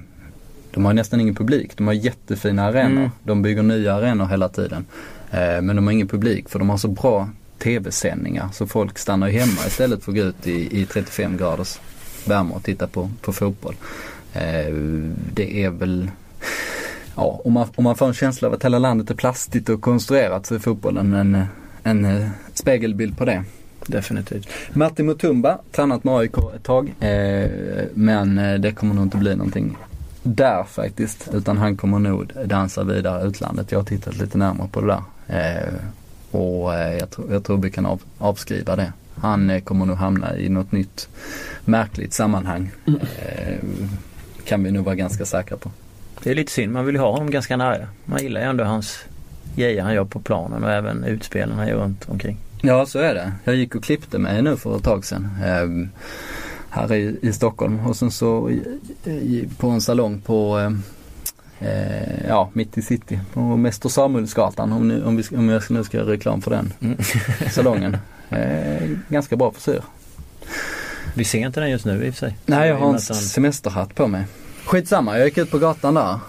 De 0.71 0.85
har 0.85 0.93
nästan 0.93 1.21
ingen 1.21 1.35
publik. 1.35 1.77
De 1.77 1.87
har 1.87 1.93
jättefina 1.93 2.63
arenor. 2.65 2.97
Mm. 2.99 3.09
De 3.23 3.41
bygger 3.41 3.63
nya 3.63 3.93
arenor 3.95 4.25
hela 4.25 4.49
tiden. 4.49 4.85
Eh, 5.31 5.61
Men 5.61 5.75
de 5.75 5.85
har 5.87 5.91
ingen 5.91 6.07
publik 6.07 6.49
för 6.49 6.59
de 6.59 6.69
har 6.69 6.77
så 6.77 6.87
bra 6.87 7.29
tv-sändningar 7.59 8.49
så 8.53 8.67
folk 8.67 8.97
stannar 8.97 9.29
hemma 9.29 9.67
istället 9.67 10.03
för 10.03 10.11
att 10.11 10.17
gå 10.17 10.23
ut 10.23 10.47
i, 10.47 10.81
i 10.81 10.85
35 10.85 11.37
graders 11.37 11.79
värme 12.25 12.51
och 12.53 12.63
titta 12.63 12.87
på, 12.87 13.09
på 13.21 13.33
fotboll. 13.33 13.75
Eh, 14.33 14.73
Det 15.33 15.63
är 15.63 15.69
väl 15.69 16.11
Ja, 17.15 17.41
om 17.45 17.53
man, 17.53 17.67
om 17.75 17.83
man 17.83 17.95
får 17.95 18.07
en 18.07 18.13
känsla 18.13 18.47
av 18.47 18.53
att 18.53 18.65
hela 18.65 18.79
landet 18.79 19.09
är 19.09 19.15
plastigt 19.15 19.69
och 19.69 19.81
konstruerat 19.81 20.45
så 20.45 20.55
är 20.55 20.59
fotbollen 20.59 21.13
en, 21.13 21.43
en 21.83 22.05
eh, 22.05 22.27
spegelbild 22.53 23.17
på 23.17 23.25
det. 23.25 23.43
Definitivt. 23.87 24.47
Martin 24.73 25.05
Mutumba, 25.05 25.57
tränat 25.71 26.03
med 26.03 26.13
AIK 26.13 26.37
ett 26.55 26.63
tag. 26.63 26.93
Eh, 26.99 27.49
men 27.93 28.35
det 28.61 28.71
kommer 28.71 28.95
nog 28.95 29.03
inte 29.05 29.17
bli 29.17 29.35
någonting 29.35 29.77
där 30.23 30.63
faktiskt. 30.63 31.29
Utan 31.33 31.57
han 31.57 31.77
kommer 31.77 31.99
nog 31.99 32.31
dansa 32.45 32.83
vidare 32.83 33.27
utlandet. 33.27 33.71
Jag 33.71 33.79
har 33.79 33.85
tittat 33.85 34.17
lite 34.17 34.37
närmare 34.37 34.67
på 34.71 34.81
det 34.81 34.87
där. 34.87 35.01
Eh, 35.27 35.73
och 36.31 36.75
eh, 36.75 36.97
jag, 36.97 37.09
tror, 37.09 37.33
jag 37.33 37.43
tror 37.43 37.57
vi 37.57 37.71
kan 37.71 37.85
av, 37.85 38.01
avskriva 38.17 38.75
det. 38.75 38.93
Han 39.15 39.49
eh, 39.49 39.61
kommer 39.61 39.85
nog 39.85 39.97
hamna 39.97 40.37
i 40.37 40.49
något 40.49 40.71
nytt 40.71 41.09
märkligt 41.65 42.13
sammanhang. 42.13 42.71
Eh, 42.85 43.57
kan 44.45 44.63
vi 44.63 44.71
nog 44.71 44.85
vara 44.85 44.95
ganska 44.95 45.25
säkra 45.25 45.57
på. 45.57 45.71
Det 46.23 46.31
är 46.31 46.35
lite 46.35 46.51
synd. 46.51 46.73
Man 46.73 46.85
vill 46.85 46.95
ju 46.95 47.01
ha 47.01 47.11
honom 47.11 47.31
ganska 47.31 47.57
nära. 47.57 47.87
Man 48.05 48.21
gillar 48.23 48.41
ju 48.41 48.47
ändå 48.47 48.63
hans 48.63 48.99
grejer 49.55 49.83
han 49.83 49.93
gör 49.93 50.05
på 50.05 50.19
planen 50.19 50.63
och 50.63 50.71
även 50.71 51.03
utspelen 51.03 51.57
han 51.57 51.67
gör 51.67 51.77
runt 51.77 52.09
omkring. 52.09 52.37
Ja 52.61 52.85
så 52.85 52.99
är 52.99 53.13
det. 53.13 53.31
Jag 53.43 53.55
gick 53.55 53.75
och 53.75 53.83
klippte 53.83 54.17
mig 54.17 54.41
nu 54.41 54.57
för 54.57 54.77
ett 54.77 54.83
tag 54.83 55.05
sedan. 55.05 55.29
Här 56.69 56.93
i, 56.93 57.17
i 57.21 57.33
Stockholm 57.33 57.79
och 57.79 57.95
sen 57.95 58.11
så 58.11 58.49
i, 58.49 58.63
i, 59.03 59.49
på 59.57 59.69
en 59.69 59.81
salong 59.81 60.21
på 60.21 60.59
eh, 60.59 60.71
eh, 61.69 62.27
ja, 62.27 62.49
mitt 62.53 62.77
i 62.77 62.81
city 62.81 63.19
på 63.33 63.39
Mäster 63.39 63.89
Samuelsgatan 63.89 64.71
om, 64.71 65.01
om, 65.05 65.17
vi, 65.17 65.37
om 65.37 65.49
jag 65.49 65.71
nu 65.71 65.83
ska 65.83 65.97
göra 65.97 66.11
reklam 66.11 66.41
för 66.41 66.51
den 66.51 66.73
Mm. 66.79 66.97
salongen. 67.51 67.97
Eh, 68.29 68.89
ganska 69.09 69.35
bra 69.35 69.51
frisyr. 69.51 69.81
Vi 71.13 71.23
ser 71.23 71.39
inte 71.39 71.59
den 71.59 71.69
just 71.69 71.85
nu 71.85 72.05
i 72.05 72.09
och 72.09 72.13
för 72.13 72.19
sig. 72.19 72.37
Nej 72.45 72.69
jag 72.69 72.77
har 72.77 72.93
en 72.93 72.99
semesterhatt 72.99 73.95
på 73.95 74.07
mig. 74.07 74.25
Skitsamma, 74.65 75.17
jag 75.17 75.25
gick 75.27 75.37
ut 75.37 75.51
på 75.51 75.57
gatan 75.59 75.93
där. 75.93 76.19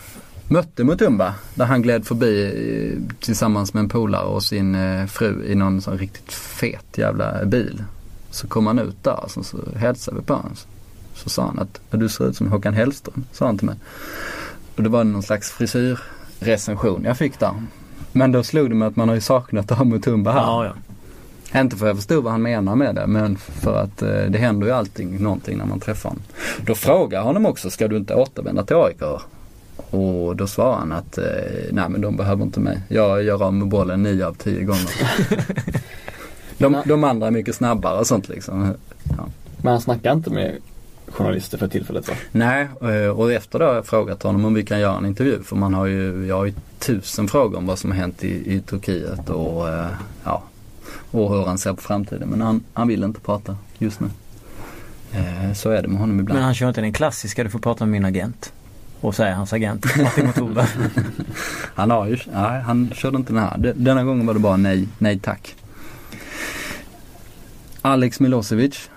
Mötte 0.51 0.84
Mutumba 0.84 1.34
där 1.55 1.64
han 1.64 1.82
gled 1.82 2.07
förbi 2.07 2.45
eh, 2.45 3.16
tillsammans 3.20 3.74
med 3.74 3.80
en 3.80 3.89
polare 3.89 4.24
och 4.24 4.43
sin 4.43 4.74
eh, 4.74 5.07
fru 5.07 5.45
i 5.47 5.55
någon 5.55 5.82
sån 5.82 5.99
riktigt 5.99 6.32
fet 6.32 6.99
jävla 6.99 7.45
bil. 7.45 7.84
Så 8.30 8.46
kom 8.48 8.66
han 8.66 8.78
ut 8.78 9.04
där 9.04 9.24
och 9.24 9.30
så, 9.30 9.42
så 9.42 9.56
hälsade 9.76 10.16
vi 10.16 10.22
på 10.22 10.34
honom. 10.34 10.52
Så 11.14 11.30
sa 11.30 11.42
han 11.46 11.58
att 11.58 11.80
du 11.90 12.08
ser 12.08 12.28
ut 12.28 12.36
som 12.36 12.52
Håkan 12.52 12.74
Hellström, 12.74 13.24
sa 13.32 13.46
han 13.46 13.58
till 13.58 13.66
mig. 13.66 13.76
Och 14.76 14.82
det 14.82 14.88
var 14.88 15.04
någon 15.04 15.22
slags 15.22 15.50
frisyrrecension 15.50 17.04
jag 17.04 17.18
fick 17.18 17.38
där. 17.38 17.52
Men 18.12 18.32
då 18.32 18.42
slog 18.42 18.68
det 18.68 18.74
mig 18.74 18.88
att 18.88 18.96
man 18.96 19.08
har 19.08 19.14
ju 19.14 19.20
saknat 19.20 19.72
att 19.72 19.78
ha 19.78 19.84
Mutumba 19.84 20.32
här. 20.32 20.40
Ja, 20.40 20.64
ja. 20.64 20.72
Inte 21.60 21.76
för 21.76 21.86
att 21.86 21.88
jag 21.88 21.96
förstod 21.96 22.24
vad 22.24 22.32
han 22.32 22.42
menar 22.42 22.76
med 22.76 22.94
det 22.94 23.06
men 23.06 23.36
för 23.36 23.82
att 23.82 24.02
eh, 24.02 24.22
det 24.28 24.38
händer 24.38 24.66
ju 24.66 24.72
allting 24.72 25.22
någonting 25.22 25.58
när 25.58 25.66
man 25.66 25.80
träffar 25.80 26.08
honom. 26.08 26.24
Då 26.60 26.74
frågar 26.74 27.22
honom 27.22 27.46
också, 27.46 27.70
ska 27.70 27.88
du 27.88 27.96
inte 27.96 28.14
återvända 28.14 28.64
till 28.64 28.76
AIK? 28.76 29.02
Och 29.90 30.36
då 30.36 30.46
svarar 30.46 30.78
han 30.78 30.92
att 30.92 31.18
eh, 31.18 31.24
nej 31.70 31.88
men 31.88 32.00
de 32.00 32.16
behöver 32.16 32.44
inte 32.44 32.60
mig. 32.60 32.80
Jag 32.88 33.22
gör 33.22 33.42
av 33.42 33.55
med 33.55 33.68
bollen 33.68 34.02
nio 34.02 34.26
av 34.26 34.34
tio 34.34 34.64
gånger. 34.64 34.90
de, 36.59 36.82
de 36.86 37.05
andra 37.05 37.26
är 37.26 37.30
mycket 37.30 37.55
snabbare 37.55 37.98
och 37.98 38.06
sånt 38.06 38.28
liksom. 38.28 38.74
Men 39.62 39.72
han 39.72 39.80
snackar 39.80 40.12
inte 40.12 40.30
med 40.30 40.56
journalister 41.09 41.59
för 41.59 41.68
tillfället 41.68 42.09
va? 42.09 42.14
Nej, 42.32 42.68
eh, 42.82 43.09
och 43.10 43.32
efter 43.32 43.59
det 43.59 43.64
har 43.64 43.74
jag 43.74 43.86
frågat 43.86 44.22
honom 44.22 44.44
om 44.44 44.55
vi 44.55 44.64
kan 44.64 44.80
göra 44.80 44.97
en 44.98 45.06
intervju. 45.06 45.43
För 45.43 45.56
man 45.56 45.74
har 45.74 45.86
ju, 45.86 46.26
jag 46.26 46.36
har 46.36 46.44
ju 46.44 46.52
tusen 46.78 47.28
frågor 47.28 47.59
om 47.59 47.66
vad 47.66 47.78
som 47.78 47.90
har 47.90 47.98
hänt 47.98 48.24
i, 48.24 48.55
i 48.55 48.60
Turkiet 48.60 49.28
och 49.30 49.68
eh, 49.68 49.86
ja, 50.24 50.43
och 51.10 51.35
hur 51.35 51.44
han 51.44 51.59
ser 51.59 51.72
på 51.72 51.80
framtiden. 51.82 52.28
Men 52.28 52.40
han, 52.40 52.60
han 52.72 52.89
vill 52.89 53.02
inte 53.05 53.20
prata 53.20 53.56
just 53.78 54.01
nu. 54.01 54.06
Eh, 55.12 55.52
Så 55.55 55.70
är 55.70 55.82
det 55.82 55.89
med 55.89 56.01
honom 56.01 56.20
ibland. 56.20 56.36
Men 56.39 56.44
han 56.44 56.55
kör 56.55 56.68
inte 56.68 56.80
den 56.80 56.93
klassiska, 56.93 57.44
du 57.44 57.51
får 57.51 57.59
prata 57.59 57.85
med 57.86 57.93
min 57.93 58.05
agent. 58.05 58.52
Och 59.01 59.14
så 59.14 59.22
är 59.22 59.32
hans 59.32 59.52
agent 59.52 59.86
Martin 60.02 60.26
Motorberg. 60.26 60.66
Han 61.74 61.90
har 61.90 62.06
ju, 62.06 62.18
nej 62.32 62.60
han 62.62 62.90
körde 62.94 63.16
inte 63.16 63.32
den 63.32 63.43
här. 63.43 63.59
De- 63.59 63.72
Denna 63.72 64.05
gången 64.05 64.26
var 64.26 64.35
det 64.35 64.40
bara 64.40 64.56
nej, 64.56 64.89
nej 64.98 65.18
tack. 65.18 65.55
Alex 67.82 68.20
Milosevic 68.20 68.90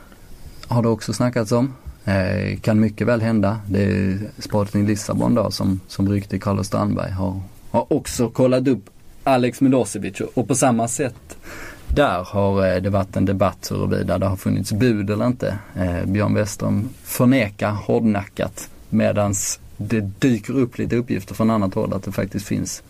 har 0.68 0.84
det 0.84 0.90
också 0.90 1.14
snackats 1.14 1.52
om. 1.52 1.74
Eh, 2.06 2.60
kan 2.60 2.80
mycket 2.80 3.08
väl 3.08 3.22
hända. 3.22 3.60
Det 3.70 3.84
är 3.84 4.20
Sporting 4.40 4.88
Lissabon 4.88 5.36
då 5.36 5.52
som, 5.52 5.80
som 5.88 6.10
ryckte 6.10 6.40
Carlos 6.40 6.68
Strandberg 6.68 7.12
har, 7.12 7.42
har 7.72 7.94
också 7.94 8.30
kollat 8.30 8.68
upp 8.68 8.90
Alex 9.24 9.62
Milosevic 9.62 10.22
och 10.34 10.48
på 10.48 10.56
samma 10.56 10.88
sätt 10.88 11.38
där 11.96 12.24
har 12.24 12.68
eh, 12.68 12.82
det 12.82 12.90
varit 12.90 13.16
en 13.16 13.26
debatt 13.26 13.72
huruvida 13.72 14.18
det 14.18 14.26
har 14.26 14.36
funnits 14.36 14.72
bud 14.72 15.10
eller 15.10 15.28
inte. 15.28 15.58
Eh, 15.76 16.06
Björn 16.06 16.34
Westerholm 16.34 16.90
förnekar 17.04 17.72
hårdnackat 17.72 18.70
medans 18.90 19.60
det 19.78 20.02
dyker 20.02 20.54
upp 20.54 20.78
lite 20.78 20.96
uppgifter 20.96 21.36
från 21.36 21.50
annat 21.50 21.74
håll 21.74 21.94
att 21.94 22.04
det 22.04 22.12
faktiskt 22.12 22.46
finns 22.46 22.84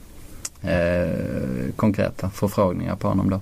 eh, 0.62 1.74
konkreta 1.76 2.30
förfrågningar 2.30 2.96
på 2.96 3.08
honom 3.08 3.30
då. 3.30 3.40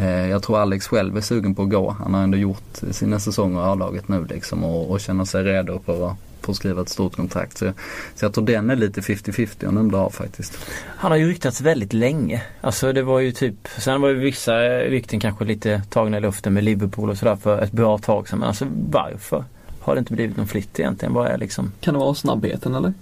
Eh, 0.00 0.28
jag 0.30 0.42
tror 0.42 0.58
Alex 0.58 0.86
själv 0.86 1.16
är 1.16 1.20
sugen 1.20 1.54
på 1.54 1.62
att 1.62 1.70
gå. 1.70 1.90
Han 1.90 2.14
har 2.14 2.22
ändå 2.22 2.38
gjort 2.38 2.80
sina 2.90 3.20
säsonger 3.20 3.60
i 3.60 3.62
A-laget 3.62 4.08
nu 4.08 4.24
liksom 4.24 4.64
och, 4.64 4.90
och 4.90 5.00
känner 5.00 5.24
sig 5.24 5.44
redo 5.44 5.78
på 5.78 6.06
att 6.06 6.16
på 6.40 6.50
att 6.50 6.56
skriva 6.56 6.82
ett 6.82 6.88
stort 6.88 7.16
kontrakt. 7.16 7.58
Så, 7.58 7.72
så 8.14 8.24
jag 8.24 8.34
tror 8.34 8.46
den 8.46 8.70
är 8.70 8.76
lite 8.76 9.00
50-50 9.00 9.66
om 9.66 9.78
undrar 9.78 9.98
av 9.98 10.10
faktiskt. 10.10 10.58
Han 10.86 11.10
har 11.10 11.18
ju 11.18 11.28
ryktats 11.28 11.60
väldigt 11.60 11.92
länge. 11.92 12.42
Alltså 12.60 12.92
det 12.92 13.02
var 13.02 13.20
ju 13.20 13.32
typ, 13.32 13.68
sen 13.78 14.00
var 14.00 14.08
ju 14.08 14.14
vissa 14.14 14.58
rykten 14.78 15.20
kanske 15.20 15.44
lite 15.44 15.82
tagna 15.90 16.16
i 16.16 16.20
luften 16.20 16.52
med 16.52 16.64
Liverpool 16.64 17.10
och 17.10 17.18
sådär 17.18 17.36
för 17.36 17.62
ett 17.62 17.72
bra 17.72 17.98
tag 17.98 18.28
sedan. 18.28 18.38
Men 18.38 18.48
alltså 18.48 18.66
varför 18.90 19.44
har 19.80 19.94
det 19.94 19.98
inte 19.98 20.12
blivit 20.12 20.36
någon 20.36 20.46
flytt 20.46 20.80
egentligen? 20.80 21.14
Vad 21.14 21.26
är 21.26 21.38
liksom? 21.38 21.72
Kan 21.80 21.94
det 21.94 22.00
vara 22.00 22.14
snabbheten 22.14 22.74
eller? 22.74 22.92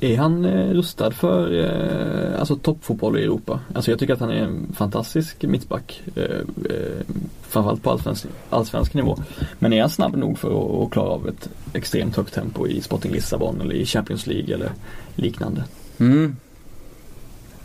Är 0.00 0.16
han 0.16 0.44
eh, 0.44 0.70
rustad 0.70 1.10
för 1.10 1.64
eh, 1.64 2.40
alltså 2.40 2.56
toppfotboll 2.56 3.18
i 3.18 3.22
Europa? 3.22 3.60
Alltså 3.74 3.90
jag 3.90 4.00
tycker 4.00 4.14
att 4.14 4.20
han 4.20 4.30
är 4.30 4.42
en 4.42 4.72
fantastisk 4.72 5.42
mittback. 5.42 6.02
Eh, 6.16 6.22
eh, 6.24 7.04
framförallt 7.42 7.82
på 7.82 7.90
allsvensk, 7.90 8.26
allsvensk 8.50 8.94
nivå. 8.94 9.18
Men 9.58 9.72
är 9.72 9.80
han 9.80 9.90
snabb 9.90 10.16
nog 10.16 10.38
för 10.38 10.84
att, 10.84 10.90
klara 10.90 11.08
av 11.08 11.28
ett 11.28 11.48
extremt 11.72 12.16
högt 12.16 12.34
tempo 12.34 12.66
i 12.66 12.80
Sporting 12.80 13.12
Lissabon 13.12 13.60
eller 13.60 13.74
i 13.74 13.86
Champions 13.86 14.26
League 14.26 14.54
eller 14.54 14.72
liknande? 15.14 15.64
Mm. 15.98 16.36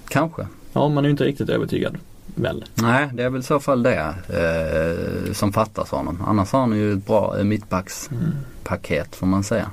Kanske. 0.08 0.48
Ja, 0.74 0.90
man 0.90 1.04
är 1.04 1.08
ju 1.08 1.12
inte 1.12 1.26
riktigt 1.26 1.50
övertygad. 1.50 1.98
Väl? 2.36 2.66
Nej, 2.76 3.10
det 3.14 3.24
är 3.24 3.30
väl 3.30 3.42
i 3.42 3.44
så 3.44 3.60
fall 3.60 3.84
det 3.84 4.16
eh, 4.30 5.34
som 5.34 5.54
fattas 5.54 5.92
honom. 5.92 6.24
Annars 6.28 6.52
har 6.52 6.60
han 6.60 6.78
ju 6.78 6.94
ett 6.94 7.08
bra 7.08 7.36
mittbackspaket 7.44 9.08
mm. 9.08 9.12
får 9.12 9.28
man 9.28 9.44
säga 9.44 9.72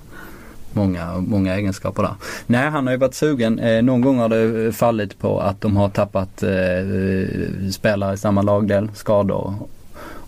många, 0.72 1.14
många 1.18 1.55
egenskaper 1.55 2.02
där. 2.02 2.14
Nej, 2.47 2.70
han 2.70 2.86
har 2.86 2.92
ju 2.92 2.98
varit 2.98 3.14
sugen. 3.14 3.59
Eh, 3.59 3.82
någon 3.82 4.01
gång 4.01 4.18
har 4.18 4.28
det 4.28 4.72
fallit 4.72 5.18
på 5.18 5.40
att 5.40 5.60
de 5.60 5.76
har 5.76 5.88
tappat 5.88 6.42
eh, 6.42 7.70
spelare 7.72 8.14
i 8.14 8.16
samma 8.16 8.42
lagdel, 8.42 8.90
skador 8.94 9.55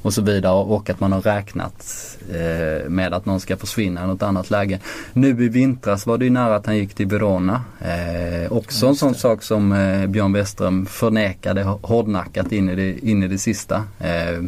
och 0.03 0.15
så 0.15 0.23
vidare 0.23 0.55
och 0.55 0.91
att 0.91 1.01
man 1.01 1.13
har 1.13 1.21
räknat 1.21 1.87
eh, 2.31 2.89
med 2.89 3.15
att 3.15 3.27
någon 3.27 3.41
ska 3.41 3.57
försvinna 3.57 4.05
i 4.05 4.07
något 4.07 4.23
annat 4.23 4.51
läge. 4.51 4.81
Nu 5.13 5.29
i 5.29 5.49
vintras 5.49 6.07
var 6.07 6.19
det 6.19 6.25
ju 6.25 6.31
nära 6.31 6.57
att 6.57 6.67
han 6.67 6.77
gick 6.77 6.95
till 6.95 7.07
Verona. 7.07 7.65
Eh, 7.81 8.53
också 8.53 8.87
en 8.87 8.97
sån 8.97 9.15
sak 9.15 9.43
som 9.43 9.73
eh, 9.73 10.07
Björn 10.07 10.33
Westström 10.33 10.87
förnekade 10.87 11.63
hårdnackat 11.63 12.53
in 12.53 12.69
i 12.69 12.75
det, 12.75 13.09
in 13.09 13.23
i 13.23 13.29
det 13.29 13.39
sista. 13.39 13.85
Eh, 14.01 14.43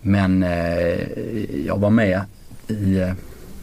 men 0.00 0.42
eh, 0.42 1.66
jag 1.66 1.78
var 1.78 1.90
med 1.90 2.20
i 2.68 2.98
eh, 2.98 3.12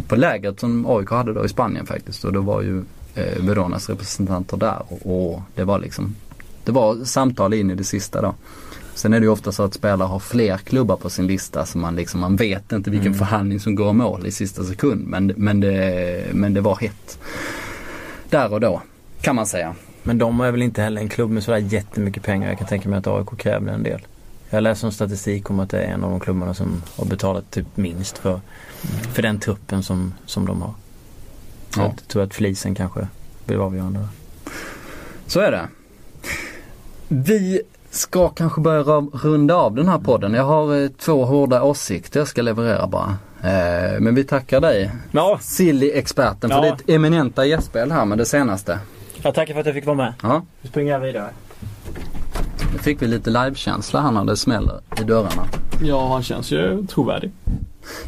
på 0.07 0.15
lägret 0.15 0.59
som 0.59 0.85
AIK 0.85 1.09
hade 1.09 1.33
då 1.33 1.45
i 1.45 1.49
Spanien 1.49 1.85
faktiskt 1.85 2.23
och 2.23 2.33
då 2.33 2.41
var 2.41 2.61
ju 2.61 2.83
eh, 3.15 3.43
Veronas 3.43 3.89
representanter 3.89 4.57
där 4.57 4.81
och, 4.87 5.31
och, 5.33 5.41
det 5.55 5.63
var 5.63 5.79
liksom 5.79 6.15
Det 6.63 6.71
var 6.71 7.05
samtal 7.05 7.53
in 7.53 7.71
i 7.71 7.75
det 7.75 7.83
sista 7.83 8.21
då. 8.21 8.35
Sen 8.93 9.13
är 9.13 9.19
det 9.19 9.23
ju 9.23 9.31
ofta 9.31 9.51
så 9.51 9.63
att 9.63 9.73
spelare 9.73 10.07
har 10.07 10.19
fler 10.19 10.57
klubbar 10.57 10.95
på 10.95 11.09
sin 11.09 11.27
lista 11.27 11.65
så 11.65 11.77
man 11.77 11.95
liksom, 11.95 12.19
man 12.19 12.35
vet 12.35 12.71
inte 12.71 12.89
vilken 12.89 13.07
mm. 13.07 13.19
förhandling 13.19 13.59
som 13.59 13.75
går 13.75 13.93
mål 13.93 14.27
i 14.27 14.31
sista 14.31 14.63
sekund 14.63 15.07
men, 15.07 15.33
men, 15.37 15.59
det, 15.59 16.25
men 16.33 16.53
det 16.53 16.61
var 16.61 16.75
hett. 16.75 17.19
Där 18.29 18.53
och 18.53 18.59
då 18.59 18.81
kan 19.21 19.35
man 19.35 19.45
säga. 19.45 19.75
Men 20.03 20.17
de 20.17 20.41
är 20.41 20.51
väl 20.51 20.61
inte 20.61 20.81
heller 20.81 21.01
en 21.01 21.09
klubb 21.09 21.31
med 21.31 21.43
sådär 21.43 21.57
jättemycket 21.57 22.23
pengar. 22.23 22.49
Jag 22.49 22.57
kan 22.57 22.67
tänka 22.67 22.89
mig 22.89 22.99
att 22.99 23.07
AIK 23.07 23.37
krävde 23.37 23.71
en 23.71 23.83
del. 23.83 24.01
Jag 24.49 24.63
läste 24.63 24.85
en 24.85 24.91
statistik 24.91 25.49
om 25.49 25.59
att 25.59 25.69
det 25.69 25.79
är 25.79 25.93
en 25.93 26.03
av 26.03 26.11
de 26.11 26.19
klubbarna 26.19 26.53
som 26.53 26.83
har 26.95 27.05
betalat 27.05 27.51
typ 27.51 27.77
minst 27.77 28.17
för, 28.17 28.41
för 29.13 29.21
den 29.21 29.39
truppen 29.39 29.83
som, 29.83 30.13
som 30.25 30.45
de 30.45 30.61
har. 30.61 30.73
Så 31.69 31.79
ja. 31.79 31.83
jag 31.83 32.07
tror 32.07 32.23
att 32.23 32.33
flisen 32.33 32.75
kanske 32.75 33.07
blir 33.45 33.65
avgörande. 33.65 34.07
Så 35.27 35.39
är 35.39 35.51
det. 35.51 35.67
Vi 37.07 37.61
ska 37.89 38.29
kanske 38.29 38.61
börja 38.61 38.83
runda 39.23 39.55
av 39.55 39.75
den 39.75 39.87
här 39.87 39.99
podden. 39.99 40.33
Jag 40.33 40.43
har 40.43 40.83
eh, 40.83 40.89
två 40.89 41.25
hårda 41.25 41.63
åsikter 41.63 42.19
jag 42.19 42.27
ska 42.27 42.41
leverera 42.41 42.87
bara. 42.87 43.17
Eh, 43.41 43.99
men 43.99 44.15
vi 44.15 44.23
tackar 44.23 44.61
dig, 44.61 44.91
ja. 45.11 45.39
Silly-experten, 45.41 46.49
för 46.49 46.65
ja. 46.65 46.75
ditt 46.75 46.89
eminenta 46.89 47.45
gästspel 47.45 47.91
här 47.91 48.05
med 48.05 48.17
det 48.17 48.25
senaste. 48.25 48.79
Jag 49.21 49.35
tackar 49.35 49.53
för 49.53 49.59
att 49.59 49.65
jag 49.65 49.75
fick 49.75 49.85
vara 49.85 49.97
med. 49.97 50.13
Ja. 50.23 50.41
Nu 50.61 50.69
springer 50.69 50.91
jag 50.91 50.99
vidare. 50.99 51.29
Nu 52.73 52.79
fick 52.79 53.01
vi 53.01 53.07
lite 53.07 53.29
livekänsla 53.29 54.01
här 54.01 54.11
när 54.11 54.25
det 54.25 54.37
smäller 54.37 54.79
i 55.01 55.03
dörrarna. 55.03 55.47
Ja, 55.81 56.07
han 56.13 56.23
känns 56.23 56.51
ju 56.51 56.85
trovärdig. 56.85 57.31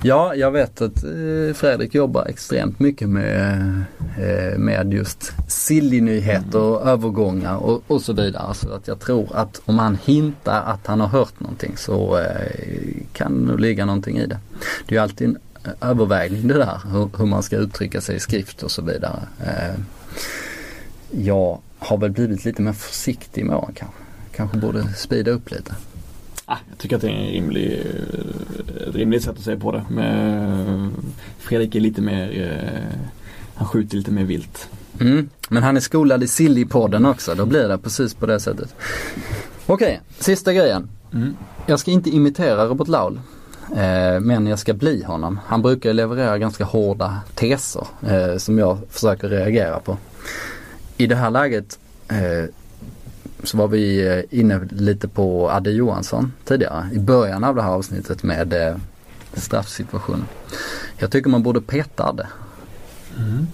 Ja, 0.02 0.36
jag 0.36 0.52
vet 0.52 0.82
att 0.82 1.04
eh, 1.04 1.54
Fredrik 1.56 1.96
jobbar 1.96 2.26
extremt 2.26 2.80
mycket 2.80 3.10
med, 3.10 3.84
eh, 4.18 4.58
med 4.58 4.94
just 4.94 5.32
silly-nyheter 5.48 6.60
och 6.60 6.88
övergångar 6.88 7.56
och, 7.56 7.84
och, 7.88 8.02
så 8.02 8.14
vidare. 8.14 8.54
Så 8.54 8.74
att 8.74 8.88
jag 8.88 9.00
tror 9.00 9.36
att 9.36 9.62
om 9.66 9.80
han 9.80 9.98
hintar 10.06 10.64
att 10.66 10.88
han 10.88 11.00
har 11.00 11.08
hört 11.08 11.40
någonting 11.40 11.78
så 11.78 12.20
eh, 12.20 12.52
kan 13.14 13.34
det 13.40 13.52
nog 13.52 13.60
ligga 13.60 13.86
någonting 13.86 14.18
i 14.18 14.26
det. 14.26 14.40
Det 14.88 14.96
är 14.96 15.00
ju 15.00 15.04
alltid 15.04 15.28
en 15.28 15.38
övervägning 15.82 16.48
det 16.48 16.58
där, 16.58 16.82
hur, 16.92 17.10
hur 17.18 17.26
man 17.26 17.44
ska 17.44 17.58
uttrycka 17.58 18.02
sig 18.02 18.16
i 18.16 18.20
skrift 18.20 18.64
och 18.64 18.72
så 18.72 18.82
vidare. 18.82 19.20
Jag 21.12 21.60
har 21.80 21.98
väl 21.98 22.12
blivit 22.12 22.46
lite 22.46 22.62
mer 22.62 22.74
försiktig 22.74 23.46
med 23.46 23.56
åren 23.56 23.74
kanske 23.76 23.98
kanske 24.38 24.58
borde 24.58 24.94
speeda 24.94 25.32
upp 25.32 25.52
lite. 25.52 25.76
Ah, 26.50 26.58
jag 26.70 26.78
tycker 26.78 26.96
att 26.96 27.02
det 27.02 27.08
är 27.08 27.12
en 27.12 27.28
rimlig, 27.28 27.84
ett 28.88 28.96
rimligt 28.96 29.24
sätt 29.24 29.38
att 29.38 29.44
se 29.44 29.56
på 29.56 29.72
det. 29.72 29.86
Men 29.90 30.92
Fredrik 31.38 31.76
är 31.76 31.80
lite 31.80 32.02
mer, 32.02 32.42
eh, 32.42 32.98
han 33.56 33.68
skjuter 33.68 33.98
lite 33.98 34.12
mer 34.12 34.24
vilt. 34.24 34.70
Mm, 35.00 35.30
men 35.50 35.64
han 35.64 35.78
är 35.78 35.82
skolad 35.82 36.24
i 36.24 36.26
Silly-podden 36.26 37.10
också, 37.10 37.36
då 37.36 37.46
blir 37.46 37.68
det 37.68 37.78
precis 37.78 38.14
på 38.14 38.26
det 38.26 38.40
sättet. 38.40 38.76
Okej, 39.66 39.74
okay, 39.76 39.98
sista 40.20 40.54
grejen. 40.54 40.90
Mm. 41.14 41.36
Jag 41.66 41.80
ska 41.80 41.92
inte 41.92 42.10
imitera 42.10 42.66
Robert 42.66 42.88
Laul. 42.88 43.20
Eh, 43.76 44.20
men 44.20 44.48
jag 44.48 44.60
ska 44.60 44.74
bli 44.74 45.04
honom. 45.04 45.40
Han 45.46 45.62
brukar 45.62 45.94
leverera 45.94 46.38
ganska 46.38 46.64
hårda 46.64 47.20
teser 47.36 47.88
eh, 48.08 48.38
som 48.38 48.60
jag 48.60 48.78
försöker 48.90 49.30
reagera 49.30 49.80
på. 49.80 49.98
I 50.98 51.08
det 51.08 51.16
här 51.16 51.32
läget 51.32 51.80
eh, 52.08 52.50
så 53.44 53.58
var 53.58 53.68
vi 53.68 54.08
eh, 54.08 54.40
inne 54.40 54.68
lite 54.72 55.08
på 55.08 55.50
Adde 55.50 55.72
Johansson 55.72 56.34
tidigare 56.46 56.90
i 56.94 57.00
början 57.00 57.44
av 57.44 57.56
det 57.56 57.62
här 57.62 57.72
avsnittet 57.72 58.24
med 58.24 58.54
eh, 58.54 58.76
straffsituationen. 59.34 60.26
Jag 60.98 61.12
tycker 61.12 61.30
man 61.30 61.44
borde 61.44 61.62
peta 61.62 62.04
Adde. 62.04 62.28
Mm. 63.18 63.48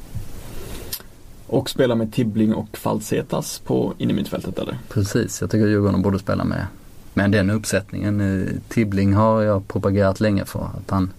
Och 1.48 1.70
spela 1.70 1.96
med 1.96 2.14
Tibbling 2.14 2.54
och 2.54 2.78
Falsetas 2.78 3.60
på 3.60 3.94
innermittfältet 3.98 4.60
eller? 4.60 4.78
Precis, 4.90 5.42
jag 5.42 5.52
tycker 5.52 5.68
Djurgården 5.68 6.02
borde 6.02 6.20
spela 6.20 6.44
med. 6.44 6.68
Men 7.14 7.32
den 7.32 7.50
uppsättningen, 7.50 8.22
eh, 8.22 8.48
Tibbling 8.68 9.14
har 9.14 9.42
jag 9.42 9.68
propagerat 9.68 10.20
länge 10.20 10.46
för. 10.46 10.70
Att 10.78 10.90
han 10.90 11.12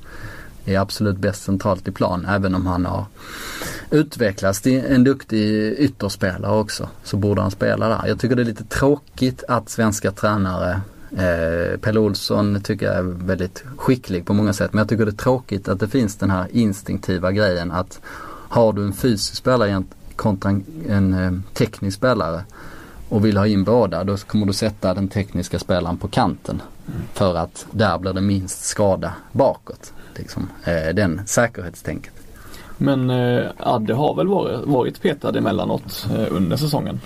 är 0.65 0.78
absolut 0.78 1.16
bäst 1.19 1.43
centralt 1.43 1.89
i 1.89 1.91
plan 1.91 2.27
även 2.28 2.55
om 2.55 2.66
han 2.66 2.86
har 2.86 3.05
Utvecklas 3.94 4.60
till 4.60 4.84
en 4.84 5.04
duktig 5.04 5.72
ytterspelare 5.72 6.52
också 6.52 6.88
så 7.02 7.16
borde 7.16 7.42
han 7.42 7.50
spela 7.50 7.88
där. 7.88 8.02
Jag 8.06 8.20
tycker 8.20 8.36
det 8.36 8.42
är 8.42 8.46
lite 8.46 8.64
tråkigt 8.64 9.44
att 9.48 9.68
svenska 9.68 10.12
tränare 10.12 10.80
Eh, 11.16 11.78
Pelle 11.78 12.00
Olsson 12.00 12.60
tycker 12.60 12.86
jag 12.86 12.96
är 12.96 13.02
väldigt 13.02 13.64
skicklig 13.76 14.26
på 14.26 14.34
många 14.34 14.52
sätt 14.52 14.72
men 14.72 14.78
jag 14.78 14.88
tycker 14.88 15.04
det 15.04 15.10
är 15.10 15.16
tråkigt 15.16 15.68
att 15.68 15.80
det 15.80 15.88
finns 15.88 16.16
den 16.16 16.30
här 16.30 16.46
instinktiva 16.52 17.32
grejen 17.32 17.72
att 17.72 18.00
har 18.48 18.72
du 18.72 18.84
en 18.84 18.92
fysisk 18.92 19.34
spelare 19.34 19.84
kontra 20.16 20.50
en, 20.50 20.64
en 20.88 21.14
eh, 21.14 21.32
teknisk 21.52 21.96
spelare 21.96 22.44
och 23.08 23.24
vill 23.24 23.36
ha 23.36 23.46
in 23.46 23.64
båda 23.64 24.04
då 24.04 24.16
kommer 24.16 24.46
du 24.46 24.52
sätta 24.52 24.94
den 24.94 25.08
tekniska 25.08 25.58
spelaren 25.58 25.96
på 25.96 26.08
kanten. 26.08 26.62
För 27.12 27.34
att 27.34 27.66
där 27.70 27.98
blir 27.98 28.12
det 28.12 28.20
minst 28.20 28.64
skada 28.64 29.14
bakåt. 29.32 29.92
Liksom, 30.14 30.48
eh, 30.64 30.94
den 30.94 31.20
säkerhetstänket. 31.26 32.23
Men 32.85 33.11
eh, 33.11 33.47
Adde 33.59 33.94
har 33.94 34.15
väl 34.15 34.27
varit, 34.27 34.61
varit 34.66 35.02
petad 35.02 35.39
emellanåt 35.39 36.06
eh, 36.16 36.27
under 36.31 36.56
säsongen. 36.56 37.01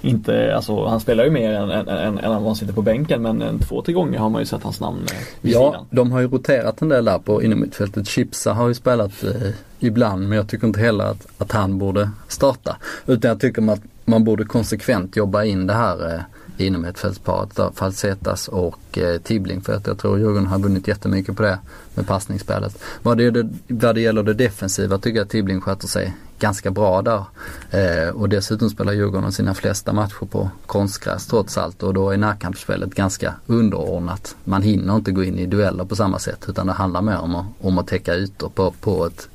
Inte, 0.00 0.54
alltså 0.56 0.86
han 0.86 1.00
spelar 1.00 1.24
ju 1.24 1.30
mer 1.30 1.52
än, 1.52 1.70
än, 1.70 1.88
än, 1.88 2.18
än 2.18 2.32
han 2.32 2.56
sitter 2.56 2.72
på 2.72 2.82
bänken 2.82 3.22
men 3.22 3.42
en, 3.42 3.58
två, 3.58 3.82
tre 3.82 3.94
gånger 3.94 4.18
har 4.18 4.28
man 4.30 4.42
ju 4.42 4.46
sett 4.46 4.62
hans 4.62 4.80
namn 4.80 4.98
eh, 5.12 5.18
vid 5.40 5.52
Ja, 5.54 5.70
sidan. 5.72 5.86
de 5.90 6.12
har 6.12 6.20
ju 6.20 6.28
roterat 6.28 6.82
en 6.82 6.88
del 6.88 7.04
där 7.04 7.18
på 7.18 7.42
innermittfältet. 7.42 8.08
Chipsa 8.08 8.52
har 8.52 8.68
ju 8.68 8.74
spelat 8.74 9.24
eh, 9.24 9.50
ibland 9.78 10.28
men 10.28 10.36
jag 10.38 10.48
tycker 10.48 10.66
inte 10.66 10.80
heller 10.80 11.04
att, 11.04 11.26
att 11.38 11.52
han 11.52 11.78
borde 11.78 12.10
starta. 12.28 12.76
Utan 13.06 13.28
jag 13.28 13.40
tycker 13.40 13.72
att 13.72 13.80
man 14.04 14.24
borde 14.24 14.44
konsekvent 14.44 15.16
jobba 15.16 15.44
in 15.44 15.66
det 15.66 15.74
här 15.74 16.14
eh, 16.14 16.20
inom 16.60 16.84
ett 16.84 16.98
fältsparet 16.98 17.58
Falsetas 17.74 18.48
och 18.48 18.98
eh, 18.98 19.20
Tibbling 19.20 19.60
för 19.60 19.72
att 19.72 19.86
jag 19.86 19.98
tror 19.98 20.18
Djurgården 20.18 20.46
har 20.46 20.58
vunnit 20.58 20.88
jättemycket 20.88 21.36
på 21.36 21.42
det 21.42 21.58
med 21.94 22.06
passningsspelet. 22.06 22.78
Vad 23.02 23.18
det, 23.18 23.48
vad 23.68 23.94
det 23.94 24.00
gäller 24.00 24.22
det 24.22 24.34
defensiva 24.34 24.98
tycker 24.98 25.16
jag 25.16 25.24
att 25.24 25.30
Tibbling 25.30 25.60
sköter 25.60 25.88
sig 25.88 26.14
ganska 26.38 26.70
bra 26.70 27.02
där. 27.02 27.24
Eh, 27.70 28.08
och 28.08 28.28
dessutom 28.28 28.70
spelar 28.70 28.92
Djurgården 28.92 29.32
sina 29.32 29.54
flesta 29.54 29.92
matcher 29.92 30.26
på 30.30 30.50
konstgräs 30.66 31.26
trots 31.26 31.58
allt 31.58 31.82
och 31.82 31.94
då 31.94 32.10
är 32.10 32.16
närkampsspelet 32.16 32.94
ganska 32.94 33.34
underordnat. 33.46 34.36
Man 34.44 34.62
hinner 34.62 34.96
inte 34.96 35.12
gå 35.12 35.24
in 35.24 35.38
i 35.38 35.46
dueller 35.46 35.84
på 35.84 35.96
samma 35.96 36.18
sätt 36.18 36.44
utan 36.48 36.66
det 36.66 36.72
handlar 36.72 37.02
mer 37.02 37.18
om 37.18 37.34
att, 37.34 37.46
om 37.60 37.78
att 37.78 37.86
täcka 37.86 38.14
ytor 38.14 38.48
på, 38.48 38.70
på, 38.80 39.06
ett, 39.06 39.28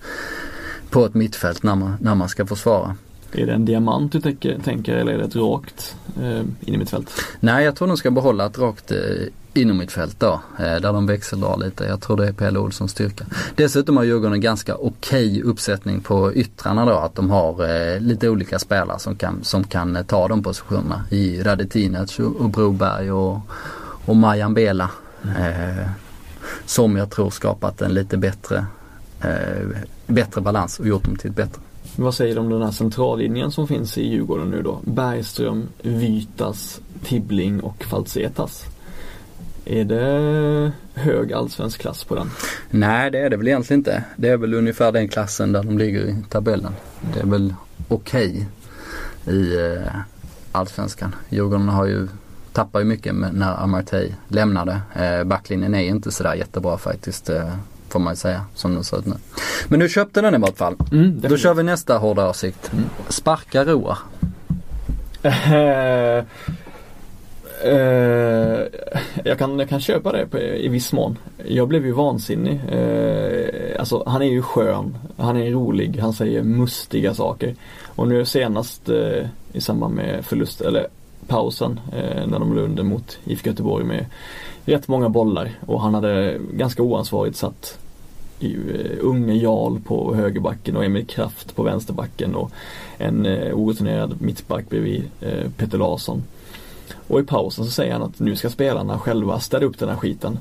på 0.90 1.06
ett 1.06 1.14
mittfält 1.14 1.64
när 1.64 1.76
man, 1.76 1.95
när 2.02 2.16
man 2.16 2.30
ska 2.30 2.45
försvara. 2.45 2.95
Är 3.36 3.46
det 3.46 3.54
en 3.54 3.66
diamant 3.66 4.12
du 4.12 4.22
tänker, 4.22 4.60
tänker 4.60 4.96
eller 4.96 5.14
är 5.14 5.18
det 5.18 5.24
ett 5.24 5.36
rakt 5.36 5.96
eh, 6.22 6.42
innermittfält? 6.62 7.12
Nej, 7.40 7.66
jag 7.66 7.76
tror 7.76 7.88
de 7.88 7.98
ska 7.98 8.12
behålla 8.12 8.46
ett 8.46 8.60
rakt 8.60 8.92
eh, 8.92 8.98
innermittfält 9.54 10.20
då. 10.20 10.42
Eh, 10.60 10.64
där 10.64 10.94
de 10.94 11.06
växeldrar 11.06 11.58
lite. 11.58 11.84
Jag 11.84 12.02
tror 12.02 12.18
det 12.18 12.28
är 12.28 12.34
Pelle 12.34 12.60
Olssons 12.60 12.92
styrka. 12.92 13.26
Dessutom 13.56 13.98
har 13.98 14.04
Djurgården 14.04 14.34
en 14.34 14.42
ganska 14.42 14.76
okej 14.76 15.42
uppsättning 15.42 16.02
på 16.02 16.34
yttrarna 16.34 16.86
då. 16.86 16.94
Att 16.94 17.16
de 17.16 17.30
har 17.30 17.70
eh, 17.70 18.00
lite 18.00 18.30
olika 18.30 18.60
spelare 18.60 19.00
som 19.00 19.16
kan, 19.16 19.44
som 19.44 19.64
kan 19.64 19.96
eh, 19.96 20.04
ta 20.04 20.28
de 20.28 20.44
positionerna. 20.44 21.04
I 21.10 21.44
Radetinac 21.44 22.20
och, 22.20 22.36
och 22.36 22.50
Broberg 22.50 23.12
och, 23.12 23.40
och 24.06 24.16
Majan 24.16 24.54
Bela. 24.54 24.90
Eh, 25.24 25.90
som 26.66 26.98
jag 26.98 27.10
tror 27.10 27.30
skapat 27.30 27.82
en 27.82 27.94
lite 27.94 28.18
bättre, 28.18 28.66
eh, 29.22 29.68
bättre 30.08 30.42
balans 30.42 30.80
och 30.80 30.88
gjort 30.88 31.04
dem 31.04 31.16
till 31.16 31.30
ett 31.30 31.36
bättre. 31.36 31.62
Vad 31.95 32.14
säger 32.14 32.36
du 32.36 32.41
om 32.41 32.49
den 32.49 32.61
här 32.61 32.72
centrallinjen 32.72 33.52
som 33.52 33.68
finns 33.68 33.98
i 33.98 34.07
Djurgården 34.07 34.49
nu 34.49 34.61
då? 34.61 34.80
Bergström, 34.84 35.68
Vytas, 35.82 36.82
Tibbling 37.03 37.60
och 37.60 37.84
Falsetas. 37.84 38.65
Är 39.65 39.84
det 39.86 40.72
hög 40.94 41.34
allsvensk 41.34 41.82
klass 41.82 42.03
på 42.03 42.15
den? 42.15 42.30
Nej 42.70 43.11
det 43.11 43.20
är 43.20 43.30
det 43.30 43.38
väl 43.38 43.48
egentligen 43.48 43.80
inte. 43.80 44.03
Det 44.15 44.30
är 44.30 44.38
väl 44.38 44.53
ungefär 44.53 44.91
den 44.91 45.10
klassen 45.10 45.52
där 45.52 45.64
de 45.64 45.78
ligger 45.78 46.02
i 46.06 46.15
tabellen. 46.30 46.74
Det 47.14 47.20
är 47.20 47.26
väl 47.26 47.53
okej 47.88 48.48
okay 49.26 49.36
i 49.36 49.65
eh, 49.65 49.95
allsvenskan. 50.52 51.15
Djurgården 51.30 51.70
har 51.70 51.86
ju 51.86 52.07
tappar 52.53 52.80
ju 52.80 52.86
mycket 52.86 53.15
när 53.15 53.64
Amartey 53.64 54.11
lämnade. 54.28 54.82
Eh, 54.95 55.24
backlinjen 55.24 55.76
är 55.76 55.84
inte 55.84 56.11
sådär 56.11 56.34
jättebra 56.34 56.78
faktiskt. 56.78 57.30
Eh. 57.30 57.53
Eh, 57.94 57.99
får 57.99 57.99
man 57.99 58.14
ju 58.14 58.18
säga 58.18 58.45
som 58.56 58.74
den 58.74 58.84
ser 58.84 58.99
ut 58.99 59.06
nu. 59.06 59.15
Men 59.68 59.80
nu 59.80 59.90
köpte 59.90 60.22
den 60.22 60.36
i 60.36 60.38
vart 60.38 60.57
fall. 60.57 60.76
Mm, 60.91 61.22
Då 61.22 61.38
kör 61.38 61.53
vi 61.53 61.64
nästa 61.64 61.98
hårda 61.98 62.30
åsikt. 62.30 62.72
Mm. 62.74 62.86
Sparka 63.10 63.65
Roar. 63.65 63.98
Uh, 65.26 66.24
jag, 69.24 69.38
kan, 69.38 69.60
jag 69.60 69.70
kan 69.70 69.80
köpa 69.80 70.11
det 70.11 70.28
på, 70.28 70.40
i 70.40 70.68
viss 70.68 70.94
mån. 70.94 71.18
Jag 71.45 71.68
blev 71.68 71.86
ju 71.86 71.91
vansinnig. 71.91 72.61
Uh, 72.74 73.80
alltså 73.80 74.03
han 74.06 74.22
är 74.22 74.32
ju 74.32 74.41
skön, 74.41 74.98
han 75.18 75.38
är 75.38 75.52
rolig, 75.52 75.98
han 76.02 76.14
säger 76.14 76.44
mustiga 76.44 77.14
saker. 77.14 77.56
Och 77.95 78.07
nu 78.07 78.26
senast 78.26 78.90
uh, 78.90 79.26
i 79.53 79.61
samband 79.61 79.95
med 79.95 80.26
förlust, 80.26 80.61
eller 80.61 80.88
pausen, 81.28 81.80
när 82.28 82.40
de 82.40 82.53
låg 82.53 82.65
under 82.65 82.84
mot 82.84 83.18
IFK 83.26 83.49
Göteborg 83.49 83.86
med 83.86 84.06
rätt 84.65 84.88
många 84.88 85.10
bollar 85.10 85.52
och 85.65 85.82
han 85.82 85.94
hade 85.94 86.38
ganska 86.53 86.84
oansvarigt 86.84 87.38
satt 87.38 87.78
Eh, 88.40 88.98
unge 89.02 89.34
Jarl 89.34 89.80
på 89.80 90.16
högerbacken 90.16 90.78
och 90.78 90.86
Emil 90.86 91.06
Kraft 91.06 91.56
på 91.56 91.64
vänsterbacken 91.64 92.36
och 92.36 92.52
en 92.98 93.26
eh, 93.26 93.54
orutinerad 93.54 94.22
mittback 94.22 94.70
bredvid 94.70 95.04
eh, 95.22 95.50
Peter 95.58 95.78
Larsson. 95.78 96.24
Och 97.08 97.20
i 97.20 97.24
pausen 97.24 97.66
så 97.66 97.72
säger 97.72 97.94
han 97.94 98.04
att 98.04 98.20
nu 98.20 98.36
ska 98.36 98.50
spelarna 98.50 99.00
själva 99.00 99.40
städa 99.40 99.66
upp 99.66 99.80
den 99.80 99.90
här 99.90 99.96
skiten. 99.96 100.38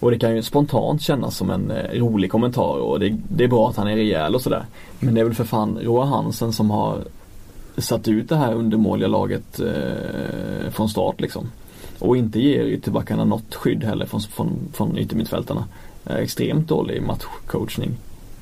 Och 0.00 0.10
det 0.10 0.18
kan 0.18 0.36
ju 0.36 0.42
spontant 0.42 1.02
kännas 1.02 1.36
som 1.36 1.50
en 1.50 1.70
eh, 1.70 2.00
rolig 2.00 2.30
kommentar 2.30 2.78
och 2.78 3.00
det, 3.00 3.16
det, 3.28 3.44
är 3.44 3.48
bra 3.48 3.68
att 3.68 3.76
han 3.76 3.88
är 3.88 3.96
rejäl 3.96 4.34
och 4.34 4.42
sådär. 4.42 4.64
Men 5.00 5.14
det 5.14 5.20
är 5.20 5.24
väl 5.24 5.34
för 5.34 5.44
fan 5.44 5.78
Roa 5.82 6.04
Hansen 6.04 6.52
som 6.52 6.70
har 6.70 7.04
satt 7.76 8.08
ut 8.08 8.28
det 8.28 8.36
här 8.36 8.54
undermåliga 8.54 9.08
laget 9.08 9.60
eh, 9.60 10.70
från 10.70 10.88
start 10.88 11.20
liksom. 11.20 11.50
Och 11.98 12.16
inte 12.16 12.40
ger 12.40 12.64
ytterbackarna 12.64 13.24
något 13.24 13.54
skydd 13.54 13.84
heller 13.84 14.06
från, 14.06 14.20
från, 14.20 14.58
från 14.72 14.98
yttermittfältarna. 14.98 15.64
Extremt 16.06 16.68
dålig 16.68 17.02
matchcoachning. 17.02 17.96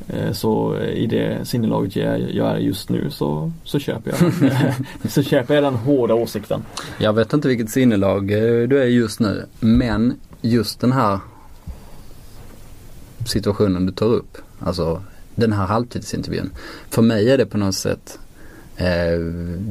Eh, 0.09 0.33
så 0.33 0.79
i 0.79 1.07
det 1.07 1.49
sinnelaget 1.49 1.97
jag 2.35 2.51
är 2.51 2.57
just 2.57 2.89
nu 2.89 3.11
så, 3.11 3.53
så 3.65 3.79
köper 3.79 4.11
jag 4.11 4.33
Så 5.13 5.23
köper 5.23 5.55
jag 5.55 5.65
den 5.65 5.75
hårda 5.75 6.15
åsikten. 6.15 6.63
Jag 6.99 7.13
vet 7.13 7.33
inte 7.33 7.49
vilket 7.49 7.71
sinnelag 7.71 8.31
eh, 8.31 8.69
du 8.69 8.83
är 8.83 8.87
just 8.87 9.21
nu. 9.21 9.47
Men 9.61 10.17
just 10.41 10.81
den 10.81 10.93
här 10.93 11.19
situationen 13.27 13.87
du 13.87 13.93
tar 13.93 14.07
upp. 14.07 14.39
Alltså 14.59 15.03
den 15.35 15.53
här 15.53 15.67
halvtidsintervjun. 15.67 16.51
För 16.91 17.03
mig 17.03 17.31
är 17.31 17.39
det 17.39 17.47
på 17.47 17.59
något 17.59 17.75
sätt 17.75 18.19
eh, 18.77 19.19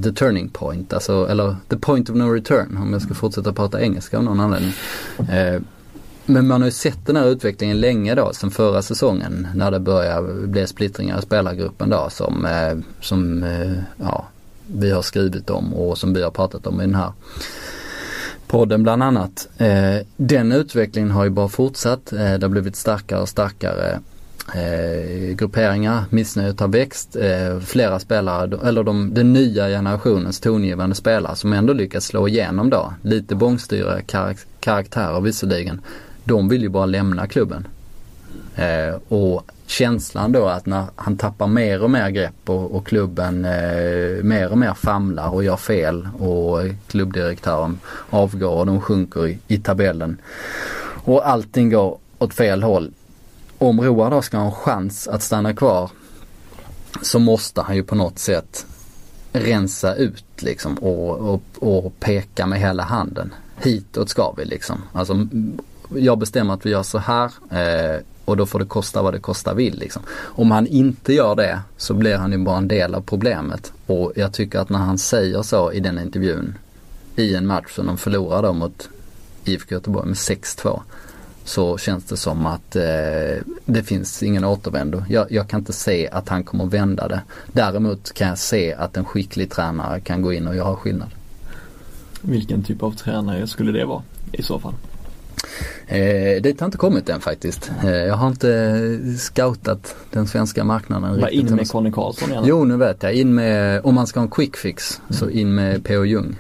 the 0.04 0.12
turning 0.12 0.50
point. 0.50 0.94
Alltså, 0.94 1.28
eller 1.30 1.56
the 1.68 1.78
point 1.78 2.10
of 2.10 2.16
no 2.16 2.24
return 2.24 2.78
om 2.78 2.94
jag 2.94 3.02
ska 3.02 3.14
fortsätta 3.14 3.54
prata 3.54 3.82
engelska 3.82 4.18
av 4.18 4.24
någon 4.24 4.40
anledning. 4.40 4.74
Eh, 5.30 5.62
men 6.26 6.48
man 6.48 6.62
har 6.62 6.68
ju 6.68 6.72
sett 6.72 7.06
den 7.06 7.16
här 7.16 7.28
utvecklingen 7.28 7.80
länge 7.80 8.16
då, 8.16 8.34
sen 8.34 8.52
förra 8.52 8.82
säsongen 8.82 9.48
när 9.56 9.72
det 9.72 9.80
började 9.80 10.48
bli 10.48 10.68
splittringar 10.68 11.20
i 11.20 11.22
spelargruppen 11.22 11.90
då 11.90 12.08
som, 12.10 12.46
eh, 12.46 12.78
som 13.02 13.44
eh, 13.44 13.72
ja, 13.98 14.28
vi 14.68 14.92
har 14.92 15.02
skrivit 15.02 15.50
om 15.50 15.74
och 15.74 15.98
som 15.98 16.14
vi 16.14 16.24
har 16.24 16.32
pratat 16.32 16.68
om 16.68 16.82
i 16.82 16.86
den 16.86 16.96
här 16.96 17.12
podden 18.48 18.84
bland 18.84 19.04
annat. 19.04 19.50
Eh, 19.58 20.06
den 20.18 20.52
utvecklingen 20.52 21.12
har 21.12 21.24
ju 21.24 21.30
bara 21.30 21.48
fortsatt. 21.48 22.06
Det 22.06 22.42
har 22.42 22.50
blivit 22.50 22.76
starkare 22.76 23.22
och 23.22 23.30
starkare 23.30 24.00
eh, 24.56 25.36
grupperingar. 25.36 26.04
Missnöjet 26.10 26.60
har 26.60 26.68
växt. 26.68 27.16
Eh, 27.16 27.60
flera 27.60 28.00
spelare, 28.00 28.68
eller 28.68 28.84
de, 28.84 29.14
den 29.14 29.34
nya 29.34 29.68
generationens 29.68 30.40
tongivande 30.40 30.96
spelare 30.96 31.36
som 31.36 31.54
ändå 31.54 31.74
lyckats 31.74 32.06
slå 32.06 32.28
igenom 32.28 32.70
då. 32.70 32.94
Lite 33.02 33.36
bångstyriga 33.36 34.02
karak 34.02 34.38
karaktärer 34.60 35.22
visserligen 35.22 35.82
de 36.32 36.50
vill 36.50 36.62
ju 36.62 36.70
bara 36.70 36.86
lämna 36.86 37.28
klubben. 37.28 37.68
Eh, 38.56 38.96
och 39.08 39.52
känslan 39.66 40.32
då 40.32 40.46
att 40.46 40.66
när 40.66 40.86
han 40.96 41.18
tappar 41.18 41.48
mer 41.48 41.84
och 41.84 41.92
mer 41.92 42.10
grepp 42.10 42.50
och, 42.50 42.76
och 42.76 42.88
klubben 42.88 43.46
eh, 43.46 44.24
mer 44.24 44.52
och 44.52 44.58
mer 44.58 44.74
famlar 44.74 45.34
och 45.34 45.44
gör 45.44 45.58
fel 45.58 46.10
och 46.20 46.60
klubbdirektören 46.88 47.80
avgår 48.10 48.56
och 48.56 48.66
de 48.66 48.82
sjunker 48.82 49.28
i, 49.28 49.40
i 49.48 49.58
tabellen. 49.58 50.18
Och 51.04 51.30
allting 51.30 51.70
går 51.70 51.98
åt 52.20 52.34
fel 52.34 52.64
håll. 52.64 52.92
Om 53.58 53.82
Roar 53.82 54.12
då 54.12 54.22
ska 54.22 54.38
ha 54.38 54.46
en 54.46 54.52
chans 54.52 55.08
att 55.08 55.24
stanna 55.24 55.54
kvar 55.54 55.92
så 57.02 57.20
måste 57.20 57.62
han 57.62 57.76
ju 57.76 57.84
på 57.84 57.96
något 57.96 58.20
sätt 58.20 58.66
rensa 59.34 59.96
ut 59.96 60.26
liksom 60.42 60.76
och, 60.76 61.34
och, 61.34 61.44
och 61.60 62.00
peka 62.00 62.46
med 62.46 62.60
hela 62.60 62.84
handen. 62.84 63.34
Hitåt 63.64 64.10
ska 64.10 64.34
vi 64.38 64.46
liksom. 64.46 64.82
Alltså 64.94 65.28
jag 65.96 66.18
bestämmer 66.18 66.54
att 66.54 66.66
vi 66.66 66.70
gör 66.70 66.84
så 66.84 66.98
här 66.98 67.32
eh, 67.52 68.02
och 68.26 68.38
då 68.38 68.46
får 68.46 68.60
det 68.60 68.66
kosta 68.66 69.02
vad 69.02 69.14
det 69.14 69.20
kosta 69.20 69.54
vill. 69.54 69.80
Liksom. 69.80 70.02
Om 70.20 70.52
han 70.52 70.68
inte 70.68 71.14
gör 71.14 71.36
det 71.36 71.60
så 71.78 71.94
blir 71.94 72.18
han 72.18 72.32
ju 72.32 72.38
bara 72.38 72.58
en 72.58 72.68
del 72.68 72.96
av 72.96 73.02
problemet. 73.02 73.74
Och 73.86 74.12
jag 74.16 74.34
tycker 74.34 74.60
att 74.60 74.70
när 74.70 74.80
han 74.80 74.98
säger 74.98 75.42
så 75.42 75.72
i 75.72 75.80
den 75.80 76.00
intervjun 76.00 76.58
i 77.16 77.36
en 77.36 77.48
match 77.48 77.76
som 77.76 77.86
de 77.86 77.98
förlorar 77.98 78.44
då 78.44 78.54
mot 78.54 78.90
IFK 79.46 79.76
Göteborg 79.76 80.08
med 80.08 80.16
6-2 80.16 80.82
så 81.44 81.78
känns 81.78 82.04
det 82.04 82.18
som 82.18 82.46
att 82.46 82.76
eh, 82.76 83.44
det 83.66 83.84
finns 83.84 84.24
ingen 84.24 84.46
återvändo. 84.46 85.04
Jag, 85.10 85.32
jag, 85.32 85.48
kan 85.48 85.60
inte 85.60 85.74
se 85.74 86.10
att 86.10 86.30
han 86.30 86.44
kommer 86.44 86.66
vända 86.66 87.08
det. 87.08 87.22
Däremot 87.54 88.14
kan 88.14 88.28
jag 88.28 88.38
se 88.38 88.74
att 88.74 88.98
en 88.98 89.06
skicklig 89.06 89.52
tränare 89.52 90.00
kan 90.00 90.22
gå 90.22 90.34
in 90.34 90.48
och 90.48 90.56
göra 90.56 90.76
skillnad. 90.76 91.10
Vilken 92.22 92.64
typ 92.64 92.84
av 92.84 92.92
tränare 92.92 93.48
skulle 93.48 93.72
det 93.72 93.86
vara 93.86 94.04
i 94.32 94.44
så 94.44 94.60
fall? 94.60 94.74
Eh, 95.88 96.42
dit 96.42 96.60
har 96.60 96.66
inte 96.66 96.78
kommit 96.78 97.10
än 97.10 97.22
faktiskt. 97.22 97.72
Eh, 97.84 97.92
jag 97.92 98.16
har 98.16 98.28
inte 98.28 99.00
scoutat 99.18 99.96
den 100.12 100.28
svenska 100.28 100.64
marknaden 100.64 101.20
Bara 101.20 101.28
riktigt. 101.28 101.50
in 101.50 101.56
med 101.56 101.70
Conny 101.70 101.92
Karlsson 101.92 102.32
igen? 102.32 102.44
Jo 102.48 102.66
nu 102.66 102.78
vet 102.78 103.04
jag. 103.04 103.14
In 103.14 103.36
med, 103.36 103.82
om 103.86 103.96
man 103.96 104.08
ska 104.08 104.20
ha 104.20 104.26
en 104.26 104.32
quick 104.32 104.58
fix 104.58 105.02
mm. 105.10 105.20
så 105.20 105.30
in 105.30 105.56
med 105.56 105.84
P.O. 105.84 106.06
Jung. 106.06 106.36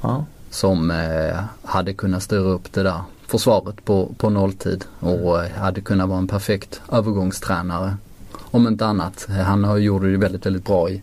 Ja. 0.00 0.24
Som 0.50 0.90
eh, 0.90 1.40
hade 1.62 1.92
kunnat 1.92 2.22
styra 2.22 2.40
upp 2.48 2.72
det 2.72 2.82
där 2.82 3.00
försvaret 3.26 3.84
på, 3.84 4.14
på 4.18 4.30
nolltid 4.30 4.84
och 5.00 5.38
mm. 5.38 5.52
hade 5.58 5.80
kunnat 5.80 6.08
vara 6.08 6.18
en 6.18 6.28
perfekt 6.28 6.80
övergångstränare. 6.92 7.96
Om 8.50 8.66
inte 8.66 8.86
annat. 8.86 9.26
Han 9.46 9.64
har 9.64 9.76
gjort 9.76 10.02
det 10.02 10.16
väldigt, 10.16 10.46
väldigt 10.46 10.64
bra 10.64 10.90
i, 10.90 11.02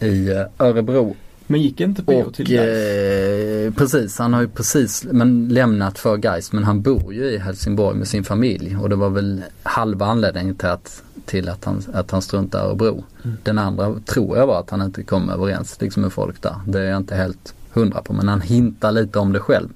i 0.00 0.30
eh, 0.30 0.66
Örebro 0.66 1.16
men 1.46 1.62
gick 1.62 1.80
inte 1.80 2.02
PO 2.02 2.30
till 2.30 2.48
Gais? 2.48 2.68
Eh, 2.68 3.72
precis, 3.72 4.18
han 4.18 4.32
har 4.32 4.40
ju 4.40 4.48
precis 4.48 5.06
men, 5.10 5.48
lämnat 5.48 5.98
för 5.98 6.16
Gais 6.16 6.52
men 6.52 6.64
han 6.64 6.82
bor 6.82 7.14
ju 7.14 7.24
i 7.24 7.38
Helsingborg 7.38 7.98
med 7.98 8.08
sin 8.08 8.24
familj 8.24 8.76
och 8.76 8.88
det 8.88 8.96
var 8.96 9.10
väl 9.10 9.42
halva 9.62 10.06
anledningen 10.06 10.54
till 10.54 10.68
att, 10.68 11.02
till 11.24 11.48
att, 11.48 11.64
han, 11.64 11.82
att 11.92 12.10
han 12.10 12.22
struntade 12.22 12.64
i 12.64 12.66
Örebro. 12.66 13.04
Mm. 13.24 13.36
Den 13.42 13.58
andra 13.58 14.00
tror 14.04 14.36
jag 14.36 14.46
var 14.46 14.60
att 14.60 14.70
han 14.70 14.82
inte 14.82 15.02
kom 15.02 15.30
överens 15.30 15.80
liksom 15.80 16.02
med 16.02 16.12
folk 16.12 16.42
där. 16.42 16.56
Det 16.66 16.80
är 16.80 16.84
jag 16.84 16.96
inte 16.96 17.14
helt 17.14 17.54
hundra 17.72 18.02
på 18.02 18.12
men 18.12 18.28
han 18.28 18.40
hintar 18.40 18.92
lite 18.92 19.18
om 19.18 19.32
det 19.32 19.40
själv. 19.40 19.68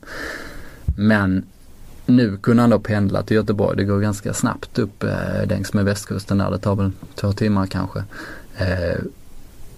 Men 0.97 1.45
nu 2.07 2.37
kunde 2.37 2.63
han 2.63 2.71
då 2.71 2.79
pendla 2.79 3.23
till 3.23 3.37
Göteborg. 3.37 3.77
Det 3.77 3.85
går 3.85 4.01
ganska 4.01 4.35
snabbt 4.35 4.79
upp 4.79 5.03
eh, 5.03 5.47
längs 5.49 5.73
med 5.73 5.85
västkusten 5.85 6.39
där. 6.39 6.51
Det 6.51 6.59
tar 6.59 6.77
väl 6.77 6.91
två 7.15 7.33
timmar 7.33 7.67
kanske. 7.67 8.05
Eh, 8.57 8.99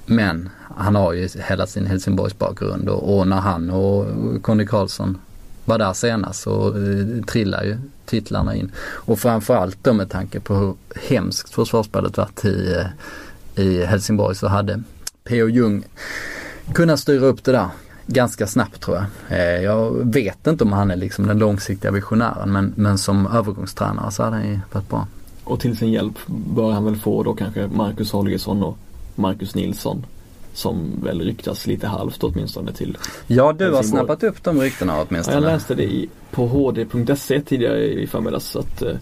men 0.06 0.50
han 0.76 0.94
har 0.94 1.12
ju 1.12 1.28
hela 1.48 1.66
sin 1.66 1.86
Helsingborgs 1.86 2.38
bakgrund 2.38 2.88
och, 2.88 3.18
och 3.18 3.28
när 3.28 3.40
han 3.40 3.70
och 3.70 4.06
Conny 4.42 4.66
Karlsson 4.66 5.18
var 5.64 5.78
där 5.78 5.92
senast 5.92 6.42
så 6.42 6.68
eh, 6.68 7.24
trillar 7.26 7.64
ju 7.64 7.76
titlarna 8.06 8.54
in. 8.54 8.72
Och 8.78 9.18
framförallt 9.18 9.78
då 9.82 9.92
med 9.92 10.10
tanke 10.10 10.40
på 10.40 10.54
hur 10.54 10.74
hemskt 11.08 11.54
försvarsspelet 11.54 12.16
varit 12.16 12.44
i, 12.44 12.76
eh, 13.56 13.64
i 13.64 13.84
Helsingborg 13.84 14.34
så 14.34 14.48
hade 14.48 14.82
P.O. 15.24 15.48
Jung 15.48 15.84
kunnat 16.74 17.00
styra 17.00 17.26
upp 17.26 17.44
det 17.44 17.52
där 17.52 17.68
ganska 18.06 18.46
snabbt 18.46 18.80
tror 18.80 18.96
jag. 18.96 19.38
Eh, 19.38 19.62
jag 19.62 20.12
vet 20.14 20.46
inte 20.46 20.64
om 20.64 20.72
han 20.72 20.90
är 20.90 20.96
liksom 20.96 21.26
den 21.26 21.38
långsiktiga 21.38 21.90
visionären 21.90 22.52
men, 22.52 22.72
men 22.76 22.98
som 22.98 23.26
övergångstränare 23.26 24.10
så 24.10 24.22
hade 24.22 24.36
han 24.36 24.48
ju 24.48 24.60
varit 24.72 24.88
bra. 24.88 25.06
Och 25.44 25.60
till 25.60 25.76
sin 25.76 25.92
hjälp 25.92 26.18
bör 26.26 26.72
han 26.72 26.84
väl 26.84 26.96
få 26.96 27.22
då 27.22 27.34
kanske 27.34 27.66
Marcus 27.66 28.12
Holgersson 28.12 28.62
och 28.62 28.78
Marcus 29.14 29.54
Nilsson. 29.54 30.06
Som 30.54 31.00
väl 31.02 31.20
ryktas 31.20 31.66
lite 31.66 31.86
halvt 31.86 32.24
åtminstone 32.24 32.72
till 32.72 32.98
Ja 33.26 33.52
du 33.52 33.72
har 33.72 33.82
snappat 33.82 34.22
upp 34.22 34.44
de 34.44 34.60
ryktena 34.60 34.96
Ja, 34.96 35.06
åtminstone. 35.08 35.36
jag 35.36 35.42
läste 35.42 35.74
det 35.74 35.84
i, 35.84 36.08
på 36.30 36.46
hd.se 36.46 37.40
tidigare 37.40 37.84
i 37.84 38.06
förmiddags 38.06 38.56
att, 38.56 38.82
eh, 38.82 38.96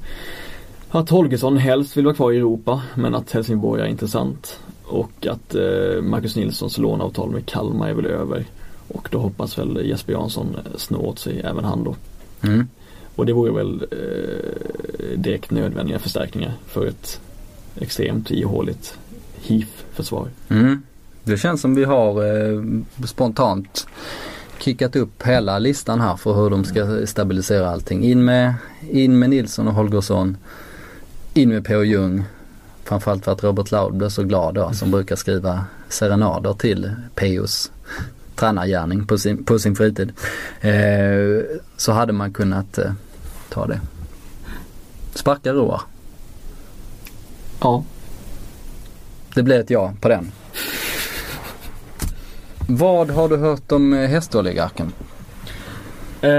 att 0.90 1.10
Holgersson 1.10 1.56
helst 1.56 1.96
vill 1.96 2.04
vara 2.04 2.14
kvar 2.14 2.32
i 2.32 2.36
Europa 2.36 2.82
men 2.94 3.14
att 3.14 3.30
Helsingborg 3.32 3.82
är 3.82 3.86
intressant. 3.86 4.58
Och 4.84 5.26
att 5.26 5.54
eh, 5.54 6.02
Marcus 6.02 6.36
Nilssons 6.36 6.78
låneavtal 6.78 7.30
med 7.30 7.46
Kalmar 7.46 7.88
är 7.88 7.94
väl 7.94 8.06
över. 8.06 8.44
Och 8.88 9.08
då 9.10 9.18
hoppas 9.18 9.58
väl 9.58 9.86
Jesper 9.86 10.12
Jansson 10.12 10.56
eh, 10.56 10.76
snå 10.76 10.98
åt 11.00 11.18
sig 11.18 11.40
även 11.40 11.64
han 11.64 11.84
då. 11.84 11.96
Mm. 12.42 12.68
Och 13.16 13.26
det 13.26 13.32
vore 13.32 13.52
väl 13.52 13.86
eh, 13.90 15.18
direkt 15.18 15.50
nödvändiga 15.50 15.98
förstärkningar 15.98 16.52
för 16.66 16.86
ett 16.86 17.20
extremt 17.80 18.30
ihåligt 18.30 18.98
HIF-försvar. 19.40 20.28
Mm. 20.48 20.82
Det 21.24 21.36
känns 21.36 21.60
som 21.60 21.74
vi 21.74 21.84
har 21.84 22.24
eh, 22.24 22.62
spontant 23.06 23.86
kickat 24.58 24.96
upp 24.96 25.22
hela 25.22 25.58
listan 25.58 26.00
här 26.00 26.16
för 26.16 26.34
hur 26.34 26.50
de 26.50 26.64
ska 26.64 27.06
stabilisera 27.06 27.70
allting. 27.70 28.04
In 28.04 28.24
med, 28.24 28.54
in 28.90 29.18
med 29.18 29.30
Nilsson 29.30 29.68
och 29.68 29.74
Holgersson. 29.74 30.36
In 31.34 31.48
med 31.48 31.64
P.O. 31.64 31.82
Jung. 31.82 32.24
Framförallt 32.84 33.24
för 33.24 33.32
att 33.32 33.44
Robert 33.44 33.70
Laud 33.70 33.94
blev 33.94 34.08
så 34.08 34.22
glad 34.22 34.54
då 34.54 34.72
som 34.72 34.90
brukar 34.90 35.16
skriva 35.16 35.64
serenader 35.88 36.52
till 36.52 36.90
P.O.s 37.14 37.70
tränargärning 38.40 39.06
på 39.06 39.18
sin, 39.18 39.44
på 39.44 39.58
sin 39.58 39.76
fritid. 39.76 40.12
Eh, 40.60 41.58
så 41.76 41.92
hade 41.92 42.12
man 42.12 42.32
kunnat 42.32 42.78
eh, 42.78 42.92
ta 43.48 43.66
det. 43.66 43.80
Sparka 45.14 45.52
Roar. 45.52 45.80
Ja, 47.60 47.84
Det 49.34 49.42
blir 49.42 49.60
ett 49.60 49.70
ja 49.70 49.94
på 50.00 50.08
den. 50.08 50.32
Vad 52.76 53.10
har 53.10 53.28
du 53.28 53.36
hört 53.36 53.72
om 53.72 53.92
eh, 53.92 54.08
hästoligarken? 54.08 54.92
Eh, 56.20 56.30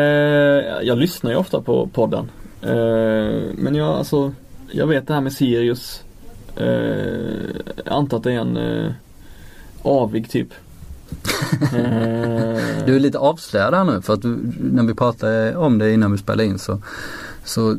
jag 0.82 0.98
lyssnar 0.98 1.32
ju 1.32 1.38
ofta 1.38 1.62
på 1.62 1.88
podden. 1.88 2.30
Eh, 2.62 3.42
men 3.58 3.76
jag, 3.76 3.88
alltså, 3.88 4.34
jag 4.72 4.88
vet 4.88 5.08
det 5.08 5.14
här 5.14 5.22
med 5.22 5.34
Sirius. 5.34 6.04
Eh, 6.56 6.66
jag 7.76 7.94
antar 7.94 8.18
att 8.18 8.24
det 8.24 8.32
är 8.32 8.40
en 8.40 8.58
eh, 8.58 8.92
avig 9.82 10.30
typ. 10.30 10.48
Eh, 11.62 12.86
Du 12.86 12.96
är 12.96 13.00
lite 13.00 13.18
avslöjad 13.18 13.74
här 13.74 13.84
nu 13.84 14.02
för 14.02 14.14
att 14.14 14.22
du, 14.22 14.38
när 14.60 14.84
vi 14.84 14.94
pratade 14.94 15.56
om 15.56 15.78
det 15.78 15.94
innan 15.94 16.12
vi 16.12 16.18
spelade 16.18 16.46
in 16.46 16.60
så, 16.60 16.82
så 17.44 17.72
eh, 17.72 17.78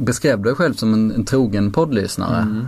beskrev 0.00 0.38
du 0.38 0.44
dig 0.44 0.54
själv 0.54 0.74
som 0.74 0.94
en, 0.94 1.10
en 1.10 1.24
trogen 1.24 1.72
poddlyssnare. 1.72 2.42
Mm. 2.42 2.66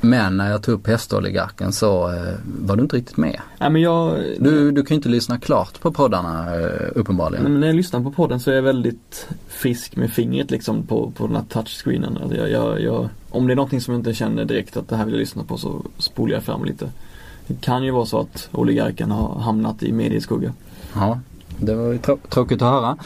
Men 0.00 0.36
när 0.36 0.50
jag 0.50 0.62
tog 0.62 0.74
upp 0.74 0.86
hästoligarken 0.86 1.72
så 1.72 2.08
eh, 2.12 2.32
var 2.60 2.76
du 2.76 2.82
inte 2.82 2.96
riktigt 2.96 3.16
med. 3.16 3.40
nej, 3.60 3.70
men 3.70 3.82
jag, 3.82 4.14
Du, 4.40 4.70
du 4.70 4.82
kan 4.82 4.94
ju 4.94 4.96
inte 4.96 5.08
lyssna 5.08 5.38
klart 5.38 5.80
på 5.80 5.92
poddarna 5.92 6.54
eh, 6.60 6.88
uppenbarligen. 6.94 7.42
Nej, 7.42 7.52
men 7.52 7.60
när 7.60 7.66
jag 7.66 7.76
lyssnar 7.76 8.00
på 8.00 8.10
podden 8.12 8.40
så 8.40 8.50
är 8.50 8.54
jag 8.54 8.62
väldigt 8.62 9.28
frisk 9.48 9.96
med 9.96 10.10
fingret 10.12 10.50
liksom 10.50 10.82
på, 10.86 11.10
på 11.16 11.26
den 11.26 11.36
här 11.36 11.44
touchscreenen. 11.48 12.18
Alltså 12.22 12.36
jag, 12.36 12.50
jag, 12.50 12.80
jag, 12.80 13.08
om 13.30 13.46
det 13.46 13.52
är 13.52 13.56
någonting 13.56 13.80
som 13.80 13.94
jag 13.94 14.00
inte 14.00 14.14
känner 14.14 14.44
direkt 14.44 14.76
att 14.76 14.88
det 14.88 14.96
här 14.96 15.04
vill 15.04 15.14
jag 15.14 15.20
lyssna 15.20 15.42
på 15.44 15.56
så 15.56 15.82
spolar 15.98 16.34
jag 16.34 16.42
fram 16.42 16.64
lite. 16.64 16.90
Det 17.46 17.60
kan 17.60 17.84
ju 17.84 17.90
vara 17.90 18.06
så 18.06 18.20
att 18.20 18.48
oligarken 18.52 19.10
har 19.10 19.40
hamnat 19.40 19.82
i 19.82 19.92
medieskugga. 19.92 20.52
Ja, 20.94 21.20
det 21.58 21.74
var 21.74 21.92
ju 21.92 21.98
trå- 21.98 22.18
tråkigt 22.28 22.62
att 22.62 22.72
höra. 22.72 22.96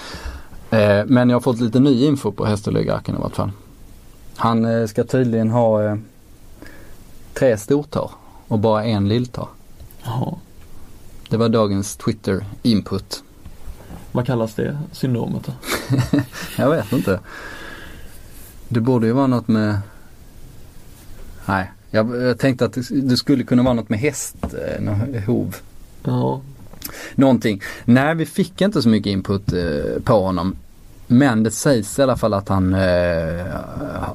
Eh, 0.71 1.05
men 1.07 1.29
jag 1.31 1.37
har 1.37 1.41
fått 1.41 1.61
lite 1.61 1.81
ny 1.81 2.05
info 2.07 2.33
på 2.33 2.45
hästoligarken 2.45 3.17
i 3.17 3.19
vart 3.19 3.37
fall. 3.37 3.51
Han 4.37 4.65
eh, 4.65 4.87
ska 4.87 5.05
tydligen 5.05 5.51
ha 5.51 5.99
tre 7.35 7.59
stortår 7.59 8.11
och 8.49 8.59
bara 8.59 8.85
en 8.85 9.09
lilltå. 9.09 9.49
Jaha. 10.03 10.35
Det 11.29 11.37
var 11.37 11.49
dagens 11.49 11.97
Twitter 11.97 12.45
input. 12.63 13.23
Vad 14.13 14.27
kallas 14.27 14.55
det 14.55 14.79
syndromet 14.93 15.43
då? 15.47 15.53
Jag 16.59 16.71
vet 16.71 16.93
inte. 16.93 17.21
Det 18.69 18.81
borde 18.81 19.07
ju 19.07 19.13
vara 19.13 19.27
något 19.27 19.49
med 19.49 19.79
Nej, 21.47 21.71
jag, 21.91 22.23
jag 22.23 22.39
tänkte 22.39 22.65
att 22.65 22.79
det, 22.91 23.17
skulle 23.17 23.45
kunna 23.45 23.63
vara 23.63 23.75
något 23.75 23.89
med 23.89 23.99
häst, 23.99 24.37
eh, 24.43 25.23
hov. 25.27 25.57
Ja, 26.03 26.41
Någonting. 27.15 27.63
Nej, 27.85 28.15
vi 28.15 28.27
fick 28.27 28.61
inte 28.61 28.83
så 28.83 28.89
mycket 28.89 29.11
input 29.11 29.53
eh, 29.53 30.03
på 30.05 30.13
honom. 30.13 30.57
Men 31.07 31.43
det 31.43 31.51
sägs 31.51 31.99
i 31.99 32.03
alla 32.03 32.17
fall 32.17 32.35
att 32.35 32.49
han 32.49 32.75
eh, 32.75 33.47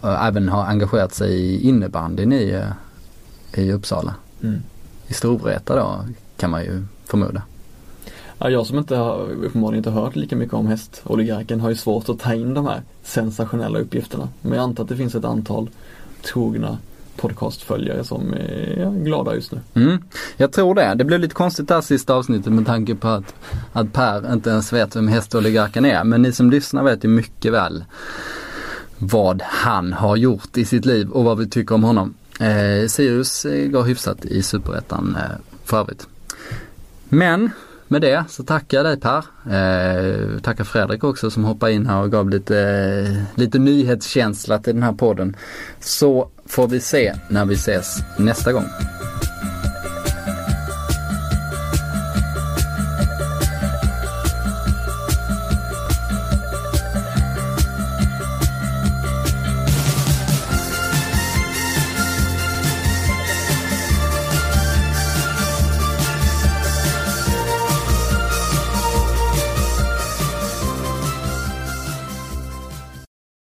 även 0.04 0.50
har 0.50 0.64
engagerat 0.64 1.14
sig 1.14 1.32
i 1.32 1.68
innebandyn 1.68 2.34
i, 2.34 2.50
eh, 2.50 2.68
i 3.58 3.72
Uppsala. 3.74 4.16
mm. 4.44 4.62
I 5.08 5.14
Storvreta 5.14 5.76
då 5.76 6.06
kan 6.38 6.52
man 6.52 6.64
ju 6.64 6.84
förmoda. 7.06 7.42
ja 8.40 8.50
jag 8.50 8.66
som 8.68 8.78
inte 8.78 8.96
har, 8.96 9.30
uppenbarligen 9.44 9.78
inte 9.78 9.90
hört 9.90 10.16
lika 10.16 10.36
mycket 10.36 10.54
om 10.54 10.68
hästoligarken 10.68 11.60
har 11.60 11.70
ju 11.70 11.76
svårt 11.76 12.10
att 12.10 12.20
ta 12.20 12.34
in 12.34 12.54
de 12.54 12.66
här 12.66 12.82
sensationella 13.04 13.80
uppgifterna. 13.80 14.30
Men 14.42 14.54
jag 14.54 14.64
antar 14.64 14.84
att 14.84 14.90
det 14.90 14.98
finns 14.98 15.16
ett 15.16 15.26
antal 15.26 15.70
trogna 16.22 16.78
podcastföljare 17.18 18.04
som 18.04 18.34
är 18.34 19.04
glada 19.04 19.36
just 19.36 19.52
nu. 19.52 19.60
Mm, 19.74 19.98
jag 20.38 20.52
tror 20.52 20.76
det. 20.76 20.96
Det 20.96 21.04
blev 21.04 21.20
lite 21.20 21.36
konstigt 21.36 21.68
det 21.68 21.74
här 21.74 21.82
sista 21.82 22.14
avsnittet 22.14 22.54
med 22.54 22.66
tanke 22.66 22.96
på 22.96 23.08
att, 23.08 23.36
att 23.74 23.94
Per 23.94 24.34
inte 24.34 24.50
ens 24.50 24.74
vet 24.74 24.96
vem 24.96 25.08
hästoligarken 25.08 25.86
är. 25.86 26.04
Men 26.04 26.22
ni 26.22 26.32
som 26.32 26.52
lyssnar 26.52 26.84
vet 26.84 27.04
ju 27.04 27.08
mycket 27.08 27.54
väl 27.54 27.84
vad 28.98 29.42
han 29.42 29.94
har 29.94 30.16
gjort 30.16 30.58
i 30.58 30.66
sitt 30.66 30.86
liv 30.86 31.10
och 31.10 31.24
vad 31.24 31.38
vi 31.38 31.50
tycker 31.50 31.76
om 31.76 31.84
honom. 31.84 32.14
Eh, 32.40 32.88
Sirius 32.88 33.46
eh, 33.46 33.68
går 33.68 33.84
hyfsat 33.84 34.26
i 34.26 34.44
superettan 34.44 35.16
eh, 35.16 35.38
för 35.66 35.80
övrigt. 35.80 36.08
Men 37.10 37.52
med 37.88 38.02
det 38.02 38.24
så 38.30 38.44
tackar 38.44 38.78
jag 38.78 38.86
dig 38.86 39.00
Per. 39.00 39.18
Eh, 39.46 40.40
tackar 40.40 40.64
Fredrik 40.64 41.04
också 41.04 41.32
som 41.32 41.44
hoppade 41.44 41.74
in 41.74 41.88
här 41.88 42.02
och 42.02 42.12
gav 42.12 42.30
lite, 42.30 42.60
eh, 42.60 43.40
lite 43.40 43.60
nyhetskänsla 43.60 44.60
till 44.60 44.74
den 44.74 44.84
här 44.84 44.94
podden. 44.94 45.36
Så 45.80 46.30
får 46.46 46.68
vi 46.68 46.80
se 46.80 47.14
när 47.30 47.46
vi 47.46 47.54
ses 47.54 47.98
nästa 48.18 48.54
gång. 48.54 48.66